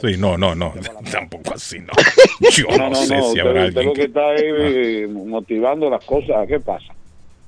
Sí, 0.00 0.16
no, 0.18 0.36
no, 0.36 0.54
no. 0.54 0.72
Tampoco 1.10 1.54
así, 1.54 1.78
no. 1.80 1.92
Yo 2.56 2.66
No, 2.70 2.76
no, 2.78 2.90
no, 2.90 2.94
sé 2.96 3.16
no. 3.16 3.22
si 3.32 3.40
habrá 3.40 3.66
usted 3.66 3.78
alguien 3.78 3.86
lo 3.86 3.92
que 3.92 4.00
que... 4.00 4.06
está 4.06 4.20
ahí 4.30 4.42
eh, 4.44 5.08
motivando 5.08 5.90
las 5.90 6.04
cosas. 6.04 6.46
¿Qué 6.46 6.60
pasa? 6.60 6.86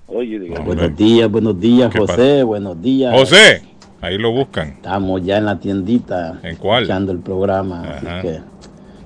Oye, 0.08 0.38
diga. 0.38 0.60
Buenos 0.60 0.96
días, 0.96 1.30
buenos 1.30 1.60
días, 1.60 1.90
¿Qué 1.92 1.98
José, 1.98 2.14
pasa? 2.16 2.44
buenos 2.44 2.80
días. 2.82 3.12
José, 3.12 3.62
ahí 4.00 4.16
lo 4.18 4.30
buscan. 4.30 4.68
Estamos 4.68 5.22
ya 5.24 5.38
en 5.38 5.46
la 5.46 5.58
tiendita. 5.58 6.38
¿En 6.42 6.56
cuál? 6.56 6.82
Escuchando 6.84 7.12
el 7.12 7.18
programa. 7.18 7.82
Ajá. 7.82 8.18
Así 8.20 8.28
que 8.28 8.40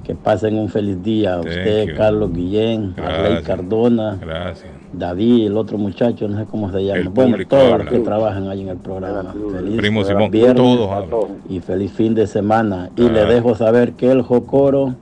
que 0.02 0.14
pasen 0.14 0.56
un 0.58 0.68
feliz 0.68 1.02
día. 1.02 1.34
Thank 1.36 1.46
Usted, 1.46 1.88
you. 1.88 1.96
Carlos 1.96 2.32
Guillén, 2.32 2.94
Arley 2.96 3.20
Gracias. 3.22 3.42
Cardona, 3.42 4.18
Gracias. 4.20 4.70
David, 4.92 5.46
el 5.46 5.56
otro 5.56 5.78
muchacho, 5.78 6.26
no 6.28 6.38
sé 6.38 6.44
cómo 6.50 6.70
se 6.72 6.84
llama. 6.84 6.98
El 7.00 7.08
bueno, 7.10 7.36
todos 7.48 7.64
habla. 7.72 7.84
los 7.84 7.92
que 7.92 7.98
trabajan 8.00 8.48
ahí 8.48 8.62
en 8.62 8.68
el 8.70 8.76
programa. 8.78 9.32
Feliz 9.52 9.76
Primo 9.76 10.04
Simón, 10.04 10.30
viernes 10.30 10.56
todos 10.56 11.28
y 11.48 11.60
feliz 11.60 11.92
fin 11.92 12.14
de 12.14 12.26
semana. 12.26 12.90
Y 12.96 13.06
Ah. 13.06 13.10
le 13.10 13.24
dejo 13.26 13.54
saber 13.54 13.92
que 13.92 14.10
el 14.10 14.22
Jocoro 14.22 14.94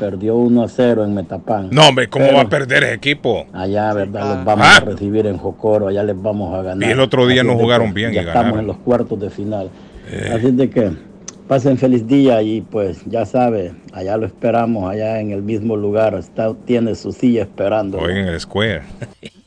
perdió 0.00 0.34
1 0.34 0.64
a 0.64 0.68
0 0.68 1.04
en 1.04 1.14
Metapán. 1.14 1.68
No, 1.70 1.88
hombre, 1.88 2.08
¿cómo 2.08 2.24
Pero 2.24 2.36
va 2.38 2.42
a 2.42 2.48
perder 2.48 2.82
ese 2.82 2.94
equipo? 2.94 3.46
Allá, 3.52 3.92
¿verdad? 3.94 4.36
Los 4.36 4.44
vamos 4.44 4.66
Ah. 4.68 4.76
a 4.78 4.80
recibir 4.80 5.26
en 5.28 5.36
Jocoro, 5.38 5.86
allá 5.86 6.02
les 6.02 6.20
vamos 6.20 6.52
a 6.52 6.62
ganar. 6.62 6.88
Y 6.88 6.92
el 6.92 6.98
otro 6.98 7.26
día 7.28 7.42
Así 7.42 7.50
no 7.50 7.56
jugaron 7.56 7.94
bien 7.94 8.10
y 8.10 8.14
Ya 8.16 8.22
estamos 8.22 8.58
en 8.58 8.66
los 8.66 8.76
cuartos 8.78 9.20
de 9.20 9.30
final. 9.30 9.70
Eh. 10.10 10.32
Así 10.34 10.50
de 10.50 10.68
que 10.68 10.90
pasen 11.48 11.78
feliz 11.78 12.06
día 12.06 12.42
y 12.42 12.60
pues 12.60 13.02
ya 13.06 13.26
sabe, 13.26 13.72
allá 13.92 14.16
lo 14.16 14.26
esperamos, 14.26 14.90
allá 14.90 15.20
en 15.20 15.30
el 15.30 15.42
mismo 15.42 15.76
lugar. 15.76 16.14
Está, 16.14 16.54
tiene 16.64 16.94
su 16.94 17.12
silla 17.12 17.42
esperando. 17.42 17.98
Hoy 17.98 18.12
en 18.12 18.28
el 18.28 18.40
Square. 18.40 18.82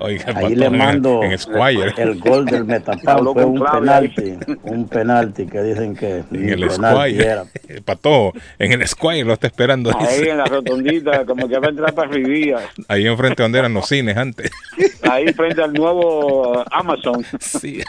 Oiga, 0.00 0.24
Ahí 0.28 0.34
Pato, 0.34 0.48
le 0.48 0.70
mando 0.70 1.22
En, 1.22 1.38
Squire. 1.38 1.94
el 1.96 2.18
gol 2.18 2.44
del 2.44 2.64
Metapán. 2.64 3.00
Habló 3.18 3.32
Fue 3.34 3.42
con 3.44 3.52
un 3.52 3.64
penalti, 3.70 4.34
un 4.64 4.88
penalti 4.88 5.46
que 5.46 5.62
dicen 5.62 5.94
que 5.94 6.24
En 6.32 6.48
el 6.48 6.70
Squire. 6.70 7.24
era. 7.24 7.44
Pato, 7.84 8.32
en 8.58 8.72
el 8.72 8.86
Squire 8.88 9.24
lo 9.24 9.34
está 9.34 9.46
esperando. 9.46 9.90
Ahí 9.96 10.18
dice. 10.18 10.30
en 10.30 10.38
la 10.38 10.44
rotondita, 10.44 11.24
como 11.24 11.48
que 11.48 11.56
va 11.58 11.68
a 11.68 11.70
entrar 11.70 11.94
para 11.94 12.10
Rivía. 12.10 12.58
Ahí 12.88 13.06
enfrente 13.06 13.42
donde 13.42 13.60
eran 13.60 13.74
los 13.74 13.86
cines 13.86 14.16
antes. 14.16 14.50
Ahí 15.08 15.32
frente 15.32 15.62
al 15.62 15.72
nuevo 15.72 16.64
Amazon. 16.72 17.24
Sí. 17.38 17.80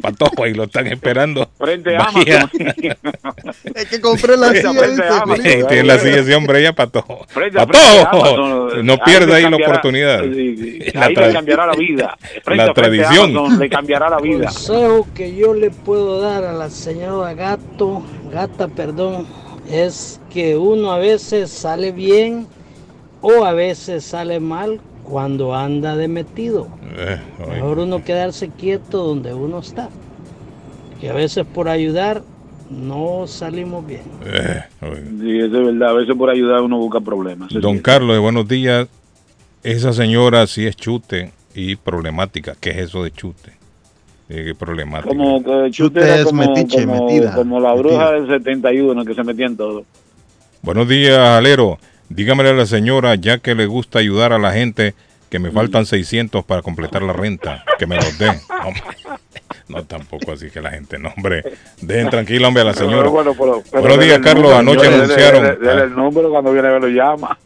Patojo, 0.00 0.44
ahí 0.44 0.54
lo 0.54 0.64
están 0.64 0.86
esperando. 0.88 1.48
Frente 1.58 1.94
a 1.96 2.08
Vaya. 2.12 2.40
Amazon. 2.40 2.96
Es 3.74 3.86
que 3.86 4.00
compré 4.00 4.36
la 4.36 4.48
silla, 4.52 4.72
Frente 4.72 5.02
Amazon. 5.08 5.44
Tiene 5.68 5.84
la 5.84 5.98
silla 5.98 6.16
ese 6.20 6.34
hombre 6.34 6.62
ya, 6.62 6.72
Patojo. 6.72 7.24
Frente 7.28 7.58
a- 7.60 7.66
frente 7.66 7.78
a 8.00 8.04
Patojo, 8.10 8.26
Amazon. 8.42 8.86
no 8.86 8.98
pierda 8.98 9.36
ahí 9.36 9.48
la 9.48 9.56
oportunidad. 9.56 10.22
sí, 10.24 10.56
Ahí 10.94 11.14
le 11.14 11.32
cambiará 11.32 11.66
la 11.66 11.74
vida. 11.74 12.16
Frente 12.44 12.66
La 12.66 12.74
tradición. 12.74 13.36
Amazon 13.36 13.58
le 13.58 13.68
cambiará 13.68 14.10
la 14.10 14.20
vida. 14.20 14.46
consejo 14.46 15.06
que 15.14 15.34
yo 15.34 15.54
le 15.54 15.70
puedo 15.70 16.20
dar 16.20 16.44
a 16.44 16.52
la 16.52 16.70
señora 16.70 17.34
Gato, 17.34 18.02
Gata, 18.32 18.68
perdón, 18.68 19.26
es 19.70 20.20
que 20.30 20.56
uno 20.56 20.92
a 20.92 20.98
veces 20.98 21.50
sale 21.50 21.92
bien 21.92 22.46
o 23.20 23.44
a 23.44 23.52
veces 23.52 24.04
sale 24.04 24.40
mal 24.40 24.80
cuando 25.04 25.54
anda 25.54 25.96
de 25.96 26.08
metido. 26.08 26.68
Eh. 26.96 27.18
Mejor 27.48 27.78
uno 27.78 28.04
quedarse 28.04 28.48
quieto 28.48 29.04
donde 29.04 29.34
uno 29.34 29.58
está. 29.58 29.88
Que 31.00 31.10
a 31.10 31.12
veces 31.12 31.44
por 31.44 31.68
ayudar 31.68 32.22
no 32.70 33.26
salimos 33.26 33.86
bien. 33.86 34.02
Eh. 34.24 34.62
Sí, 35.20 35.38
eso 35.38 35.58
es 35.58 35.66
verdad. 35.66 35.90
A 35.90 35.92
veces 35.92 36.16
por 36.16 36.30
ayudar 36.30 36.60
uno 36.62 36.78
busca 36.78 37.00
problemas. 37.00 37.52
Don. 37.52 37.78
Carlos, 37.78 38.14
de 38.14 38.20
buenos 38.20 38.48
días. 38.48 38.88
Esa 39.62 39.92
señora 39.92 40.46
sí 40.46 40.66
es 40.66 40.76
chute 40.76 41.32
y 41.54 41.76
problemática. 41.76 42.54
¿Qué 42.58 42.70
es 42.70 42.76
eso 42.78 43.04
de 43.04 43.12
chute? 43.12 43.52
Eh, 44.28 44.44
¿Qué 44.46 44.54
problemática? 44.54 45.08
Como 45.08 45.42
que 45.42 45.70
Chute 45.70 46.00
es 46.20 46.24
como, 46.24 46.42
metiche, 46.42 46.84
como, 46.86 47.06
metida, 47.06 47.34
como 47.34 47.60
la 47.60 47.74
bruja 47.74 48.12
metida. 48.12 48.34
del 48.34 48.44
71 48.44 49.04
que 49.04 49.14
se 49.14 49.24
metía 49.24 49.46
en 49.46 49.56
todo. 49.56 49.84
Buenos 50.62 50.88
días, 50.88 51.18
Alero. 51.18 51.78
Dígamele 52.08 52.50
a 52.50 52.54
la 52.54 52.66
señora, 52.66 53.14
ya 53.14 53.38
que 53.38 53.54
le 53.54 53.66
gusta 53.66 53.98
ayudar 53.98 54.32
a 54.32 54.38
la 54.38 54.52
gente, 54.52 54.94
que 55.28 55.38
me 55.38 55.50
faltan 55.50 55.86
600 55.86 56.44
para 56.44 56.62
completar 56.62 57.02
la 57.02 57.12
renta, 57.12 57.64
que 57.78 57.86
me 57.86 57.96
los 57.96 58.18
den. 58.18 58.34
No, 59.68 59.84
tampoco 59.84 60.32
así 60.32 60.50
que 60.50 60.60
la 60.60 60.70
gente, 60.70 60.98
no, 60.98 61.10
hombre. 61.16 61.42
Dejen 61.80 62.10
tranquila, 62.10 62.48
hombre, 62.48 62.62
a 62.62 62.66
la 62.66 62.74
señora. 62.74 62.98
Pero 62.98 63.10
bueno, 63.10 63.32
pero- 63.38 63.62
pero 63.70 63.80
Buenos 63.82 64.00
días, 64.04 64.16
el 64.18 64.22
Carlos. 64.24 64.52
Anoche 64.52 64.86
anunciaron. 64.86 65.46
el 65.46 65.94
número 65.94 66.30
cuando 66.30 66.52
viene 66.52 66.68
a 66.68 66.72
ver 66.72 66.82
lo 66.82 66.88
llama. 66.88 67.38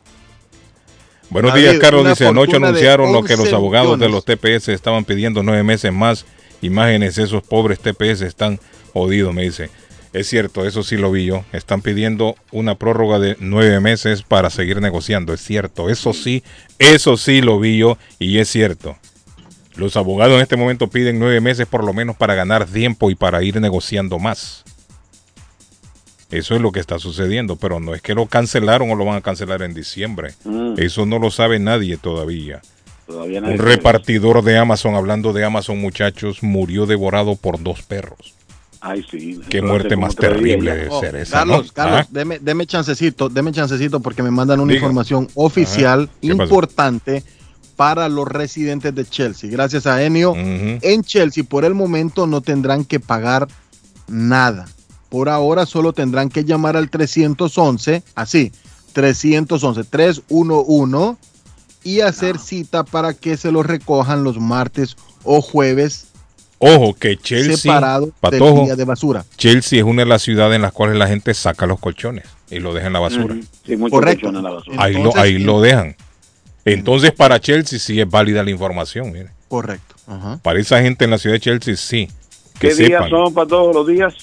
Buenos 1.30 1.52
David, 1.52 1.62
días, 1.62 1.78
Carlos. 1.78 2.08
Dice, 2.08 2.26
anoche 2.26 2.56
anunciaron 2.56 3.12
lo 3.12 3.22
que 3.22 3.34
11 3.34 3.44
los 3.44 3.52
abogados 3.52 3.98
de 3.98 4.08
los 4.08 4.24
TPS 4.24 4.68
estaban 4.68 5.04
pidiendo 5.04 5.42
nueve 5.42 5.62
meses 5.62 5.92
más. 5.92 6.24
Imágenes, 6.62 7.18
esos 7.18 7.42
pobres 7.42 7.80
TPS 7.80 8.22
están 8.22 8.60
jodidos, 8.92 9.34
me 9.34 9.42
dice. 9.42 9.70
Es 10.12 10.28
cierto, 10.28 10.64
eso 10.64 10.82
sí 10.82 10.96
lo 10.96 11.10
vi 11.10 11.26
yo. 11.26 11.44
Están 11.52 11.82
pidiendo 11.82 12.36
una 12.50 12.76
prórroga 12.76 13.18
de 13.18 13.36
nueve 13.38 13.80
meses 13.80 14.22
para 14.22 14.48
seguir 14.50 14.80
negociando. 14.80 15.34
Es 15.34 15.42
cierto, 15.42 15.90
eso 15.90 16.12
sí, 16.14 16.42
eso 16.78 17.16
sí 17.16 17.42
lo 17.42 17.60
vi 17.60 17.76
yo 17.78 17.98
y 18.18 18.38
es 18.38 18.48
cierto. 18.48 18.96
Los 19.74 19.96
abogados 19.96 20.36
en 20.36 20.40
este 20.40 20.56
momento 20.56 20.88
piden 20.88 21.18
nueve 21.18 21.42
meses 21.42 21.66
por 21.66 21.84
lo 21.84 21.92
menos 21.92 22.16
para 22.16 22.34
ganar 22.34 22.64
tiempo 22.64 23.10
y 23.10 23.14
para 23.14 23.42
ir 23.42 23.60
negociando 23.60 24.18
más. 24.18 24.64
Eso 26.30 26.54
es 26.56 26.60
lo 26.60 26.72
que 26.72 26.80
está 26.80 26.98
sucediendo, 26.98 27.56
pero 27.56 27.78
no 27.78 27.94
es 27.94 28.02
que 28.02 28.14
lo 28.14 28.26
cancelaron 28.26 28.90
o 28.90 28.94
lo 28.96 29.04
van 29.04 29.16
a 29.16 29.20
cancelar 29.20 29.62
en 29.62 29.74
diciembre. 29.74 30.34
Mm. 30.44 30.74
Eso 30.78 31.06
no 31.06 31.18
lo 31.18 31.30
sabe 31.30 31.58
nadie 31.58 31.96
todavía. 31.96 32.60
Todavía 33.06 33.40
nadie 33.40 33.54
Un 33.54 33.58
sabe. 33.60 33.70
repartidor 33.76 34.42
de 34.42 34.58
Amazon, 34.58 34.96
hablando 34.96 35.32
de 35.32 35.44
Amazon, 35.44 35.80
muchachos, 35.80 36.42
murió 36.42 36.86
devorado 36.86 37.36
por 37.36 37.62
dos 37.62 37.82
perros. 37.82 38.34
Ay, 38.80 39.04
sí. 39.10 39.40
Qué 39.48 39.62
muerte 39.62 39.96
más 39.96 40.14
terrible 40.16 40.74
debe 40.74 40.88
Oh, 40.90 41.00
ser 41.00 41.16
esa. 41.16 41.38
Carlos, 41.38 41.66
¿no? 41.68 41.72
Carlos, 41.72 42.00
Ah, 42.02 42.08
deme, 42.10 42.38
deme 42.40 42.66
chancecito, 42.66 43.28
deme 43.28 43.52
chancecito 43.52 44.00
porque 44.00 44.22
me 44.22 44.30
mandan 44.30 44.60
una 44.60 44.72
Diga. 44.72 44.82
información 44.84 45.28
oficial 45.34 46.10
importante 46.20 47.22
para 47.76 48.08
los 48.08 48.26
residentes 48.28 48.94
de 48.94 49.04
Chelsea. 49.04 49.50
Gracias 49.50 49.86
a 49.86 50.02
Enio, 50.02 50.34
en 50.36 51.02
Chelsea 51.02 51.44
por 51.44 51.64
el 51.64 51.74
momento 51.74 52.26
no 52.26 52.40
tendrán 52.40 52.84
que 52.84 53.00
pagar 53.00 53.48
nada. 54.08 54.66
Por 55.08 55.28
ahora 55.28 55.66
solo 55.66 55.92
tendrán 55.92 56.28
que 56.28 56.44
llamar 56.44 56.76
al 56.76 56.90
311, 56.90 58.02
así, 58.14 58.52
311, 58.92 59.84
311 59.84 61.16
y 61.84 62.00
hacer 62.00 62.38
cita 62.38 62.82
para 62.84 63.14
que 63.14 63.36
se 63.36 63.52
los 63.52 63.64
recojan 63.64 64.24
los 64.24 64.38
martes 64.40 64.96
o 65.22 65.40
jueves 65.40 66.08
Ojo, 66.58 66.94
que 66.94 67.16
Chelsea, 67.18 67.56
separado 67.56 68.10
Patojo, 68.18 68.56
del 68.56 68.64
día 68.64 68.76
de 68.76 68.84
basura. 68.84 69.24
Chelsea 69.36 69.78
es 69.80 69.84
una 69.84 70.02
de 70.02 70.08
las 70.08 70.22
ciudades 70.22 70.56
en 70.56 70.62
las 70.62 70.72
cuales 70.72 70.96
la 70.96 71.06
gente 71.06 71.34
saca 71.34 71.66
los 71.66 71.78
colchones 71.78 72.24
y 72.50 72.60
lo 72.60 72.72
deja 72.72 72.86
en 72.86 72.94
la 72.94 73.00
basura. 73.00 73.34
Ujú. 73.34 73.44
Sí, 73.66 73.76
Correcto. 73.90 74.26
colchones 74.26 74.38
en 74.38 74.44
la 74.44 74.50
basura. 74.50 74.76
ahí 74.82 74.92
lo, 74.94 74.98
Entonces, 75.00 75.22
ahí 75.22 75.38
lo 75.38 75.60
dejan. 75.60 75.96
Entonces, 76.64 77.12
para 77.12 77.40
Chelsea 77.40 77.78
sí 77.78 78.00
es 78.00 78.08
válida 78.08 78.42
la 78.42 78.50
información. 78.50 79.12
mire. 79.12 79.30
Correcto. 79.48 79.94
Ajá. 80.06 80.40
Para 80.42 80.58
esa 80.58 80.80
gente 80.80 81.04
en 81.04 81.10
la 81.10 81.18
ciudad 81.18 81.34
de 81.34 81.40
Chelsea 81.40 81.76
sí. 81.76 82.08
Que 82.58 82.68
¿Qué 82.68 82.74
días 82.74 83.04
sepan. 83.04 83.10
son 83.10 83.34
para 83.34 83.46
todos 83.48 83.74
los 83.74 83.86
días? 83.86 84.14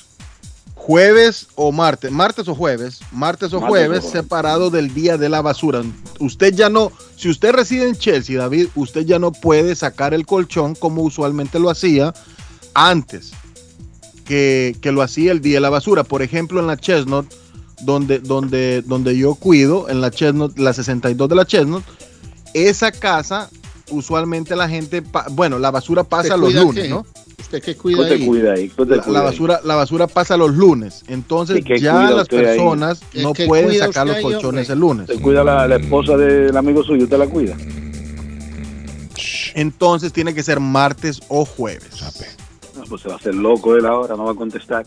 Jueves 0.85 1.47
o 1.55 1.72
martes, 1.72 2.11
martes 2.11 2.45
o 2.49 2.55
jueves, 2.55 2.99
martes 3.14 3.53
o 3.53 3.61
Martes 3.61 3.69
jueves 3.69 3.99
jueves. 4.01 4.11
separado 4.11 4.69
del 4.69 4.93
día 4.93 5.18
de 5.18 5.30
la 5.30 5.41
basura. 5.41 5.81
Usted 6.19 6.53
ya 6.53 6.68
no, 6.68 6.91
si 7.15 7.30
usted 7.30 7.53
reside 7.53 7.88
en 7.88 7.95
Chelsea, 7.95 8.38
David, 8.38 8.68
usted 8.76 9.05
ya 9.05 9.18
no 9.18 9.31
puede 9.31 9.76
sacar 9.76 10.14
el 10.14 10.26
colchón 10.26 10.76
como 10.76 11.03
usualmente 11.03 11.57
lo 11.57 11.69
hacía 11.69 12.14
antes 12.73 13.31
que, 14.26 14.76
que 14.81 14.91
lo 14.91 15.01
hacía 15.01 15.31
el 15.31 15.39
día 15.39 15.55
de 15.55 15.61
la 15.61 15.69
basura. 15.69 16.03
Por 16.03 16.22
ejemplo, 16.22 16.60
en 16.60 16.68
la 16.68 16.76
Chestnut, 16.76 17.34
donde, 17.81 18.19
donde, 18.19 18.81
donde 18.81 19.18
yo 19.18 19.35
cuido, 19.35 19.88
en 19.88 20.01
la 20.01 20.11
Chestnut, 20.11 20.60
la 20.60 20.73
62 20.73 21.30
de 21.30 21.35
la 21.35 21.45
Chestnut, 21.45 21.84
esa 22.53 22.91
casa, 22.91 23.49
usualmente 23.89 24.53
la 24.57 24.68
gente, 24.68 25.01
bueno, 25.31 25.60
la 25.60 25.72
basura 25.72 26.03
pasa 26.03 26.35
¿Usted 26.35 26.41
los 26.41 26.53
lunes, 26.53 26.84
qué? 26.84 26.89
¿no? 26.89 27.05
¿Usted 27.44 27.61
qué 27.61 27.74
¿Qué 27.74 27.78
cuida 27.78 28.07
te 28.07 28.14
ahí? 28.15 28.26
La, 28.98 29.03
cuida 29.03 29.11
la 29.14 29.20
ahí? 29.20 29.26
basura, 29.26 29.60
la 29.64 29.76
basura 29.76 30.07
pasa 30.07 30.36
los 30.38 30.56
lunes. 30.56 31.03
Entonces 31.07 31.57
¿Y 31.60 31.64
qué 31.64 31.80
ya 31.80 32.10
las 32.10 32.28
ahí? 32.32 32.38
personas 32.40 33.02
¿Qué- 33.11 33.22
no 33.22 33.34
pueden 33.34 33.78
sacar 33.78 34.07
los 34.07 34.18
colchones 34.18 34.70
el 34.70 34.80
lunes. 34.80 35.07
¿Te 35.07 35.20
cuida 35.20 35.44
la, 35.44 35.68
la 35.68 35.76
esposa 35.78 36.18
del 36.18 36.56
amigo 36.57 36.84
suyo? 36.84 37.03
¿Usted 37.03 37.18
la 37.18 37.28
cuida? 37.28 37.56
Entonces 39.56 40.11
tiene 40.14 40.34
que 40.34 40.44
ser 40.44 40.60
martes 40.60 41.22
o 41.28 41.45
jueves. 41.45 42.02
No, 42.76 42.84
pues 42.86 43.02
se 43.02 43.07
va 43.07 43.15
a 43.15 43.18
hacer 43.18 43.36
loco 43.36 43.76
él 43.76 43.86
ahora, 43.86 44.15
no 44.15 44.26
va 44.26 44.32
a 44.32 44.36
contestar. 44.36 44.86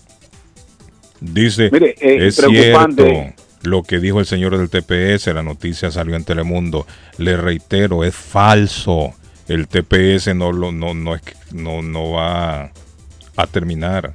Dice, 1.21 1.71
Mire, 1.73 1.95
eh, 2.01 2.27
es 2.27 2.37
preocupante. 2.37 3.05
cierto 3.05 3.43
lo 3.63 3.83
que 3.83 3.99
dijo 3.99 4.21
el 4.21 4.27
señor 4.27 4.57
del 4.57 4.69
TPS, 4.71 5.27
la 5.35 5.43
noticia 5.43 5.91
salió 5.91 6.15
en 6.15 6.25
Telemundo. 6.25 6.87
Le 7.19 7.37
reitero, 7.37 8.05
es 8.05 8.15
falso. 8.15 9.13
El 9.49 9.69
TPS 9.69 10.35
no, 10.35 10.53
lo, 10.53 10.73
no, 10.73 10.95
no, 10.95 11.15
es 11.15 11.23
no, 11.53 11.83
no 11.83 12.13
va 12.13 12.73
a 13.37 13.47
terminar. 13.47 14.15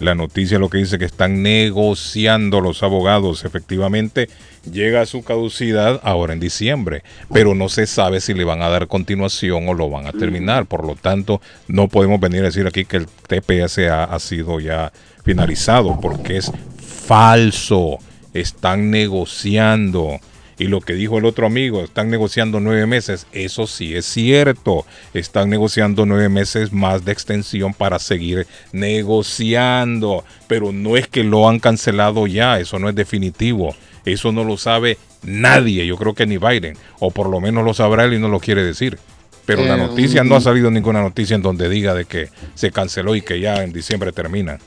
La 0.00 0.14
noticia 0.14 0.60
lo 0.60 0.70
que 0.70 0.78
dice 0.78 0.98
que 0.98 1.04
están 1.04 1.42
negociando 1.42 2.60
los 2.60 2.84
abogados. 2.84 3.44
Efectivamente, 3.44 4.28
llega 4.70 5.00
a 5.00 5.06
su 5.06 5.24
caducidad 5.24 6.00
ahora 6.04 6.32
en 6.32 6.40
diciembre, 6.40 7.02
pero 7.32 7.56
no 7.56 7.68
se 7.68 7.86
sabe 7.86 8.20
si 8.20 8.32
le 8.34 8.44
van 8.44 8.62
a 8.62 8.68
dar 8.68 8.86
continuación 8.86 9.68
o 9.68 9.74
lo 9.74 9.90
van 9.90 10.06
a 10.06 10.12
terminar. 10.12 10.66
Por 10.66 10.86
lo 10.86 10.94
tanto, 10.94 11.40
no 11.66 11.88
podemos 11.88 12.20
venir 12.20 12.42
a 12.42 12.44
decir 12.44 12.66
aquí 12.68 12.84
que 12.84 12.98
el 12.98 13.06
TPS 13.06 13.78
ha, 13.88 14.04
ha 14.04 14.18
sido 14.20 14.60
ya 14.60 14.92
finalizado, 15.24 15.98
porque 16.00 16.36
es 16.36 16.52
falso. 16.78 17.98
Están 18.34 18.92
negociando. 18.92 20.20
Y 20.58 20.64
lo 20.64 20.80
que 20.80 20.94
dijo 20.94 21.18
el 21.18 21.24
otro 21.24 21.46
amigo, 21.46 21.84
están 21.84 22.10
negociando 22.10 22.58
nueve 22.58 22.86
meses. 22.86 23.26
Eso 23.32 23.68
sí 23.68 23.94
es 23.94 24.06
cierto. 24.06 24.84
Están 25.14 25.50
negociando 25.50 26.04
nueve 26.04 26.28
meses 26.28 26.72
más 26.72 27.04
de 27.04 27.12
extensión 27.12 27.74
para 27.74 28.00
seguir 28.00 28.46
negociando. 28.72 30.24
Pero 30.48 30.72
no 30.72 30.96
es 30.96 31.06
que 31.06 31.22
lo 31.22 31.48
han 31.48 31.60
cancelado 31.60 32.26
ya. 32.26 32.58
Eso 32.58 32.78
no 32.78 32.88
es 32.88 32.94
definitivo. 32.96 33.76
Eso 34.04 34.32
no 34.32 34.42
lo 34.42 34.56
sabe 34.56 34.98
nadie. 35.22 35.86
Yo 35.86 35.96
creo 35.96 36.14
que 36.14 36.26
ni 36.26 36.38
Biden. 36.38 36.76
O 36.98 37.10
por 37.10 37.28
lo 37.28 37.40
menos 37.40 37.64
lo 37.64 37.72
sabrá 37.74 38.04
él 38.04 38.14
y 38.14 38.18
no 38.18 38.28
lo 38.28 38.40
quiere 38.40 38.64
decir. 38.64 38.98
Pero 39.46 39.64
la 39.64 39.76
Eh, 39.76 39.78
noticia 39.78 40.24
no 40.24 40.34
ha 40.36 40.40
salido 40.40 40.70
ninguna 40.70 41.00
noticia 41.02 41.36
en 41.36 41.42
donde 41.42 41.68
diga 41.68 41.94
de 41.94 42.04
que 42.04 42.30
se 42.54 42.70
canceló 42.72 43.14
y 43.14 43.22
que 43.22 43.40
ya 43.40 43.62
en 43.62 43.72
diciembre 43.72 44.12
termina. 44.12 44.58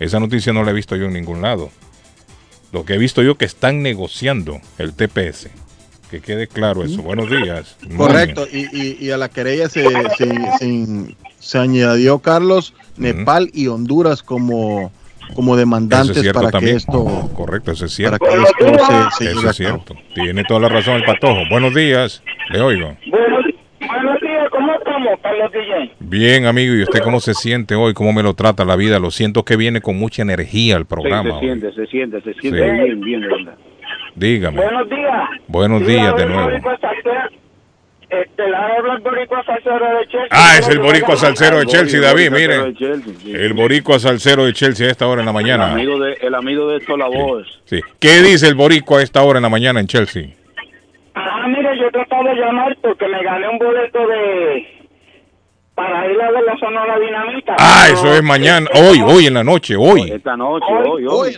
Esa 0.00 0.20
noticia 0.20 0.52
no 0.52 0.62
la 0.64 0.70
he 0.70 0.74
visto 0.74 0.96
yo 0.96 1.06
en 1.06 1.12
ningún 1.12 1.42
lado. 1.42 1.70
Lo 2.74 2.84
que 2.84 2.94
he 2.94 2.98
visto 2.98 3.22
yo 3.22 3.36
que 3.36 3.44
están 3.44 3.82
negociando 3.82 4.60
el 4.78 4.94
TPS. 4.94 5.48
Que 6.10 6.20
quede 6.20 6.48
claro 6.48 6.82
eso. 6.84 7.02
Buenos 7.02 7.30
días. 7.30 7.76
Correcto. 7.96 8.46
Y, 8.52 8.66
y- 8.76 8.96
y 9.00 9.10
a 9.12 9.16
la 9.16 9.28
querella 9.28 9.68
se, 9.68 9.84
se- 10.18 10.58
se- 10.58 11.14
se 11.38 11.58
añadió 11.58 12.18
Carlos, 12.18 12.74
Nepal 12.96 13.48
y 13.54 13.68
Honduras 13.68 14.24
como, 14.24 14.90
como 15.34 15.56
demandantes 15.56 16.16
es 16.16 16.32
para 16.32 16.50
también. 16.50 16.74
que 16.74 16.78
esto 16.78 17.30
Correcto, 17.34 17.70
eso 17.72 17.84
es 17.86 17.96
para 18.00 18.18
cierto. 18.18 18.26
que 18.26 18.42
esto 18.74 18.86
se, 19.18 19.24
se 19.24 19.30
Eso 19.30 19.38
lleve 19.40 19.48
a 19.48 19.50
es 19.52 19.58
cabo. 19.58 19.84
cierto. 19.84 19.94
Tiene 20.14 20.42
toda 20.44 20.60
la 20.60 20.68
razón 20.68 20.96
el 20.96 21.04
patojo. 21.04 21.42
Buenos 21.48 21.74
días. 21.74 22.22
Le 22.50 22.60
oigo. 22.60 22.96
Buenos, 23.08 23.43
Bien, 26.00 26.46
amigo. 26.46 26.74
¿Y 26.74 26.82
usted 26.82 27.00
cómo 27.00 27.20
se 27.20 27.34
siente 27.34 27.74
hoy? 27.74 27.94
¿Cómo 27.94 28.12
me 28.12 28.22
lo 28.22 28.34
trata 28.34 28.64
la 28.64 28.76
vida? 28.76 28.98
Lo 28.98 29.10
siento 29.10 29.44
que 29.44 29.56
viene 29.56 29.80
con 29.80 29.96
mucha 29.96 30.22
energía 30.22 30.76
al 30.76 30.82
Sí, 30.82 30.88
programa. 30.88 31.30
se 31.30 31.30
hoy. 31.36 31.40
siente, 31.40 31.72
se 31.72 31.86
siente, 31.86 32.20
se 32.22 32.34
siente 32.34 32.58
Sí. 32.64 32.70
bien, 32.82 33.00
bien, 33.00 33.20
de 33.20 33.28
verdad. 33.28 33.54
Dígame. 34.14 34.56
Buenos 34.62 34.88
días. 34.90 35.28
Buenos 35.48 35.80
Sí, 35.80 35.86
días 35.88 36.16
de 36.16 36.22
el 36.22 36.28
nuevo. 36.28 36.50
Este, 38.10 38.48
la 38.48 38.66
habla 38.66 38.94
el 38.94 39.00
boricua 39.00 39.42
salsero 39.44 39.78
de 39.98 40.06
Chelsea. 40.06 40.28
Ah, 40.30 40.56
es 40.58 40.68
el 40.68 40.78
boricua 40.78 41.16
salsero 41.16 41.56
de 41.56 41.62
El 41.62 41.68
Chelsea, 41.68 42.00
David, 42.00 42.30
mire. 42.30 42.74
sí. 43.22 43.32
El 43.32 43.54
boricua 43.54 43.98
salsero 43.98 44.44
de 44.44 44.52
Chelsea 44.52 44.86
a 44.86 44.90
esta 44.90 45.08
hora 45.08 45.22
en 45.22 45.26
la 45.26 45.30
El 45.32 45.34
mañana. 45.34 45.72
amigo 45.72 45.98
de, 45.98 46.12
el 46.20 46.34
amigo 46.34 46.68
de 46.68 46.76
esto, 46.76 46.96
la 46.96 47.08
voz. 47.08 47.44
Sí. 47.64 47.80
¿Qué 47.98 48.22
dice 48.22 48.46
el 48.46 48.54
boricua 48.54 49.00
a 49.00 49.02
esta 49.02 49.22
hora 49.22 49.38
en 49.38 49.42
la 49.42 49.48
mañana 49.48 49.80
en 49.80 49.86
Chelsea? 49.88 50.28
Ah, 51.16 51.46
mire, 51.48 51.76
yo 51.78 51.90
trataba 51.90 52.30
de 52.30 52.36
llamar 52.40 52.76
porque 52.82 53.08
me 53.08 53.20
gané 53.22 53.48
un 53.48 53.58
boleto 53.58 54.06
de... 54.06 54.66
Para 55.74 56.06
ir 56.10 56.20
a 56.22 56.30
ver 56.30 56.42
la 56.44 56.56
Sonora 56.58 56.98
Dinamita. 57.00 57.56
Ah, 57.58 57.86
eso 57.92 58.12
es 58.14 58.22
mañana. 58.22 58.68
Hoy, 58.74 59.00
hoy 59.04 59.26
en 59.26 59.34
la 59.34 59.42
noche. 59.44 59.74
Hoy. 59.76 60.10
Esta 60.10 60.36
noche, 60.36 60.66
hoy, 60.86 61.04
hoy. 61.06 61.36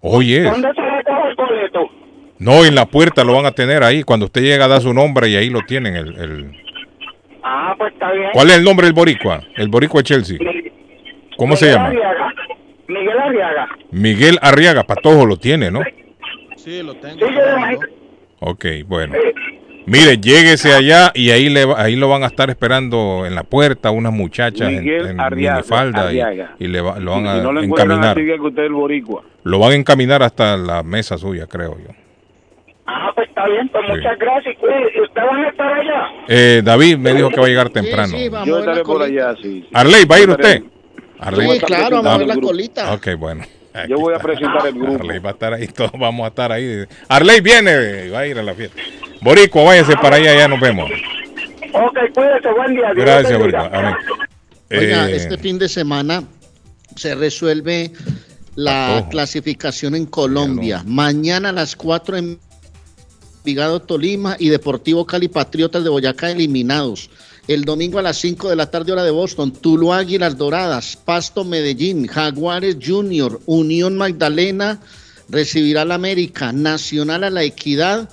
Hoy 0.00 0.34
es. 0.34 0.44
¿Dónde 0.44 0.68
se 0.74 0.80
recoge 0.82 1.28
el 1.30 1.34
boleto? 1.36 1.80
No, 2.38 2.64
en 2.64 2.74
la 2.74 2.86
puerta 2.86 3.24
lo 3.24 3.34
van 3.34 3.46
a 3.46 3.52
tener 3.52 3.82
ahí. 3.82 4.02
Cuando 4.02 4.26
usted 4.26 4.42
llega, 4.42 4.68
da 4.68 4.80
su 4.80 4.92
nombre 4.92 5.28
y 5.28 5.36
ahí 5.36 5.48
lo 5.48 5.60
tienen. 5.62 5.96
El, 5.96 6.16
el- 6.16 6.62
Ah, 7.44 7.74
pues 7.78 7.92
está 7.94 8.12
bien. 8.12 8.28
¿Cuál 8.32 8.50
es 8.50 8.56
el 8.58 8.64
nombre 8.64 8.86
del 8.86 8.94
boricua? 8.94 9.42
El 9.56 9.68
boricua 9.68 10.00
de 10.00 10.04
Chelsea. 10.04 10.38
¿Cómo 11.36 11.56
se 11.56 11.64
Miguel 11.66 11.76
llama? 11.78 11.88
Arriaga. 11.88 12.34
Miguel 12.88 13.18
Arriaga. 13.18 13.68
Miguel 13.90 14.38
Arriaga. 14.42 14.82
Patojo 14.84 15.24
lo 15.26 15.36
tiene, 15.38 15.70
¿no? 15.70 15.80
Sí, 16.56 16.82
lo 16.82 16.94
tengo. 16.96 17.26
Sí, 17.26 17.34
yo 17.34 17.56
imagino. 17.56 17.80
Ok, 18.40 18.64
bueno. 18.86 19.14
Mire, 19.86 20.18
lléguese 20.18 20.72
allá 20.72 21.10
y 21.14 21.30
ahí 21.30 21.48
le 21.48 21.64
va- 21.64 21.80
ahí 21.82 21.96
lo 21.96 22.08
van 22.08 22.22
a 22.22 22.26
estar 22.26 22.48
esperando 22.50 23.24
en 23.26 23.34
la 23.34 23.42
puerta 23.42 23.90
unas 23.90 24.12
muchachas 24.12 24.68
en, 24.68 24.84
Miguel 24.84 25.06
en 25.06 25.20
Arriaga, 25.20 25.56
minifalda 25.56 26.12
y, 26.12 26.20
Arriaga. 26.20 26.54
y 26.58 26.68
le 26.68 26.80
va- 26.80 26.98
lo 27.00 27.10
van 27.12 27.22
Si 27.24 27.28
a 27.28 27.34
no 27.42 27.52
lo 27.52 27.62
encuentran 27.62 27.90
encaminar. 27.98 28.16
así 28.18 28.26
que 28.26 28.40
usted 28.48 28.64
es 28.64 28.70
boricua. 28.72 29.22
Lo 29.44 29.58
van 29.58 29.72
a 29.72 29.74
encaminar 29.74 30.22
hasta 30.22 30.56
la 30.56 30.82
mesa 30.82 31.18
suya, 31.18 31.46
creo 31.46 31.76
yo. 31.78 31.88
Ah, 32.86 33.10
pues 33.14 33.28
está 33.28 33.46
bien, 33.46 33.68
pues 33.70 33.84
Sí. 33.86 33.92
muchas 33.92 34.18
gracias. 34.18 34.56
¿Usted 34.56 35.22
van 35.22 35.44
a 35.44 35.48
estar 35.48 35.72
allá? 35.72 36.08
Eh, 36.28 36.62
David 36.64 36.98
me 36.98 37.14
dijo 37.14 37.30
que 37.30 37.40
va 37.40 37.46
a 37.46 37.48
llegar 37.48 37.70
temprano. 37.70 38.12
Yo 38.44 38.58
estaré 38.60 38.82
por 38.82 39.02
allá, 39.02 39.34
sí. 39.42 39.66
Arley, 39.72 40.04
¿va 40.04 40.16
a 40.16 40.20
ir 40.20 40.30
usted? 40.30 40.62
Arley 41.18 41.50
Sí, 41.58 41.60
claro, 41.64 41.96
vamos 42.02 42.12
a 42.14 42.18
ver 42.18 42.26
la 42.28 42.36
colita. 42.36 42.92
Ok, 42.94 43.08
bueno. 43.18 43.44
Yo 43.88 43.96
voy 43.96 44.12
a 44.14 44.18
presentar 44.18 44.66
el 44.66 44.74
grupo. 44.74 44.94
Arley 45.02 45.18
va 45.18 45.30
a 45.30 45.32
estar 45.32 45.54
ahí, 45.54 45.66
todos 45.68 45.92
vamos 45.98 46.24
a 46.24 46.28
estar 46.28 46.52
ahí. 46.52 46.84
Arley 47.08 47.40
viene, 47.40 48.10
va 48.10 48.18
a 48.20 48.26
ir 48.26 48.38
a 48.38 48.42
la 48.42 48.52
fiesta. 48.54 48.80
Boricua, 49.22 49.62
váyase 49.64 49.94
para 49.96 50.16
allá, 50.16 50.34
ya 50.36 50.48
nos 50.48 50.60
vemos. 50.60 50.90
Ok, 51.72 51.98
cuídese. 52.14 52.52
Buen 52.56 52.74
día. 52.74 52.92
Gracias. 52.94 53.38
Boricua. 53.38 53.70
Amén. 53.72 53.94
Oiga, 54.70 55.10
Eh, 55.10 55.16
este 55.16 55.38
fin 55.38 55.58
de 55.58 55.68
semana 55.68 56.24
se 56.96 57.14
resuelve 57.14 57.92
la 58.54 59.06
clasificación 59.10 59.94
en 59.94 60.06
Colombia. 60.06 60.82
Mañana 60.86 61.50
a 61.50 61.52
las 61.52 61.76
4 61.76 62.16
en 62.16 62.38
Vigado 63.44 63.80
Tolima 63.80 64.36
y 64.38 64.48
Deportivo 64.48 65.06
Cali 65.06 65.28
Patriotas 65.28 65.84
de 65.84 65.90
Boyacá 65.90 66.30
eliminados. 66.30 67.10
El 67.48 67.64
domingo 67.64 67.98
a 67.98 68.02
las 68.02 68.18
5 68.18 68.48
de 68.50 68.56
la 68.56 68.70
tarde 68.70 68.92
hora 68.92 69.02
de 69.02 69.10
Boston, 69.10 69.52
Tuluá 69.52 69.98
Águilas 69.98 70.38
Doradas, 70.38 70.96
Pasto 70.96 71.44
Medellín, 71.44 72.06
Jaguares 72.06 72.76
Junior, 72.80 73.40
Unión 73.46 73.96
Magdalena 73.96 74.80
recibirá 75.28 75.84
la 75.84 75.96
América, 75.96 76.52
Nacional 76.52 77.24
a 77.24 77.30
la 77.30 77.42
Equidad, 77.42 78.08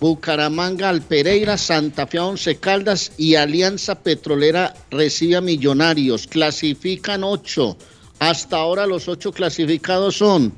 Bucaramanga 0.00 0.88
al 0.88 1.02
Pereira, 1.02 1.58
Santa 1.58 2.06
Fe 2.06 2.16
a 2.16 2.24
Once 2.24 2.56
Caldas 2.56 3.12
y 3.18 3.34
Alianza 3.34 4.02
Petrolera 4.02 4.74
recibe 4.90 5.36
a 5.36 5.42
Millonarios. 5.42 6.26
Clasifican 6.26 7.22
ocho. 7.22 7.76
Hasta 8.18 8.56
ahora 8.56 8.86
los 8.86 9.08
ocho 9.08 9.30
clasificados 9.30 10.16
son 10.16 10.52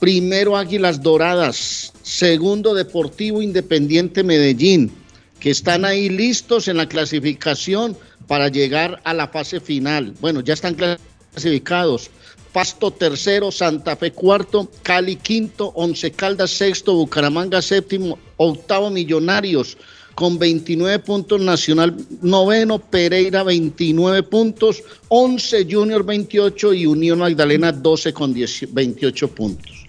primero 0.00 0.56
Águilas 0.56 1.02
Doradas, 1.02 1.92
segundo 2.02 2.74
Deportivo 2.74 3.42
Independiente 3.42 4.22
Medellín, 4.22 4.90
que 5.38 5.50
están 5.50 5.84
ahí 5.84 6.08
listos 6.08 6.68
en 6.68 6.78
la 6.78 6.88
clasificación 6.88 7.96
para 8.26 8.48
llegar 8.48 9.00
a 9.04 9.12
la 9.12 9.28
fase 9.28 9.60
final. 9.60 10.14
Bueno, 10.20 10.40
ya 10.40 10.54
están 10.54 10.74
clasificados. 10.74 12.10
Pasto 12.52 12.90
tercero, 12.90 13.50
Santa 13.50 13.96
Fe 13.96 14.12
cuarto, 14.12 14.70
Cali 14.82 15.16
quinto, 15.16 15.72
Once 15.74 16.10
Caldas 16.12 16.50
sexto, 16.50 16.94
Bucaramanga 16.94 17.60
séptimo, 17.62 18.18
octavo 18.36 18.90
Millonarios 18.90 19.76
con 20.14 20.36
29 20.36 20.98
puntos, 20.98 21.40
Nacional 21.40 21.94
noveno, 22.22 22.80
Pereira 22.80 23.44
29 23.44 24.24
puntos, 24.24 24.82
11 25.08 25.66
Junior 25.70 26.04
28 26.04 26.74
y 26.74 26.86
Unión 26.86 27.20
Magdalena 27.20 27.70
12 27.70 28.12
con 28.12 28.34
10 28.34 28.74
28 28.74 29.28
puntos. 29.28 29.86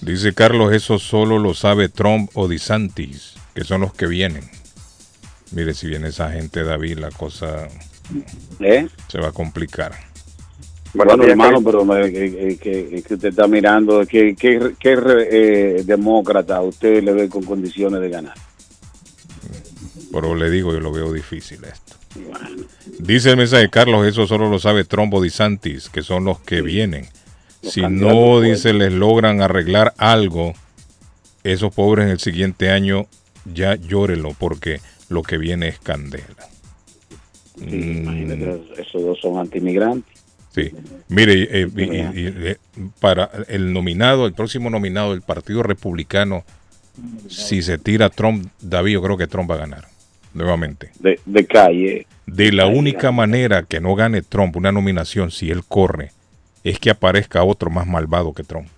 Dice 0.00 0.32
Carlos, 0.32 0.72
eso 0.72 0.98
solo 0.98 1.38
lo 1.38 1.52
sabe 1.52 1.90
Trump 1.90 2.30
o 2.34 2.48
DeSantis, 2.48 3.34
que 3.54 3.64
son 3.64 3.82
los 3.82 3.92
que 3.92 4.06
vienen. 4.06 4.48
Mire, 5.52 5.74
si 5.74 5.88
viene 5.88 6.08
esa 6.08 6.30
gente, 6.30 6.62
David, 6.62 6.98
la 6.98 7.10
cosa 7.10 7.68
¿Eh? 8.60 8.88
se 9.08 9.18
va 9.18 9.28
a 9.28 9.32
complicar. 9.32 10.09
Bueno, 10.92 11.22
hermano, 11.30 11.62
pero 11.62 11.84
me- 11.84 12.12
que, 12.12 12.58
que- 12.60 13.02
que 13.02 13.14
usted 13.14 13.28
está 13.28 13.46
mirando, 13.46 14.04
¿qué, 14.06 14.34
qué, 14.38 14.72
qué 14.78 14.98
eh, 15.30 15.82
demócrata 15.84 16.60
usted 16.62 17.02
le 17.02 17.12
ve 17.12 17.28
con 17.28 17.44
condiciones 17.44 18.00
de 18.00 18.08
ganar? 18.08 18.34
Pero 20.12 20.34
le 20.34 20.50
digo, 20.50 20.72
yo 20.72 20.80
lo 20.80 20.90
veo 20.92 21.12
difícil 21.12 21.60
esto. 21.64 21.96
Dice 22.98 23.30
el 23.30 23.36
mensaje 23.36 23.70
Carlos, 23.70 24.04
eso 24.06 24.26
solo 24.26 24.50
lo 24.50 24.58
sabe 24.58 24.84
Trump 24.84 25.14
o 25.14 25.20
DeSantis, 25.20 25.88
que 25.88 26.02
son 26.02 26.24
los 26.24 26.40
que 26.40 26.60
vienen. 26.60 27.06
Si 27.62 27.82
no, 27.82 28.40
dice, 28.40 28.72
les 28.72 28.92
logran 28.92 29.42
arreglar 29.42 29.94
algo, 29.98 30.54
esos 31.44 31.72
pobres 31.72 32.06
en 32.06 32.10
el 32.12 32.18
siguiente 32.18 32.70
año 32.70 33.06
ya 33.54 33.76
llórelo, 33.76 34.34
porque 34.38 34.80
lo 35.08 35.22
que 35.22 35.38
viene 35.38 35.68
es 35.68 35.78
candela. 35.78 36.24
Mm, 37.56 37.74
Imagínate, 38.02 38.62
esos 38.78 39.02
dos 39.02 39.20
son 39.20 39.38
antimigrantes. 39.38 40.09
Sí. 40.52 40.70
Mire, 41.08 41.32
eh, 41.62 41.68
y- 41.76 41.82
y- 41.82 41.86
y, 41.86 42.26
eh, 42.48 42.56
para 42.98 43.30
el 43.48 43.72
nominado, 43.72 44.26
el 44.26 44.32
próximo 44.32 44.68
nominado 44.70 45.12
del 45.12 45.22
Partido 45.22 45.62
Republicano, 45.62 46.44
si 47.28 47.62
se 47.62 47.78
tira 47.78 48.10
Trump, 48.10 48.46
David, 48.60 48.92
yo 48.94 49.02
creo 49.02 49.16
que 49.16 49.26
Trump 49.28 49.50
va 49.50 49.54
a 49.54 49.58
ganar 49.58 49.84
nuevamente. 50.34 50.90
De, 50.98 51.20
de 51.24 51.46
calle. 51.46 52.06
De 52.26 52.52
la 52.52 52.66
única 52.66 53.10
manera 53.12 53.62
que 53.64 53.80
no 53.80 53.94
gane 53.94 54.22
Trump 54.22 54.56
una 54.56 54.72
nominación, 54.72 55.30
si 55.30 55.50
él 55.50 55.62
corre, 55.64 56.10
es 56.64 56.78
que 56.78 56.90
aparezca 56.90 57.42
otro 57.44 57.70
más 57.70 57.86
malvado 57.86 58.32
que 58.34 58.42
Trump. 58.44 58.68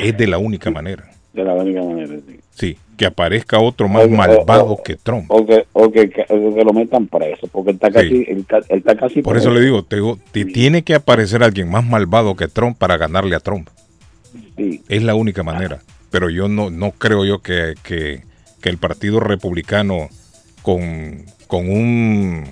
Es 0.00 0.16
de 0.16 0.26
la 0.26 0.38
única 0.38 0.70
manera. 0.70 1.10
De 1.34 1.42
la 1.44 1.52
única 1.52 1.82
manera, 1.82 2.14
sí. 2.26 2.40
Sí, 2.50 2.76
que 2.96 3.06
aparezca 3.06 3.58
otro 3.58 3.88
más 3.88 4.04
O- 4.06 4.08
malvado 4.08 4.66
o- 4.74 4.82
que 4.82 4.94
Trump. 4.96 5.28
O 5.28 5.44
que, 5.44 5.66
que, 5.92 6.08
que- 6.10 6.26
o 6.28 6.54
que 6.54 6.64
lo 6.64 6.72
metan 6.72 7.08
preso, 7.08 7.48
porque 7.48 7.70
él 7.72 7.74
está 7.76 7.90
casi, 7.90 8.24
él, 8.28 8.38
está- 8.38 8.58
él 8.68 8.78
está 8.78 8.96
casi 8.96 9.20
Por 9.20 9.36
eso 9.36 9.50
le 9.50 9.60
digo, 9.60 9.82
te 9.84 9.96
digo, 9.96 10.16
te 10.30 10.44
tiene 10.44 10.82
que 10.84 10.94
aparecer 10.94 11.42
alguien 11.42 11.68
más 11.68 11.84
malvado 11.84 12.36
que 12.36 12.46
Trump 12.48 12.78
para 12.78 12.96
ganarle 12.96 13.34
a 13.34 13.40
Trump. 13.40 13.68
Es 14.88 15.02
la 15.02 15.14
única 15.16 15.42
manera. 15.42 15.80
Pero 16.12 16.30
yo 16.30 16.46
no, 16.46 16.70
no 16.70 16.92
creo 16.92 17.24
yo 17.24 17.40
que, 17.40 17.74
que- 17.82 18.22
que 18.62 18.68
el 18.68 18.78
Partido 18.78 19.18
Republicano 19.18 20.08
con, 20.62 21.24
con 21.48 21.68
un 21.68 22.44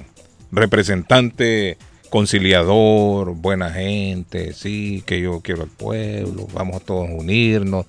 representante 0.51 1.77
conciliador, 2.11 3.35
buena 3.37 3.71
gente, 3.71 4.53
sí, 4.53 5.03
que 5.07 5.21
yo 5.21 5.41
quiero 5.41 5.63
al 5.63 5.69
pueblo, 5.71 6.47
vamos 6.53 6.77
a 6.77 6.81
todos 6.81 7.09
unirnos. 7.11 7.87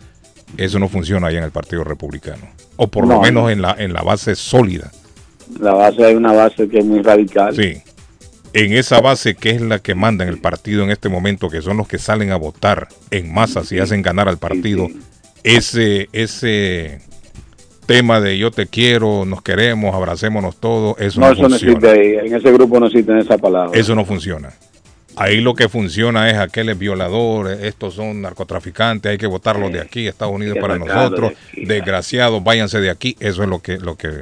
Eso 0.58 0.80
no 0.80 0.88
funciona 0.90 1.28
ahí 1.28 1.38
en 1.38 1.44
el 1.44 1.52
Partido 1.52 1.84
Republicano. 1.84 2.48
O 2.78 2.88
por 2.88 3.08
lo 3.08 3.16
No, 3.16 3.22
menos 3.22 3.44
no. 3.44 3.50
en 3.50 3.62
la, 3.62 3.76
en 3.78 3.94
la 3.94 4.02
base 4.02 4.36
sólida. 4.36 4.92
La 5.60 5.74
base 5.74 6.06
hay 6.06 6.16
una 6.16 6.32
base 6.34 6.68
que 6.70 6.80
es 6.80 6.86
muy 6.86 7.02
radical. 7.02 7.56
Sí. 7.56 7.82
En 8.54 8.74
esa 8.74 9.02
base 9.02 9.36
que 9.36 9.50
es 9.50 9.62
la 9.62 9.80
que 9.80 9.96
manda 9.96 10.24
en 10.24 10.30
el 10.30 10.38
partido 10.40 10.84
en 10.84 10.92
este 10.92 11.10
momento, 11.10 11.50
que 11.50 11.62
son 11.62 11.78
los 11.78 11.88
que 11.88 11.98
salen 11.98 12.32
a 12.32 12.36
votar 12.36 12.88
en 13.10 13.34
masa 13.34 13.64
si 13.64 13.80
hacen 13.80 14.02
ganar 14.04 14.30
al 14.30 14.38
partido, 14.38 14.90
ese, 15.44 16.08
ese 16.14 17.02
tema 17.88 18.22
de 18.22 18.38
yo 18.38 18.52
te 18.52 18.68
quiero, 18.68 19.26
nos 19.26 19.42
queremos, 19.42 19.94
abracémonos 19.96 20.58
todos, 20.58 20.96
eso 21.00 21.20
no, 21.20 21.28
no, 21.28 21.34
eso 21.34 21.42
no 21.44 21.50
funciona. 21.50 21.78
existe 21.78 21.90
ahí. 22.22 22.28
En 22.28 22.36
ese 22.36 22.52
grupo 22.52 22.80
no 22.80 22.86
existe 22.86 23.18
esa 23.20 23.38
palabra. 23.40 23.78
Eso 23.78 23.96
no 23.96 24.06
funciona. 24.06 24.54
Ahí 25.16 25.42
lo 25.42 25.54
que 25.54 25.70
funciona 25.70 26.30
es 26.30 26.38
aquel 26.38 26.70
es 26.70 26.78
violador, 26.78 27.50
estos 27.52 27.94
son 27.96 28.22
narcotraficantes, 28.22 29.12
hay 29.12 29.18
que 29.18 29.28
votarlos 29.28 29.72
de 29.72 29.80
aquí, 29.82 30.08
Estados 30.08 30.34
Unidos 30.34 30.58
para 30.60 30.74
de 30.74 30.80
nosotros, 30.80 31.34
desgraciados, 31.56 32.44
váyanse 32.44 32.80
de 32.80 32.90
aquí. 32.90 33.16
Eso 33.20 33.44
es 33.44 33.50
lo 33.50 33.60
que, 33.60 33.78
lo 33.78 33.96
que, 33.96 34.22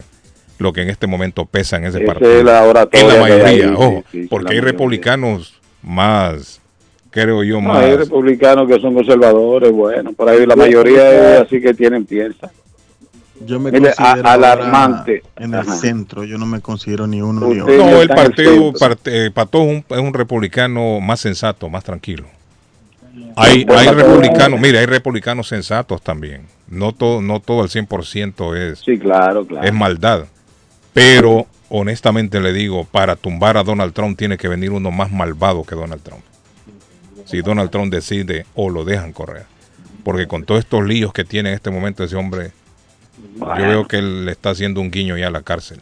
lo 0.59 0.73
que 0.73 0.81
en 0.81 0.89
este 0.89 1.07
momento 1.07 1.45
pesa 1.45 1.77
en 1.77 1.85
ese 1.85 1.99
Esa 2.03 2.05
partido. 2.13 2.37
es 2.37 2.43
la 2.43 2.87
en 2.91 3.07
la 3.07 3.13
hay 3.13 3.19
mayoría, 3.21 3.73
ojo, 3.73 4.03
sí, 4.11 4.21
sí, 4.23 4.27
porque 4.29 4.53
hay 4.53 4.59
republicanos 4.59 5.59
más, 5.81 6.61
creo 7.09 7.43
yo, 7.43 7.55
No, 7.61 7.69
más. 7.69 7.83
hay 7.83 7.95
republicanos 7.95 8.67
que 8.67 8.79
son 8.79 8.93
conservadores, 8.93 9.71
bueno, 9.71 10.13
por 10.13 10.29
ahí 10.29 10.45
la 10.45 10.55
mayoría 10.55 11.35
es 11.35 11.41
así 11.41 11.61
que 11.61 11.73
tienen 11.73 12.05
piensa. 12.05 12.51
Yo 13.45 13.59
me 13.59 13.71
Mire, 13.71 13.89
a- 13.89 13.95
considero 13.95 14.29
alarmante. 14.29 15.23
en 15.37 15.53
el 15.53 15.59
Ajá. 15.61 15.73
centro, 15.75 16.23
yo 16.23 16.37
no 16.37 16.45
me 16.45 16.59
considero 16.61 17.07
ni 17.07 17.21
uno 17.21 17.47
ni 17.47 17.59
otro. 17.59 17.75
No, 17.77 18.01
el 18.01 18.07
partido, 18.09 18.71
parte- 18.73 19.25
eh, 19.27 19.31
Pato 19.31 19.61
es 19.63 19.67
un, 19.69 19.85
es 19.89 19.99
un 20.03 20.13
republicano 20.13 20.99
más 20.99 21.19
sensato, 21.19 21.69
más 21.69 21.83
tranquilo. 21.83 22.25
Hay, 23.35 23.65
Bueno, 23.65 23.79
hay 23.81 23.87
republicanos, 23.89 24.59
mire, 24.59 24.79
hay 24.79 24.85
republicanos 24.85 25.47
sensatos 25.47 26.01
también. 26.01 26.43
No 26.67 26.93
todo, 26.93 27.21
no 27.21 27.39
todo 27.39 27.61
al 27.63 27.69
100% 27.69 28.55
es, 28.55 28.79
Sí, 28.79 28.97
claro, 28.97 29.45
claro. 29.45 29.65
es 29.67 29.73
maldad. 29.73 30.25
Pero, 30.93 31.47
honestamente 31.69 32.39
le 32.39 32.53
digo, 32.53 32.85
para 32.85 33.15
tumbar 33.15 33.57
a 33.57 33.63
Donald 33.63 33.93
Trump 33.93 34.17
tiene 34.17 34.37
que 34.37 34.47
venir 34.47 34.71
uno 34.71 34.91
más 34.91 35.11
malvado 35.11 35.63
que 35.63 35.75
Donald 35.75 36.01
Trump. 36.03 36.21
Si 37.25 37.41
Donald 37.41 37.69
Trump 37.71 37.91
decide 37.93 38.45
o 38.55 38.69
lo 38.69 38.83
dejan 38.83 39.13
correr. 39.13 39.45
Porque 40.03 40.27
con 40.27 40.43
todos 40.43 40.59
estos 40.61 40.83
líos 40.85 41.13
que 41.13 41.23
tiene 41.23 41.49
en 41.49 41.55
este 41.55 41.69
momento 41.69 42.03
ese 42.03 42.15
hombre, 42.15 42.51
yo 43.39 43.67
veo 43.67 43.87
que 43.87 43.97
él 43.97 44.25
le 44.25 44.31
está 44.31 44.51
haciendo 44.51 44.81
un 44.81 44.91
guiño 44.91 45.17
ya 45.17 45.27
a 45.27 45.31
la 45.31 45.41
cárcel. 45.41 45.79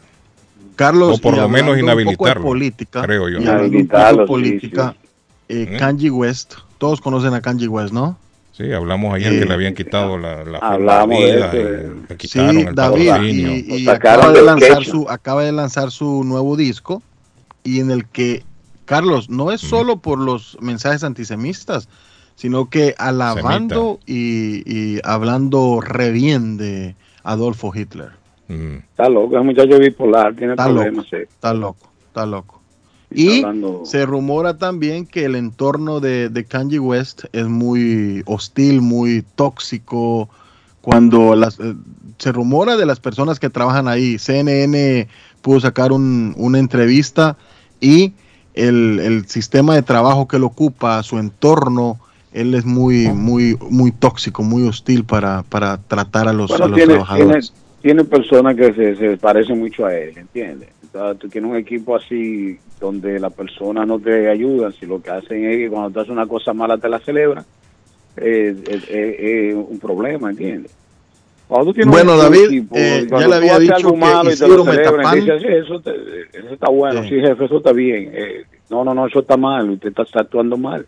Carlos, 0.76 1.18
o 1.18 1.20
por 1.20 1.36
lo 1.36 1.48
menos 1.48 1.78
inhabilitarlo. 1.78 2.42
política, 2.42 3.02
creo 3.02 3.28
yo. 3.28 3.38
Inhabilitarlo, 3.38 4.22
sí, 4.22 4.28
política, 4.28 4.96
eh, 5.48 5.76
Kanye 5.78 6.10
West, 6.10 6.54
todos 6.78 7.00
conocen 7.00 7.34
a 7.34 7.42
Kanye 7.42 7.68
West, 7.68 7.92
¿no? 7.92 8.16
Sí, 8.52 8.72
hablamos 8.72 9.14
ayer 9.14 9.32
Eh, 9.32 9.40
que 9.40 9.44
le 9.46 9.54
habían 9.54 9.74
quitado 9.74 10.16
la, 10.16 10.44
la 10.44 10.58
hablamos 10.58 11.18
de 11.18 11.34
vida, 11.34 11.50
eh. 11.52 11.92
le 12.08 12.16
quitaron 12.16 12.56
Sí, 12.56 12.62
el 12.62 12.74
David, 12.74 13.12
y, 13.22 13.88
acaba 13.88 14.32
de 14.32 14.42
lanzar 14.42 14.84
su 14.84 15.08
acaba 15.08 15.44
de 15.44 15.52
lanzar 15.52 15.90
su 15.90 16.24
nuevo 16.24 16.56
disco 16.56 17.02
y 17.62 17.80
en 17.80 17.90
el 17.90 18.06
que 18.06 18.42
Carlos 18.86 19.28
no 19.30 19.52
es 19.52 19.60
solo 19.60 19.98
por 19.98 20.18
los 20.18 20.56
mensajes 20.60 21.04
antisemitas, 21.04 21.88
sino 22.36 22.70
que 22.70 22.94
alabando 22.98 24.00
y, 24.06 24.62
y 24.66 25.00
hablando 25.04 25.80
re 25.80 26.10
bien 26.10 26.56
de 26.56 26.96
Adolfo 27.22 27.72
Hitler. 27.74 28.10
Mm. 28.48 28.76
Está 28.90 29.08
loco, 29.08 29.34
es 29.36 29.40
un 29.40 29.46
muchacho 29.46 29.78
bipolar, 29.78 30.34
tiene 30.34 30.54
Está 30.54 30.64
problemas. 30.66 31.06
loco, 31.12 31.16
está 31.30 31.54
loco, 31.54 31.88
está 32.08 32.26
loco. 32.26 32.60
Y 33.12 33.38
hablando- 33.40 33.82
se 33.84 34.06
rumora 34.06 34.56
también 34.58 35.04
que 35.06 35.24
el 35.24 35.34
entorno 35.36 36.00
de, 36.00 36.28
de 36.28 36.44
Kanye 36.44 36.78
West 36.78 37.24
es 37.32 37.46
muy 37.48 38.22
hostil, 38.26 38.80
muy 38.82 39.24
tóxico. 39.34 40.28
Cuando 40.80 41.34
las, 41.34 41.58
eh, 41.60 41.74
se 42.18 42.32
rumora 42.32 42.76
de 42.76 42.86
las 42.86 43.00
personas 43.00 43.38
que 43.40 43.50
trabajan 43.50 43.86
ahí, 43.88 44.18
CNN 44.18 45.08
pudo 45.42 45.60
sacar 45.60 45.92
un- 45.92 46.34
una 46.38 46.58
entrevista 46.58 47.36
y 47.80 48.12
el, 48.54 48.98
el 49.00 49.26
sistema 49.26 49.74
de 49.74 49.82
trabajo 49.82 50.26
que 50.28 50.36
él 50.36 50.44
ocupa, 50.44 51.02
su 51.02 51.18
entorno, 51.18 51.98
él 52.32 52.54
es 52.54 52.64
muy, 52.64 53.08
muy, 53.08 53.56
muy 53.70 53.90
tóxico, 53.92 54.42
muy 54.42 54.66
hostil 54.68 55.04
para, 55.04 55.42
para 55.42 55.78
tratar 55.78 56.28
a 56.28 56.32
los, 56.32 56.48
Bueno, 56.50 56.64
a 56.66 56.68
los 56.68 56.76
tiene, 56.76 56.92
trabajadores. 56.94 57.52
tiene 57.82 58.04
personas 58.04 58.56
que 58.56 58.72
se, 58.72 58.96
se 58.96 59.16
parecen 59.16 59.58
mucho 59.58 59.86
a 59.86 59.94
él, 59.96 60.16
¿entiendes? 60.16 60.68
Tú 61.18 61.28
tienes 61.28 61.50
un 61.50 61.56
equipo 61.56 61.96
así 61.96 62.58
donde 62.80 63.18
la 63.20 63.30
persona 63.30 63.84
no 63.86 63.98
te 63.98 64.28
ayuda, 64.28 64.72
si 64.72 64.86
lo 64.86 65.00
que 65.02 65.10
hacen 65.10 65.44
es 65.44 65.56
que 65.56 65.68
cuando 65.70 65.90
tú 65.90 66.00
haces 66.00 66.10
una 66.12 66.26
cosa 66.26 66.52
mala 66.52 66.78
te 66.78 66.88
la 66.88 66.98
celebran, 67.00 67.44
es, 68.16 68.56
es- 68.68 68.84
es 68.88 69.54
un 69.54 69.78
problema, 69.78 70.30
¿entiendes? 70.30 70.72
Cuando 71.46 71.66
tú 71.66 71.74
tienes 71.74 71.92
Bueno, 71.92 72.12
un 72.14 72.18
David, 72.18 72.44
equipo, 72.44 72.76
eh, 72.76 73.06
cuando 73.08 73.20
ya 73.20 73.28
le 73.28 73.34
había 73.36 73.58
dicho 73.58 73.92
que 73.92 74.36
te 74.36 74.48
lo 74.48 74.64
celebran, 74.64 75.14
dices, 75.16 75.42
"Sí, 75.42 75.48
eso, 75.48 75.80
te- 75.80 76.38
eso 76.38 76.48
está 76.54 76.70
bueno, 76.70 77.02
Sí. 77.02 77.08
sí, 77.08 77.14
jefe, 77.20 77.44
eso 77.44 77.56
está 77.58 77.72
bien. 77.72 78.10
Eh, 78.14 78.42
no, 78.68 78.84
no, 78.84 78.94
no, 78.94 79.06
eso 79.06 79.20
está 79.20 79.36
mal, 79.36 79.68
usted 79.70 79.88
está, 79.88 80.02
está 80.02 80.20
actuando 80.20 80.56
mal. 80.56 80.86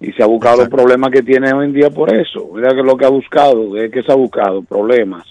Y 0.00 0.12
se 0.12 0.22
ha 0.22 0.26
buscado 0.26 0.58
los 0.58 0.68
problemas 0.68 1.10
que 1.10 1.22
tiene 1.22 1.52
hoy 1.52 1.66
en 1.66 1.72
día 1.72 1.90
por 1.90 2.12
eso. 2.14 2.50
Mira 2.54 2.74
que 2.74 2.82
lo 2.82 2.96
que 2.96 3.06
ha 3.06 3.08
buscado, 3.08 3.76
es 3.76 3.90
que 3.90 4.02
se 4.02 4.12
ha 4.12 4.14
buscado 4.14 4.62
problemas. 4.62 5.24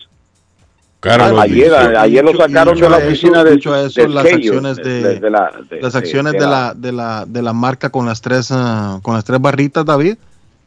Carlos 1.00 1.40
ayer, 1.40 1.72
ayer 1.74 2.24
lo 2.26 2.36
sacaron 2.36 2.80
de 2.80 2.90
la 2.90 2.98
oficina 2.98 3.44
de, 3.44 3.58
las 3.60 4.26
acciones 4.26 4.78
de, 4.78 5.20
de 5.20 5.30
la- 5.30 5.52
de- 5.70 5.80
las 5.82 5.96
acciones 5.96 6.34
de 6.34 6.40
de, 6.40 6.46
la- 6.46 6.50
la, 6.50 6.74
de 6.74 6.92
la 6.92 7.26
de 7.28 7.42
la 7.44 7.54
marca 7.54 7.92
con 7.92 8.08
las 8.08 8.22
tres 8.22 8.48
ah, 8.52 9.00
con 9.04 9.14
las 9.14 9.24
tres 9.24 9.40
barritas 9.40 9.86
David 9.86 10.16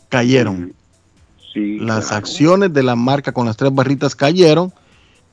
cayeron 0.09 0.73
Sí, 1.53 1.79
las 1.81 2.07
claro. 2.07 2.17
acciones 2.19 2.73
de 2.73 2.83
la 2.85 2.95
marca 2.95 3.33
con 3.33 3.47
las 3.47 3.57
tres 3.57 3.75
barritas 3.75 4.15
cayeron 4.15 4.73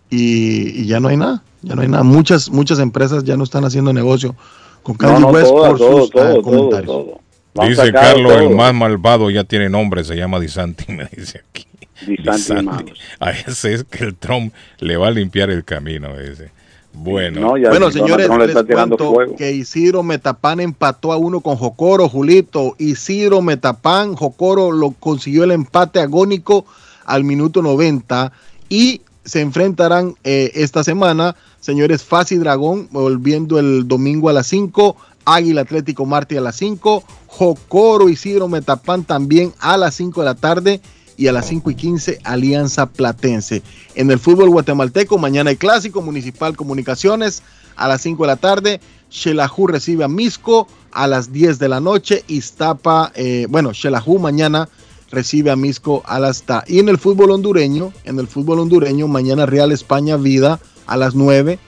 y, 0.10 0.82
y 0.82 0.88
ya 0.88 1.00
no 1.00 1.10
hay 1.10 1.18
nada 1.18 1.44
ya 1.62 1.76
no 1.76 1.84
hay 1.84 1.88
nada 1.88 2.04
muchas 2.04 2.50
muchas 2.50 2.80
empresas 2.80 3.24
ya 3.24 3.38
no 3.38 3.44
están 3.44 3.64
haciendo 3.64 3.94
negocio 3.94 4.36
con 4.82 4.96
Kanye 4.96 5.20
no, 5.20 5.28
West 5.28 5.50
todo, 5.52 5.68
por 5.68 5.78
todo, 5.78 6.02
sus 6.02 6.10
ah, 6.10 6.14
todo, 6.14 6.34
todo, 6.34 6.42
comentarios 6.42 6.86
todo. 6.88 7.20
Dice 7.62 7.92
Carlos, 7.94 8.34
el 8.42 8.50
más 8.56 8.74
malvado 8.74 9.30
ya 9.30 9.44
tiene 9.44 9.70
nombre, 9.70 10.04
se 10.04 10.16
llama 10.16 10.40
Disanti, 10.40 10.92
me 10.92 11.06
dice 11.16 11.42
aquí. 11.50 11.66
Disanti. 12.06 12.94
A 13.20 13.32
ese 13.32 13.74
es 13.74 13.84
que 13.86 14.04
el 14.04 14.16
Trump 14.16 14.54
le 14.80 14.98
va 14.98 15.08
a 15.08 15.12
limpiar 15.12 15.50
el 15.50 15.64
camino. 15.64 16.20
Ese. 16.20 16.52
Bueno, 16.94 17.42
No, 17.42 17.58
ya 17.58 17.70
bueno, 17.70 17.92
señores, 17.92 18.28
Trump 18.28 18.40
le 18.42 18.48
les 18.54 18.64
cuento 18.64 19.14
fuego. 19.14 19.36
que 19.36 19.52
Isidro 19.52 20.02
Metapán 20.04 20.60
empató 20.62 21.12
a 21.12 21.18
uno 21.18 21.42
con 21.42 21.56
Jocoro, 21.58 22.08
Julito. 22.10 22.76
Isidro 22.78 23.42
Metapán, 23.42 24.16
Jocoro 24.16 24.72
lo 24.72 24.92
consiguió 24.92 25.44
el 25.44 25.52
empate 25.52 26.00
agónico 26.00 26.66
al 27.06 27.24
minuto 27.24 27.62
90 27.62 28.32
y 28.70 29.02
se 29.26 29.42
enfrentarán 29.42 30.16
eh, 30.24 30.52
esta 30.56 30.84
semana, 30.84 31.36
señores, 31.60 32.04
Fasi 32.04 32.38
Dragón, 32.38 32.88
volviendo 32.92 33.60
el 33.60 33.88
domingo 33.88 34.30
a 34.30 34.34
las 34.34 34.48
5, 34.48 34.96
Águila 35.26 35.62
Atlético 35.62 36.06
Marte 36.06 36.38
a 36.38 36.42
las 36.42 36.56
5, 36.58 37.04
Jocoro 37.28 38.10
Isidro 38.10 38.48
Metapán 38.48 39.04
también 39.04 39.54
a 39.60 39.78
las 39.78 39.96
5 39.96 40.22
de 40.22 40.26
la 40.26 40.36
tarde 40.36 40.82
y 41.18 41.28
a 41.28 41.32
las 41.32 41.48
5 41.48 41.72
y 41.72 41.76
15 41.76 42.20
Alianza 42.24 42.88
Platense. 42.88 43.62
En 43.96 44.12
el 44.12 44.20
fútbol 44.20 44.50
guatemalteco, 44.50 45.18
mañana 45.18 45.50
hay 45.50 45.58
clásico, 45.58 46.02
Municipal 46.02 46.56
Comunicaciones 46.56 47.44
a 47.76 47.88
las 47.88 48.02
5 48.02 48.24
de 48.24 48.28
la 48.28 48.38
tarde, 48.38 48.80
Xelajú 49.10 49.68
recibe 49.68 50.04
a 50.04 50.08
Misco 50.08 50.68
a 50.92 51.08
las 51.08 51.32
10 51.32 51.60
de 51.60 51.70
la 51.70 51.80
noche, 51.80 52.24
Iztapa, 52.28 53.12
eh, 53.16 53.48
bueno, 53.50 53.74
Xelajú 53.74 54.20
mañana 54.20 54.70
recibe 55.12 55.52
a 55.52 55.56
Misco 55.56 56.04
a 56.06 56.20
las 56.20 56.44
ta. 56.44 56.64
Y 56.68 56.80
en 56.80 56.90
el 56.90 56.98
fútbol 56.98 57.32
hondureño, 57.32 57.94
en 58.04 58.20
el 58.20 58.28
fútbol 58.28 58.60
hondureño, 58.60 59.08
mañana 59.08 59.46
Real 59.46 59.72
España 59.72 60.18
Vida 60.18 60.60
a 60.88 60.98
las 60.98 61.16
9. 61.16 61.60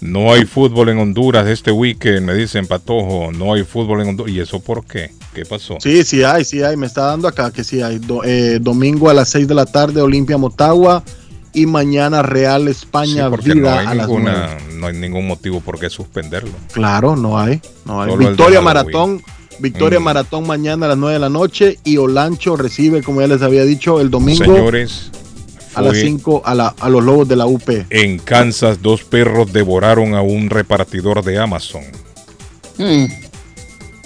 No 0.00 0.32
hay 0.32 0.44
fútbol 0.44 0.88
en 0.88 0.98
Honduras 0.98 1.46
este 1.46 1.70
weekend, 1.72 2.26
me 2.26 2.34
dicen 2.34 2.66
Patojo, 2.66 3.30
no 3.32 3.54
hay 3.54 3.64
fútbol 3.64 4.00
en 4.02 4.08
Honduras. 4.10 4.32
¿Y 4.34 4.40
eso 4.40 4.60
por 4.60 4.84
qué? 4.84 5.12
¿Qué 5.34 5.44
pasó? 5.44 5.76
Sí, 5.80 6.02
sí 6.04 6.22
hay, 6.24 6.44
sí 6.44 6.62
hay. 6.62 6.76
Me 6.76 6.86
está 6.86 7.02
dando 7.06 7.28
acá 7.28 7.50
que 7.52 7.62
sí 7.64 7.82
hay. 7.82 7.98
Do- 7.98 8.24
eh, 8.24 8.58
domingo 8.60 9.10
a 9.10 9.14
las 9.14 9.28
6 9.30 9.46
de 9.46 9.54
la 9.54 9.66
tarde, 9.66 10.00
Olimpia 10.00 10.38
Motagua. 10.38 11.02
Y 11.52 11.66
mañana 11.66 12.22
Real 12.22 12.64
Sí, 12.66 12.70
España 12.70 13.28
porque 13.28 13.56
no 13.56 13.68
hay, 13.68 13.84
a 13.86 13.94
las 13.94 14.06
ninguna, 14.06 14.56
9. 14.60 14.78
no 14.78 14.86
hay 14.86 14.94
ningún 14.96 15.26
motivo 15.26 15.60
por 15.60 15.80
qué 15.80 15.90
suspenderlo. 15.90 16.52
Claro, 16.72 17.16
no 17.16 17.38
hay. 17.40 17.60
No 17.84 18.00
hay. 18.00 18.10
Solo 18.10 18.28
Victoria. 18.28 18.60
Maratón. 18.60 19.20
Victoria 19.58 19.98
Mm. 20.00 20.04
Maratón 20.04 20.46
mañana 20.46 20.86
a 20.86 20.90
las 20.90 20.98
9 20.98 21.14
de 21.14 21.18
la 21.18 21.28
noche. 21.28 21.78
Y 21.84 21.96
Olancho 21.96 22.56
recibe, 22.56 23.02
como 23.02 23.20
ya 23.20 23.26
les 23.26 23.42
había 23.42 23.64
dicho, 23.64 24.00
el 24.00 24.10
domingo 24.10 24.44
Señores, 24.44 25.10
a 25.74 25.82
las 25.82 25.92
fue 25.92 26.00
5 26.02 26.42
a, 26.44 26.54
la- 26.54 26.74
a 26.78 26.88
los 26.88 27.02
Lobos 27.04 27.28
de 27.28 27.36
la 27.36 27.46
UP. 27.46 27.68
En 27.90 28.18
Kansas, 28.18 28.82
dos 28.82 29.04
perros 29.04 29.52
devoraron 29.52 30.14
a 30.14 30.22
un 30.22 30.50
repartidor 30.50 31.22
de 31.24 31.38
Amazon. 31.38 31.82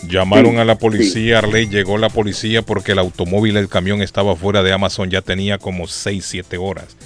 Llamaron 0.07 0.53
Sí, 0.53 0.59
a 0.59 0.65
la 0.65 0.77
policía, 0.79 1.39
Arley, 1.39 1.67
llegó 1.69 1.97
la 1.97 2.11
policía 2.11 2.63
porque 2.63 2.93
el 2.93 2.99
automóvil, 2.99 3.57
el 3.57 3.69
camión 3.69 4.03
estaba 4.03 4.37
fuera 4.37 4.63
de 4.63 4.73
Amazon, 4.73 5.09
ya 5.11 5.23
tenía 5.23 5.59
como 5.59 5.87
6, 5.87 6.25
7 6.27 6.59
horas. 6.59 6.97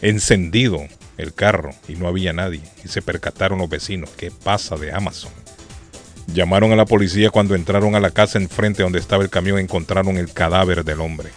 Encendido 0.00 0.78
el 1.18 1.34
carro 1.34 1.70
y 1.86 1.94
no 1.94 2.08
había 2.08 2.32
nadie. 2.32 2.62
Y 2.82 2.88
se 2.88 3.02
percataron 3.02 3.58
los 3.58 3.68
vecinos. 3.68 4.08
¿Qué 4.16 4.30
pasa 4.30 4.76
de 4.76 4.90
Amazon? 4.92 5.32
Llamaron 6.32 6.72
a 6.72 6.76
la 6.76 6.86
policía 6.86 7.28
cuando 7.30 7.54
entraron 7.54 7.94
a 7.94 8.00
la 8.00 8.10
casa 8.10 8.38
enfrente 8.38 8.82
donde 8.84 9.00
estaba 9.00 9.22
el 9.22 9.28
camión, 9.30 9.58
encontraron 9.58 10.16
el 10.16 10.32
cadáver 10.32 10.84
del 10.84 11.00
hombre. 11.00 11.28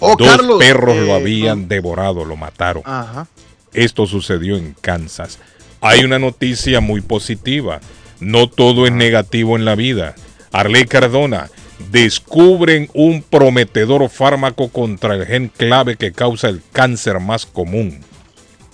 Oh, 0.00 0.14
Dos 0.16 0.28
Carlos, 0.28 0.58
perros 0.58 0.96
eh, 0.96 1.06
lo 1.06 1.14
habían 1.14 1.68
devorado, 1.68 2.24
lo 2.24 2.36
mataron. 2.36 2.82
Ajá. 2.84 3.26
Esto 3.72 4.06
sucedió 4.06 4.56
en 4.56 4.74
Kansas. 4.80 5.38
Hay 5.80 6.04
una 6.04 6.18
noticia 6.18 6.80
muy 6.80 7.00
positiva. 7.00 7.80
No 8.20 8.48
todo 8.48 8.86
es 8.86 8.92
negativo 8.92 9.56
en 9.56 9.64
la 9.64 9.74
vida. 9.74 10.14
Arley 10.52 10.86
Cardona, 10.86 11.50
descubren 11.90 12.88
un 12.94 13.22
prometedor 13.22 14.08
fármaco 14.08 14.68
contra 14.68 15.14
el 15.14 15.26
gen 15.26 15.48
clave 15.54 15.96
que 15.96 16.12
causa 16.12 16.48
el 16.48 16.62
cáncer 16.72 17.20
más 17.20 17.46
común. 17.46 18.00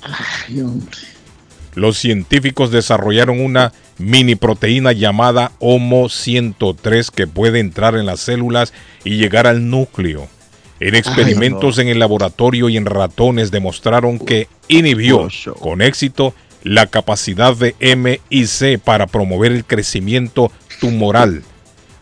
Ay, 0.03 0.61
hombre. 0.61 0.99
Los 1.75 1.99
científicos 1.99 2.71
desarrollaron 2.71 3.41
una 3.41 3.73
mini 3.99 4.35
proteína 4.35 4.93
llamada 4.93 5.53
Homo 5.59 6.09
103 6.09 7.11
que 7.11 7.27
puede 7.27 7.61
entrar 7.61 7.97
en 7.97 8.05
las 8.05 8.21
células 8.21 8.73
y 9.05 9.17
llegar 9.17 9.47
al 9.47 9.71
núcleo. 9.71 10.29
En 10.83 10.97
experimentos 10.97 11.79
en 11.79 11.87
el 11.87 12.01
laboratorio 12.01 12.69
y 12.69 12.77
en 12.77 12.87
ratones 12.87 13.53
demostraron 13.53 14.19
que 14.19 14.49
inhibió 14.67 15.29
con 15.61 15.81
éxito 15.81 16.35
la 16.65 16.89
capacidad 16.89 17.55
de 17.55 17.77
MIC 17.79 18.81
para 18.81 19.07
promover 19.07 19.53
el 19.53 19.65
crecimiento 19.65 20.51
tumoral. 20.81 21.45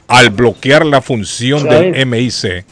Al 0.08 0.30
bloquear 0.30 0.86
la 0.86 1.02
función 1.02 1.68
del 1.68 2.06
MIC 2.06 2.64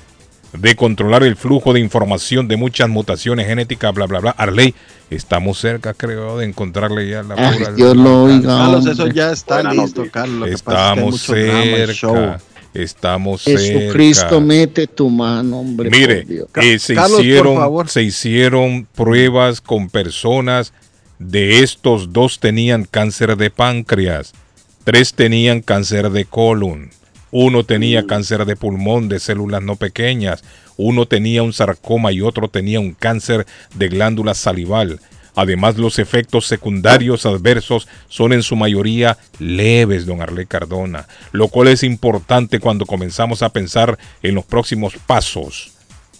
de 0.54 0.76
controlar 0.76 1.24
el 1.24 1.36
flujo 1.36 1.74
de 1.74 1.80
información 1.80 2.48
de 2.48 2.56
muchas 2.56 2.88
mutaciones 2.88 3.46
genéticas, 3.46 3.92
bla, 3.92 4.06
bla, 4.06 4.20
bla. 4.20 4.30
Arley, 4.30 4.74
estamos 5.10 5.58
cerca, 5.58 5.92
creo, 5.92 6.38
de 6.38 6.46
encontrarle 6.46 7.06
ya 7.06 7.22
la 7.22 7.34
Ay, 7.36 7.58
cura. 7.58 7.72
Dios 7.72 7.96
lo 7.96 8.24
oiga, 8.24 8.56
Carlos, 8.56 8.86
eso 8.86 9.08
ya 9.08 9.30
está 9.30 9.56
Buena 9.56 9.74
listo, 9.74 10.00
noticia. 10.00 10.10
Carlos. 10.22 10.48
Estamos 10.48 11.20
cerca. 11.20 12.40
Estamos 12.74 13.44
Jesucristo, 13.44 14.28
cerca. 14.28 14.40
mete 14.40 14.86
tu 14.86 15.08
mano, 15.08 15.60
hombre. 15.60 15.90
Mire, 15.90 16.26
eh, 16.56 16.78
se, 16.78 16.94
Carlos, 16.94 17.20
hicieron, 17.20 17.56
favor. 17.56 17.88
se 17.88 18.02
hicieron 18.02 18.86
pruebas 18.94 19.60
con 19.60 19.88
personas. 19.88 20.72
De 21.18 21.64
estos, 21.64 22.12
dos 22.12 22.38
tenían 22.38 22.84
cáncer 22.84 23.36
de 23.36 23.50
páncreas, 23.50 24.34
tres 24.84 25.14
tenían 25.14 25.62
cáncer 25.62 26.10
de 26.10 26.24
colon, 26.24 26.90
uno 27.32 27.64
tenía 27.64 28.06
cáncer 28.06 28.44
de 28.44 28.54
pulmón 28.54 29.08
de 29.08 29.18
células 29.18 29.60
no 29.60 29.74
pequeñas, 29.74 30.44
uno 30.76 31.06
tenía 31.06 31.42
un 31.42 31.52
sarcoma 31.52 32.12
y 32.12 32.20
otro 32.20 32.48
tenía 32.48 32.78
un 32.78 32.92
cáncer 32.92 33.46
de 33.74 33.88
glándula 33.88 34.34
salival. 34.34 35.00
Además, 35.38 35.78
los 35.78 36.00
efectos 36.00 36.48
secundarios 36.48 37.24
adversos 37.24 37.86
son 38.08 38.32
en 38.32 38.42
su 38.42 38.56
mayoría 38.56 39.18
leves, 39.38 40.04
don 40.04 40.20
Arley 40.20 40.46
Cardona, 40.46 41.06
lo 41.30 41.46
cual 41.46 41.68
es 41.68 41.84
importante 41.84 42.58
cuando 42.58 42.84
comenzamos 42.84 43.42
a 43.42 43.50
pensar 43.50 43.96
en 44.24 44.34
los 44.34 44.44
próximos 44.44 44.94
pasos. 45.06 45.70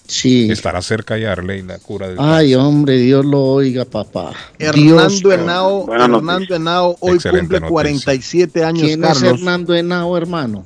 Sí. 0.06 0.48
Estará 0.52 0.80
cerca 0.82 1.18
ya, 1.18 1.32
Arley, 1.32 1.62
la 1.62 1.80
cura 1.80 2.06
del 2.06 2.16
Ay, 2.20 2.54
hombre, 2.54 2.96
Dios 2.96 3.26
lo 3.26 3.42
oiga, 3.42 3.84
papá. 3.84 4.34
Dios. 4.56 5.20
Hernando 5.20 5.32
Henao, 5.32 5.92
Hernando 5.92 6.54
Henao 6.54 6.96
hoy 7.00 7.16
Excelente 7.16 7.40
cumple 7.40 7.60
noticia. 7.60 7.72
47 7.72 8.64
años, 8.64 8.82
¿Quién 8.84 9.02
es 9.02 9.08
Carlos. 9.08 9.40
Hernando 9.40 9.74
Henao, 9.74 10.16
hermano? 10.16 10.64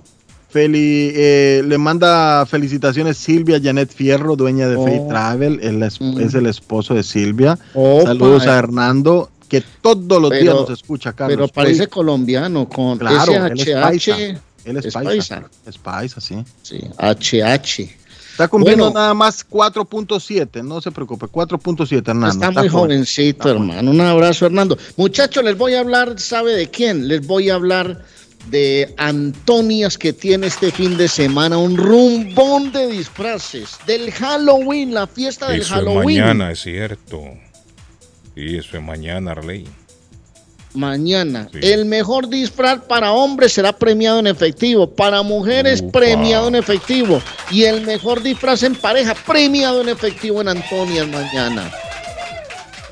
Feli- 0.52 1.12
eh, 1.14 1.62
le 1.66 1.78
manda 1.78 2.44
felicitaciones 2.46 3.16
Silvia 3.16 3.58
Janet 3.62 3.90
Fierro, 3.92 4.36
dueña 4.36 4.68
de 4.68 4.76
Oh. 4.76 4.84
Fate 4.84 5.04
Travel, 5.08 5.60
es, 5.82 6.00
Mm. 6.00 6.20
es 6.20 6.34
el 6.34 6.46
esposo 6.46 6.94
de 6.94 7.02
Silvia. 7.02 7.58
Saludos 7.72 8.46
a. 8.46 8.58
Hernando, 8.58 9.30
que 9.48 9.62
todos 9.80 10.20
los 10.20 10.30
días 10.30 10.54
nos 10.54 10.70
escucha, 10.70 11.12
Carlos. 11.14 11.36
Pero 11.36 11.48
parece 11.48 11.86
colombiano 11.88 12.68
con 12.68 12.98
Claro, 12.98 13.32
SHH. 13.32 14.38
Él 14.64 14.76
es, 14.76 14.84
Es 14.86 14.94
paisa. 14.94 15.08
paisa. 15.10 15.42
Es 15.66 15.78
paisa, 15.78 16.20
sí. 16.20 16.36
Sí, 16.62 16.80
HH. 16.98 17.96
Está 18.32 18.48
cumpliendo 18.48 18.84
Bueno. 18.86 18.98
nada 19.00 19.12
más 19.14 19.44
4.7, 19.44 20.62
no 20.62 20.80
se 20.80 20.90
preocupe, 20.90 21.26
4.7, 21.26 22.10
Hernando. 22.12 22.32
Está 22.46 22.50
muy 22.50 22.68
joven. 22.68 22.70
jovencito, 22.96 23.50
hermano. 23.50 23.90
Un 23.90 24.00
abrazo, 24.00 24.46
Hernando. 24.46 24.78
Muchachos, 24.96 25.44
les 25.44 25.56
voy 25.58 25.74
a 25.74 25.80
hablar, 25.80 26.18
¿sabe 26.18 26.54
de 26.54 26.68
quién? 26.70 27.08
Les 27.08 27.26
voy 27.26 27.50
a 27.50 27.56
hablar 27.56 28.02
de 28.46 28.92
Antonias 28.96 29.96
que 29.96 30.12
tiene 30.12 30.48
este 30.48 30.70
fin 30.70 30.96
de 30.96 31.08
semana 31.08 31.58
un 31.58 31.76
rumbón 31.76 32.72
de 32.72 32.88
disfraces 32.88 33.78
del 33.86 34.10
Halloween, 34.12 34.94
la 34.94 35.06
fiesta 35.06 35.48
del 35.48 35.60
Eso 35.60 35.74
es 35.74 35.80
Halloween. 35.80 36.20
mañana, 36.20 36.50
es 36.50 36.60
cierto. 36.60 37.22
Y 38.34 38.56
eso 38.56 38.76
es 38.76 38.82
mañana, 38.82 39.32
Arley. 39.32 39.66
Mañana. 40.74 41.48
El 41.52 41.84
mejor 41.84 42.28
disfraz 42.28 42.80
para 42.88 43.12
hombres 43.12 43.52
será 43.52 43.72
premiado 43.74 44.18
en 44.18 44.26
efectivo, 44.26 44.90
para 44.90 45.22
mujeres 45.22 45.82
premiado 45.82 46.48
en 46.48 46.54
efectivo 46.54 47.20
y 47.50 47.64
el 47.64 47.82
mejor 47.82 48.22
disfraz 48.22 48.62
en 48.62 48.74
pareja 48.74 49.14
premiado 49.26 49.82
en 49.82 49.90
efectivo 49.90 50.40
en 50.40 50.48
Antonias 50.48 51.06
mañana. 51.08 51.70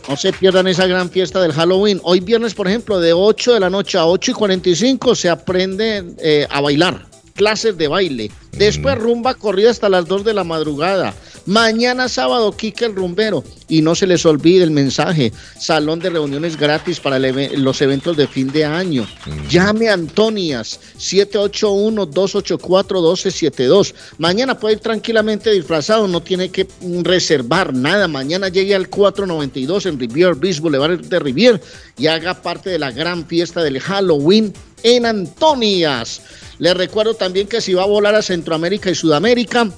No 0.08 0.16
se 0.16 0.32
pierdan 0.32 0.66
esa 0.66 0.86
gran 0.86 1.10
fiesta 1.10 1.40
del 1.40 1.52
Halloween. 1.52 2.00
Hoy 2.02 2.20
viernes, 2.20 2.54
por 2.54 2.66
ejemplo, 2.66 3.00
de 3.00 3.12
8 3.12 3.54
de 3.54 3.60
la 3.60 3.70
noche 3.70 3.98
a 3.98 4.06
8 4.06 4.30
y 4.30 4.34
45 4.34 5.14
se 5.14 5.28
aprende 5.28 6.04
eh, 6.18 6.46
a 6.50 6.60
bailar. 6.60 7.06
Clases 7.34 7.76
de 7.78 7.88
baile. 7.88 8.30
Después 8.52 8.98
rumba 8.98 9.34
corrida 9.34 9.70
hasta 9.70 9.88
las 9.88 10.06
2 10.06 10.24
de 10.24 10.34
la 10.34 10.44
madrugada. 10.44 11.14
Mañana 11.50 12.08
sábado, 12.08 12.56
Kike 12.56 12.84
el 12.84 12.94
Rumbero. 12.94 13.42
Y 13.66 13.82
no 13.82 13.96
se 13.96 14.06
les 14.06 14.24
olvide 14.24 14.62
el 14.62 14.70
mensaje. 14.70 15.32
Salón 15.58 15.98
de 15.98 16.10
reuniones 16.10 16.56
gratis 16.56 17.00
para 17.00 17.16
el 17.16 17.64
los 17.64 17.82
eventos 17.82 18.16
de 18.16 18.28
fin 18.28 18.52
de 18.52 18.64
año. 18.64 19.04
Llame 19.50 19.88
a 19.88 19.94
Antonias 19.94 20.78
781-284-1272. 20.96 23.94
Mañana 24.18 24.60
puede 24.60 24.74
ir 24.74 24.80
tranquilamente 24.80 25.50
disfrazado. 25.50 26.06
No 26.06 26.22
tiene 26.22 26.50
que 26.50 26.68
mm, 26.82 27.02
reservar 27.02 27.74
nada. 27.74 28.06
Mañana 28.06 28.48
llegue 28.48 28.76
al 28.76 28.88
492 28.88 29.86
en 29.86 29.98
Rivier 29.98 30.36
Beach 30.36 30.60
Boulevard 30.60 31.00
de 31.00 31.18
Rivier 31.18 31.60
y 31.98 32.06
haga 32.06 32.40
parte 32.40 32.70
de 32.70 32.78
la 32.78 32.92
gran 32.92 33.26
fiesta 33.26 33.60
del 33.60 33.80
Halloween 33.80 34.54
en 34.84 35.04
Antonias. 35.04 36.22
Les 36.60 36.76
recuerdo 36.76 37.14
también 37.14 37.48
que 37.48 37.60
si 37.60 37.74
va 37.74 37.82
a 37.82 37.86
volar 37.86 38.14
a 38.14 38.22
Centroamérica 38.22 38.88
y 38.88 38.94
Sudamérica, 38.94 39.68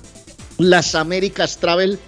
las 0.62 0.94
Américas 0.94 1.58
Travel 1.58 1.98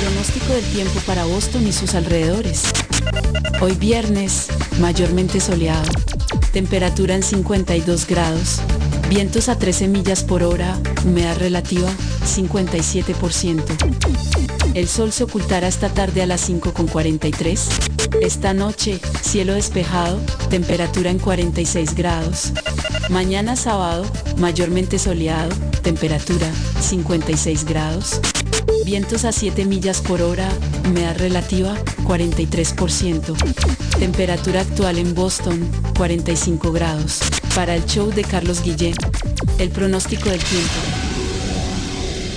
Pronóstico 0.00 0.54
del 0.54 0.64
tiempo 0.72 0.98
para 1.06 1.24
Boston 1.24 1.66
y 1.66 1.72
sus 1.72 1.94
alrededores. 1.94 2.64
Hoy 3.60 3.74
viernes, 3.74 4.48
mayormente 4.80 5.40
soleado. 5.40 5.90
Temperatura 6.52 7.14
en 7.14 7.22
52 7.22 8.06
grados. 8.06 8.60
Vientos 9.08 9.48
a 9.48 9.58
13 9.58 9.88
millas 9.88 10.24
por 10.24 10.42
hora. 10.42 10.78
Humedad 11.04 11.38
relativa 11.38 11.90
57%. 12.24 14.29
El 14.74 14.86
sol 14.86 15.10
se 15.12 15.24
ocultará 15.24 15.66
esta 15.66 15.88
tarde 15.88 16.22
a 16.22 16.26
las 16.26 16.48
5.43. 16.48 18.20
Esta 18.22 18.54
noche, 18.54 19.00
cielo 19.20 19.54
despejado, 19.54 20.18
temperatura 20.48 21.10
en 21.10 21.18
46 21.18 21.94
grados. 21.94 22.52
Mañana 23.08 23.56
sábado, 23.56 24.06
mayormente 24.36 24.98
soleado, 24.98 25.50
temperatura 25.82 26.48
56 26.80 27.64
grados. 27.64 28.20
Vientos 28.84 29.24
a 29.24 29.32
7 29.32 29.64
millas 29.64 30.00
por 30.00 30.22
hora, 30.22 30.48
humedad 30.86 31.16
relativa 31.18 31.74
43%. 32.04 33.36
Temperatura 33.98 34.60
actual 34.60 34.98
en 34.98 35.14
Boston 35.14 35.68
45 35.96 36.72
grados. 36.72 37.18
Para 37.56 37.74
el 37.74 37.84
show 37.86 38.10
de 38.10 38.22
Carlos 38.22 38.62
Guillén, 38.62 38.94
el 39.58 39.70
pronóstico 39.70 40.30
del 40.30 40.42
tiempo. 40.42 40.99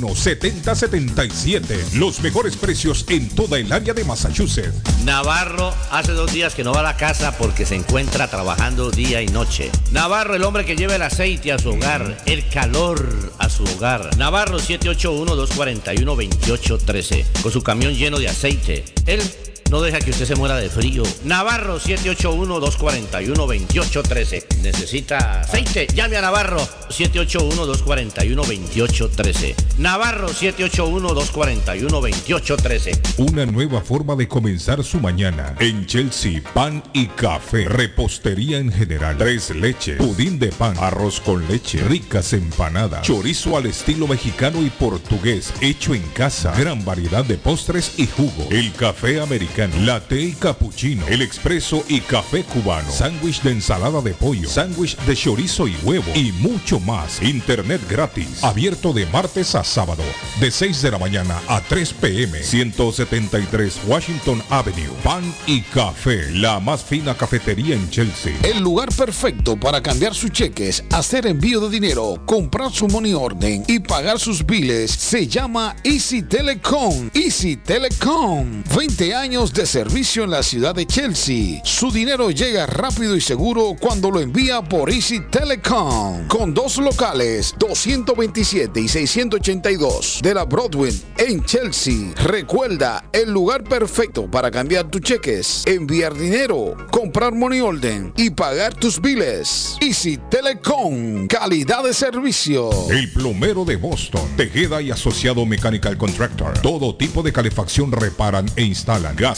381-7077. 0.00 1.94
Los 1.94 2.20
mejores 2.20 2.56
precios 2.56 3.04
en 3.08 3.28
toda 3.28 3.58
el 3.58 3.72
área 3.72 3.94
de 3.94 4.04
Massachusetts. 4.04 4.74
Navarro 5.04 5.72
hace 5.90 6.12
dos 6.12 6.32
días 6.32 6.54
que 6.54 6.62
no 6.64 6.72
va 6.72 6.80
a 6.80 6.84
la 6.84 6.96
casa 6.96 7.36
porque 7.36 7.66
se 7.66 7.76
encuentra 7.76 8.28
trabajando 8.28 8.90
día 8.90 9.20
y 9.22 9.28
noche. 9.28 9.70
Navarro, 9.92 10.34
el 10.34 10.42
hombre 10.44 10.64
que 10.64 10.76
lleva 10.76 10.96
el 10.96 11.02
aceite 11.02 11.52
a 11.52 11.58
su 11.58 11.68
hogar, 11.70 12.22
el 12.26 12.48
calor 12.48 13.32
a 13.38 13.48
su 13.48 13.62
hogar. 13.64 14.16
Navarro 14.16 14.58
781-241-2813. 14.58 17.24
Con 17.42 17.52
su 17.52 17.62
camión 17.62 17.94
lleno 17.94 18.18
de 18.18 18.28
aceite. 18.28 18.84
Él 19.06 19.22
no 19.70 19.80
deja 19.82 19.98
que 19.98 20.10
usted 20.10 20.24
se 20.24 20.34
muera 20.34 20.56
de 20.56 20.70
frío. 20.70 21.02
Navarro 21.24 21.78
781-241-2813. 21.80 24.62
Necesita 24.62 25.40
aceite. 25.40 25.86
Llame 25.94 26.16
a 26.16 26.22
Navarro 26.22 26.66
781-241-2813. 26.88 29.54
Navarro 29.78 30.30
781-241-2813. 30.30 32.98
Una 33.18 33.44
nueva 33.44 33.82
forma 33.82 34.16
de 34.16 34.26
comenzar 34.26 34.82
su 34.84 35.00
mañana. 35.00 35.54
En 35.60 35.84
Chelsea, 35.86 36.40
pan 36.54 36.82
y 36.94 37.08
café. 37.08 37.68
Repostería 37.68 38.56
en 38.58 38.72
general. 38.72 39.18
Tres 39.18 39.50
leches. 39.50 39.98
Pudín 39.98 40.38
de 40.38 40.48
pan. 40.48 40.78
Arroz 40.78 41.20
con 41.20 41.46
leche. 41.46 41.82
Ricas 41.84 42.32
empanadas. 42.32 43.02
Chorizo 43.02 43.54
al 43.56 43.66
estilo 43.66 44.08
mexicano 44.08 44.62
y 44.62 44.70
portugués. 44.70 45.52
Hecho 45.60 45.94
en 45.94 46.02
casa. 46.14 46.54
Gran 46.56 46.84
variedad 46.84 47.24
de 47.24 47.36
postres 47.36 47.98
y 47.98 48.06
jugo. 48.06 48.46
El 48.50 48.72
café 48.72 49.20
americano. 49.20 49.57
Latte 49.66 50.20
y 50.20 50.32
cappuccino. 50.34 51.04
El 51.08 51.20
expreso 51.20 51.84
y 51.88 52.00
café 52.00 52.44
cubano. 52.44 52.88
Sándwich 52.92 53.42
de 53.42 53.50
ensalada 53.50 54.00
de 54.00 54.14
pollo. 54.14 54.48
Sándwich 54.48 54.96
de 54.98 55.16
chorizo 55.16 55.66
y 55.66 55.76
huevo. 55.82 56.06
Y 56.14 56.30
mucho 56.32 56.78
más. 56.78 57.20
Internet 57.22 57.80
gratis. 57.90 58.44
Abierto 58.44 58.92
de 58.92 59.06
martes 59.06 59.56
a 59.56 59.64
sábado. 59.64 60.04
De 60.38 60.52
6 60.52 60.80
de 60.82 60.90
la 60.92 60.98
mañana 60.98 61.40
a 61.48 61.60
3 61.60 61.92
pm. 61.94 62.40
173 62.40 63.80
Washington 63.88 64.42
Avenue. 64.48 64.92
Pan 65.02 65.34
y 65.46 65.62
café. 65.62 66.30
La 66.30 66.60
más 66.60 66.84
fina 66.84 67.16
cafetería 67.16 67.74
en 67.74 67.90
Chelsea. 67.90 68.36
El 68.44 68.60
lugar 68.60 68.90
perfecto 68.94 69.58
para 69.58 69.82
cambiar 69.82 70.14
sus 70.14 70.30
cheques, 70.30 70.84
hacer 70.92 71.26
envío 71.26 71.60
de 71.60 71.70
dinero, 71.70 72.22
comprar 72.26 72.70
su 72.70 72.86
money 72.86 73.14
orden 73.14 73.64
y 73.66 73.80
pagar 73.80 74.20
sus 74.20 74.46
biles 74.46 74.92
se 74.92 75.26
llama 75.26 75.74
Easy 75.82 76.22
Telecom. 76.22 77.10
Easy 77.12 77.56
Telecom. 77.56 78.62
20 78.76 79.14
años 79.14 79.47
de 79.52 79.66
servicio 79.66 80.24
en 80.24 80.30
la 80.30 80.42
ciudad 80.42 80.74
de 80.74 80.86
Chelsea. 80.86 81.60
Su 81.64 81.90
dinero 81.90 82.30
llega 82.30 82.66
rápido 82.66 83.14
y 83.14 83.20
seguro 83.20 83.74
cuando 83.80 84.10
lo 84.10 84.20
envía 84.20 84.62
por 84.62 84.90
Easy 84.90 85.20
Telecom. 85.30 86.26
Con 86.28 86.54
dos 86.54 86.78
locales, 86.78 87.54
227 87.58 88.80
y 88.80 88.88
682 88.88 90.20
de 90.22 90.34
la 90.34 90.44
Broadway 90.44 90.92
en 91.18 91.44
Chelsea. 91.44 92.12
Recuerda, 92.24 93.04
el 93.12 93.30
lugar 93.30 93.64
perfecto 93.64 94.30
para 94.30 94.50
cambiar 94.50 94.90
tus 94.90 95.02
cheques, 95.02 95.62
enviar 95.66 96.14
dinero, 96.14 96.76
comprar 96.90 97.34
money 97.34 97.60
order 97.60 98.12
y 98.16 98.30
pagar 98.30 98.74
tus 98.74 99.00
biles. 99.00 99.76
Easy 99.80 100.18
Telecom, 100.30 101.26
calidad 101.26 101.84
de 101.84 101.94
servicio. 101.94 102.70
El 102.90 103.12
plomero 103.12 103.64
de 103.64 103.76
Boston, 103.76 104.28
Tejeda 104.36 104.82
y 104.82 104.90
Asociado 104.90 105.44
Mechanical 105.46 105.96
Contractor. 105.96 106.58
Todo 106.60 106.96
tipo 106.96 107.22
de 107.22 107.32
calefacción 107.32 107.92
reparan 107.92 108.46
e 108.56 108.62
instalan. 108.62 109.16
Gas, 109.16 109.37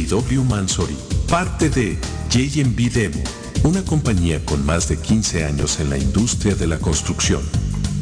A.W. 0.00 0.44
Mansory, 0.44 0.96
parte 1.28 1.68
de 1.68 1.98
JMB 2.30 2.90
Demo, 2.90 3.22
una 3.64 3.84
compañía 3.84 4.42
con 4.46 4.64
más 4.64 4.88
de 4.88 4.96
15 4.96 5.44
años 5.44 5.78
en 5.78 5.90
la 5.90 5.98
industria 5.98 6.54
de 6.54 6.66
la 6.66 6.78
construcción. 6.78 7.42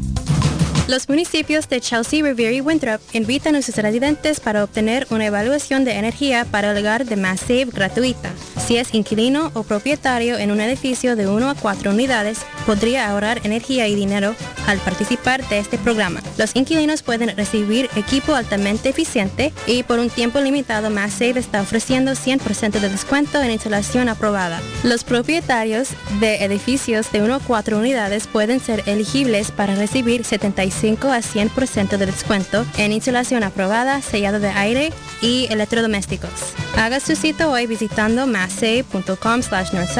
Los 0.90 1.08
municipios 1.08 1.68
de 1.68 1.80
Chelsea, 1.80 2.20
Revere 2.20 2.56
y 2.56 2.60
Winthrop 2.60 3.00
invitan 3.12 3.54
a 3.54 3.62
sus 3.62 3.76
residentes 3.76 4.40
para 4.40 4.64
obtener 4.64 5.06
una 5.10 5.26
evaluación 5.26 5.84
de 5.84 5.92
energía 5.92 6.44
para 6.44 6.72
el 6.72 6.78
hogar 6.78 7.06
de 7.06 7.14
Mass 7.14 7.42
Save 7.42 7.66
gratuita. 7.66 8.32
Si 8.70 8.76
es 8.76 8.94
inquilino 8.94 9.50
o 9.54 9.64
propietario 9.64 10.38
en 10.38 10.52
un 10.52 10.60
edificio 10.60 11.16
de 11.16 11.26
1 11.26 11.50
a 11.50 11.56
4 11.56 11.90
unidades, 11.90 12.38
podría 12.66 13.10
ahorrar 13.10 13.40
energía 13.42 13.88
y 13.88 13.96
dinero 13.96 14.36
al 14.68 14.78
participar 14.78 15.44
de 15.48 15.58
este 15.58 15.76
programa. 15.76 16.22
Los 16.38 16.54
inquilinos 16.54 17.02
pueden 17.02 17.36
recibir 17.36 17.90
equipo 17.96 18.32
altamente 18.32 18.90
eficiente 18.90 19.52
y 19.66 19.82
por 19.82 19.98
un 19.98 20.08
tiempo 20.08 20.38
limitado 20.38 20.88
Mass 20.88 21.14
Save 21.14 21.40
está 21.40 21.62
ofreciendo 21.62 22.12
100% 22.12 22.78
de 22.78 22.88
descuento 22.88 23.42
en 23.42 23.50
instalación 23.50 24.08
aprobada. 24.08 24.60
Los 24.84 25.02
propietarios 25.02 25.88
de 26.20 26.44
edificios 26.44 27.10
de 27.10 27.22
1 27.22 27.34
a 27.34 27.40
4 27.40 27.76
unidades 27.76 28.28
pueden 28.28 28.60
ser 28.60 28.84
elegibles 28.86 29.50
para 29.50 29.74
recibir 29.74 30.22
75 30.22 31.08
a 31.10 31.18
100% 31.18 31.96
de 31.96 32.06
descuento 32.06 32.64
en 32.78 32.92
insulación 32.92 33.42
aprobada, 33.42 34.00
sellado 34.00 34.38
de 34.38 34.50
aire 34.50 34.92
y 35.20 35.48
electrodomésticos. 35.50 36.54
Haga 36.76 37.00
su 37.00 37.16
cita 37.16 37.48
hoy 37.50 37.66
visitando 37.66 38.28
masssave.com 38.60 39.42
slash 39.42 39.72
North 39.72 39.90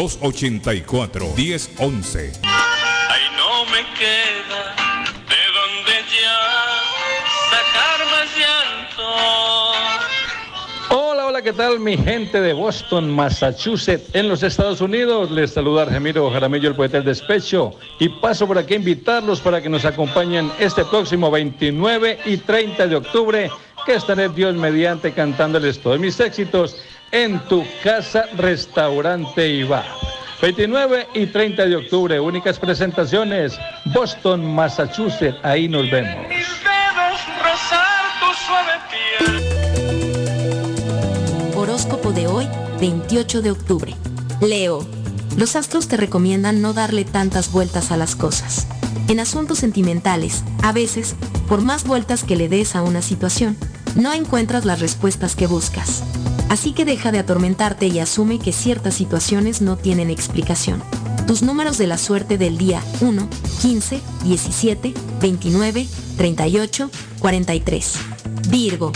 781-284-1011. 0.00 2.32
Ay, 2.42 3.22
no 3.36 3.66
me 3.66 3.84
queda 3.98 4.74
de 5.28 5.36
donde 5.52 5.92
ya 6.08 6.40
sacar 7.50 8.00
más 8.06 8.30
llanto. 8.38 9.04
Hola, 10.88 11.26
hola, 11.26 11.42
¿qué 11.42 11.52
tal 11.52 11.78
mi 11.80 11.98
gente 11.98 12.40
de 12.40 12.54
Boston, 12.54 13.10
Massachusetts, 13.10 14.08
en 14.14 14.30
los 14.30 14.42
Estados 14.42 14.80
Unidos? 14.80 15.30
Les 15.30 15.52
saluda 15.52 15.82
Argemiro 15.82 16.30
Jaramillo, 16.30 16.70
el 16.70 16.76
poeta 16.76 16.96
del 16.96 17.04
despecho, 17.06 17.72
y 17.98 18.08
paso 18.08 18.46
por 18.46 18.56
aquí 18.56 18.72
a 18.74 18.78
invitarlos 18.78 19.40
para 19.40 19.60
que 19.60 19.68
nos 19.68 19.84
acompañen 19.84 20.50
este 20.58 20.82
próximo 20.86 21.30
29 21.30 22.20
y 22.24 22.38
30 22.38 22.86
de 22.86 22.96
octubre, 22.96 23.50
que 23.84 23.96
estaré 23.96 24.30
Dios 24.30 24.54
mediante 24.54 25.12
cantándoles 25.12 25.78
todos 25.78 26.00
mis 26.00 26.18
éxitos 26.20 26.78
en 27.12 27.40
tu 27.48 27.64
casa, 27.82 28.26
restaurante 28.36 29.48
y 29.48 29.62
bar. 29.64 29.86
29 30.40 31.08
y 31.14 31.26
30 31.26 31.66
de 31.66 31.76
octubre, 31.76 32.18
únicas 32.18 32.58
presentaciones, 32.58 33.58
Boston, 33.86 34.54
Massachusetts, 34.54 35.36
ahí 35.42 35.68
nos 35.68 35.90
vemos. 35.90 36.28
Mis 36.28 36.46
dedos 36.62 37.20
rozar 37.42 38.06
tu 38.20 38.32
suave 38.46 38.72
piel. 39.18 39.42
Horóscopo 41.54 42.12
de 42.12 42.26
hoy, 42.26 42.48
28 42.80 43.42
de 43.42 43.50
octubre. 43.50 43.94
Leo, 44.40 44.88
los 45.36 45.56
astros 45.56 45.88
te 45.88 45.98
recomiendan 45.98 46.62
no 46.62 46.72
darle 46.72 47.04
tantas 47.04 47.52
vueltas 47.52 47.92
a 47.92 47.98
las 47.98 48.16
cosas. 48.16 48.66
En 49.08 49.20
asuntos 49.20 49.58
sentimentales, 49.58 50.42
a 50.62 50.72
veces, 50.72 51.14
por 51.48 51.60
más 51.60 51.84
vueltas 51.84 52.24
que 52.24 52.36
le 52.36 52.48
des 52.48 52.74
a 52.76 52.82
una 52.82 53.02
situación, 53.02 53.58
no 53.94 54.14
encuentras 54.14 54.64
las 54.64 54.80
respuestas 54.80 55.36
que 55.36 55.46
buscas. 55.46 56.02
Así 56.50 56.72
que 56.72 56.84
deja 56.84 57.12
de 57.12 57.20
atormentarte 57.20 57.86
y 57.86 58.00
asume 58.00 58.40
que 58.40 58.52
ciertas 58.52 58.94
situaciones 58.94 59.62
no 59.62 59.76
tienen 59.76 60.10
explicación. 60.10 60.82
Tus 61.28 61.42
números 61.42 61.78
de 61.78 61.86
la 61.86 61.96
suerte 61.96 62.38
del 62.38 62.58
día 62.58 62.82
1, 63.00 63.28
15, 63.62 64.00
17, 64.24 64.92
29, 65.20 65.86
38, 66.16 66.90
43. 67.20 67.92
Virgo, 68.48 68.90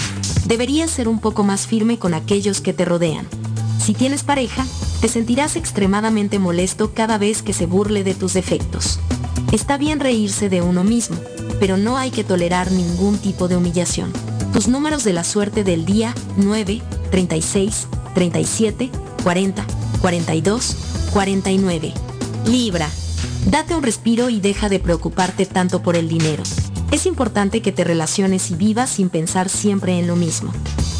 deberías 0.46 0.90
ser 0.90 1.06
un 1.06 1.20
poco 1.20 1.44
más 1.44 1.68
firme 1.68 1.96
con 1.96 2.12
aquellos 2.12 2.60
que 2.60 2.72
te 2.72 2.84
rodean. 2.84 3.28
Si 3.80 3.94
tienes 3.94 4.24
pareja, 4.24 4.66
te 5.00 5.06
sentirás 5.06 5.54
extremadamente 5.54 6.40
molesto 6.40 6.92
cada 6.92 7.18
vez 7.18 7.44
que 7.44 7.52
se 7.52 7.66
burle 7.66 8.02
de 8.02 8.14
tus 8.14 8.32
defectos. 8.32 8.98
Está 9.52 9.78
bien 9.78 10.00
reírse 10.00 10.48
de 10.48 10.60
uno 10.60 10.82
mismo, 10.82 11.18
pero 11.60 11.76
no 11.76 11.98
hay 11.98 12.10
que 12.10 12.24
tolerar 12.24 12.72
ningún 12.72 13.16
tipo 13.16 13.46
de 13.46 13.56
humillación. 13.56 14.12
Tus 14.52 14.66
números 14.66 15.04
de 15.04 15.12
la 15.12 15.22
suerte 15.22 15.62
del 15.62 15.84
día 15.84 16.14
9, 16.36 16.82
36, 17.10 17.86
37, 18.14 18.90
40, 19.22 19.64
42, 20.00 20.76
49. 21.12 21.92
Libra. 22.46 22.90
Date 23.46 23.74
un 23.74 23.82
respiro 23.82 24.30
y 24.30 24.40
deja 24.40 24.68
de 24.68 24.78
preocuparte 24.78 25.46
tanto 25.46 25.82
por 25.82 25.96
el 25.96 26.08
dinero. 26.08 26.42
Es 26.90 27.06
importante 27.06 27.62
que 27.62 27.72
te 27.72 27.84
relaciones 27.84 28.50
y 28.50 28.54
vivas 28.54 28.90
sin 28.90 29.10
pensar 29.10 29.48
siempre 29.48 29.98
en 29.98 30.06
lo 30.06 30.16
mismo. 30.16 30.52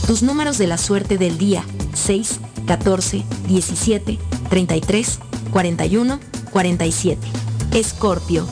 Tus 0.06 0.22
números 0.22 0.58
de 0.58 0.66
la 0.66 0.76
suerte 0.76 1.18
del 1.18 1.38
día 1.38 1.64
6, 1.94 2.40
14, 2.66 3.24
17, 3.48 4.18
33, 4.50 5.18
41, 5.50 6.20
47. 6.50 7.26
Escorpio. 7.72 8.46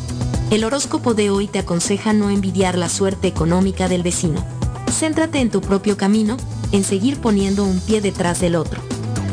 El 0.51 0.65
horóscopo 0.65 1.15
de 1.15 1.31
hoy 1.31 1.49
te 1.49 1.59
aconseja 1.59 2.13
no 2.13 2.31
envidiar 2.31 2.77
la 2.77 2.89
suerte 2.89 3.29
económica 3.29 3.89
del 3.89 4.03
vecino. 4.03 4.45
Céntrate 4.93 5.41
en 5.41 5.51
tu 5.51 5.61
propio 5.61 5.97
camino, 5.97 6.37
en 6.71 6.85
seguir 6.85 7.19
poniendo 7.21 7.65
un 7.65 7.81
pie 7.81 8.01
detrás 8.01 8.41
del 8.41 8.55
otro. 8.55 8.81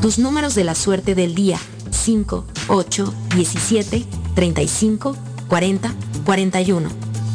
Tus 0.01 0.17
números 0.17 0.55
de 0.55 0.63
la 0.63 0.73
suerte 0.73 1.13
del 1.13 1.35
día 1.35 1.59
5, 1.91 2.45
8, 2.69 3.13
17, 3.35 4.05
35, 4.35 5.15
40, 5.47 5.93
41. 6.25 6.89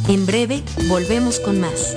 En 0.09 0.27
breve, 0.27 0.63
volvemos 0.89 1.39
con 1.39 1.61
más. 1.61 1.97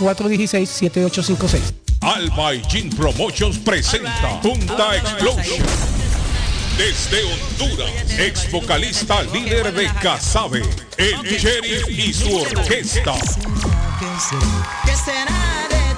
416-7856. 0.00 1.60
Alba 2.00 2.54
y 2.54 2.62
Jean 2.62 2.88
Promotions 2.90 3.58
presenta 3.58 4.40
Punta 4.40 4.96
Explosion. 4.96 5.66
Desde 6.78 7.22
Honduras, 7.24 7.90
ex 8.18 8.50
vocalista 8.50 9.22
líder 9.24 9.74
de 9.74 9.86
Casabe, 10.02 10.62
el 10.96 11.22
Sheriff 11.22 11.86
y 11.90 12.12
su 12.12 12.34
orquesta. 12.34 13.14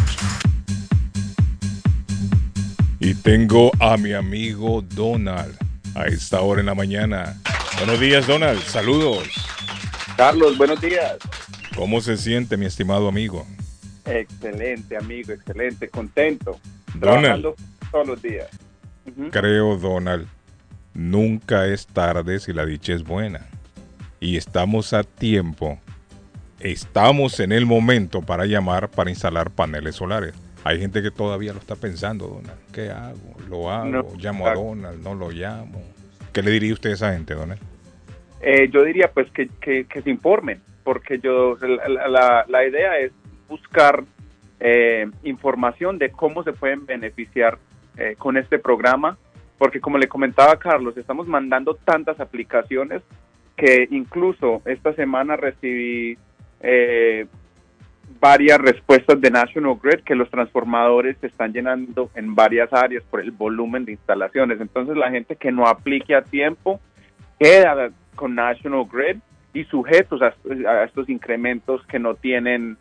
Y 2.99 3.15
tengo 3.15 3.71
a 3.81 3.97
mi 3.97 4.13
amigo 4.13 4.83
Donald 4.83 5.57
a 5.95 6.07
esta 6.07 6.41
hora 6.41 6.61
en 6.61 6.67
la 6.67 6.75
mañana. 6.75 7.41
Buenos 7.79 7.99
días, 7.99 8.27
Donald. 8.27 8.63
Saludos. 8.63 9.27
Carlos, 10.17 10.59
buenos 10.59 10.83
días. 10.83 11.17
¿Cómo 11.75 12.03
se 12.03 12.19
siente, 12.19 12.59
mi 12.59 12.67
estimado 12.67 13.09
amigo? 13.09 13.47
Excelente, 14.05 14.99
amigo, 14.99 15.33
excelente, 15.33 15.89
contento. 15.89 16.61
Donald. 16.95 17.23
Trabajando 17.23 17.57
todos 17.91 18.07
los 18.07 18.23
días. 18.23 18.49
Creo, 19.31 19.77
Donald, 19.77 20.27
nunca 20.95 21.67
es 21.67 21.87
tarde 21.87 22.39
si 22.39 22.53
la 22.53 22.65
dicha 22.67 22.93
es 22.95 23.03
buena. 23.05 23.47
Y 24.21 24.37
estamos 24.37 24.93
a 24.93 25.03
tiempo. 25.03 25.79
Estamos 26.61 27.41
en 27.41 27.53
el 27.53 27.65
momento 27.67 28.21
para 28.23 28.45
llamar 28.47 28.89
para 28.91 29.11
instalar 29.11 29.51
paneles 29.51 29.97
solares. 29.97 30.35
Hay 30.63 30.79
gente 30.79 31.01
que 31.03 31.11
todavía 31.11 31.55
lo 31.55 31.59
está 31.59 31.75
pensando, 31.75 32.27
Donald. 32.29 32.61
¿Qué 32.73 32.91
hago? 32.91 33.35
¿Lo 33.49 33.71
hago? 33.71 33.87
No, 33.87 34.07
¿Llamo 34.19 34.47
a. 34.47 34.55
Donald? 34.55 35.03
¿No 35.03 35.15
lo 35.15 35.31
llamo? 35.31 35.83
¿Qué 36.35 36.43
le 36.43 36.51
diría 36.51 36.75
usted 36.75 36.91
a 36.91 36.95
esa 36.95 37.13
gente, 37.15 37.33
Donald? 37.35 37.61
Eh, 38.43 38.69
yo 38.71 38.85
diría 38.85 39.11
pues 39.13 39.31
que, 39.33 39.49
que- 39.61 39.87
que 39.87 40.03
se 40.03 40.11
informen, 40.11 40.61
porque 40.85 41.19
yo 41.19 41.57
la, 41.63 42.09
la- 42.09 42.45
la 42.47 42.67
idea 42.67 42.99
es 42.99 43.13
buscar 43.49 44.05
eh, 44.61 45.09
información 45.25 45.99
de 45.99 46.11
cómo 46.11 46.43
se 46.45 46.53
pueden 46.53 46.85
beneficiar 46.85 47.59
eh, 48.01 48.17
con 48.17 48.39
este 48.39 48.59
programa, 48.59 49.19
porque 49.59 49.81
como 49.81 49.99
le 49.99 50.09
comentaba 50.09 50.59
Carlos, 50.59 50.97
estamos 50.97 51.29
mandando 51.29 51.75
tantas 51.75 52.19
aplicaciones 52.19 53.03
que 53.57 53.87
incluso 53.91 54.63
esta 54.65 54.95
semana 54.95 55.37
recibí 55.37 56.17
eh, 56.61 57.27
varias 58.19 58.59
respuestas 58.59 59.21
de 59.21 59.31
National 59.31 59.79
Grid 59.83 60.01
que 60.01 60.15
los 60.15 60.31
transformadores 60.31 61.19
se 61.21 61.27
están 61.27 61.53
llenando 61.53 62.11
en 62.15 62.35
varias 62.35 62.73
áreas 62.73 63.05
por 63.11 63.21
el 63.21 63.33
volumen 63.33 63.85
de 63.85 63.93
instalaciones. 63.93 64.63
Entonces 64.63 64.97
la 64.97 65.11
gente 65.11 65.37
que 65.37 65.53
no 65.53 65.67
aplique 65.67 66.15
a 66.15 66.23
tiempo 66.23 66.81
queda 67.39 67.91
con 68.17 68.35
National 68.35 68.87
Grid 68.91 69.19
y 69.53 69.65
sujetos 69.65 70.23
a, 70.23 70.35
a 70.69 70.85
estos 70.85 71.11
incrementos 71.11 71.85
que 71.87 71.99
no 71.99 72.15
tienen 72.15 72.79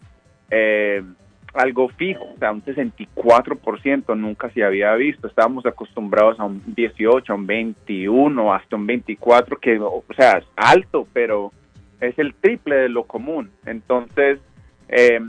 eh, 0.50 1.04
algo 1.54 1.90
fijo, 1.90 2.26
o 2.36 2.38
sea, 2.38 2.52
un 2.52 2.64
64% 2.64 4.16
nunca 4.18 4.50
se 4.52 4.64
había 4.64 4.94
visto. 4.96 5.28
Estábamos 5.28 5.66
acostumbrados 5.66 6.40
a 6.40 6.46
un 6.46 6.62
18, 6.76 7.32
a 7.32 7.36
un 7.36 7.48
21, 7.48 8.54
hasta 8.54 8.76
un 8.76 8.86
24, 8.86 9.58
que, 9.58 9.80
o 9.80 10.04
sea, 10.16 10.38
es 10.40 10.46
alto, 10.56 11.08
pero 11.14 11.52
es 12.00 12.18
el 12.20 12.34
triple 12.36 12.76
de 12.76 12.90
lo 12.90 13.04
común. 13.04 13.50
Entonces, 13.66 14.40
eh, 14.90 15.20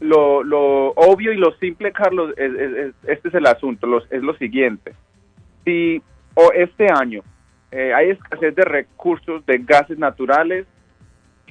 lo, 0.00 0.42
lo 0.42 0.88
obvio 0.90 1.32
y 1.32 1.36
lo 1.36 1.52
simple, 1.54 1.92
Carlos, 1.92 2.32
es- 2.36 2.52
es- 2.54 2.76
es- 2.76 2.94
este 3.08 3.28
es 3.28 3.34
el 3.34 3.46
asunto, 3.46 4.02
es 4.10 4.22
lo 4.22 4.34
siguiente. 4.36 4.92
Si 5.64 6.02
o 6.34 6.50
este 6.54 6.86
año 6.92 7.22
eh, 7.70 7.92
hay 7.94 8.10
escasez 8.10 8.54
de 8.54 8.64
recursos 8.64 9.46
de 9.46 9.58
gases 9.58 9.98
naturales, 9.98 10.66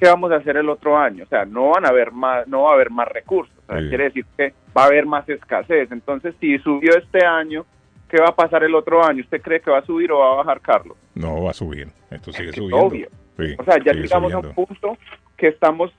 ¿qué 0.02 0.08
vamos 0.08 0.32
a 0.32 0.36
hacer 0.36 0.56
el 0.56 0.68
otro 0.68 0.98
año? 0.98 1.22
O 1.22 1.26
sea, 1.28 1.44
no 1.44 1.70
van 1.70 1.84
a 1.86 1.90
haber 1.90 2.10
más, 2.10 2.48
no 2.48 2.62
va 2.64 2.70
a 2.72 2.74
haber 2.74 2.90
más 2.90 3.06
recursos. 3.06 3.54
O 3.62 3.66
sea, 3.72 3.80
Sí. 3.80 3.88
quiere 3.88 4.04
decir 4.04 4.24
que 4.36 4.52
va 4.76 4.82
a 4.82 4.86
haber 4.86 5.06
más 5.06 5.28
escasez. 5.28 5.92
Entonces, 5.92 6.34
si 6.40 6.58
subió 6.58 6.96
este 6.98 7.24
año, 7.24 7.64
¿qué 8.08 8.16
va 8.20 8.30
a 8.30 8.34
pasar 8.34 8.64
el 8.64 8.74
otro 8.74 9.04
año? 9.04 9.22
¿Usted 9.22 9.40
cree 9.40 9.60
que 9.60 9.70
va 9.70 9.78
a 9.78 9.86
subir 9.86 10.10
o 10.10 10.18
va 10.18 10.32
a 10.32 10.36
bajar, 10.38 10.60
Carlos? 10.60 10.96
No 11.14 11.40
va 11.44 11.50
a 11.50 11.54
subir. 11.54 11.86
Esto 12.10 12.32
sigue 12.32 12.48
Es 12.50 12.56
subiendo. 12.56 12.78
obvio. 12.78 13.08
Sí, 13.36 13.54
O 13.58 13.64
sea, 13.64 13.78
ya 13.78 13.92
llegamos 13.92 14.32
a 14.34 14.38
un 14.38 14.52
punto 14.54 14.98
que 15.36 15.46
estamos 15.48 15.92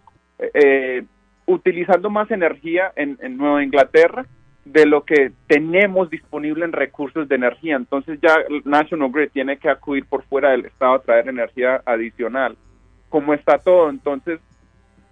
eh, 0.54 1.04
utilizando 1.46 2.10
más 2.10 2.30
energía 2.30 2.92
en, 2.98 3.18
en 3.22 3.38
Nueva 3.38 3.64
Inglaterra 3.64 4.26
de 4.66 4.86
lo 4.86 5.04
que 5.04 5.32
tenemos 5.48 6.10
disponible 6.10 6.66
en 6.66 6.72
recursos 6.74 7.28
de 7.30 7.36
energía. 7.36 7.76
Entonces 7.78 8.20
ya 8.22 8.36
National 8.66 9.12
Grid 9.12 9.30
tiene 9.32 9.58
que 9.58 9.70
acudir 9.70 10.06
por 10.06 10.24
fuera 10.24 10.52
del 10.52 10.66
estado 10.66 10.94
a 10.96 11.02
traer 11.02 11.28
energía 11.30 11.82
adicional. 11.86 12.58
Como 13.14 13.31
está 13.35 13.60
todo, 13.60 13.91
entonces, 13.91 14.40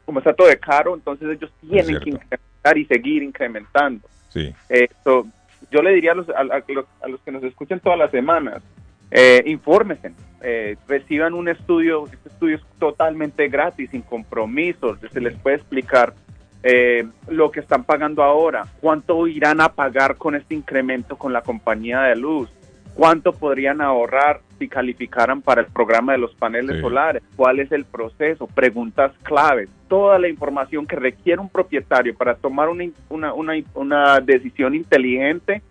como 0.05 0.17
está 0.17 0.33
todo 0.33 0.47
de 0.47 0.57
caro, 0.57 0.95
entonces 0.95 1.29
ellos 1.29 1.53
tienen 1.61 1.99
que 1.99 2.09
incrementar 2.09 2.77
y 2.79 2.85
seguir 2.85 3.21
incrementando. 3.21 4.07
Sí. 4.29 4.51
Eh, 4.69 4.87
so, 5.03 5.27
yo 5.69 5.83
le 5.83 5.93
diría 5.93 6.13
a 6.13 6.15
los, 6.15 6.27
a, 6.29 6.39
a 6.39 6.63
los, 6.67 6.85
a 6.99 7.07
los 7.07 7.21
que 7.21 7.31
nos 7.31 7.43
escuchan 7.43 7.79
todas 7.79 7.99
las 7.99 8.09
semanas, 8.09 8.63
eh, 9.11 9.43
infórmense, 9.45 10.13
eh, 10.41 10.77
reciban 10.87 11.35
un 11.35 11.47
estudio, 11.47 12.05
este 12.05 12.29
estudio 12.29 12.55
es 12.55 12.63
totalmente 12.79 13.47
gratis, 13.49 13.91
sin 13.91 14.01
compromisos, 14.01 14.97
se 15.13 15.21
les 15.21 15.37
puede 15.37 15.57
explicar 15.57 16.15
eh, 16.63 17.05
lo 17.27 17.51
que 17.51 17.59
están 17.59 17.83
pagando 17.83 18.23
ahora, 18.23 18.65
cuánto 18.79 19.27
irán 19.27 19.61
a 19.61 19.69
pagar 19.69 20.15
con 20.15 20.33
este 20.33 20.55
incremento 20.55 21.19
con 21.19 21.33
la 21.33 21.43
compañía 21.43 22.01
de 22.01 22.15
luz, 22.15 22.49
cuánto 22.93 23.31
podrían 23.33 23.81
ahorrar 23.81 24.41
si 24.59 24.67
calificaran 24.67 25.41
para 25.41 25.61
el 25.61 25.67
programa 25.67 26.11
de 26.11 26.19
los 26.19 26.33
paneles 26.35 26.75
Sí. 26.75 26.81
solares, 26.81 27.23
cuál 27.35 27.59
es 27.59 27.71
el 27.71 27.85
proceso, 27.85 28.47
preguntas 28.47 29.11
claves, 29.23 29.69
toda 29.87 30.19
la 30.19 30.27
información 30.27 30.85
que 30.85 30.95
requiere 30.95 31.41
un 31.41 31.49
propietario 31.49 32.15
para 32.15 32.35
tomar 32.35 32.69
una, 32.69 32.85
una, 33.09 33.33
una, 33.33 33.53
una 33.73 34.19
decisión 34.19 34.75
inteligente. 34.75 35.61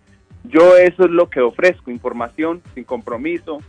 Yo 0.43 0.75
eso 0.77 1.05
es 1.05 1.11
lo 1.11 1.29
que 1.29 1.39
ofrezco, 1.41 1.91
información 1.91 2.61
sin 2.73 2.83
compromiso, 2.83 3.59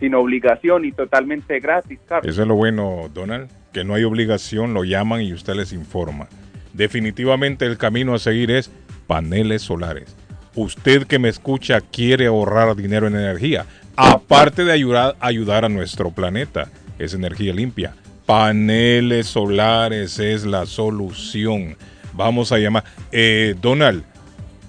sin 0.00 0.14
obligación 0.14 0.84
y 0.84 0.90
totalmente 0.92 1.60
gratis, 1.60 2.00
Carlos. 2.08 2.32
Eso 2.32 2.42
es 2.42 2.48
lo 2.48 2.54
bueno, 2.56 3.08
Donald, 3.14 3.50
que 3.72 3.84
no 3.84 3.94
hay 3.94 4.02
obligación, 4.04 4.74
lo 4.74 4.82
llaman 4.82 5.20
y 5.22 5.32
usted 5.32 5.54
les 5.54 5.72
informa. 5.72 6.26
Definitivamente 6.72 7.66
el 7.66 7.76
camino 7.78 8.14
a 8.14 8.18
seguir 8.18 8.50
es 8.50 8.70
paneles 9.06 9.62
solares. 9.62 10.16
Usted 10.54 11.06
que 11.06 11.18
me 11.18 11.28
escucha 11.28 11.80
quiere 11.80 12.26
ahorrar 12.26 12.76
dinero 12.76 13.06
en 13.06 13.16
energía, 13.16 13.66
aparte 13.96 14.64
de 14.64 14.72
ayudar, 14.72 15.16
ayudar 15.20 15.64
a 15.64 15.68
nuestro 15.68 16.10
planeta, 16.10 16.68
es 16.98 17.14
energía 17.14 17.52
limpia. 17.52 17.94
Paneles 18.26 19.26
solares 19.26 20.18
es 20.18 20.44
la 20.44 20.66
solución. 20.66 21.76
Vamos 22.12 22.52
a 22.52 22.58
llamar. 22.58 22.84
Eh, 23.10 23.54
Donald, 23.60 24.04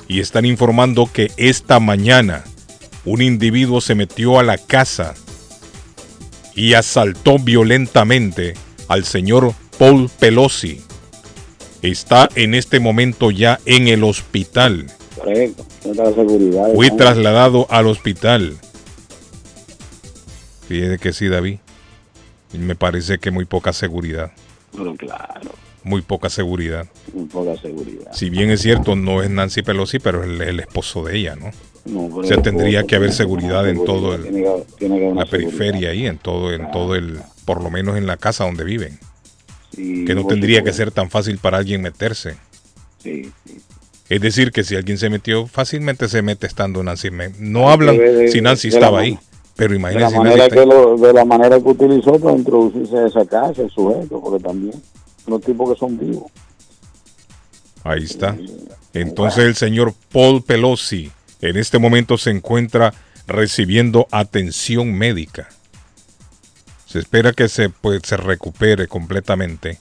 Y 0.08 0.20
están 0.20 0.44
informando 0.44 1.08
que 1.12 1.30
esta 1.36 1.80
mañana 1.80 2.44
un 3.04 3.22
individuo 3.22 3.80
se 3.80 3.94
metió 3.94 4.38
a 4.38 4.42
la 4.42 4.58
casa 4.58 5.14
y 6.54 6.74
asaltó 6.74 7.38
violentamente 7.38 8.54
al 8.88 9.04
señor 9.04 9.52
Paul 9.78 10.10
Pelosi. 10.18 10.80
Está 11.82 12.28
en 12.34 12.54
este 12.54 12.80
momento 12.80 13.30
ya 13.30 13.60
en 13.66 13.88
el 13.88 14.04
hospital. 14.04 14.86
Correcto. 15.16 15.66
Fue 16.74 16.90
trasladado 16.90 17.66
al 17.70 17.86
hospital. 17.86 18.56
Fíjese 20.68 20.98
que 20.98 21.12
sí, 21.12 21.28
David. 21.28 21.58
Me 22.52 22.74
parece 22.74 23.18
que 23.18 23.30
muy 23.30 23.44
poca 23.44 23.72
seguridad. 23.72 24.32
Pero 24.72 24.94
claro, 24.94 25.50
Muy 25.84 26.00
poca 26.02 26.30
seguridad. 26.30 26.86
muy 27.12 27.26
poca 27.26 27.56
seguridad. 27.60 28.10
Si 28.12 28.30
bien 28.30 28.50
es 28.50 28.62
cierto, 28.62 28.96
no 28.96 29.22
es 29.22 29.30
Nancy 29.30 29.62
Pelosi, 29.62 29.98
pero 29.98 30.22
es 30.24 30.30
el, 30.30 30.40
el 30.42 30.60
esposo 30.60 31.04
de 31.04 31.18
ella, 31.18 31.36
¿no? 31.36 31.50
No, 31.84 32.16
O 32.16 32.24
sea, 32.24 32.40
tendría 32.40 32.84
que 32.84 32.96
haber 32.96 33.12
seguridad 33.12 33.68
en 33.68 33.84
todo 33.84 34.14
el, 34.14 34.22
tiene 34.22 34.42
que- 34.42 34.64
tiene 34.78 34.94
que 34.96 35.00
haber 35.02 35.12
una 35.12 35.24
la 35.24 35.30
periferia 35.30 35.90
ahí, 35.90 36.06
en 36.06 36.16
todo, 36.16 36.52
en 36.54 36.70
todo 36.70 36.94
el, 36.94 37.18
por 37.44 37.62
lo 37.62 37.70
menos 37.70 37.98
en 37.98 38.06
la 38.06 38.16
casa 38.16 38.44
donde 38.44 38.64
viven. 38.64 38.98
Sí, 39.74 40.04
Que 40.06 40.14
no 40.14 40.26
tendría 40.26 40.62
que 40.62 40.72
ser 40.72 40.90
tan 40.90 41.10
fácil 41.10 41.36
para 41.38 41.58
alguien 41.58 41.82
meterse. 41.82 42.36
Sí, 43.02 43.30
sí. 43.46 43.60
Es 44.08 44.20
decir, 44.22 44.52
que 44.52 44.64
si 44.64 44.76
alguien 44.76 44.96
se 44.96 45.10
metió, 45.10 45.46
fácilmente 45.46 46.08
se 46.08 46.22
mete 46.22 46.46
estando 46.46 46.82
Nancy. 46.82 47.08
No 47.38 47.68
hablan 47.70 47.98
de- 47.98 48.28
si 48.28 48.40
Nancy 48.40 48.70
de 48.70 48.76
estaba 48.76 49.00
ahí. 49.00 49.18
Pero 49.56 49.70
De 49.72 49.76
imagínense 49.76 50.16
si 50.16 50.22
Nancy 50.22 50.40
está 50.40 50.60
ahí. 50.62 50.66
lo, 50.66 50.96
de 50.96 51.12
la 51.12 51.24
manera 51.26 51.58
que 51.60 51.68
utilizó 51.68 52.18
para 52.18 52.36
introducirse 52.36 52.96
a 52.96 53.06
esa 53.06 53.24
casa, 53.26 53.60
el 53.62 53.70
sujeto, 53.70 54.20
porque 54.22 54.42
también 54.42 54.74
unos 55.26 55.40
tipos 55.42 55.72
que 55.72 55.78
son 55.78 55.98
vivos. 55.98 56.30
Ahí 57.82 58.04
está. 58.04 58.36
Entonces 58.92 59.44
el 59.44 59.56
señor 59.56 59.94
Paul 60.12 60.42
Pelosi 60.42 61.10
en 61.40 61.56
este 61.56 61.78
momento 61.78 62.16
se 62.16 62.30
encuentra 62.30 62.94
recibiendo 63.26 64.06
atención 64.10 64.92
médica. 64.94 65.48
Se 66.86 66.98
espera 66.98 67.32
que 67.32 67.48
se, 67.48 67.68
pues, 67.70 68.02
se 68.04 68.16
recupere 68.16 68.86
completamente, 68.86 69.80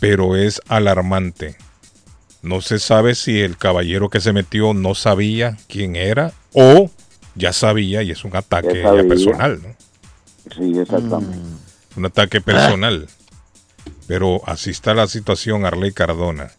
pero 0.00 0.36
es 0.36 0.60
alarmante. 0.68 1.56
No 2.42 2.60
se 2.60 2.78
sabe 2.78 3.14
si 3.14 3.40
el 3.40 3.56
caballero 3.56 4.08
que 4.10 4.20
se 4.20 4.32
metió 4.32 4.74
no 4.74 4.94
sabía 4.94 5.56
quién 5.68 5.96
era 5.96 6.32
o 6.52 6.90
ya 7.34 7.52
sabía 7.52 8.02
y 8.02 8.10
es 8.10 8.24
un 8.24 8.36
ataque 8.36 8.78
Ya 8.78 8.82
sabía. 8.88 9.02
ya 9.02 9.08
personal, 9.08 9.60
¿no? 9.62 9.74
Sí, 10.54 10.78
exactamente. 10.78 11.38
un 11.96 12.04
ataque 12.06 12.40
personal. 12.40 13.08
Pero 14.06 14.42
así 14.46 14.70
está 14.70 14.94
la 14.94 15.06
situación, 15.06 15.64
Arley 15.64 15.92
Cardona. 15.92 16.50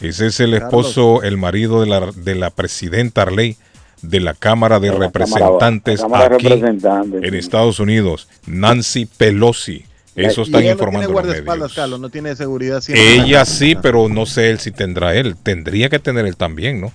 Ese 0.00 0.26
es 0.28 0.40
el 0.40 0.52
Carlos. 0.52 0.66
esposo, 0.86 1.22
el 1.22 1.36
marido 1.36 1.80
de 1.82 1.86
la, 1.86 2.10
de 2.14 2.34
la 2.34 2.50
presidenta 2.50 3.22
Arley 3.22 3.56
de 4.02 4.20
la 4.20 4.32
Cámara 4.34 4.80
de 4.80 4.88
De 4.90 4.98
la 4.98 5.06
Representantes 5.06 6.00
Cámara- 6.00 6.28
de 6.30 6.34
aquí 6.36 6.48
Representantes, 6.48 7.22
en 7.22 7.30
sí. 7.32 7.38
Estados 7.38 7.78
Unidos, 7.80 8.28
Nancy 8.46 9.04
Pelosi. 9.06 9.84
Eso 10.16 10.40
Y 10.40 10.44
están 10.44 10.64
informando 10.64 10.72
no 10.72 10.90
tiene 10.90 11.04
los 11.06 11.12
guardaespaldas, 11.12 11.58
medios. 11.68 11.74
Carlos, 11.74 12.00
no 12.00 12.08
tiene 12.08 12.34
seguridad. 12.34 12.80
siempre. 12.80 13.14
Ella 13.14 13.44
sí, 13.44 13.76
pero 13.80 14.08
no 14.08 14.26
sé 14.26 14.50
él 14.50 14.58
si 14.58 14.70
tendrá 14.70 15.14
él. 15.14 15.36
Tendría 15.36 15.88
que 15.88 15.98
tener 15.98 16.26
él 16.26 16.36
también, 16.36 16.80
¿no? 16.80 16.92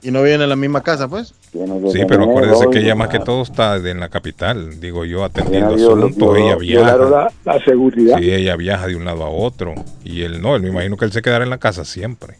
Y 0.00 0.10
no 0.12 0.22
viene 0.22 0.44
en 0.44 0.50
la 0.50 0.56
misma 0.56 0.82
casa, 0.82 1.08
pues. 1.08 1.34
Sí, 1.52 2.02
pero 2.06 2.22
acuérdese 2.24 2.70
que 2.70 2.78
ella 2.78 2.94
más 2.94 3.08
que 3.08 3.18
todo 3.18 3.42
está 3.42 3.76
en 3.76 3.98
la 3.98 4.08
capital, 4.08 4.78
digo 4.80 5.04
yo, 5.04 5.24
atendiendo 5.24 5.74
asuntos. 5.74 6.36
Ella 6.38 6.56
viaja. 6.56 6.96
la, 6.96 7.32
la 7.44 7.64
seguridad. 7.64 8.18
Sí, 8.18 8.32
ella 8.32 8.54
viaja 8.56 8.86
de 8.86 8.94
un 8.94 9.04
lado 9.04 9.24
a 9.24 9.28
otro. 9.30 9.74
Y 10.04 10.22
él 10.22 10.40
no, 10.40 10.54
él 10.54 10.62
me 10.62 10.68
imagino 10.68 10.96
que 10.96 11.04
él 11.04 11.12
se 11.12 11.20
quedará 11.20 11.42
en 11.44 11.50
la 11.50 11.58
casa 11.58 11.84
siempre. 11.84 12.36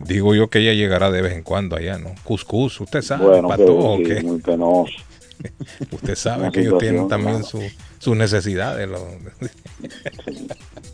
Digo 0.00 0.34
yo 0.34 0.48
que 0.48 0.60
ella 0.60 0.72
llegará 0.72 1.10
de 1.10 1.22
vez 1.22 1.34
en 1.34 1.42
cuando 1.42 1.76
allá, 1.76 1.98
¿no? 1.98 2.10
Cuscus, 2.24 2.80
usted 2.80 3.02
sabe, 3.02 3.26
Bueno, 3.40 3.48
que 4.04 4.22
muy 4.22 4.40
penoso. 4.40 4.92
usted 5.92 6.14
sabe 6.14 6.50
que 6.50 6.60
ellos 6.60 6.78
tienen 6.78 7.06
también 7.08 7.40
claro. 7.42 7.46
su- 7.46 7.91
sus 8.02 8.16
necesidades. 8.16 8.88
lo- 8.88 9.06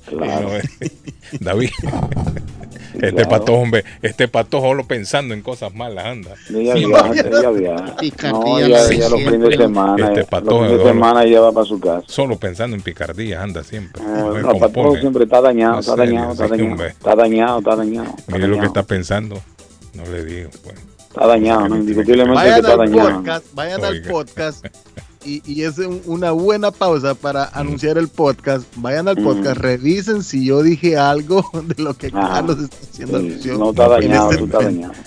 Claro. 0.06 0.48
Bueno, 0.48 0.56
eh, 0.56 0.90
David, 1.40 1.68
este 2.94 3.12
claro. 3.12 3.28
patojo, 3.28 3.58
hombre, 3.60 3.84
este 4.00 4.26
patojo 4.28 4.72
lo 4.74 4.86
pensando 4.86 5.34
en 5.34 5.42
cosas 5.42 5.74
malas, 5.74 6.06
anda. 6.06 6.30
Ella 6.48 6.74
Sí, 6.76 6.84
viaja, 6.86 7.10
ella 7.12 7.50
viaja. 7.50 7.84
No, 7.84 7.96
Picardía 7.96 8.66
ella, 8.66 8.68
la 8.68 8.92
ella 8.94 9.08
los 9.10 9.20
fines 9.20 9.40
de 9.40 9.56
semana, 9.58 10.06
Este 10.08 10.20
ella- 10.20 10.30
patojo, 10.30 10.50
los 10.52 10.60
fines 10.62 10.70
de 10.72 10.78
solo- 10.78 10.92
semana 10.94 11.24
ella 11.24 11.40
va 11.40 11.52
para 11.52 11.66
su 11.66 11.78
casa. 11.80 12.02
Solo 12.08 12.38
pensando 12.38 12.74
en 12.76 12.82
picardía, 12.82 13.42
anda 13.42 13.62
siempre. 13.64 14.02
No, 14.02 14.32
No 14.40 14.50
el 14.52 14.58
patojo 14.58 14.96
siempre 14.96 15.24
está 15.24 15.40
dañado, 15.42 15.74
No 15.74 15.80
está 15.80 15.96
serio, 15.96 16.06
dañado, 16.14 16.32
está 16.32 16.44
sí, 16.44 16.50
dañado, 16.50 16.70
hombre. 16.72 16.88
está 16.88 17.14
dañado, 17.16 17.58
está 17.58 17.76
dañado. 17.76 18.14
está 18.18 18.32
Mire 18.32 18.38
lo 18.48 18.54
que 18.54 18.60
dañado. 18.60 18.66
está 18.66 18.82
pensando. 18.84 19.42
No 19.94 20.04
le 20.06 20.24
digo, 20.24 20.50
pues. 20.64 20.74
Está 21.18 21.26
dañado, 21.26 21.68
no, 21.68 21.76
indiscutiblemente 21.76 22.32
que 22.32 22.48
Vayan 22.48 22.58
está 22.60 22.72
al 22.72 22.78
dañado. 22.78 23.14
podcast, 23.16 23.44
vayan 23.54 23.84
al 23.84 24.02
podcast. 24.02 24.66
Y, 25.24 25.42
y 25.44 25.64
es 25.64 25.76
un- 25.78 26.00
una 26.06 26.30
buena 26.30 26.70
pausa 26.70 27.14
para 27.14 27.46
anunciar 27.52 27.98
el 27.98 28.06
podcast. 28.08 28.64
Vayan 28.76 29.08
al 29.08 29.16
podcast, 29.16 29.56
revisen 29.58 30.22
si 30.22 30.46
yo 30.46 30.62
dije 30.62 30.96
algo 30.96 31.44
de 31.76 31.82
lo 31.82 31.94
que 31.94 32.06
Ah, 32.14 32.30
Carlos 32.34 32.58
está 32.60 32.76
haciendo 32.90 33.18
sí, 33.20 33.26
alusión. 33.26 33.58
No 33.58 33.70
está 33.70 33.88
dañado, 33.88 34.30
este 34.30 34.38
tú 34.38 34.44
estás 34.46 34.62
momento. 34.62 34.82
dañado. 34.88 35.02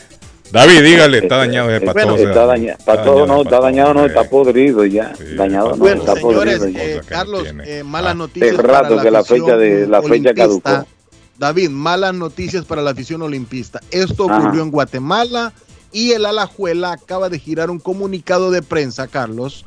David, 0.52 0.82
dígale, 0.84 1.18
está 1.20 1.38
dañado 1.38 1.70
ese 1.72 1.86
Bueno, 1.86 2.02
patojo. 2.12 2.18
está 2.30 2.46
dañado, 2.46 2.78
para 2.86 3.04
todo 3.06 3.26
no, 3.26 3.42
está 3.44 3.60
dañado, 3.62 3.94
no, 3.94 4.06
está 4.06 4.30
podrido 4.30 4.84
ya. 4.86 5.14
dañado 5.38 5.70
no, 5.70 5.78
Bueno, 5.78 6.02
está 6.02 6.16
señores, 6.16 6.60
podrido 6.60 6.68
ya. 6.78 6.84
eh, 6.84 7.02
Carlos, 7.08 7.46
eh, 7.66 7.84
malas 7.86 8.12
Ah, 8.12 8.16
noticias. 8.16 8.54
hace 8.56 8.62
para 8.62 8.82
rato 8.82 9.02
que 9.02 9.12
la 9.12 9.24
fecha 9.24 9.56
de- 9.56 9.68
afición 9.86 9.92
la 9.92 10.02
fecha 10.02 10.12
olimpista. 10.12 10.34
caducó. 10.36 10.88
David, 11.40 11.70
malas 11.70 12.14
noticias 12.14 12.66
para 12.66 12.82
la 12.82 12.92
afición 12.92 13.22
olimpista. 13.22 13.80
Esto 13.92 14.30
Ajá. 14.30 14.40
ocurrió 14.40 14.62
en 14.62 14.72
Guatemala 14.72 15.54
y 15.92 16.12
el 16.12 16.26
Alajuela 16.26 16.94
acaba 16.94 17.30
de 17.30 17.40
girar 17.40 17.70
un 17.70 17.80
comunicado 17.80 18.52
de 18.52 18.62
prensa, 18.62 19.08
Carlos, 19.08 19.66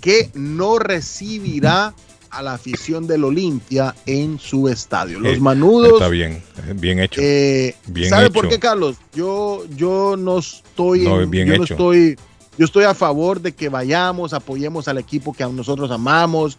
que 0.00 0.30
no 0.34 0.78
recibirá 0.78 1.94
a 2.30 2.40
la 2.42 2.54
afición 2.54 3.06
del 3.06 3.24
Olimpia 3.24 3.94
en 4.06 4.38
su 4.38 4.68
estadio. 4.68 5.20
Los 5.20 5.36
Eh, 5.36 5.40
manudos 5.40 5.92
Está 5.94 6.08
bien, 6.08 6.42
eh, 6.66 6.72
bien 6.74 6.98
hecho. 6.98 7.20
eh, 7.22 7.76
Bien 7.86 8.08
¿Sabe 8.08 8.24
hecho. 8.24 8.32
por 8.32 8.48
qué, 8.48 8.58
Carlos? 8.58 8.96
Yo, 9.14 9.64
yo 9.76 10.16
no 10.16 10.38
estoy, 10.38 11.00
No, 11.04 11.20
en- 11.20 11.30
bien 11.30 11.46
yo 11.48 11.56
no 11.58 11.64
hecho. 11.64 11.74
estoy, 11.74 12.16
yo 12.56 12.64
estoy 12.64 12.84
a 12.84 12.94
favor 12.94 13.40
de 13.42 13.52
que 13.52 13.68
vayamos, 13.68 14.32
apoyemos 14.32 14.88
al 14.88 14.96
equipo 14.98 15.34
que 15.34 15.42
a 15.44 15.48
nosotros 15.48 15.90
amamos, 15.90 16.56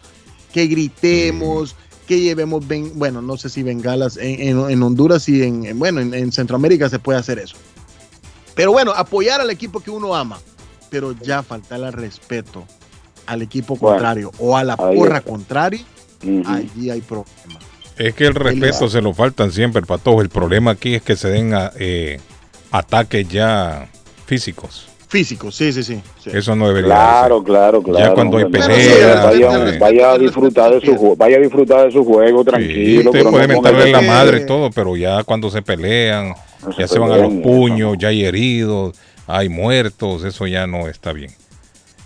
que 0.53 0.67
gritemos, 0.67 1.75
que 2.07 2.19
llevemos, 2.19 2.67
ben- 2.67 2.91
bueno, 2.95 3.23
no 3.23 3.35
sé 3.37 3.49
si 3.49 3.63
bengalas 3.63 4.17
en, 4.17 4.41
en- 4.59 4.69
en 4.69 4.83
Honduras 4.83 5.27
y 5.27 5.41
en, 5.41 5.65
en- 5.65 5.79
bueno, 5.79 6.01
en, 6.01 6.13
en 6.13 6.31
Centroamérica 6.31 6.87
se 6.87 6.99
puede 6.99 7.17
hacer 7.17 7.39
eso. 7.39 7.55
Pero 8.55 8.71
bueno, 8.71 8.91
apoyar 8.91 9.41
al 9.41 9.49
equipo 9.49 9.79
que 9.79 9.89
uno 9.91 10.15
ama, 10.15 10.39
pero 10.89 11.11
ya 11.13 11.41
faltarle 11.43 11.87
al 11.87 11.93
respeto 11.93 12.65
al 13.25 13.41
equipo 13.41 13.75
Bueno, 13.77 13.95
contrario 13.95 14.31
o 14.37 14.57
a 14.57 14.63
la 14.63 14.75
porra 14.77 15.17
está. 15.19 15.29
contraria, 15.29 15.83
allí 16.45 16.89
hay 16.89 17.01
problema. 17.01 17.59
Es 17.97 18.13
que 18.15 18.25
el 18.25 18.35
respeto 18.35 18.89
se 18.89 19.01
lo 19.01 19.13
faltan 19.13 19.51
siempre, 19.51 19.81
patojo. 19.83 20.21
El 20.21 20.29
problema 20.29 20.71
aquí 20.71 20.95
es 20.95 21.01
que 21.03 21.15
se 21.15 21.29
den 21.29 21.53
a- 21.53 21.71
eh, 21.77 22.19
ataques 22.71 23.27
ya 23.29 23.87
físicos. 24.25 24.87
Físico, 25.13 25.51
sí, 25.51 25.71
sí, 25.71 25.83
sí. 25.83 26.01
sí. 26.23 26.31
Eso 26.33 26.55
no 26.55 26.67
debería 26.69 26.87
Claro, 26.87 27.37
ser. 27.37 27.45
claro, 27.45 27.83
claro. 27.83 27.99
Ya 27.99 28.13
cuando 28.15 28.37
hay 28.37 28.45
vaya, 28.45 29.77
vaya 29.79 30.11
a 30.13 30.17
disfrutar 30.17 30.73
de 30.73 30.81
su 30.83 30.95
juego, 30.95 31.15
vaya 31.15 31.37
a 31.37 31.39
disfrutar 31.39 31.85
de 31.85 31.91
su 31.91 32.03
juego 32.03 32.39
Sí, 32.39 32.45
tranquilo. 32.49 33.09
usted 33.11 33.19
pero 33.19 33.29
puede 33.29 33.47
no 33.47 33.61
ponga- 33.61 33.91
la 33.91 34.01
madre 34.01 34.41
y 34.41 34.45
todo, 34.47 34.71
pero 34.71 34.97
ya 34.97 35.23
cuando 35.23 35.51
se 35.51 35.61
pelean 35.61 36.33
Ya 36.79 36.87
se 36.87 36.97
van 36.97 37.11
a 37.11 37.17
los 37.17 37.31
puños, 37.43 37.95
ya 37.99 38.07
hay 38.07 38.25
heridos, 38.25 38.97
hay 39.27 39.49
muertos, 39.49 40.23
eso 40.23 40.47
ya 40.47 40.65
no 40.65 40.87
está 40.87 41.13
bien. 41.13 41.29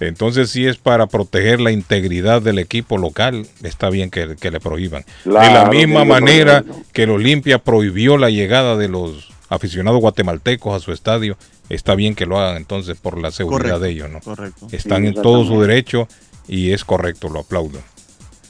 Entonces, 0.02 0.50
si 0.50 0.68
es 0.68 0.76
para 0.76 1.08
proteger 1.08 1.62
la 1.62 1.72
integridad 1.72 2.42
del 2.42 2.60
equipo 2.60 2.98
local, 2.98 3.48
está 3.64 3.90
bien 3.90 4.10
que, 4.12 4.36
que 4.36 4.52
le 4.52 4.60
prohíban. 4.60 5.06
de 5.24 5.32
la 5.32 5.70
misma 5.70 6.04
manera 6.04 6.66
que 6.92 7.04
el 7.04 7.12
Olimpia 7.12 7.58
prohibió 7.60 8.18
la 8.18 8.30
llegada 8.30 8.76
de 8.76 8.90
los 8.90 9.30
aficionados 9.50 10.02
guatemaltecos 10.02 10.76
a 10.76 10.80
su 10.84 10.92
estadio, 10.92 11.38
está 11.70 11.96
bien 11.96 12.16
que 12.16 12.26
lo 12.26 12.40
hagan 12.40 12.58
entonces 12.58 12.98
por 12.98 13.18
la 13.20 13.32
seguridad 13.32 13.76
Correcto, 13.80 13.80
de 13.84 13.90
ellos, 13.92 14.10
¿no? 14.10 14.20
correcto. 14.22 14.68
Están 14.72 15.02
Sí, 15.04 15.08
en 15.10 15.14
todo 15.16 15.46
su 15.46 15.62
derecho 15.62 16.08
y 16.48 16.72
es 16.72 16.84
correcto, 16.86 17.30
lo 17.30 17.40
aplaudo. 17.42 17.80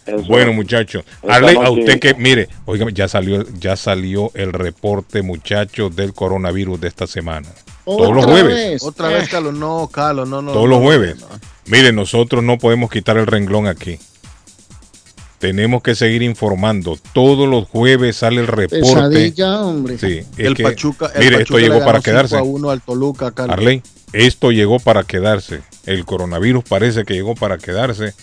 Eso. 0.06 0.24
Bueno, 0.28 0.54
muchachos, 0.54 1.04
a 1.28 1.70
usted 1.70 2.00
que, 2.00 2.14
mire, 2.14 2.48
oiga, 2.66 2.86
ya 2.94 3.10
salió, 3.10 3.46
ya 3.60 3.76
salió 3.76 4.32
el 4.36 4.54
reporte, 4.54 5.22
muchachos, 5.22 5.94
del 5.96 6.14
coronavirus 6.14 6.80
de 6.80 6.88
esta 6.88 7.08
semana. 7.08 7.50
Todos 7.84 8.16
los 8.16 8.26
jueves. 8.26 8.56
vez. 8.56 8.84
Otra 8.84 9.10
vez, 9.10 9.28
Carlos, 9.30 9.54
no, 9.54 9.90
Carlos, 9.92 10.28
no, 10.30 10.42
no. 10.42 10.52
Todos 10.54 10.64
no, 10.66 10.70
los 10.72 10.80
no, 10.80 10.86
jueves. 10.86 11.20
no. 11.20 11.28
Mire, 11.66 11.92
nosotros 11.92 12.42
no 12.44 12.58
podemos 12.58 12.90
quitar 12.90 13.18
el 13.18 13.28
renglón 13.28 13.68
aquí. 13.68 14.00
Tenemos 15.40 15.84
que 15.84 15.94
seguir 15.94 16.24
informando. 16.24 16.98
Todos 17.14 17.48
los 17.48 17.68
jueves 17.68 18.16
sale 18.18 18.42
el 18.42 18.48
reporte. 18.48 18.80
Pesadilla, 18.82 19.62
hombre. 19.62 19.98
Sí, 20.00 20.22
El 20.38 20.56
que- 20.56 20.64
Pachuca, 20.64 21.12
el 21.14 21.20
mire, 21.20 21.32
Pachuca 21.38 21.44
esto 21.44 21.58
le 21.58 21.62
llegó 21.64 21.74
ganó 21.76 21.86
para 21.86 22.00
5 22.00 22.04
quedarse. 22.04 22.38
a 22.38 22.44
1 22.44 22.70
al 22.72 22.82
Toluca, 22.82 23.32
Carlos. 23.32 23.54
Arley, 23.58 23.84
esto 24.14 24.52
llegó 24.52 24.80
para 24.80 25.04
quedarse. 25.04 25.62
El 25.86 26.06
coronavirus 26.06 26.64
parece 26.64 27.04
que 27.06 27.14
llegó 27.14 27.36
para 27.36 27.58
quedarse 27.60 28.14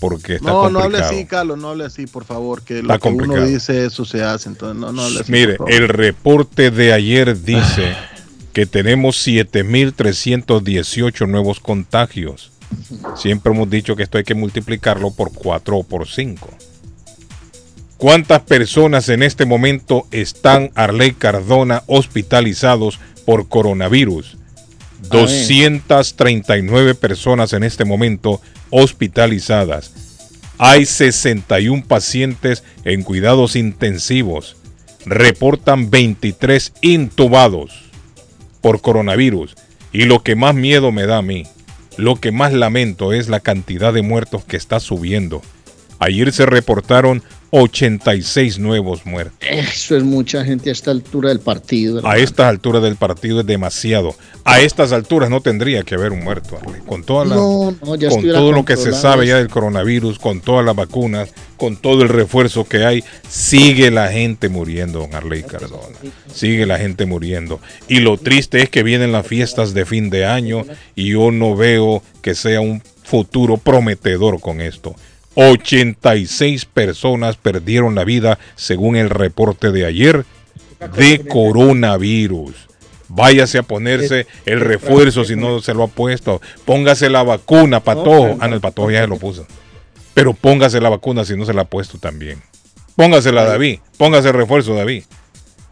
porque 0.00 0.34
está 0.36 0.50
no, 0.50 0.70
no 0.70 0.78
hable 0.80 0.98
complicado. 0.98 1.10
así, 1.12 1.24
Carlos, 1.26 1.58
no 1.58 1.70
hable 1.70 1.84
así, 1.86 2.06
por 2.06 2.24
favor, 2.24 2.62
que 2.62 2.80
Está 2.80 2.94
lo 2.94 3.00
que 3.00 3.08
uno 3.08 3.18
complicado. 3.18 3.46
dice, 3.48 3.84
eso 3.86 4.04
se 4.04 4.22
hace, 4.22 4.48
entonces 4.48 4.78
no, 4.80 4.92
no 4.92 5.02
hable 5.02 5.20
así. 5.20 5.32
Mire, 5.32 5.56
el 5.68 5.88
reporte 5.88 6.70
de 6.70 6.92
ayer 6.92 7.42
dice 7.42 7.94
que 8.52 8.66
tenemos 8.66 9.16
7.318 9.26 11.26
nuevos 11.28 11.58
contagios. 11.60 12.52
Siempre 13.16 13.52
hemos 13.52 13.70
dicho 13.70 13.96
que 13.96 14.02
esto 14.02 14.18
hay 14.18 14.24
que 14.24 14.34
multiplicarlo 14.34 15.10
por 15.10 15.32
4 15.32 15.78
o 15.78 15.82
por 15.82 16.08
5. 16.08 16.48
¿Cuántas 17.96 18.42
personas 18.42 19.08
en 19.08 19.22
este 19.22 19.46
momento 19.46 20.06
están, 20.10 20.70
Arley 20.74 21.12
Cardona, 21.12 21.84
hospitalizados 21.86 23.00
por 23.24 23.48
coronavirus? 23.48 24.36
A 25.10 25.16
ver. 25.16 25.28
239 25.28 26.94
personas 26.94 27.52
en 27.52 27.62
este 27.64 27.84
momento 27.84 28.40
hospitalizadas. 28.70 29.92
Hay 30.58 30.86
61 30.86 31.84
pacientes 31.86 32.62
en 32.84 33.02
cuidados 33.02 33.56
intensivos. 33.56 34.56
Reportan 35.04 35.90
23 35.90 36.72
intubados 36.80 37.84
por 38.60 38.80
coronavirus. 38.80 39.56
Y 39.92 40.04
lo 40.04 40.22
que 40.22 40.36
más 40.36 40.54
miedo 40.54 40.90
me 40.90 41.06
da 41.06 41.18
a 41.18 41.22
mí, 41.22 41.46
lo 41.96 42.16
que 42.16 42.32
más 42.32 42.52
lamento 42.52 43.12
es 43.12 43.28
la 43.28 43.40
cantidad 43.40 43.92
de 43.92 44.02
muertos 44.02 44.44
que 44.44 44.56
está 44.56 44.80
subiendo. 44.80 45.42
Ayer 45.98 46.32
se 46.32 46.46
reportaron 46.46 47.22
86 47.56 48.58
nuevos 48.58 49.06
muertos. 49.06 49.38
Eso 49.40 49.96
es 49.96 50.02
mucha 50.02 50.44
gente 50.44 50.70
a 50.70 50.72
esta 50.72 50.90
altura 50.90 51.28
del 51.28 51.38
partido. 51.38 52.04
A 52.04 52.18
estas 52.18 52.46
alturas 52.48 52.82
del 52.82 52.96
partido 52.96 53.40
es 53.40 53.46
demasiado. 53.46 54.16
A 54.42 54.60
estas 54.60 54.90
alturas 54.90 55.30
no 55.30 55.40
tendría 55.40 55.84
que 55.84 55.94
haber 55.94 56.10
un 56.10 56.24
muerto. 56.24 56.58
Arley. 56.60 56.80
Con, 56.84 57.04
toda 57.04 57.24
la- 57.24 57.36
No, 57.36 57.76
no, 57.84 57.94
ya 57.94 58.08
con 58.08 58.22
todo 58.22 58.50
lo 58.50 58.64
que 58.64 58.76
se 58.76 58.92
sabe 58.92 59.28
ya 59.28 59.36
del 59.36 59.48
coronavirus, 59.48 60.18
con 60.18 60.40
todas 60.40 60.64
las 60.66 60.74
vacunas, 60.74 61.32
con 61.56 61.76
todo 61.76 62.02
el 62.02 62.08
refuerzo 62.08 62.64
que 62.64 62.84
hay, 62.84 63.04
sigue 63.28 63.92
la 63.92 64.08
gente 64.08 64.48
muriendo, 64.48 64.98
don 64.98 65.14
Arley 65.14 65.44
Cardona. 65.44 65.96
Sigue 66.32 66.66
la 66.66 66.78
gente 66.78 67.06
muriendo. 67.06 67.60
Y 67.86 68.00
lo 68.00 68.16
triste 68.16 68.62
es 68.62 68.68
que 68.68 68.82
vienen 68.82 69.12
las 69.12 69.28
fiestas 69.28 69.74
de 69.74 69.86
fin 69.86 70.10
de 70.10 70.26
año 70.26 70.64
y 70.96 71.10
yo 71.12 71.30
no 71.30 71.54
veo 71.54 72.02
que 72.20 72.34
sea 72.34 72.60
un 72.60 72.82
futuro 73.04 73.58
prometedor 73.58 74.40
con 74.40 74.60
esto. 74.60 74.96
86 75.34 76.64
personas 76.66 77.36
perdieron 77.36 77.94
la 77.94 78.04
vida 78.04 78.38
según 78.56 78.96
el 78.96 79.10
reporte 79.10 79.72
de 79.72 79.86
ayer 79.86 80.24
de 80.96 81.26
coronavirus. 81.26 82.54
Váyase 83.08 83.58
a 83.58 83.62
ponerse 83.62 84.26
el 84.46 84.60
refuerzo 84.60 85.24
si 85.24 85.36
no 85.36 85.60
se 85.60 85.74
lo 85.74 85.84
ha 85.84 85.88
puesto. 85.88 86.40
Póngase 86.64 87.10
la 87.10 87.22
vacuna, 87.22 87.80
patojo. 87.80 88.36
Ah, 88.40 88.48
no, 88.48 88.54
el 88.54 88.60
patojo 88.60 88.90
ya 88.90 89.02
se 89.02 89.06
lo 89.06 89.18
puso. 89.18 89.46
Pero 90.14 90.32
póngase 90.34 90.80
la 90.80 90.88
vacuna 90.88 91.24
si 91.24 91.36
no 91.36 91.44
se 91.44 91.54
la 91.54 91.62
ha 91.62 91.66
puesto 91.66 91.98
también. 91.98 92.40
Póngasela, 92.96 93.44
David. 93.44 93.80
Póngase 93.98 94.28
el 94.28 94.34
refuerzo, 94.34 94.74
David. 94.74 95.04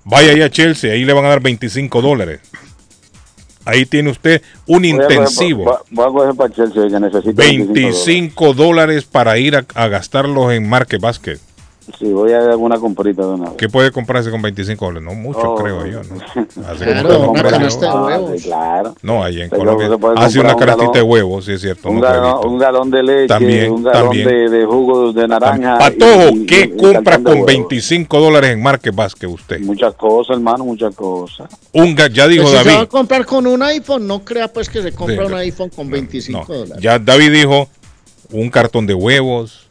Vaya 0.04 0.32
ahí 0.32 0.42
a 0.42 0.50
Chelsea, 0.50 0.92
ahí 0.92 1.04
le 1.04 1.12
van 1.12 1.24
a 1.24 1.28
dar 1.28 1.40
25 1.40 2.02
dólares. 2.02 2.40
Ahí 3.64 3.86
tiene 3.86 4.10
usted 4.10 4.42
un 4.66 4.84
intensivo. 4.84 5.64
pa- 5.64 5.80
Voy 5.90 6.04
a 6.06 6.08
coger 6.08 6.34
para 6.34 6.52
Chelsea 6.54 6.88
que 6.88 7.00
necesito 7.00 7.32
25 7.34 7.74
dólares. 7.74 8.06
25 8.06 8.54
dólares 8.54 9.04
para 9.04 9.38
ir 9.38 9.56
a, 9.56 9.64
a 9.74 9.88
gastarlos 9.88 10.52
en 10.52 10.68
Market 10.68 11.00
Basket. 11.00 11.38
Sí, 11.98 12.12
voy 12.12 12.32
a 12.32 12.40
dar 12.42 12.56
una 12.56 12.78
comprita 12.78 13.22
de 13.22 13.28
una 13.28 13.44
vez. 13.50 13.54
¿Qué 13.58 13.68
puede 13.68 13.90
comprarse 13.90 14.30
con 14.30 14.40
25 14.40 14.84
dólares? 14.84 15.08
No 15.08 15.14
mucho, 15.14 15.40
Oh. 15.42 15.54
creo 15.56 15.84
yo. 15.86 16.00
¿no? 16.02 16.16
Así 16.68 16.84
Claro, 16.84 17.08
como 17.08 17.18
una 17.18 17.26
compra 17.42 17.50
canasta 17.50 17.86
de 17.86 17.92
yo. 17.92 18.04
huevos. 18.06 18.30
Ah, 18.30 18.36
sí, 18.38 18.42
claro. 18.44 18.94
No, 19.02 19.24
ahí 19.24 19.40
en 19.42 19.50
Pero 19.50 19.76
Colombia. 19.76 20.12
Hace 20.22 20.40
una 20.40 20.52
un 20.54 20.58
canastita 20.60 20.92
de 20.92 21.02
huevos, 21.02 21.44
sí 21.44 21.52
es 21.52 21.60
cierto. 21.60 21.88
Un 21.88 21.96
no 21.96 22.00
galón, 22.02 22.24
huevito. 22.32 22.48
un 22.48 22.58
galón 22.58 22.90
de 22.90 23.02
leche, 23.02 23.26
También, 23.28 23.70
un 23.72 23.82
galón 23.82 24.02
también. 24.04 24.28
de, 24.28 24.48
de 24.50 24.64
jugo 24.64 25.12
de 25.12 25.28
naranja. 25.28 25.78
Patojo, 25.78 26.30
¿qué 26.46 26.72
y 26.72 26.76
compra 26.80 27.16
con 27.18 27.32
huevo. 27.34 27.46
25 27.46 28.20
dólares 28.20 28.50
en 28.52 28.62
Market 28.62 28.94
Basket 28.94 29.26
usted? 29.26 29.60
Muchas 29.60 29.94
cosas, 29.94 30.36
hermano, 30.36 30.64
muchas 30.64 30.94
cosas. 30.94 31.48
Un 31.72 31.96
ga- 31.96 32.10
ya 32.12 32.28
dijo 32.28 32.44
Pues 32.44 32.54
si 32.56 32.58
se 32.62 32.64
va 32.68 32.72
David. 32.74 32.84
a 32.84 32.88
comprar 32.88 33.26
con 33.26 33.46
un 33.46 33.62
iPhone, 33.62 34.06
no 34.06 34.24
crea 34.24 34.48
pues 34.48 34.68
que 34.70 34.82
se 34.82 34.92
compra 34.92 35.26
Sí, 35.26 35.32
un 35.32 35.38
iPhone 35.38 35.70
con 35.70 35.90
25 35.90 36.44
dólares. 36.54 36.82
Ya 36.82 36.98
David 36.98 37.32
dijo 37.32 37.68
un 38.30 38.48
cartón 38.50 38.86
de 38.86 38.94
huevos, 38.94 39.61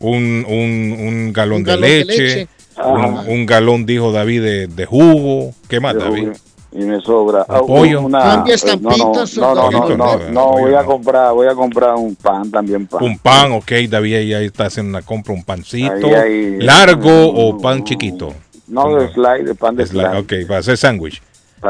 un, 0.00 0.44
un, 0.48 0.96
un 0.98 1.32
galón, 1.32 1.58
Un 1.58 1.64
de, 1.64 1.70
galón 1.70 1.82
de 1.82 2.04
leche, 2.04 2.22
leche. 2.22 2.48
un, 2.84 3.04
un 3.28 3.46
galón, 3.46 3.86
dijo 3.86 4.12
David, 4.12 4.42
de, 4.42 4.66
de 4.66 4.86
jugo. 4.86 5.52
¿Qué 5.68 5.80
más, 5.80 5.94
De 5.94 6.00
David? 6.00 6.22
jugo. 6.28 6.32
Y 6.72 6.80
me 6.80 7.00
sobra. 7.00 7.46
Ah, 7.48 7.60
pollo. 7.66 8.02
Una, 8.02 8.20
Cambia 8.20 8.54
eh, 8.54 8.58
no, 8.64 8.80
no, 8.80 8.88
estampitas, 8.90 9.36
no, 9.38 9.54
no, 9.54 9.70
no, 9.70 9.88
no, 9.88 9.96
no, 9.96 10.18
no, 10.30 10.50
pollo 10.50 10.62
voy 10.66 10.74
a 10.74 10.82
no. 10.82 10.86
comprar, 10.86 11.32
voy 11.32 11.46
a 11.46 11.54
comprar 11.54 11.94
un 11.94 12.14
pan 12.16 12.50
también 12.50 12.86
pan. 12.86 13.02
Un 13.02 13.18
pan, 13.18 13.52
ok, 13.52 13.72
David 13.88 14.14
ahí, 14.16 14.34
ahí 14.34 14.44
está 14.46 14.66
haciendo 14.66 14.90
una 14.90 15.00
compra, 15.00 15.32
un 15.32 15.42
pancito. 15.42 15.92
Ahí, 16.06 16.14
ahí. 16.14 16.58
¿Largo 16.60 17.28
o 17.28 17.58
pan 17.58 17.82
chiquito? 17.84 18.34
No, 18.68 18.94
de 18.96 19.10
slide, 19.12 19.44
de 19.44 19.54
pan 19.54 19.76
de 19.76 19.84
la- 19.84 19.88
slide. 19.88 20.18
ok, 20.42 20.46
para 20.48 20.60
hacer 20.60 20.76
sándwich. 20.76 21.22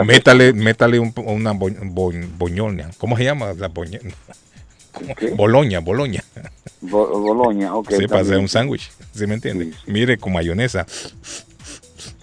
Métale, 0.04 0.52
métale 0.52 0.98
un- 0.98 1.12
una 1.26 1.52
bo- 1.52 1.70
bo-. 1.84 2.12
¿Cómo 2.98 3.16
se 3.16 3.24
llama? 3.24 3.52
La 3.56 3.68
boña- 5.00 5.36
Boloña, 5.36 5.78
boloña. 5.80 6.24
Bo- 6.80 7.18
Boloña, 7.20 7.74
ok. 7.74 7.88
Sí, 7.90 8.06
para 8.06 8.20
hacer 8.20 8.34
también. 8.34 8.40
un 8.42 8.48
sándwich. 8.48 8.90
¿Sí 9.14 9.26
me 9.26 9.34
entiende? 9.34 9.72
Mire, 9.86 10.18
con 10.18 10.32
mayonesa. 10.32 10.86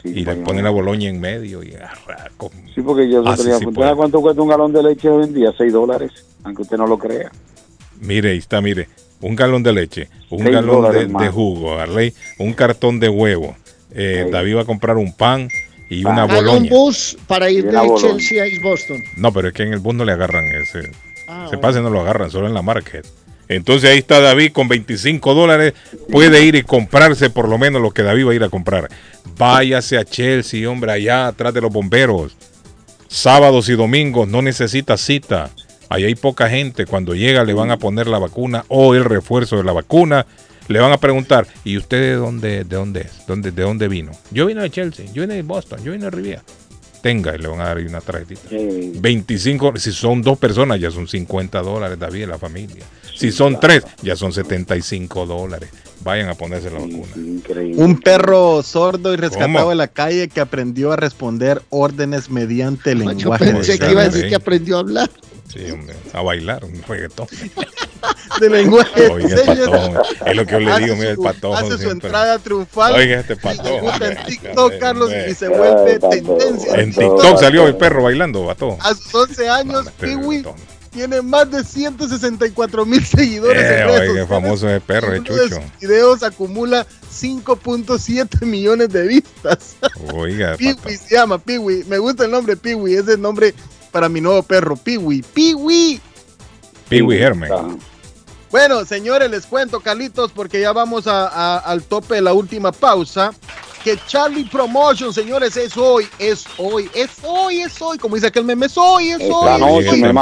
y 0.05 0.25
le 0.25 0.35
pone 0.37 0.61
la 0.61 0.69
boloña 0.69 1.09
en 1.09 1.19
medio 1.19 1.63
y 1.63 1.75
arra, 1.75 2.29
con- 2.35 2.51
Sí, 2.75 2.81
porque 2.81 3.09
yo 3.09 3.23
tenía, 3.23 3.57
sí 3.57 3.65
¿usted 3.65 3.93
cuánto 3.95 4.19
cuesta 4.21 4.41
un 4.41 4.49
galón 4.49 4.73
de 4.73 4.83
leche 4.83 5.07
hoy 5.09 5.23
en 5.25 5.33
día? 5.33 5.53
6 5.57 5.71
dólares, 5.71 6.11
aunque 6.43 6.63
usted 6.63 6.75
no 6.77 6.85
lo 6.87 6.97
crea. 6.99 7.31
Mire, 8.01 8.31
ahí 8.31 8.37
está, 8.37 8.59
mire. 8.59 8.89
Un 9.21 9.35
galón 9.37 9.63
de 9.63 9.71
leche, 9.71 10.09
un 10.29 10.43
galón 10.43 10.65
dólares 10.81 11.07
de, 11.07 11.29
jugo, 11.29 11.79
Arley, 11.79 12.13
un 12.39 12.51
cartón 12.53 12.99
de 12.99 13.07
huevo. 13.07 13.55
Eh, 13.91 14.27
David 14.29 14.57
va 14.57 14.61
a 14.63 14.65
comprar 14.65 14.97
un 14.97 15.13
pan 15.13 15.47
y 15.89 16.03
una 16.03 16.23
Haga 16.23 16.39
un 16.39 16.45
boloña. 16.45 16.69
bus 16.69 17.17
para 17.25 17.49
ir 17.49 17.63
de 17.71 17.77
boloña. 17.77 18.01
Chelsea 18.01 18.43
a 18.43 18.45
East 18.47 18.61
Boston. 18.61 18.97
No, 19.15 19.31
pero 19.31 19.47
es 19.47 19.53
que 19.53 19.63
en 19.63 19.71
el 19.71 19.79
bus 19.79 19.95
no 19.95 20.03
le 20.03 20.11
agarran 20.11 20.43
ese. 20.45 20.91
Ah, 21.34 21.47
se 21.49 21.57
pase 21.57 21.81
no 21.81 21.89
lo 21.89 22.01
agarran, 22.01 22.30
solo 22.30 22.47
en 22.47 22.53
la 22.53 22.61
market. 22.61 23.05
Entonces 23.47 23.89
ahí 23.89 23.99
está 23.99 24.19
David 24.19 24.51
con 24.51 24.68
25 24.68 25.34
dólares. 25.34 25.73
Puede 26.11 26.43
ir 26.43 26.55
y 26.55 26.64
comprarse 26.64 27.30
por 27.30 27.49
lo 27.49 27.57
menos 27.57 27.81
lo 27.81 27.91
que 27.91 28.03
David 28.03 28.27
va 28.27 28.31
a 28.31 28.35
ir 28.35 28.43
a 28.43 28.49
comprar. 28.49 28.89
Váyase 29.38 29.97
a 29.97 30.05
Chelsea, 30.05 30.69
hombre, 30.69 30.91
allá 30.91 31.27
atrás 31.27 31.53
de 31.53 31.61
los 31.61 31.72
bomberos. 31.72 32.35
Sábados 33.07 33.69
y 33.69 33.73
domingos 33.73 34.27
no 34.27 34.41
necesita 34.41 34.97
cita. 34.97 35.49
Ahí 35.89 36.05
hay 36.05 36.15
poca 36.15 36.49
gente. 36.49 36.85
Cuando 36.85 37.14
llega 37.14 37.43
le 37.43 37.53
van 37.53 37.72
a 37.72 37.77
poner 37.77 38.07
la 38.07 38.19
vacuna 38.19 38.64
o 38.69 38.95
el 38.95 39.05
refuerzo 39.05 39.57
de 39.57 39.64
la 39.64 39.73
vacuna. 39.73 40.26
Le 40.69 40.80
van 40.80 40.93
a 40.93 40.97
preguntar, 40.97 41.45
¿y 41.65 41.76
usted 41.76 41.99
de 41.99 42.14
dónde, 42.14 42.64
de 42.64 42.76
dónde 42.76 43.01
es? 43.01 43.27
¿Dónde, 43.27 43.51
¿De 43.51 43.64
dónde 43.64 43.89
vino? 43.89 44.11
Yo 44.31 44.45
vine 44.45 44.61
de 44.61 44.69
Chelsea, 44.69 45.05
yo 45.14 45.23
vine 45.23 45.35
de 45.35 45.41
Boston, 45.41 45.84
yo 45.84 45.91
vine 45.91 46.05
de 46.05 46.11
Riviera. 46.11 46.41
Tenga, 47.03 47.35
y 47.35 47.38
le 47.38 47.49
van 47.49 47.59
a 47.59 47.65
dar 47.65 47.77
ahí 47.77 47.85
una 47.85 47.99
tarjetita. 47.99 48.47
25, 48.49 49.73
si 49.75 49.91
son 49.91 50.21
dos 50.21 50.38
personas 50.38 50.80
ya 50.80 50.89
son 50.89 51.05
50 51.05 51.61
dólares, 51.61 51.99
David, 51.99 52.27
la 52.27 52.38
familia. 52.38 52.85
Si 53.13 53.30
son 53.34 53.59
tres, 53.59 53.84
ya 54.01 54.15
son 54.15 54.31
75 54.31 55.25
dólares. 55.25 55.69
Vayan 56.01 56.30
a 56.30 56.35
ponerse 56.35 56.71
la 56.71 56.80
vacuna. 56.80 57.11
Un 57.75 57.99
perro 57.99 58.63
sordo 58.63 59.13
y 59.13 59.17
rescatado 59.17 59.51
¿Cómo? 59.51 59.71
en 59.73 59.80
la 59.80 59.89
calle 59.89 60.30
que 60.30 60.39
aprendió 60.39 60.93
a 60.93 60.95
responder 60.95 61.61
órdenes 61.69 62.30
mediante 62.30 62.95
Yo 62.95 63.09
lenguaje. 63.09 63.51
pensé 63.51 63.77
que 63.77 63.91
iba 63.91 64.01
a 64.01 64.09
decir 64.09 64.30
que 64.30 64.35
aprendió 64.35 64.77
a 64.77 64.80
hablar. 64.80 65.09
Sí, 65.51 65.69
hombre, 65.71 65.95
a 66.13 66.21
bailar 66.21 66.63
un 66.65 66.81
reggaetón. 66.87 67.27
de 68.39 68.49
lenguaje 68.49 69.07
Oiga, 69.07 69.37
patón, 69.45 70.01
es 70.25 70.35
lo 70.35 70.45
que 70.45 70.51
yo 70.53 70.59
le 70.59 70.71
Hace 70.71 70.83
digo, 70.83 70.95
mira 70.95 71.09
el 71.11 71.15
su- 71.15 71.23
patón. 71.23 71.55
Hace 71.55 71.71
su 71.71 71.77
siempre. 71.77 72.07
entrada 72.07 72.39
triunfal. 72.39 72.93
Oiga, 72.95 73.19
este 73.19 73.33
y 73.33 73.35
patón. 73.35 74.01
en. 74.01 74.25
TikTok, 74.25 74.77
Carlos, 74.79 75.11
y 75.29 75.33
se 75.35 75.47
vuelve 75.49 75.99
tendencia. 75.99 76.75
En 76.75 76.89
TikTok 76.91 77.39
salió 77.39 77.67
el 77.67 77.75
perro 77.77 78.03
bailando, 78.03 78.45
patón. 78.45 78.77
A 78.81 78.93
sus 78.95 79.13
11 79.13 79.49
años, 79.49 79.87
este 79.87 80.07
Piwi 80.07 80.43
tiene 80.91 81.21
más 81.21 81.49
de 81.49 81.63
164 81.63 82.85
mil 82.85 83.03
seguidores 83.05 83.63
Eh, 83.63 83.79
en 83.81 83.87
redes 83.87 84.27
famoso 84.27 84.67
perro, 84.85 85.13
es 85.13 85.19
uno 85.21 85.33
de 85.35 85.43
chucho. 85.49 85.55
sus 85.61 85.79
videos 85.81 86.23
acumula 86.23 86.85
5.7 87.11 88.45
millones 88.45 88.89
de 88.89 89.07
vistas. 89.07 89.75
Oiga, 90.13 90.55
Piwi 90.57 90.97
se 90.97 91.15
llama 91.15 91.37
Piwi. 91.37 91.83
Me 91.85 91.97
gusta 91.99 92.25
el 92.25 92.31
nombre 92.31 92.55
Piwi. 92.57 92.95
Es 92.95 93.07
el 93.07 93.21
nombre 93.21 93.53
para 93.93 94.09
mi 94.09 94.19
nuevo 94.19 94.43
perro, 94.43 94.75
Piwi. 94.75 95.21
Piwi. 95.21 96.01
Piwi 96.89 97.15
Herman. 97.17 97.79
Bueno, 98.51 98.83
señores, 98.85 99.31
les 99.31 99.45
cuento, 99.45 99.79
Carlitos, 99.79 100.31
porque 100.31 100.59
ya 100.59 100.73
vamos 100.73 101.07
a- 101.07 101.27
a- 101.27 101.57
al 101.59 101.83
tope 101.83 102.15
de 102.15 102.21
la 102.21 102.33
última 102.33 102.71
pausa. 102.71 103.31
Que 103.83 103.97
Charlie 104.07 104.45
Promotion, 104.45 105.13
señores, 105.13 105.57
es 105.57 105.75
hoy, 105.75 106.07
es 106.17 106.45
hoy, 106.57 106.89
es 106.93 107.09
hoy, 107.21 107.61
es 107.63 107.81
hoy. 107.81 107.97
Como 107.97 108.15
dice 108.15 108.27
aquel 108.27 108.45
meme, 108.45 108.67
es 108.67 108.77
hoy, 108.77 109.09
es 109.09 109.19
hoy. 109.19 109.59
noche, 109.59 109.87
es 109.87 109.91
hoy. 109.91 110.01
Meme, 110.01 110.21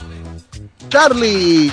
Charlie. 0.89 1.71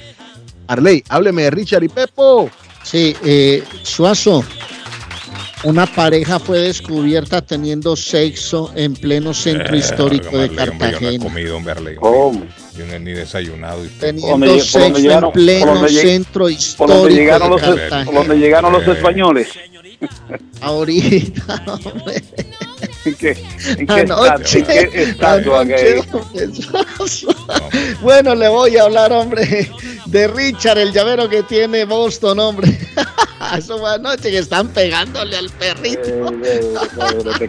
Arley, 0.66 1.02
hábleme 1.08 1.42
de 1.42 1.50
Richard 1.50 1.82
y 1.82 1.88
Pepo. 1.88 2.50
Sí, 2.82 3.16
eh, 3.24 3.62
Suazo, 3.82 4.44
una 5.64 5.86
pareja 5.86 6.38
fue 6.38 6.58
descubierta 6.60 7.42
teniendo 7.42 7.94
sexo 7.96 8.72
en 8.74 8.94
pleno 8.94 9.34
centro 9.34 9.74
Eh, 9.74 9.78
histórico 9.78 10.38
de 10.38 10.48
hombre, 10.48 10.64
hombre, 10.72 10.90
Yo 10.92 11.00
no 11.00 11.08
he 11.08 11.18
Cartagena. 11.18 11.24
Yo 12.76 12.86
no 12.86 12.92
he 12.94 13.00
ni 13.00 13.12
desayunado. 13.12 13.84
y- 13.84 13.88
Teniendo 13.88 14.60
sexo 14.60 14.98
llegaron- 14.98 15.28
en 15.30 15.32
pleno 15.32 15.88
centro 15.88 16.42
Por 16.44 16.50
histórico 16.52 16.98
donde 16.98 17.14
llegaron 17.14 17.50
de 17.50 17.78
Cartagena. 17.78 18.18
donde 18.18 18.36
llegaron 18.38 18.72
los 18.72 18.86
Eh. 18.86 18.92
españoles. 18.92 19.48
Ahorita, 20.62 21.62
hombre. 21.84 22.22
¿En 23.04 23.14
qué, 23.14 23.30
en 23.78 23.86
qué 23.86 23.92
Anoche, 23.92 24.60
estatua- 24.60 24.82
en 24.82 24.90
qué 24.90 25.02
estatua 25.02 25.66
que. 25.66 26.02
Bueno, 28.02 28.34
le 28.34 28.48
voy 28.48 28.76
a 28.76 28.84
hablar, 28.84 29.12
hombre, 29.12 29.70
de 30.06 30.28
Richard, 30.28 30.78
el 30.78 30.92
llavero 30.92 31.28
que 31.28 31.42
tiene 31.42 31.84
Boston, 31.84 32.38
hombre. 32.38 32.78
Eso 33.58 33.78
fue 33.78 33.94
anoche 33.94 34.30
que 34.30 34.38
están 34.38 34.68
pegándole 34.68 35.36
al 35.36 35.50
perrito. 35.50 36.00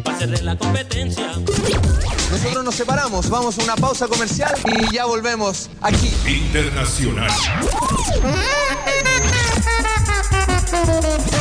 para 0.04 0.18
hacerle 0.18 0.42
la 0.42 0.58
competencia. 0.58 1.32
Nosotros 2.32 2.64
nos 2.64 2.74
separamos, 2.74 3.30
vamos 3.30 3.60
a 3.60 3.64
una 3.64 3.76
pausa 3.76 4.08
comercial 4.08 4.52
y 4.66 4.96
ya 4.96 5.06
volvemos 5.06 5.70
aquí. 5.80 6.12
Internacional. 6.26 7.30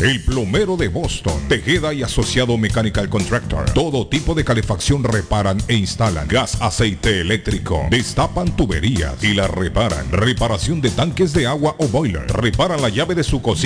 El 0.00 0.22
plomero 0.22 0.76
de 0.76 0.88
Boston, 0.88 1.48
Tejeda 1.48 1.94
y 1.94 2.02
Asociado 2.02 2.58
Mechanical 2.58 3.08
Contractor. 3.08 3.70
Todo 3.70 4.06
tipo 4.06 4.34
de 4.34 4.44
calefacción 4.44 5.02
reparan 5.02 5.56
e 5.68 5.74
instalan. 5.74 6.28
Gas, 6.28 6.60
aceite 6.60 7.22
eléctrico. 7.22 7.86
Destapan 7.90 8.54
tuberías 8.56 9.24
y 9.24 9.32
la 9.32 9.48
reparan. 9.48 10.12
Reparación 10.12 10.82
de 10.82 10.90
tanques 10.90 11.32
de 11.32 11.46
agua 11.46 11.76
o 11.78 11.88
boiler. 11.88 12.26
Reparan 12.26 12.82
la 12.82 12.90
llave 12.90 13.14
de 13.14 13.24
su 13.24 13.40
cocina, 13.40 13.65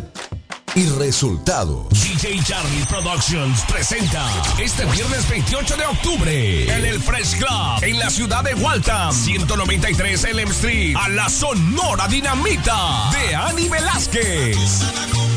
y 0.74 0.86
resultados. 0.98 1.86
DJ 1.90 2.42
Charlie 2.44 2.84
Productions 2.88 3.60
presenta 3.68 4.26
este 4.60 4.84
viernes 4.86 5.28
28 5.28 5.76
de 5.76 5.86
octubre 5.86 6.76
en 6.76 6.84
el 6.84 7.00
Fresh 7.00 7.36
Club 7.38 7.82
en 7.82 7.98
la 7.98 8.10
ciudad 8.10 8.44
de 8.44 8.54
Waltham, 8.54 9.12
193 9.12 10.24
Elm 10.24 10.50
Street, 10.50 10.94
a 10.96 11.08
la 11.08 11.28
Sonora 11.28 12.06
Dinamita 12.08 13.10
de 13.12 13.34
Ani 13.34 13.68
Velázquez. 13.68 15.27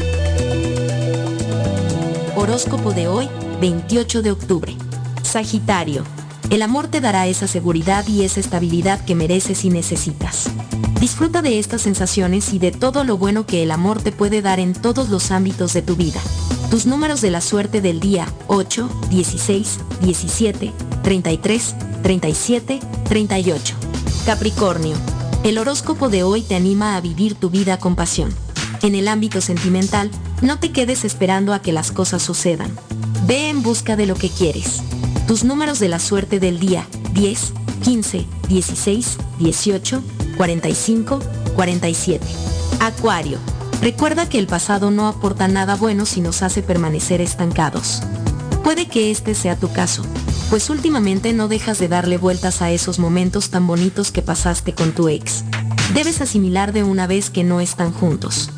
Horóscopo 2.37 2.95
de 2.95 3.09
hoy, 3.09 3.29
28 3.61 4.23
de 4.23 4.31
octubre. 4.31 4.75
Sagitario. 5.23 6.22
El 6.53 6.61
amor 6.61 6.89
te 6.89 7.01
dará 7.01 7.27
esa 7.29 7.47
seguridad 7.47 8.07
y 8.07 8.25
esa 8.25 8.39
estabilidad 8.39 9.03
que 9.07 9.15
mereces 9.15 9.65
y 9.65 9.71
necesitas. 9.71 10.51
Disfruta 11.01 11.41
de 11.41 11.59
estas 11.59 11.81
sensaciones 11.81 12.53
y 12.53 12.59
de 12.59 12.73
todo 12.73 13.05
lo 13.05 13.17
bueno 13.17 13.47
que 13.47 13.63
el 13.63 13.71
amor 13.71 14.03
te 14.03 14.13
puede 14.13 14.43
dar 14.43 14.61
en 14.61 14.75
todos 14.75 15.09
los 15.09 15.31
ámbitos 15.31 15.73
de 15.73 15.81
tu 15.81 15.97
vida. 15.97 16.21
Tus 16.69 16.85
números 16.85 17.23
de 17.23 17.31
la 17.31 17.41
suerte 17.41 17.81
del 17.81 18.01
día 18.01 18.31
8, 18.49 18.87
16, 19.09 19.79
17, 20.03 20.73
33, 21.03 21.75
37, 22.03 22.81
38. 23.09 23.75
Capricornio. 24.27 24.95
El 25.45 25.57
horóscopo 25.57 26.11
de 26.11 26.23
hoy 26.23 26.43
te 26.43 26.55
anima 26.55 26.99
a 26.99 27.01
vivir 27.01 27.35
tu 27.35 27.49
vida 27.49 27.79
con 27.79 27.97
pasión. 27.97 28.29
En 28.83 28.95
el 28.95 29.09
ámbito 29.09 29.41
sentimental, 29.41 30.11
no 30.43 30.59
te 30.59 30.71
quedes 30.71 31.07
esperando 31.07 31.55
a 31.55 31.63
que 31.63 31.73
las 31.73 31.93
cosas 31.93 32.23
sucedan. 32.23 32.71
Ve 33.27 33.49
en 33.49 33.63
busca 33.63 33.97
de 33.97 34.05
lo 34.05 34.17
que 34.17 34.29
quieres. 34.29 34.83
Tus 35.33 35.45
números 35.45 35.79
de 35.79 35.89
la 35.89 35.99
suerte 35.99 36.41
del 36.41 36.59
día 36.59 36.87
10, 37.15 37.55
15, 37.83 38.27
16, 38.51 39.17
18, 39.39 40.03
45, 40.37 41.21
47. 41.57 42.27
Acuario. 42.81 43.39
Recuerda 43.81 44.29
que 44.29 44.39
el 44.39 44.47
pasado 44.47 44.91
no 44.91 45.09
aporta 45.09 45.49
nada 45.49 45.75
bueno 45.77 46.05
si 46.05 46.21
nos 46.21 46.43
hace 46.43 46.63
permanecer 46.63 47.23
estancados. 47.23 48.03
Puede 48.63 48.89
que 48.89 49.11
este 49.11 49.35
sea 49.35 49.57
tu 49.57 49.73
caso, 49.73 50.03
pues 50.51 50.69
últimamente 50.69 51.33
no 51.33 51.49
dejas 51.49 51.79
de 51.79 51.89
darle 51.89 52.19
vueltas 52.19 52.61
a 52.61 52.71
esos 52.71 52.99
momentos 52.99 53.49
tan 53.49 53.67
bonitos 53.67 54.13
que 54.13 54.21
pasaste 54.21 54.75
con 54.75 54.93
tu 54.93 55.09
ex. 55.09 55.45
Debes 55.95 56.21
asimilar 56.21 56.75
de 56.75 56.83
una 56.83 57.07
vez 57.07 57.31
que 57.31 57.43
no 57.43 57.63
están 57.63 57.95
juntos. 57.95 58.51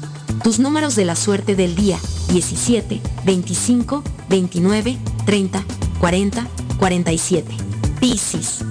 Tus 0.43 0.59
números 0.59 0.97
de 0.97 1.05
la 1.05 1.15
suerte 1.15 1.55
del 1.55 1.77
día 1.77 2.01
17, 2.31 3.01
25, 3.25 4.03
29, 4.28 4.99
30, 5.25 5.65
40, 6.01 6.47
47. 6.78 7.57
Piscis. 8.01 8.65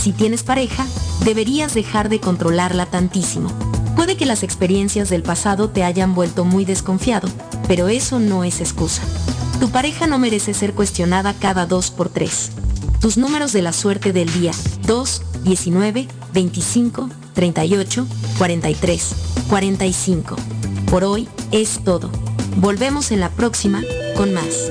Si 0.00 0.12
tienes 0.12 0.42
pareja, 0.42 0.86
deberías 1.24 1.74
dejar 1.74 2.08
de 2.08 2.20
controlarla 2.20 2.86
tantísimo. 2.86 3.50
Puede 3.96 4.16
que 4.16 4.26
las 4.26 4.42
experiencias 4.42 5.10
del 5.10 5.22
pasado 5.22 5.70
te 5.70 5.84
hayan 5.84 6.14
vuelto 6.14 6.44
muy 6.44 6.64
desconfiado, 6.64 7.28
pero 7.68 7.88
eso 7.88 8.18
no 8.18 8.44
es 8.44 8.60
excusa. 8.60 9.02
Tu 9.60 9.68
pareja 9.68 10.06
no 10.06 10.18
merece 10.18 10.54
ser 10.54 10.72
cuestionada 10.72 11.34
cada 11.34 11.66
2 11.66 11.90
por 11.90 12.08
3. 12.08 12.50
Tus 13.00 13.18
números 13.18 13.52
de 13.52 13.62
la 13.62 13.72
suerte 13.72 14.12
del 14.12 14.32
día 14.32 14.52
2, 14.86 15.22
19, 15.44 16.08
25, 16.32 17.10
38, 17.34 18.06
43, 18.38 19.14
45. 19.48 20.36
Por 20.90 21.04
hoy 21.04 21.28
es 21.52 21.80
todo. 21.84 22.10
Volvemos 22.56 23.10
en 23.10 23.20
la 23.20 23.28
próxima 23.28 23.82
con 24.16 24.32
más. 24.32 24.70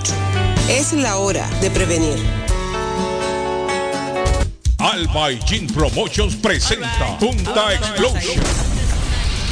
Es 0.69 0.93
la 0.93 1.17
hora 1.17 1.47
de 1.61 1.69
prevenir. 1.69 2.17
Alba 4.79 5.31
y 5.31 5.39
Jean 5.45 5.67
Promotions 5.67 6.35
presenta 6.35 7.17
Punta 7.19 7.73
Explosion. 7.73 8.74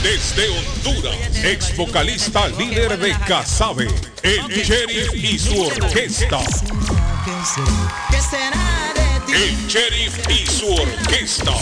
Desde 0.03 0.49
Honduras, 0.49 1.15
ex 1.45 1.77
vocalista 1.77 2.49
líder 2.49 2.99
de 2.99 3.17
Casabe, 3.25 3.87
el 4.21 4.47
sheriff 4.49 5.13
y 5.15 5.39
su 5.39 5.61
orquesta. 5.61 6.39
El 9.33 9.67
sheriff 9.67 10.29
y 10.29 10.45
su 10.45 10.73
orquesta. 10.73 11.53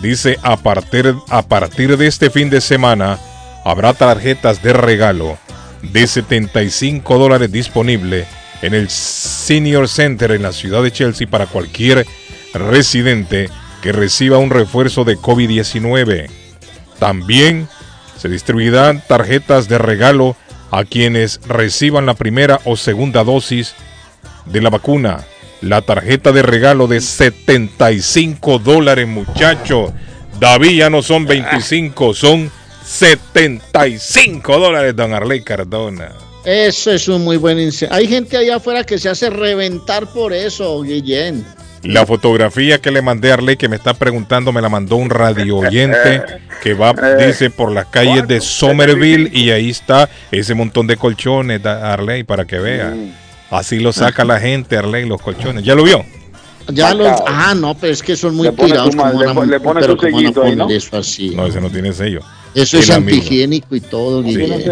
Dice 0.02 0.38
a 0.42 0.56
partir, 0.56 1.14
a 1.28 1.42
partir 1.42 1.96
de 1.96 2.06
este 2.06 2.30
fin 2.30 2.50
de 2.50 2.60
semana 2.60 3.18
habrá 3.64 3.94
tarjetas 3.94 4.62
de 4.62 4.72
regalo 4.72 5.38
de 5.82 6.06
75 6.06 7.18
dólares 7.18 7.50
disponible 7.50 8.26
en 8.62 8.74
el 8.74 8.88
Senior 8.90 9.88
Center 9.88 10.32
en 10.32 10.42
la 10.42 10.52
ciudad 10.52 10.82
de 10.82 10.92
Chelsea 10.92 11.28
para 11.28 11.46
cualquier 11.46 12.06
residente 12.54 13.48
que 13.82 13.92
reciba 13.92 14.38
un 14.38 14.50
refuerzo 14.50 15.04
de 15.04 15.16
COVID-19. 15.16 16.28
También 16.98 17.68
se 18.16 18.28
distribuirán 18.28 19.02
tarjetas 19.06 19.68
de 19.68 19.78
regalo 19.78 20.36
a 20.70 20.84
quienes 20.84 21.40
reciban 21.46 22.06
la 22.06 22.14
primera 22.14 22.60
o 22.64 22.76
segunda 22.76 23.24
dosis 23.24 23.74
de 24.46 24.60
la 24.60 24.70
vacuna. 24.70 25.24
La 25.60 25.82
tarjeta 25.82 26.32
de 26.32 26.42
regalo 26.42 26.86
de 26.86 27.00
75 27.00 28.58
dólares, 28.58 29.08
muchachos. 29.08 29.92
David 30.38 30.78
ya 30.78 30.90
no 30.90 31.02
son 31.02 31.26
25, 31.26 32.14
son 32.14 32.50
75 32.84 34.58
dólares, 34.58 34.94
don 34.94 35.12
Arley 35.12 35.42
Cardona. 35.42 36.12
Eso 36.44 36.92
es 36.92 37.08
un 37.08 37.24
muy 37.24 37.36
buen 37.36 37.58
incentivo. 37.58 37.98
Hay 37.98 38.06
gente 38.06 38.36
allá 38.36 38.56
afuera 38.56 38.84
que 38.84 38.98
se 38.98 39.08
hace 39.08 39.30
reventar 39.30 40.06
por 40.12 40.32
eso, 40.32 40.80
Guillén. 40.82 41.44
La 41.92 42.04
fotografía 42.06 42.78
que 42.78 42.90
le 42.90 43.02
mandé 43.02 43.30
a 43.30 43.34
Arley, 43.34 43.56
que 43.56 43.68
me 43.68 43.76
está 43.76 43.94
preguntando, 43.94 44.52
me 44.52 44.60
la 44.60 44.68
mandó 44.68 44.96
un 44.96 45.10
radio 45.10 45.56
oyente 45.58 46.22
que 46.62 46.74
va, 46.74 46.92
dice, 47.26 47.50
por 47.50 47.72
las 47.72 47.86
calles 47.86 48.26
de 48.28 48.40
Somerville 48.40 49.30
y 49.32 49.50
ahí 49.50 49.70
está 49.70 50.08
ese 50.30 50.54
montón 50.54 50.86
de 50.86 50.96
colchones, 50.96 51.64
Arley, 51.64 52.24
para 52.24 52.44
que 52.44 52.58
vea. 52.58 52.94
Así 53.50 53.78
lo 53.80 53.92
saca 53.92 54.24
la 54.24 54.38
gente, 54.38 54.76
Arley, 54.76 55.06
los 55.06 55.20
colchones. 55.22 55.64
¿Ya 55.64 55.74
lo 55.74 55.82
vio? 55.84 56.04
Ya 56.70 56.92
los, 56.92 57.10
ah, 57.26 57.54
no, 57.56 57.74
pero 57.74 57.94
es 57.94 58.02
que 58.02 58.14
son 58.14 58.34
muy 58.36 58.50
tirados. 58.50 58.94
¿cómo 58.94 59.08
le 59.08 59.24
van 59.24 59.28
a- 59.30 59.34
pone- 59.34 59.50
le 59.52 59.60
pone 59.60 59.80
pero 59.80 59.92
su 59.94 59.98
¿cómo 59.98 60.18
ahí, 60.18 60.30
poner 60.30 60.56
¿no? 60.58 60.68
eso 60.68 60.98
así? 60.98 61.30
No, 61.30 61.46
ese 61.46 61.58
no 61.62 61.70
tiene 61.70 61.94
sello. 61.94 62.20
Eso 62.54 62.78
es 62.78 62.90
El 62.90 62.96
amigo. 62.96 63.16
antihigiénico 63.16 63.74
y 63.74 63.80
todo. 63.80 64.22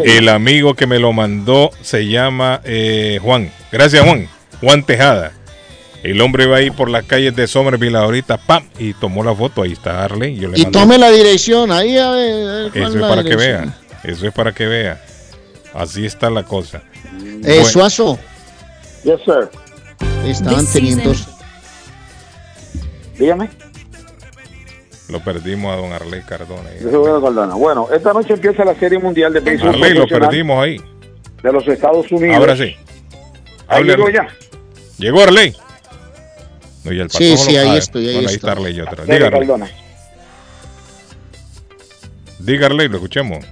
El 0.04 0.28
amigo 0.28 0.74
que 0.74 0.86
me 0.86 0.98
lo 0.98 1.14
mandó 1.14 1.70
se 1.80 2.06
llama 2.06 2.60
eh, 2.64 3.18
Juan. 3.22 3.50
Gracias, 3.72 4.04
Juan. 4.04 4.28
Juan 4.60 4.82
Tejada. 4.84 5.32
El 6.02 6.20
hombre 6.20 6.46
va 6.46 6.58
ahí 6.58 6.70
por 6.70 6.88
las 6.88 7.04
calles 7.04 7.34
de 7.34 7.46
Somerville 7.46 7.96
ahorita, 7.96 8.36
¡pam! 8.36 8.64
Y 8.78 8.92
tomó 8.94 9.24
la 9.24 9.34
foto. 9.34 9.62
Ahí 9.62 9.72
está 9.72 10.04
Arley. 10.04 10.36
Yo 10.36 10.48
le 10.48 10.58
Y 10.58 10.62
mandé- 10.64 10.78
tome 10.78 10.98
la 10.98 11.10
dirección, 11.10 11.72
ahí 11.72 11.98
a 11.98 12.10
ver, 12.10 12.48
a 12.48 12.52
ver 12.62 12.70
cuál 12.72 12.84
Eso 12.84 12.96
es 12.98 13.02
para 13.04 13.24
que 13.24 13.36
vea. 13.36 13.78
Eso 14.04 14.26
es 14.26 14.32
para 14.32 14.52
que 14.52 14.66
vea. 14.66 15.02
Así 15.74 16.06
está 16.06 16.30
la 16.30 16.44
cosa. 16.44 16.82
Eh, 17.18 17.40
Bueno, 17.42 17.64
Suazo. 17.64 18.18
Yes, 19.04 19.20
sir. 19.24 19.48
Estaban 20.26 20.66
teniendo. 20.72 21.12
Dígame. 23.18 23.48
lo 25.08 25.20
perdimos 25.20 25.72
a 25.72 25.76
don 25.76 25.92
Arley 25.92 26.20
Cardona. 26.22 26.68
Yo 26.82 26.90
soy 26.90 26.90
Eduardo 26.90 27.22
Cardona. 27.22 27.54
Bueno, 27.54 27.88
esta 27.94 28.12
noche 28.12 28.34
empieza 28.34 28.64
la 28.64 28.74
Serie 28.74 28.98
Mundial 28.98 29.32
de 29.32 29.38
Béisbol 29.40 29.68
Arley, 29.70 29.94
lo 29.94 30.06
perdimos 30.08 30.62
ahí. 30.62 30.80
de 31.42 31.52
los 31.52 31.66
Estados 31.68 32.10
Unidos. 32.10 32.36
Ahora 32.36 32.56
sí. 32.56 32.74
Ahí 33.68 33.84
llegó 33.84 34.08
ya. 34.10 34.26
¿Llegó 34.98 35.22
Arley? 35.22 35.54
No, 36.86 36.92
y 36.92 37.00
el 37.00 37.10
Sí, 37.10 37.36
sí, 37.36 37.52
lo- 37.54 37.60
ahí 37.60 37.68
ah, 37.70 37.76
estoy, 37.78 38.06
ahí 38.06 38.14
bueno, 38.14 38.28
ahí 38.28 38.34
estoy. 38.36 38.48
está 38.48 38.52
Arley 38.52 38.80
otra. 38.80 39.04
Diga 42.38 42.66
Arley, 42.66 42.88
lo 42.88 42.96
escuchemos. 42.96 43.44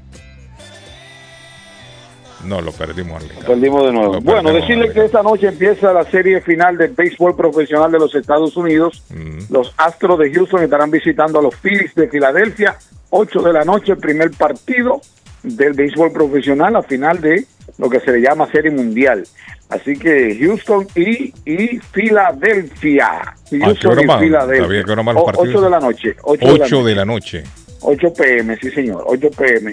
No, 2.44 2.60
lo 2.60 2.70
perdimos, 2.70 3.16
Arley. 3.16 3.36
Perdimos 3.44 3.86
de 3.86 3.92
nuevo. 3.92 4.12
Lo 4.14 4.20
Bueno, 4.20 4.42
perdemos, 4.44 4.68
decirle 4.68 4.92
que 4.92 5.04
esta 5.04 5.22
noche 5.22 5.48
empieza 5.48 5.92
la 5.92 6.04
serie 6.04 6.40
final 6.42 6.76
del 6.76 6.92
béisbol 6.92 7.34
profesional 7.34 7.90
de 7.90 7.98
los 7.98 8.14
Estados 8.14 8.56
Unidos. 8.56 9.02
Mm. 9.10 9.52
Los 9.52 9.74
Astros 9.78 10.18
de 10.20 10.32
Houston 10.32 10.62
estarán 10.62 10.92
visitando 10.92 11.40
a 11.40 11.42
los 11.42 11.56
Phillies 11.56 11.92
de 11.96 12.08
Filadelfia. 12.08 12.76
8 13.10 13.40
de 13.40 13.52
la 13.52 13.64
noche, 13.64 13.92
el 13.92 13.98
primer 13.98 14.30
partido 14.30 15.00
del 15.42 15.72
béisbol 15.72 16.12
profesional, 16.12 16.74
la 16.74 16.82
final 16.82 17.20
de 17.20 17.46
lo 17.78 17.90
que 17.90 17.98
se 17.98 18.12
le 18.12 18.20
llama 18.20 18.48
serie 18.52 18.70
mundial. 18.70 19.26
Así 19.70 19.96
que 19.98 20.36
Houston 20.40 20.86
y, 20.94 21.32
y 21.44 21.78
Filadelfia. 21.92 23.06
¿A 23.06 23.34
qué 23.50 23.58
Houston 23.60 23.98
y? 24.00 24.18
Filadelfia. 24.24 24.64
¿Sabía 24.64 24.84
qué 24.84 24.92
hora 24.92 25.02
van 25.02 25.14
los 25.14 25.22
O- 25.22 25.26
partidos? 25.26 25.48
8 25.54 25.60
de 25.62 25.70
la 25.70 25.80
noche. 25.80 26.16
8 26.22 26.46
de 26.46 26.46
la 26.58 26.64
8 26.64 26.76
noche. 26.76 26.88
de 26.88 26.94
la 26.94 27.04
noche. 27.04 27.44
8 27.86 28.12
pm, 28.14 28.56
sí 28.60 28.70
señor, 28.70 29.04
8 29.06 29.30
pm. 29.30 29.72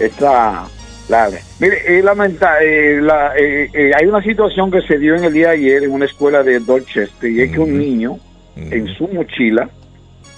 Está 0.00 0.64
la 1.08 1.30
Mire, 1.60 1.98
es 1.98 2.02
lamenta- 2.04 2.62
eh, 2.62 2.98
la- 3.00 3.32
eh, 3.36 3.68
eh, 3.72 3.90
hay 3.94 4.06
una 4.06 4.22
situación 4.22 4.70
que 4.70 4.80
se 4.82 4.98
dio 4.98 5.14
en 5.14 5.24
el 5.24 5.32
día 5.32 5.48
de 5.48 5.54
ayer 5.56 5.84
en 5.84 5.92
una 5.92 6.06
escuela 6.06 6.42
de 6.42 6.58
Dorchester 6.60 7.30
y 7.30 7.42
es 7.42 7.52
que 7.52 7.58
un 7.60 7.78
niño 7.78 8.18
en 8.56 8.86
su 8.96 9.06
mochila 9.08 9.68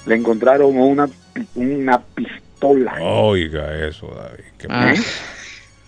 le 0.06 0.14
encontraron 0.16 0.76
una, 0.76 1.08
una 1.54 2.02
pistola. 2.02 2.96
Oiga 3.00 3.86
eso, 3.86 4.08
David. 4.08 4.44
Qué, 4.58 4.66
¿Eh? 4.66 5.02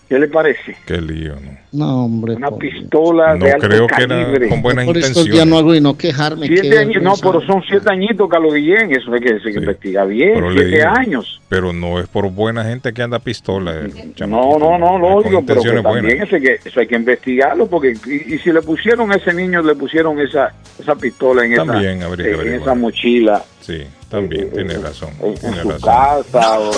¿Qué 0.09 0.19
le 0.19 0.27
parece? 0.29 0.75
qué 0.87 1.01
lío, 1.03 1.35
¿no? 1.35 1.59
No, 1.71 2.05
hombre. 2.07 2.35
Una 2.37 2.51
pistola 2.53 3.35
No 3.35 3.45
de 3.45 3.53
alto 3.53 3.69
creo 3.69 3.87
que 3.87 4.03
era 4.05 4.07
calibre. 4.25 4.49
con 4.49 4.63
buenas 4.63 4.87
Por 4.87 4.97
estos 4.97 5.13
días 5.13 5.27
intenciones. 5.27 5.47
no 5.53 5.59
hago 5.59 5.75
y 5.75 5.81
no 5.83 5.99
quejarme. 5.99 6.47
Siete 6.47 6.71
qué 6.71 6.79
años, 6.79 7.03
no, 7.03 7.13
pero 7.21 7.43
son 7.43 7.63
siete 7.69 7.93
añitos, 7.93 8.27
Carlos 8.31 8.55
Guillén, 8.55 8.91
eso 8.91 9.13
hay 9.13 9.21
que, 9.21 9.39
se 9.41 9.51
investiga 9.51 10.05
bien, 10.07 10.33
Pero 10.37 10.53
siete 10.53 10.67
digo, 10.77 10.89
años. 10.89 11.41
Pero 11.51 11.75
no 11.75 12.01
es 12.01 12.07
por 12.09 12.31
buena 12.31 12.65
gente 12.65 12.95
que 12.95 13.03
anda 13.03 13.19
pistola. 13.19 13.73
eh, 13.85 14.13
No, 14.27 14.59
no, 14.59 14.79
no, 14.79 14.99
lógico, 14.99 15.43
pero 15.47 15.61
que 15.61 15.69
intenciones 15.69 15.83
también 15.83 16.05
buenas. 16.07 16.27
eso 16.27 16.37
hay 16.37 16.43
que, 16.43 16.59
eso 16.65 16.81
hay 16.81 16.87
que 16.87 16.97
investigarlo, 16.97 17.67
porque 17.67 17.95
y, 18.07 18.35
y 18.35 18.39
si 18.39 18.51
le 18.51 18.63
pusieron 18.63 19.13
a 19.13 19.17
ese 19.17 19.35
niño, 19.35 19.61
le 19.63 19.75
pusieron 19.75 20.19
esa 20.21 20.55
esa 20.81 20.95
pistola 20.95 21.45
en, 21.45 21.55
También 21.55 21.99
esa, 21.99 22.07
habría 22.07 22.25
que 22.35 22.49
en 22.49 22.55
esa 22.63 22.75
mochila 22.75 23.45
Sí, 23.61 23.83
también, 24.09 24.51
tiene 24.53 24.79
razón. 24.79 25.11
en, 25.23 25.35
Tiene 25.35 25.57
en 25.57 25.63
su 25.65 25.69
razón. 25.71 25.91
casa. 26.33 26.61
o- 26.61 26.73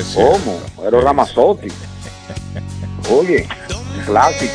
Es. 0.00 0.12
¿Cómo? 0.14 0.60
Era 0.86 1.00
Ramazotti. 1.00 1.68
Oye, 3.10 3.46
clásico. 4.06 4.52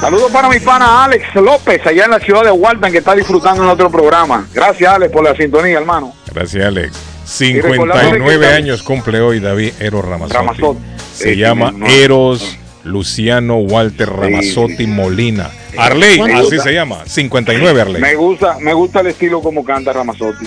Saludos 0.00 0.30
para 0.32 0.48
mi 0.48 0.58
pana 0.60 1.04
Alex 1.04 1.34
López, 1.34 1.84
allá 1.86 2.04
en 2.06 2.10
la 2.12 2.20
ciudad 2.20 2.42
de 2.44 2.50
Walton, 2.50 2.90
que 2.90 2.98
está 2.98 3.14
disfrutando 3.14 3.62
en 3.64 3.68
otro 3.68 3.90
programa. 3.90 4.46
Gracias, 4.54 4.90
Alex, 4.92 5.12
por 5.12 5.24
la 5.24 5.34
sintonía, 5.36 5.78
hermano. 5.78 6.14
Gracias, 6.32 6.64
Alex. 6.64 6.92
recordándole 7.38 8.18
59 8.18 8.46
que- 8.48 8.52
años 8.54 8.82
cumple 8.82 9.20
hoy 9.20 9.40
David 9.40 9.72
Eros 9.78 10.04
Ramazotti. 10.04 10.34
Ramazotti. 10.34 10.80
Se 11.14 11.34
Sí, 11.34 11.36
llama 11.36 11.70
no. 11.70 11.86
Eros 11.86 12.56
Luciano 12.84 13.58
Walter 13.58 14.08
Ramazotti 14.10 14.86
Molina. 14.86 15.50
Arley, 15.76 16.20
Me 16.22 16.34
así 16.34 16.58
se 16.58 16.72
llama. 16.72 17.04
59 17.06 17.80
Arley. 17.80 18.00
Me 18.00 18.14
gusta, 18.14 18.56
me 18.58 18.72
gusta 18.72 19.00
el 19.00 19.08
estilo 19.08 19.40
como 19.42 19.64
canta 19.64 19.92
Ramazotti. 19.92 20.46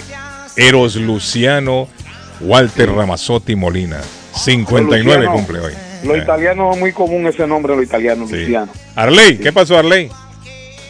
Eros 0.55 0.95
Luciano 0.95 1.87
Walter 2.45 2.89
Ramazotti 2.91 3.55
Molina. 3.55 4.01
59 4.33 5.03
Luciano, 5.03 5.33
cumple 5.33 5.59
hoy. 5.59 5.73
Lo 6.03 6.15
Eh. 6.15 6.19
italiano 6.19 6.73
es 6.73 6.79
muy 6.79 6.91
común 6.91 7.25
ese 7.27 7.45
nombre, 7.47 7.75
lo 7.75 7.83
italiano, 7.83 8.25
Luciano. 8.29 8.71
Arley, 8.95 9.37
¿qué 9.37 9.53
pasó, 9.53 9.77
Arley? 9.77 10.09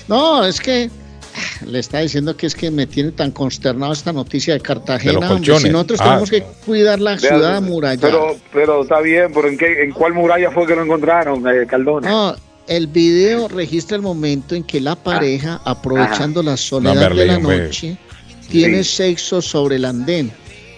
No, 0.07 0.45
es 0.45 0.59
que 0.59 0.89
ah, 1.35 1.65
le 1.65 1.79
está 1.79 1.99
diciendo 1.99 2.35
que 2.35 2.47
es 2.47 2.55
que 2.55 2.71
me 2.71 2.87
tiene 2.87 3.11
tan 3.11 3.31
consternado 3.31 3.93
esta 3.93 4.11
noticia 4.13 4.53
de 4.53 4.61
Cartagena. 4.61 5.13
De 5.13 5.19
los 5.21 5.29
hombre. 5.31 5.59
Si 5.59 5.69
nosotros 5.69 5.99
Ah. 6.01 6.05
tenemos 6.05 6.29
que 6.29 6.43
cuidar 6.65 6.99
la 6.99 7.11
Vea, 7.11 7.19
ciudad 7.19 7.57
amurallada. 7.57 8.01
Pero, 8.01 8.35
pero 8.51 8.81
está 8.83 9.01
bien, 9.01 9.31
pero 9.33 9.47
¿en, 9.49 9.57
qué, 9.57 9.83
¿en 9.83 9.91
cuál 9.91 10.13
muralla 10.13 10.51
fue 10.51 10.65
que 10.65 10.75
lo 10.75 10.83
encontraron, 10.83 11.43
eh, 11.47 11.65
Cardona? 11.67 12.09
No, 12.09 12.35
el 12.67 12.87
video 12.87 13.47
registra 13.49 13.95
el 13.97 14.01
momento 14.01 14.55
en 14.55 14.63
que 14.63 14.79
la 14.81 14.95
pareja, 14.95 15.61
aprovechando 15.65 16.41
la 16.41 16.51
No, 16.51 16.57
soledad 16.57 17.11
de 17.11 17.25
la 17.25 17.37
hombre. 17.37 17.63
noche, 17.65 17.97
tiene 18.49 18.83
Sí. 18.83 18.95
sexo 18.95 19.41
sobre 19.41 19.75
el 19.77 19.85
andén 19.85 20.31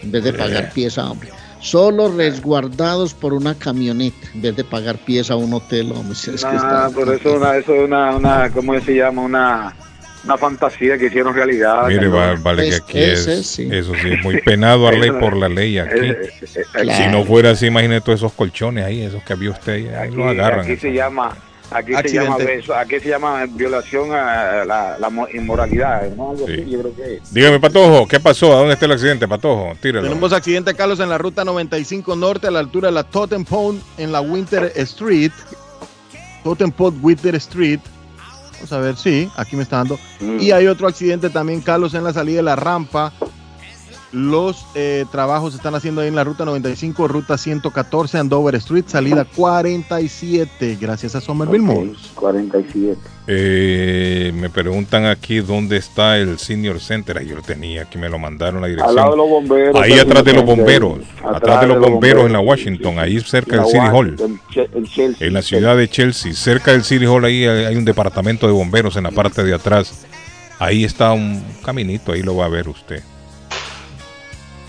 en 0.06 0.12
vez 0.12 0.24
de 0.24 0.34
pagar 0.34 0.72
pieza, 0.72 1.10
hombre. 1.10 1.30
Solo 1.60 2.12
resguardados 2.16 3.14
por 3.14 3.34
una 3.34 3.56
camioneta 3.56 4.16
en 4.36 4.42
vez 4.44 4.56
de 4.56 4.64
pagar 4.64 4.98
pieza 4.98 5.34
a 5.34 5.38
un 5.38 5.52
hotel, 5.54 5.92
hombre. 5.92 6.14
Es 6.14 6.26
que 6.26 6.46
Ah, 6.48 6.56
está- 6.56 6.90
pero 6.96 7.14
eso 7.14 7.30
es 7.30 7.36
una, 7.38 7.58
eso 7.58 7.74
es 7.76 7.82
una, 7.84 8.16
una, 8.16 8.50
¿cómo 8.52 8.80
se 8.80 8.94
llama? 8.96 9.24
Una, 9.24 9.76
una 10.24 10.38
fantasía 10.38 10.98
que 10.98 11.08
hicieron 11.08 11.34
realidad. 11.34 11.88
Mire, 11.88 12.08
vale 12.08 12.64
que 12.64 12.68
Es- 12.70 12.82
aquí 12.82 13.00
ese 13.00 13.40
es, 13.40 13.48
sí. 13.48 13.68
eso 13.72 13.94
sí, 14.02 14.12
es 14.12 14.24
muy 14.24 14.40
penado 14.42 14.88
Arley 14.88 15.10
por 15.20 15.36
la 15.36 15.50
ley 15.50 15.80
aquí. 15.80 16.00
Eh, 16.00 16.18
eh, 16.22 16.30
eh, 16.42 16.64
Si 16.74 16.80
aquí- 17.04 17.12
no 17.12 17.24
fuera 17.26 17.52
así, 17.52 17.66
imagine 17.68 18.00
todos 18.02 18.20
esos 18.20 18.34
colchones 18.34 18.86
ahí, 18.86 19.02
esos 19.02 19.24
que 19.24 19.34
vio 19.36 19.52
usted 19.52 19.74
ahí, 19.74 19.88
ahí 19.88 20.08
aquí, 20.08 20.16
lo 20.16 20.30
agarran. 20.30 20.60
aquí 20.66 20.76
se 20.78 20.94
llama, 20.94 21.36
aquí 21.72 21.92
se 22.04 22.14
llama, 22.14 22.38
beso- 22.38 22.74
aquí 22.76 23.00
se 23.00 23.10
llama 23.10 23.46
violación 23.48 24.12
a 24.14 24.64
la, 24.66 24.98
la 25.00 25.10
mo- 25.10 25.28
inmoralidad, 25.34 26.10
¿no? 26.16 26.32
Algo 26.32 26.46
así, 26.46 26.70
yo 26.70 26.80
creo 26.82 26.96
que 26.96 27.16
es. 27.16 27.34
Dígame, 27.34 27.60
Patojo, 27.60 28.08
¿qué 28.08 28.20
pasó? 28.20 28.54
¿A 28.54 28.58
dónde 28.60 28.74
está 28.74 28.86
el 28.86 28.92
accidente, 28.94 29.28
Patojo? 29.28 29.74
Tíralo. 29.82 30.08
Tenemos 30.08 30.32
accidente, 30.34 30.74
Carlos, 30.74 31.00
en 31.00 31.10
la 31.10 31.18
ruta 31.18 31.44
95 31.44 32.16
Norte, 32.16 32.48
a 32.48 32.52
la 32.52 32.60
altura 32.60 32.90
de 32.90 32.94
la 32.94 33.04
Totem 33.04 33.44
Pond 33.46 33.82
en 33.98 34.12
la 34.12 34.22
Winter 34.22 34.72
Street. 34.76 35.32
Totem 36.44 36.72
Pond 36.72 37.04
Winter 37.04 37.36
Street. 37.36 37.80
Vamos 38.56 38.72
a 38.72 38.80
ver, 38.80 38.96
sí, 38.96 39.30
aquí 39.36 39.56
me 39.56 39.64
está 39.64 39.78
dando. 39.78 40.00
Mm. 40.20 40.40
Y 40.40 40.52
hay 40.52 40.68
otro 40.68 40.88
accidente 40.88 41.30
también, 41.30 41.62
Carlos, 41.62 41.94
en 41.94 42.04
la 42.04 42.14
salida 42.14 42.38
de 42.38 42.44
la 42.44 42.56
rampa. 42.56 43.12
Los 44.12 44.66
eh, 44.76 45.06
trabajos 45.12 45.52
se 45.52 45.58
están 45.58 45.76
haciendo 45.76 46.02
ahí 46.02 46.08
en 46.08 46.16
la 46.16 46.24
ruta 46.24 46.46
95, 46.46 47.08
ruta 47.08 47.38
114, 47.38 48.18
Andover 48.18 48.56
Street, 48.56 48.86
salida 48.88 49.26
47, 49.26 50.78
gracias 50.80 51.16
a 51.16 51.22
Somerville 51.22 51.66
Malls. 51.66 52.12
47. 52.16 52.98
Eh, 53.28 54.32
me 54.36 54.50
preguntan 54.50 55.06
aquí 55.06 55.40
dónde 55.40 55.78
está 55.78 56.18
el 56.18 56.38
Senior 56.40 56.80
Center. 56.80 57.18
Ahí 57.18 57.28
yo 57.28 57.36
lo 57.36 57.42
tenía, 57.42 57.84
aquí 57.84 57.98
me 57.98 58.08
lo 58.08 58.18
mandaron 58.20 58.62
la 58.62 58.68
dirección. 58.68 58.90
Al 58.90 58.96
lado 58.96 59.12
de 59.12 59.18
los 59.18 59.30
bomberos. 59.30 59.82
Ahí 59.82 60.00
atrás 60.00 60.24
de 60.24 60.34
los 60.34 60.46
bomberos, 60.46 61.00
atrás, 61.24 61.62
de 61.62 61.68
los 61.68 61.80
bomberos 61.80 62.26
en 62.26 62.34
la 62.34 62.40
Washington, 62.40 63.00
ahí 63.00 63.20
cerca 63.20 63.58
del 63.58 63.66
City 63.66 63.88
Hall. 63.92 64.16
El 64.56 64.88
Chelsea. 64.88 65.28
En 65.28 65.34
la 65.34 65.42
ciudad 65.42 65.76
de 65.76 65.90
Chelsea, 65.90 66.34
cerca 66.34 66.72
del 66.72 66.84
City 66.84 67.06
Hall, 67.06 67.26
ahí 67.26 67.46
hay 67.46 67.66
hay 67.66 67.76
un 67.76 67.86
departamento 67.86 68.48
de 68.48 68.54
bomberos 68.54 68.96
en 68.96 69.04
la 69.04 69.12
parte 69.12 69.44
de 69.44 69.54
atrás. 69.54 70.06
Ahí 70.60 70.84
está 70.84 71.12
un 71.12 71.44
caminito, 71.64 72.14
ahí 72.14 72.24
lo 72.24 72.38
va 72.38 72.46
a 72.46 72.50
ver 72.50 72.70
usted. 72.70 73.04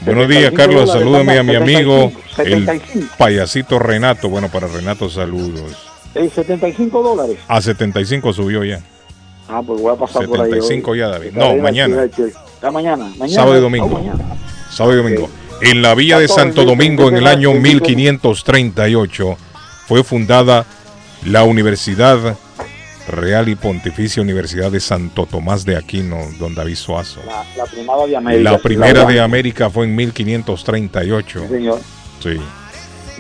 Buenos 0.03 0.29
días, 0.29 0.51
75 0.51 0.57
Carlos. 0.57 0.93
Salúdame 0.93 1.39
a 1.39 1.43
mi 1.43 1.53
75, 1.53 1.93
amigo, 1.95 2.13
el 2.39 2.67
75. 2.67 3.15
payasito 3.19 3.79
Renato. 3.79 4.29
Bueno, 4.29 4.49
para 4.49 4.67
Renato, 4.69 5.09
saludos. 5.09 5.77
Eh, 6.15 6.31
75 6.35 7.03
dólares. 7.03 7.39
A 7.49 7.61
75 7.61 8.33
subió 8.33 8.65
ya. 8.65 8.81
Ah, 9.49 9.63
pues 9.65 9.81
voy 9.81 9.95
a 9.95 9.99
pasar 9.99 10.27
por 10.27 10.41
ahí. 10.41 10.51
75 10.51 10.91
hoy. 10.91 10.99
ya, 10.99 11.09
David. 11.09 11.33
No, 11.33 11.51
en 11.51 11.57
la 11.59 11.63
mañana. 11.63 12.09
Ah, 12.63 12.71
mañana. 12.71 13.05
mañana. 13.17 13.29
Sábado 13.29 13.59
y 13.59 13.61
domingo. 13.61 13.87
Oh, 13.87 13.99
mañana. 13.99 14.37
Sábado 14.71 14.95
y 14.95 15.03
domingo. 15.03 15.29
En 15.61 15.83
la 15.83 15.95
villa 15.95 16.19
de 16.19 16.27
14 16.27 16.43
Santo 16.43 16.65
Domingo, 16.65 17.09
en 17.09 17.17
el 17.17 17.27
año 17.27 17.51
14 17.53 17.63
mil. 17.63 17.81
1538, 17.81 19.37
fue 19.87 20.05
fundada 20.05 20.67
la 21.25 21.45
Universidad 21.45 22.37
Real 23.09 23.49
y 23.49 23.55
Pontificia 23.55 24.21
Universidad 24.23 24.71
de 24.71 24.81
Santo 24.81 25.27
Tomás 25.27 25.65
de 25.65 25.77
Aquino, 25.77 26.19
don 26.39 26.55
David 26.55 26.75
Suazo. 26.77 27.21
La, 27.27 27.45
la 27.57 27.65
primera 27.71 28.07
de 28.07 28.17
América. 28.17 28.51
La 28.53 28.59
primera 28.59 29.03
La- 29.05 29.09
de 29.13 29.21
América 29.21 29.71
fue 29.71 29.85
en 29.87 29.95
1538. 29.97 31.41
Sí, 31.43 31.49
señor. 31.49 31.81
Sí. 32.23 32.41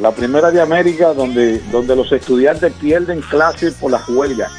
La 0.01 0.11
primera 0.11 0.51
de 0.51 0.61
América 0.61 1.15
donde, 1.15 1.61
donde 1.73 1.97
los 1.97 2.11
estudiantes 2.13 2.73
pierden 2.81 3.21
clases 3.23 3.75
por 3.75 3.91
las 3.93 4.09
huelgas. 4.09 4.51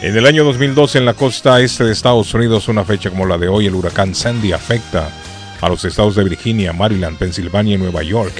En 0.00 0.16
el 0.16 0.24
año 0.26 0.44
2012, 0.44 0.98
en 0.98 1.04
la 1.06 1.14
costa 1.14 1.60
este 1.60 1.84
de 1.84 1.92
Estados 1.92 2.32
Unidos, 2.32 2.68
una 2.68 2.84
fecha 2.84 3.10
como 3.10 3.26
la 3.26 3.36
de 3.36 3.48
hoy, 3.48 3.66
el 3.66 3.74
huracán 3.74 4.14
Sandy 4.14 4.52
afecta 4.52 5.10
a 5.60 5.68
los 5.68 5.84
estados 5.84 6.14
de 6.14 6.22
Virginia, 6.22 6.72
Maryland, 6.72 7.18
Pensilvania 7.18 7.74
y 7.74 7.78
Nueva 7.78 8.02
York, 8.04 8.32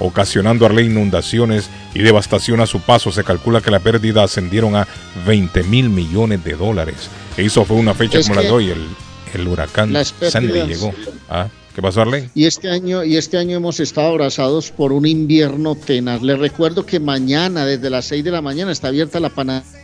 ocasionando 0.00 0.66
arle 0.66 0.82
inundaciones 0.82 1.70
y 1.94 2.00
devastación 2.00 2.60
a 2.60 2.66
su 2.66 2.80
paso. 2.80 3.12
Se 3.12 3.24
calcula 3.24 3.60
que 3.60 3.70
la 3.70 3.78
pérdida 3.78 4.24
ascendieron 4.24 4.74
a 4.74 4.88
20 5.26 5.62
mil 5.64 5.88
millones 5.90 6.42
de 6.42 6.54
dólares. 6.54 7.08
Eso 7.36 7.64
fue 7.64 7.76
una 7.76 7.94
fecha 7.94 8.18
Es 8.18 8.28
como 8.28 8.40
la 8.40 8.46
de 8.46 8.50
hoy, 8.50 8.70
el, 8.70 8.86
el 9.34 9.48
huracán 9.48 9.94
Sandy 10.04 10.62
llegó. 10.62 10.92
Ah, 11.28 11.48
¿Qué 11.74 11.80
pasó, 11.80 12.02
Arley? 12.02 12.28
Y 12.34 12.46
este 12.46 12.68
año, 12.68 13.04
y 13.04 13.16
este 13.16 13.38
año 13.38 13.56
hemos 13.56 13.78
estado 13.78 14.08
abrazados 14.08 14.72
por 14.72 14.92
un 14.92 15.06
invierno 15.06 15.76
tenaz. 15.76 16.20
Les 16.20 16.38
recuerdo 16.38 16.84
que 16.84 16.98
mañana, 16.98 17.64
desde 17.64 17.90
las 17.90 18.06
6 18.06 18.24
de 18.24 18.30
la 18.32 18.42
mañana, 18.42 18.72
está 18.72 18.88
abierta 18.88 19.20
la 19.20 19.28
panadería 19.28 19.79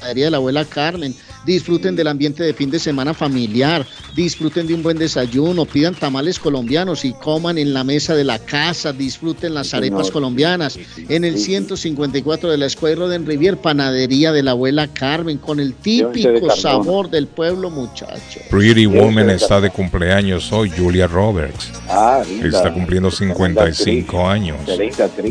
de 0.00 0.30
la 0.30 0.36
abuela 0.38 0.64
Carmen. 0.64 1.14
disfruten 1.46 1.96
del 1.96 2.08
ambiente 2.08 2.42
de 2.42 2.52
fin 2.52 2.70
de 2.70 2.78
semana 2.78 3.14
familiar, 3.14 3.86
disfruten 4.14 4.66
de 4.66 4.74
un 4.74 4.82
buen 4.82 4.98
desayuno, 4.98 5.64
pidan 5.64 5.94
tamales 5.94 6.38
colombianos 6.38 7.04
y 7.04 7.12
coman 7.14 7.56
en 7.56 7.72
la 7.72 7.82
mesa 7.82 8.14
de 8.14 8.24
la 8.24 8.38
casa, 8.38 8.92
disfruten 8.92 9.54
las 9.54 9.72
arepas 9.72 10.10
colombianas. 10.10 10.78
En 11.08 11.24
el 11.24 11.38
154 11.38 12.50
de 12.50 12.58
la 12.58 12.66
Escuela 12.66 12.90
de 13.08 13.18
Rivier, 13.18 13.56
panadería 13.56 14.32
de 14.32 14.42
la 14.42 14.52
abuela 14.52 14.88
Carmen, 14.88 15.38
con 15.38 15.60
el 15.60 15.74
típico 15.74 16.54
sabor 16.54 17.08
del 17.08 17.26
pueblo, 17.26 17.70
muchachos. 17.70 18.42
Pretty 18.50 18.86
Woman 18.86 19.30
está 19.30 19.60
de 19.60 19.70
cumpleaños 19.70 20.52
hoy, 20.52 20.70
Julia 20.70 21.06
Roberts. 21.06 21.72
Ah. 21.88 22.22
Está 22.42 22.72
cumpliendo 22.72 23.10
55 23.10 24.28
años. 24.28 24.58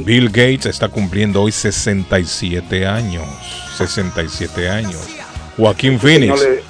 Bill 0.06 0.28
Gates 0.28 0.68
está 0.68 0.88
cumpliendo 0.88 1.42
hoy 1.42 1.52
67 1.52 2.86
años. 2.86 3.69
67 3.88 4.70
años. 4.70 5.08
Joaquín 5.58 6.00
Phoenix, 6.00 6.42
le- 6.42 6.62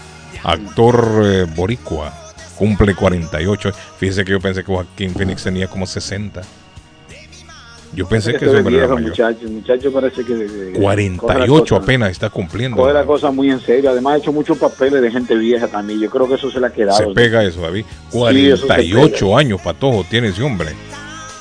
actor 0.44 1.22
eh, 1.26 1.46
boricua, 1.56 2.14
cumple 2.56 2.96
48. 2.96 3.72
Fíjese 3.98 4.24
que 4.26 4.32
yo 4.32 4.40
pensé 4.40 4.64
que 4.64 4.72
Joaquín 4.72 5.14
Phoenix 5.14 5.44
tenía 5.44 5.68
como 5.68 5.86
60. 5.86 6.42
Yo 7.92 8.08
pensé 8.08 8.34
que 8.36 8.46
Este 8.46 8.56
hombre 8.58 8.78
era 8.78 8.88
mayor. 8.88 9.02
muchacho, 9.10 9.48
muchacho 9.50 9.92
parece 9.92 10.24
que... 10.24 10.34
que- 10.36 10.80
coge 10.80 11.08
la 11.08 11.18
48 11.20 11.64
cosa- 11.64 11.76
apenas 11.84 12.12
está 12.12 12.30
cumpliendo. 12.30 12.78
Coge 12.78 12.94
la 12.94 13.04
cosa 13.04 13.32
muy 13.32 13.50
en 13.50 13.60
serio. 13.60 13.90
Además 13.90 14.14
ha 14.14 14.18
hecho 14.18 14.32
muchos 14.32 14.60
papeles 14.60 15.02
de 15.02 15.10
gente 15.12 15.36
vieja 15.36 15.68
también. 15.68 16.00
Yo 16.00 16.10
creo 16.10 16.28
que 16.28 16.36
eso 16.36 16.52
se 16.52 16.60
le 16.60 16.68
ha 16.68 16.70
quedado. 16.72 16.98
Se 17.00 17.08
pega 17.16 17.44
eso, 17.44 17.62
David. 17.62 17.86
Sí, 18.12 18.50
eso 18.52 18.68
48 18.68 19.38
años, 19.38 19.60
patojo, 19.62 20.06
tiene 20.08 20.28
ese 20.28 20.44
hombre. 20.44 20.70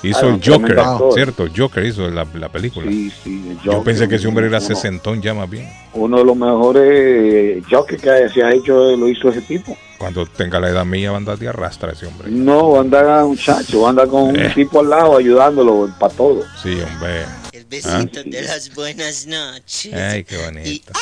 Hizo 0.02 0.18
Ah, 0.18 0.26
el 0.28 0.34
un 0.34 0.40
Joker. 0.42 0.78
¿cierto? 1.14 1.46
Joker 1.56 1.84
hizo 1.84 2.08
la, 2.08 2.24
la 2.34 2.48
película. 2.48 2.88
Sí, 2.90 3.10
sí, 3.24 3.44
el 3.50 3.56
Yo 3.62 3.72
Joker, 3.72 3.84
pensé 3.84 4.08
que 4.08 4.14
ese 4.16 4.28
hombre 4.28 4.46
era 4.46 4.58
uno- 4.58 4.66
sesentón 4.66 5.20
ya 5.20 5.34
más 5.34 5.50
bien. 5.50 5.68
Uno 5.94 6.18
de 6.18 6.24
los 6.24 6.36
mejores 6.36 6.82
eh, 6.86 7.62
jockeys 7.68 8.00
que 8.00 8.28
se 8.28 8.42
ha 8.44 8.52
hecho, 8.52 8.96
lo 8.96 9.08
hizo 9.08 9.28
ese 9.30 9.40
tipo. 9.42 9.76
Cuando 9.98 10.24
tenga 10.26 10.60
la 10.60 10.68
edad 10.68 10.84
mía, 10.84 11.10
va 11.10 11.16
a 11.16 11.18
andar 11.18 11.38
de 11.38 11.48
arrastra 11.48 11.90
ese 11.92 12.06
hombre. 12.06 12.30
No, 12.30 12.78
anda 12.78 13.24
muchacho, 13.24 13.88
anda 13.88 14.06
con 14.06 14.36
Eh. 14.36 14.46
un 14.46 14.54
tipo 14.54 14.78
al 14.80 14.90
lado 14.90 15.16
ayudándolo 15.16 15.90
para 15.98 16.14
todo. 16.14 16.42
Sí, 16.62 16.78
hombre. 16.80 17.24
Besitos 17.68 18.24
de 18.24 18.42
las 18.42 18.74
buenas 18.74 19.26
noches. 19.26 19.92
Ay, 19.92 20.24
qué 20.24 20.38
bonito. 20.38 20.92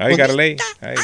Ay, 0.00 0.16
Garley. 0.16 0.56
Ay. 0.80 0.96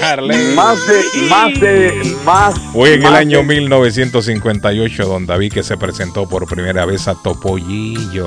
Garley. 0.00 0.54
Más 0.54 0.78
de, 0.86 1.04
más 1.28 1.60
de, 1.60 2.16
más. 2.24 2.54
Fue 2.72 2.94
en 2.94 3.02
el 3.04 3.14
año 3.14 3.38
de- 3.38 3.44
1958 3.44 5.04
don 5.04 5.26
David 5.26 5.52
que 5.52 5.62
se 5.64 5.76
presentó 5.76 6.28
por 6.28 6.46
primera 6.46 6.84
vez 6.86 7.08
a 7.08 7.14
Topollillo 7.20 8.26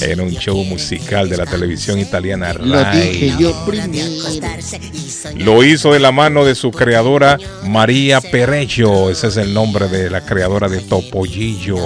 en 0.00 0.20
un 0.20 0.30
show 0.30 0.64
musical 0.64 1.28
de 1.28 1.36
la 1.36 1.46
televisión 1.46 2.00
italiana 2.00 2.52
Rai. 2.52 3.36
Lo 5.36 5.62
hizo 5.62 5.92
de 5.92 6.00
la 6.00 6.10
mano 6.10 6.44
de 6.44 6.54
su 6.56 6.72
creadora 6.72 7.38
María 7.64 8.20
Perecho. 8.20 9.10
Ese 9.10 9.28
es 9.28 9.36
el 9.36 9.54
nombre 9.54 9.86
de 9.88 10.10
la 10.10 10.24
creadora 10.24 10.68
de 10.68 10.80
Topollillo. 10.80 11.76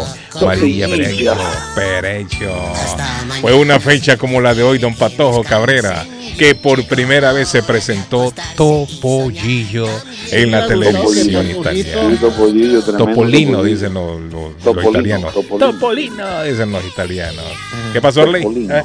María 0.41 0.89
Perecho. 0.89 1.36
Perecho. 1.75 2.53
Fue 3.41 3.55
una 3.55 3.78
fecha 3.81 4.16
como 4.16 4.41
la 4.41 4.55
de 4.55 4.62
hoy, 4.62 4.78
don 4.78 4.94
Patojo 4.94 5.42
Cabrera, 5.44 6.05
que 6.39 6.55
por 6.55 6.84
primera 6.86 7.33
vez 7.33 7.49
se 7.49 7.62
presentó 7.62 8.33
Topollillo 8.57 9.86
en 10.31 10.50
la 10.50 10.66
televisión 10.66 11.50
italiana. 11.50 12.18
Topolino, 12.97 13.62
dicen 13.62 13.94
los, 13.94 14.20
los- 14.20 14.33
los 14.33 14.57
Topolino, 14.62 14.91
italianos. 14.91 15.34
Topolino. 15.58 16.42
Dicen 16.44 16.73
los 16.73 16.84
italianos. 16.84 17.44
¿Qué 17.92 18.00
pasó, 18.00 18.23
Orley? 18.23 18.42
Topolino. 18.42 18.74
¿Eh? 18.76 18.84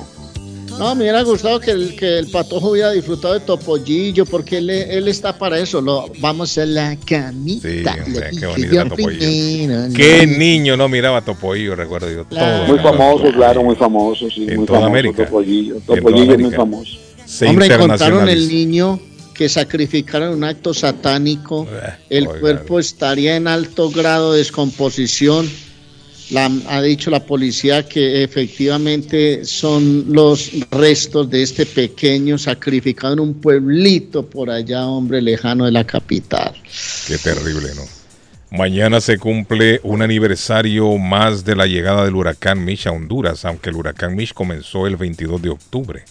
No, 0.80 0.96
me 0.96 1.02
hubiera 1.04 1.22
gustado 1.24 1.60
que 1.60 1.72
el, 1.72 1.96
que 1.96 2.18
el 2.18 2.28
patojo 2.32 2.70
hubiera 2.72 2.92
disfrutado 2.92 3.34
de 3.36 3.42
Topollillo, 3.42 4.26
porque 4.26 4.58
él, 4.58 4.70
él 4.70 5.08
está 5.08 5.38
para 5.38 5.60
eso. 5.60 5.82
Lo, 5.82 6.10
vamos 6.20 6.58
a 6.58 6.66
la 6.66 6.96
camita. 7.06 7.94
Sí, 7.94 8.02
hombre, 8.06 8.30
qué 8.40 8.46
bonito 8.48 8.74
era 8.74 8.84
Topollillo. 8.86 9.20
primero, 9.20 9.94
¿Qué 9.96 10.26
no. 10.28 10.38
niño 10.38 10.78
no 10.78 10.88
miraba 10.90 11.22
Topollillo? 11.22 11.76
Recuerdo 11.76 12.10
yo. 12.12 12.26
Claro. 12.26 12.58
todo 12.66 12.68
Muy 12.68 12.78
el 12.78 12.84
famoso, 12.84 13.32
claro, 13.34 13.64
muy 13.64 13.76
famoso, 13.76 14.30
sí, 14.30 14.46
En 14.48 14.58
muy 14.58 14.66
toda 14.66 14.80
famoso. 14.80 14.86
América. 14.90 15.26
Topollillo, 15.26 15.76
Topollillo 15.86 16.34
es 16.34 16.40
muy 16.40 16.52
famoso. 16.52 16.98
Se 17.26 17.46
Hombre, 17.48 17.68
encontraron 17.68 18.28
el 18.30 18.48
niño 18.48 19.00
que 19.34 19.48
sacrificaron 19.50 20.30
en 20.30 20.36
un 20.38 20.44
acto 20.46 20.74
satánico. 20.74 21.68
El 22.10 22.28
oiga. 22.28 22.40
cuerpo 22.40 22.80
estaría 22.80 23.36
en 23.36 23.48
alto 23.48 23.90
grado 23.90 24.34
de 24.34 24.40
descomposición. 24.40 25.50
Ha 26.36 26.82
dicho 26.82 27.10
la 27.10 27.26
policía 27.26 27.88
que 27.88 28.24
efectivamente 28.24 29.46
son 29.46 30.06
los 30.14 30.52
restos 30.70 31.30
de 31.30 31.42
este 31.42 31.66
pequeño 31.66 32.38
sacrificado 32.38 33.14
en 33.14 33.20
un 33.20 33.34
pueblito 33.34 34.26
por 34.26 34.52
allá, 34.52 34.86
hombre, 34.86 35.22
lejano 35.22 35.66
de 35.66 35.72
la 35.72 35.86
capital. 35.86 36.54
Qué 37.08 37.18
terrible, 37.18 37.70
¿no? 37.76 37.82
Mañana 38.52 39.00
se 39.00 39.18
cumple 39.18 39.80
un 39.84 40.02
aniversario 40.02 40.98
más 40.98 41.46
de 41.46 41.56
la 41.56 41.68
llegada 41.68 42.06
del 42.06 42.16
huracán 42.16 42.64
Mish 42.66 42.88
a 42.88 42.92
Honduras, 42.92 43.46
aunque 43.46 43.70
el 43.70 43.76
huracán 43.76 44.16
Mish 44.16 44.34
comenzó 44.34 44.88
el 44.88 44.98
22 44.98 45.42
de 45.42 45.50
octubre 45.50 46.04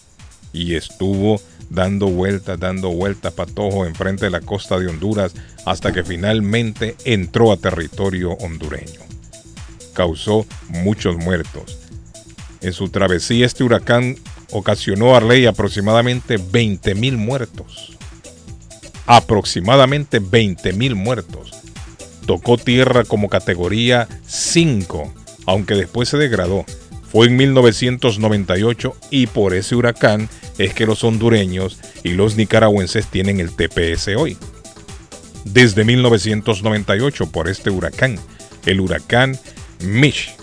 y 0.52 0.74
estuvo 0.74 1.40
dando 1.70 2.06
vueltas, 2.06 2.58
dando 2.58 2.90
vueltas, 2.90 3.32
patojo, 3.34 3.86
enfrente 3.86 4.26
de 4.26 4.30
la 4.30 4.40
costa 4.40 4.78
de 4.78 4.86
Honduras 4.86 5.34
hasta 5.66 5.92
que 5.92 6.04
finalmente 6.04 6.96
entró 7.04 7.52
a 7.52 7.56
territorio 7.56 8.32
hondureño. 8.32 9.07
Causó 9.98 10.46
muchos 10.68 11.16
muertos. 11.16 11.76
En 12.60 12.72
su 12.72 12.88
travesía 12.88 13.44
este 13.44 13.64
huracán 13.64 14.14
ocasionó 14.52 15.12
a 15.12 15.16
Arley 15.16 15.44
aproximadamente 15.44 16.36
20 16.36 16.94
mil 16.94 17.16
muertos. 17.16 17.96
Aproximadamente 19.06 20.20
20 20.20 20.72
mil 20.74 20.94
muertos. 20.94 21.50
Tocó 22.26 22.58
tierra 22.58 23.02
como 23.02 23.28
categoría 23.28 24.06
5, 24.24 25.12
aunque 25.46 25.74
después 25.74 26.08
se 26.08 26.16
degradó. 26.16 26.64
Fue 27.10 27.26
en 27.26 27.34
1998 27.34 28.96
y 29.10 29.26
por 29.26 29.52
ese 29.52 29.74
huracán 29.74 30.28
es 30.58 30.74
que 30.74 30.86
los 30.86 31.02
hondureños 31.02 31.80
y 32.04 32.10
los 32.10 32.36
nicaragüenses 32.36 33.08
tienen 33.08 33.40
el 33.40 33.50
TPS 33.50 34.10
hoy. 34.16 34.36
Desde 35.44 35.84
1998 35.84 37.32
por 37.32 37.48
este 37.48 37.70
huracán, 37.70 38.16
el 38.64 38.80
huracán 38.80 39.36
Mish. 39.80 40.34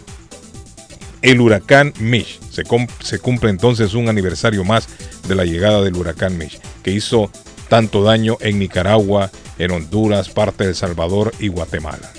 El 1.21 1.41
huracán 1.41 1.93
Mish. 1.99 2.39
Se, 2.51 2.63
cum- 2.63 2.87
se 3.01 3.19
cumple 3.19 3.49
entonces 3.49 3.93
un 3.93 4.07
aniversario 4.09 4.63
más 4.63 4.87
de 5.27 5.35
la 5.35 5.43
llegada 5.45 5.81
del 5.81 5.95
huracán 5.95 6.37
Mish, 6.37 6.59
que 6.83 6.91
hizo 6.91 7.29
tanto 7.67 8.03
daño 8.03 8.37
en 8.41 8.59
Nicaragua, 8.59 9.31
en 9.57 9.71
Honduras, 9.71 10.29
parte 10.29 10.63
de 10.63 10.69
El 10.71 10.75
Salvador 10.75 11.33
y 11.39 11.47
Guatemala. 11.47 12.11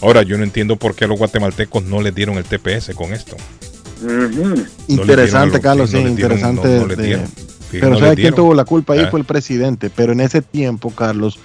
Ahora, 0.00 0.22
yo 0.22 0.36
no 0.38 0.44
entiendo 0.44 0.76
por 0.76 0.94
qué 0.94 1.04
a 1.04 1.08
los 1.08 1.18
guatemaltecos 1.18 1.82
no 1.84 2.00
les 2.00 2.14
dieron 2.14 2.36
el 2.38 2.44
TPS 2.44 2.94
con 2.94 3.12
esto. 3.12 3.36
Interesante, 4.88 5.60
Carlos, 5.60 5.90
sí, 5.90 5.98
interesante. 5.98 6.68
no- 6.68 6.80
no 6.82 6.86
les 6.86 6.96
de- 6.98 7.04
dieron. 7.04 7.26
Sí, 7.26 7.78
pero 7.78 7.90
no 7.90 7.98
¿sabe 7.98 8.10
les 8.10 8.16
quién 8.24 8.34
tuvo 8.34 8.54
la 8.54 8.64
culpa 8.64 8.94
ahí? 8.94 9.00
Ah. 9.06 9.08
Fue 9.10 9.20
el 9.20 9.24
presidente. 9.26 9.90
Pero 9.94 10.12
en 10.12 10.20
ese 10.20 10.42
tiempo, 10.42 10.90
Carlos, 10.90 11.38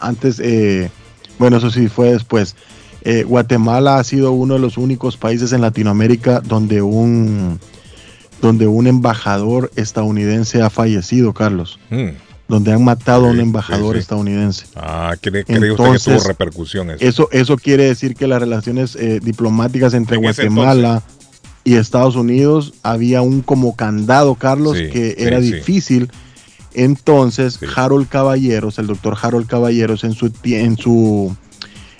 antes, 0.00 0.40
eh, 0.40 0.90
bueno, 1.38 1.58
eso 1.58 1.70
sí 1.70 1.88
fue 1.88 2.12
después. 2.12 2.56
Eh, 3.02 3.24
Guatemala 3.24 3.98
ha 3.98 4.04
sido 4.04 4.32
uno 4.32 4.54
de 4.54 4.60
los 4.60 4.76
únicos 4.76 5.16
países 5.16 5.52
en 5.52 5.60
Latinoamérica 5.60 6.40
donde 6.40 6.82
un 6.82 7.58
donde 8.40 8.66
un 8.66 8.86
embajador 8.86 9.70
estadounidense 9.76 10.62
ha 10.62 10.70
fallecido, 10.70 11.32
Carlos. 11.32 11.78
Mm. 11.90 12.10
Donde 12.46 12.72
han 12.72 12.82
matado 12.82 13.26
a 13.26 13.30
un 13.30 13.40
embajador 13.40 13.94
sí, 13.94 13.98
sí. 13.98 14.02
estadounidense. 14.02 14.66
Ah, 14.74 15.14
¿cree, 15.20 15.44
cree 15.44 15.72
usted 15.72 15.92
que 15.92 15.98
tuvo 15.98 16.28
repercusiones? 16.28 17.02
Eso, 17.02 17.28
eso 17.30 17.56
quiere 17.56 17.84
decir 17.84 18.14
que 18.14 18.26
las 18.26 18.40
relaciones 18.40 18.96
eh, 18.96 19.20
diplomáticas 19.22 19.92
entre 19.92 20.16
En 20.16 20.22
Guatemala 20.22 21.02
y 21.64 21.74
Estados 21.74 22.16
Unidos 22.16 22.72
había 22.82 23.20
un 23.20 23.42
como 23.42 23.76
candado, 23.76 24.34
Carlos, 24.36 24.76
que 24.76 25.16
era 25.18 25.40
difícil. 25.40 26.10
Entonces, 26.72 27.58
Harold 27.76 28.08
Caballeros, 28.08 28.78
el 28.78 28.86
doctor 28.86 29.16
Harold 29.20 29.46
Caballeros, 29.46 30.04
en 30.04 30.12
su, 30.12 30.32
en 30.44 30.78
su 30.78 31.36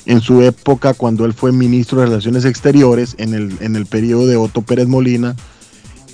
en 0.08 0.22
su 0.22 0.40
época, 0.40 0.94
cuando 0.94 1.26
él 1.26 1.34
fue 1.34 1.52
ministro 1.52 2.00
de 2.00 2.06
Relaciones 2.06 2.46
Exteriores, 2.46 3.14
en 3.18 3.34
el, 3.34 3.58
en 3.60 3.76
el 3.76 3.84
periodo 3.84 4.26
de 4.26 4.38
Otto 4.38 4.62
Pérez 4.62 4.88
Molina, 4.88 5.36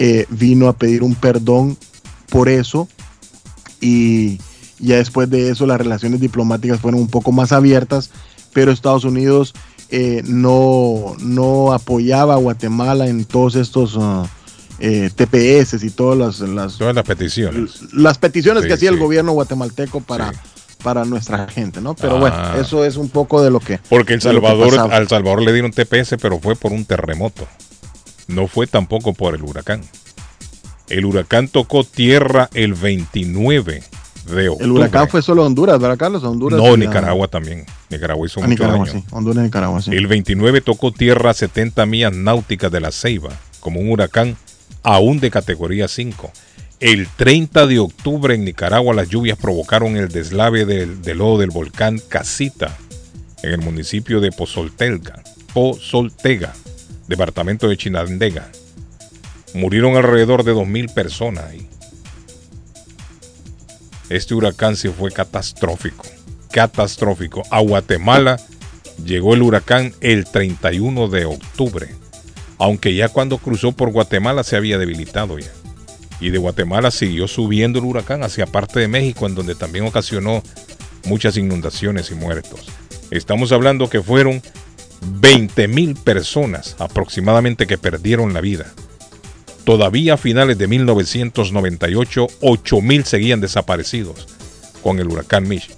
eh, 0.00 0.26
vino 0.30 0.66
a 0.66 0.72
pedir 0.72 1.04
un 1.04 1.14
perdón 1.14 1.78
por 2.28 2.48
eso. 2.48 2.88
Y 3.80 4.40
ya 4.80 4.96
después 4.96 5.30
de 5.30 5.48
eso 5.48 5.64
las 5.64 5.78
relaciones 5.78 6.20
diplomáticas 6.20 6.80
fueron 6.80 7.02
un 7.02 7.06
poco 7.06 7.30
más 7.30 7.52
abiertas, 7.52 8.10
pero 8.52 8.72
Estados 8.72 9.04
Unidos 9.04 9.54
eh, 9.90 10.22
no, 10.24 11.14
no 11.20 11.72
apoyaba 11.72 12.34
a 12.34 12.38
Guatemala 12.38 13.06
en 13.06 13.24
todos 13.24 13.54
estos 13.54 13.96
ah, 13.96 14.28
eh, 14.80 15.08
TPS 15.14 15.84
y 15.84 15.90
todas 15.90 16.18
las, 16.18 16.48
las, 16.48 16.78
Todas 16.78 16.96
las 16.96 17.04
peticiones. 17.04 17.92
las 17.92 18.18
peticiones 18.18 18.64
Sí, 18.64 18.66
que 18.66 18.74
hacía 18.74 18.90
el 18.90 18.98
gobierno 18.98 19.30
guatemalteco 19.30 20.00
para, 20.00 20.32
para 20.84 21.04
nuestra 21.04 21.48
gente, 21.48 21.80
¿no? 21.80 21.94
Pero 21.96 22.16
Ah. 22.16 22.20
bueno, 22.20 22.54
eso 22.60 22.84
es 22.84 22.96
un 22.96 23.08
poco 23.08 23.42
de 23.42 23.50
lo 23.50 23.58
que... 23.58 23.80
Porque 23.88 24.14
El 24.14 24.20
Salvador, 24.20 24.78
al 24.92 25.08
Salvador 25.08 25.42
le 25.42 25.52
dieron 25.52 25.72
TPS, 25.72 26.16
pero 26.20 26.38
fue 26.38 26.54
por 26.54 26.70
un 26.72 26.84
terremoto. 26.84 27.48
No 28.28 28.46
fue 28.46 28.66
tampoco 28.68 29.14
por 29.14 29.34
el 29.34 29.42
huracán. 29.42 29.80
El 30.88 31.06
huracán 31.06 31.48
tocó 31.48 31.82
tierra 31.84 32.50
el 32.54 32.74
29 32.74 33.82
de 34.26 34.48
octubre. 34.48 34.64
El 34.64 34.70
huracán 34.72 35.08
fue 35.08 35.22
solo 35.22 35.44
Honduras, 35.46 35.78
¿verdad, 35.80 35.96
Carlos? 35.96 36.22
Honduras. 36.22 36.60
No, 36.60 36.70
la- 36.76 36.76
Nicaragua 36.86 37.28
también. 37.28 37.64
Nicaragua 37.90 38.26
hizo 38.26 38.40
Ah, 38.40 38.42
mucho 38.46 38.50
Nicaragua, 38.64 38.86
daño. 38.86 39.00
sí. 39.00 39.06
Honduras 39.10 39.38
y 39.42 39.44
Nicaragua, 39.44 39.82
sí. 39.82 39.90
El 39.94 40.06
29 40.06 40.60
tocó 40.60 40.92
tierra 40.92 41.30
a 41.30 41.34
70 41.34 41.86
millas 41.86 42.12
náuticas 42.14 42.70
de 42.70 42.80
la 42.80 42.92
Ceiba, 42.92 43.30
como 43.60 43.80
un 43.80 43.90
huracán 43.90 44.36
aún 44.82 45.20
de 45.20 45.30
categoría 45.30 45.88
5. 45.88 46.30
El 46.84 47.08
30 47.08 47.66
de 47.66 47.78
octubre 47.78 48.34
en 48.34 48.44
Nicaragua 48.44 48.92
las 48.92 49.08
lluvias 49.08 49.38
provocaron 49.38 49.96
el 49.96 50.10
deslave 50.10 50.66
del, 50.66 51.00
lodo 51.16 51.38
del 51.38 51.48
volcán 51.48 51.98
Casita 51.98 52.76
en 53.42 53.52
el 53.52 53.60
municipio 53.62 54.20
de 54.20 54.30
Pozoltega, 54.30 55.22
departamento 57.08 57.68
de 57.68 57.78
Chinandega. 57.78 58.50
Murieron 59.54 59.96
alrededor 59.96 60.44
de 60.44 60.52
2.000 60.52 60.92
personas 60.92 61.44
ahí. 61.44 61.66
Este 64.10 64.34
huracán 64.34 64.76
sí 64.76 64.90
fue 64.90 65.10
catastrófico, 65.10 66.04
catastrófico. 66.50 67.44
A 67.50 67.60
Guatemala 67.60 68.38
llegó 69.02 69.32
el 69.32 69.40
huracán 69.40 69.94
el 70.02 70.26
31 70.26 71.08
de 71.08 71.24
octubre, 71.24 71.88
aunque 72.58 72.94
ya 72.94 73.08
cuando 73.08 73.38
cruzó 73.38 73.72
por 73.72 73.90
Guatemala 73.90 74.44
se 74.44 74.56
había 74.56 74.76
debilitado 74.76 75.38
ya. 75.38 75.50
Y 76.20 76.30
de 76.30 76.38
Guatemala 76.38 76.90
siguió 76.90 77.28
subiendo 77.28 77.78
el 77.78 77.84
huracán 77.84 78.22
hacia 78.22 78.46
parte 78.46 78.80
de 78.80 78.88
México, 78.88 79.26
en 79.26 79.34
donde 79.34 79.54
también 79.54 79.86
ocasionó 79.86 80.42
muchas 81.04 81.36
inundaciones 81.36 82.10
y 82.10 82.14
muertos. 82.14 82.66
Estamos 83.10 83.52
hablando 83.52 83.90
que 83.90 84.02
fueron 84.02 84.42
20 85.20 85.68
mil 85.68 85.94
personas 85.96 86.76
aproximadamente 86.78 87.66
que 87.66 87.78
perdieron 87.78 88.32
la 88.32 88.40
vida. 88.40 88.72
Todavía 89.64 90.14
a 90.14 90.18
finales 90.18 90.58
de 90.58 90.66
1998, 90.66 92.26
8 92.40 92.80
mil 92.80 93.04
seguían 93.04 93.40
desaparecidos 93.40 94.28
con 94.82 94.98
el 94.98 95.08
huracán 95.08 95.48
Mish. 95.48 95.70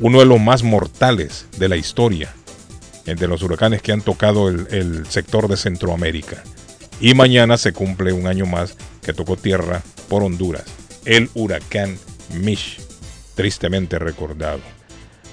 Uno 0.00 0.20
de 0.20 0.26
los 0.26 0.40
más 0.40 0.62
mortales 0.62 1.46
de 1.58 1.68
la 1.68 1.76
historia, 1.76 2.32
de 3.04 3.28
los 3.28 3.42
huracanes 3.42 3.82
que 3.82 3.92
han 3.92 4.02
tocado 4.02 4.48
el 4.48 5.06
sector 5.08 5.48
de 5.48 5.56
Centroamérica. 5.56 6.42
Y 7.00 7.14
mañana 7.14 7.56
se 7.56 7.72
cumple 7.72 8.12
un 8.12 8.26
año 8.26 8.46
más 8.46 8.76
que 9.06 9.12
tocó 9.14 9.36
tierra 9.36 9.82
por 10.08 10.22
Honduras, 10.22 10.64
el 11.04 11.30
huracán 11.34 11.96
Mish, 12.34 12.78
tristemente 13.34 13.98
recordado. 13.98 14.60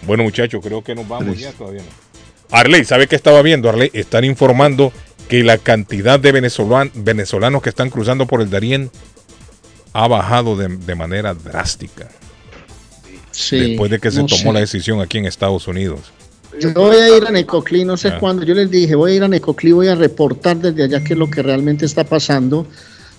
Bueno 0.05 0.23
muchachos, 0.23 0.61
creo 0.63 0.83
que 0.83 0.93
nos 0.95 1.07
vamos 1.07 1.37
ya 1.39 1.51
todavía 1.51 1.81
no. 1.81 2.57
Arley, 2.57 2.85
¿sabe 2.85 3.07
qué 3.07 3.15
estaba 3.15 3.41
viendo? 3.41 3.67
Arley, 3.67 3.89
están 3.93 4.23
informando 4.25 4.93
que 5.27 5.43
la 5.43 5.57
cantidad 5.57 6.19
de 6.19 6.31
venezolan- 6.33 6.91
venezolanos 6.93 7.63
que 7.63 7.69
están 7.69 7.89
cruzando 7.89 8.27
por 8.27 8.41
el 8.41 8.49
Darién 8.51 8.91
ha 9.93 10.07
bajado 10.07 10.55
de, 10.55 10.67
de 10.67 10.95
manera 10.95 11.33
drástica. 11.33 12.09
Sí, 13.31 13.59
después 13.59 13.89
de 13.89 13.99
que 13.99 14.11
se 14.11 14.19
no 14.21 14.27
tomó 14.27 14.41
sé. 14.43 14.53
la 14.53 14.59
decisión 14.59 15.01
aquí 15.01 15.17
en 15.17 15.25
Estados 15.25 15.67
Unidos. 15.67 16.01
Yo 16.59 16.71
voy 16.73 16.97
a 16.97 17.17
ir 17.17 17.25
a 17.25 17.31
Necoclí, 17.31 17.83
no 17.83 17.97
sé 17.97 18.09
Ah. 18.09 18.19
cuándo. 18.19 18.43
Yo 18.43 18.53
les 18.53 18.69
dije, 18.69 18.93
voy 18.93 19.13
a 19.13 19.15
ir 19.15 19.23
a 19.23 19.27
Necoclí, 19.27 19.71
voy 19.71 19.87
a 19.87 19.95
reportar 19.95 20.57
desde 20.57 20.83
allá 20.83 21.03
qué 21.03 21.13
es 21.13 21.19
lo 21.19 21.27
que 21.31 21.41
realmente 21.41 21.85
está 21.85 22.03
pasando. 22.03 22.67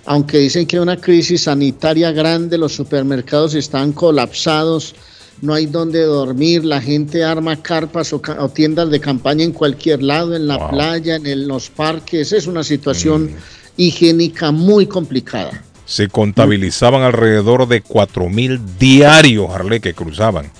Aunque 0.06 0.38
dicen 0.38 0.66
que 0.66 0.76
hay 0.76 0.82
una 0.82 1.00
crisis 1.00 1.42
sanitaria 1.44 2.12
grande, 2.12 2.58
los 2.58 2.74
supermercados 2.74 3.54
están 3.54 3.92
colapsados, 3.92 4.94
no 5.40 5.54
hay 5.54 5.66
donde 5.66 6.02
dormir, 6.02 6.64
la 6.64 6.80
gente 6.80 7.24
arma 7.24 7.60
carpas 7.62 8.12
o, 8.12 8.20
o 8.38 8.48
tiendas 8.48 8.90
de 8.90 9.00
campaña 9.00 9.44
en 9.44 9.52
cualquier 9.52 10.02
lado, 10.02 10.36
en 10.36 10.46
la 10.46 10.68
playa, 10.70 11.16
en 11.16 11.26
el- 11.26 11.48
los 11.48 11.70
parques. 11.70 12.32
Es 12.32 12.46
una 12.46 12.62
situación 12.62 13.24
Mm. 13.24 13.36
higiénica 13.78 14.50
muy 14.52 14.86
complicada. 14.86 15.62
Se 15.86 16.08
contabilizaban 16.08 17.02
alrededor 17.02 17.66
de 17.68 17.82
4.000 17.82 18.60
diarios, 18.78 19.50
Arley, 19.50 19.80
que 19.80 19.92
cruzaban. 19.94 20.50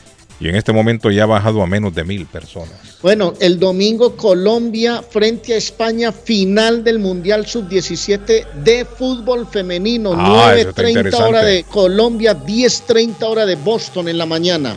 Y 0.40 0.48
en 0.48 0.56
este 0.56 0.72
momento 0.72 1.10
ya 1.10 1.22
ha 1.22 1.26
bajado 1.26 1.62
a 1.62 1.66
menos 1.66 1.94
de 1.94 2.04
mil 2.04 2.26
personas. 2.26 2.72
Bueno, 3.02 3.34
el 3.40 3.58
domingo 3.58 4.16
Colombia 4.16 5.02
frente 5.08 5.54
a 5.54 5.56
España, 5.56 6.10
final 6.12 6.82
del 6.82 6.98
Mundial 6.98 7.46
Sub-17 7.46 8.52
de 8.52 8.84
fútbol 8.84 9.46
femenino, 9.46 10.12
Ah, 10.16 10.54
eso 10.56 10.70
está 10.70 10.82
9.30 10.82 10.88
interesante. 10.88 11.28
hora 11.28 11.44
de 11.44 11.62
Colombia, 11.64 12.36
10.30 12.36 13.22
hora 13.22 13.46
de 13.46 13.54
Boston 13.56 14.08
en 14.08 14.18
la 14.18 14.26
mañana. 14.26 14.76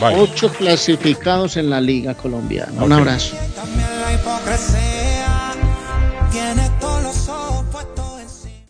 Bye. 0.00 0.16
ocho 0.18 0.48
clasificados 0.50 1.56
en 1.56 1.70
la 1.70 1.80
Liga 1.80 2.14
Colombiana. 2.14 2.82
Un 2.82 2.92
abrazo. 2.92 3.36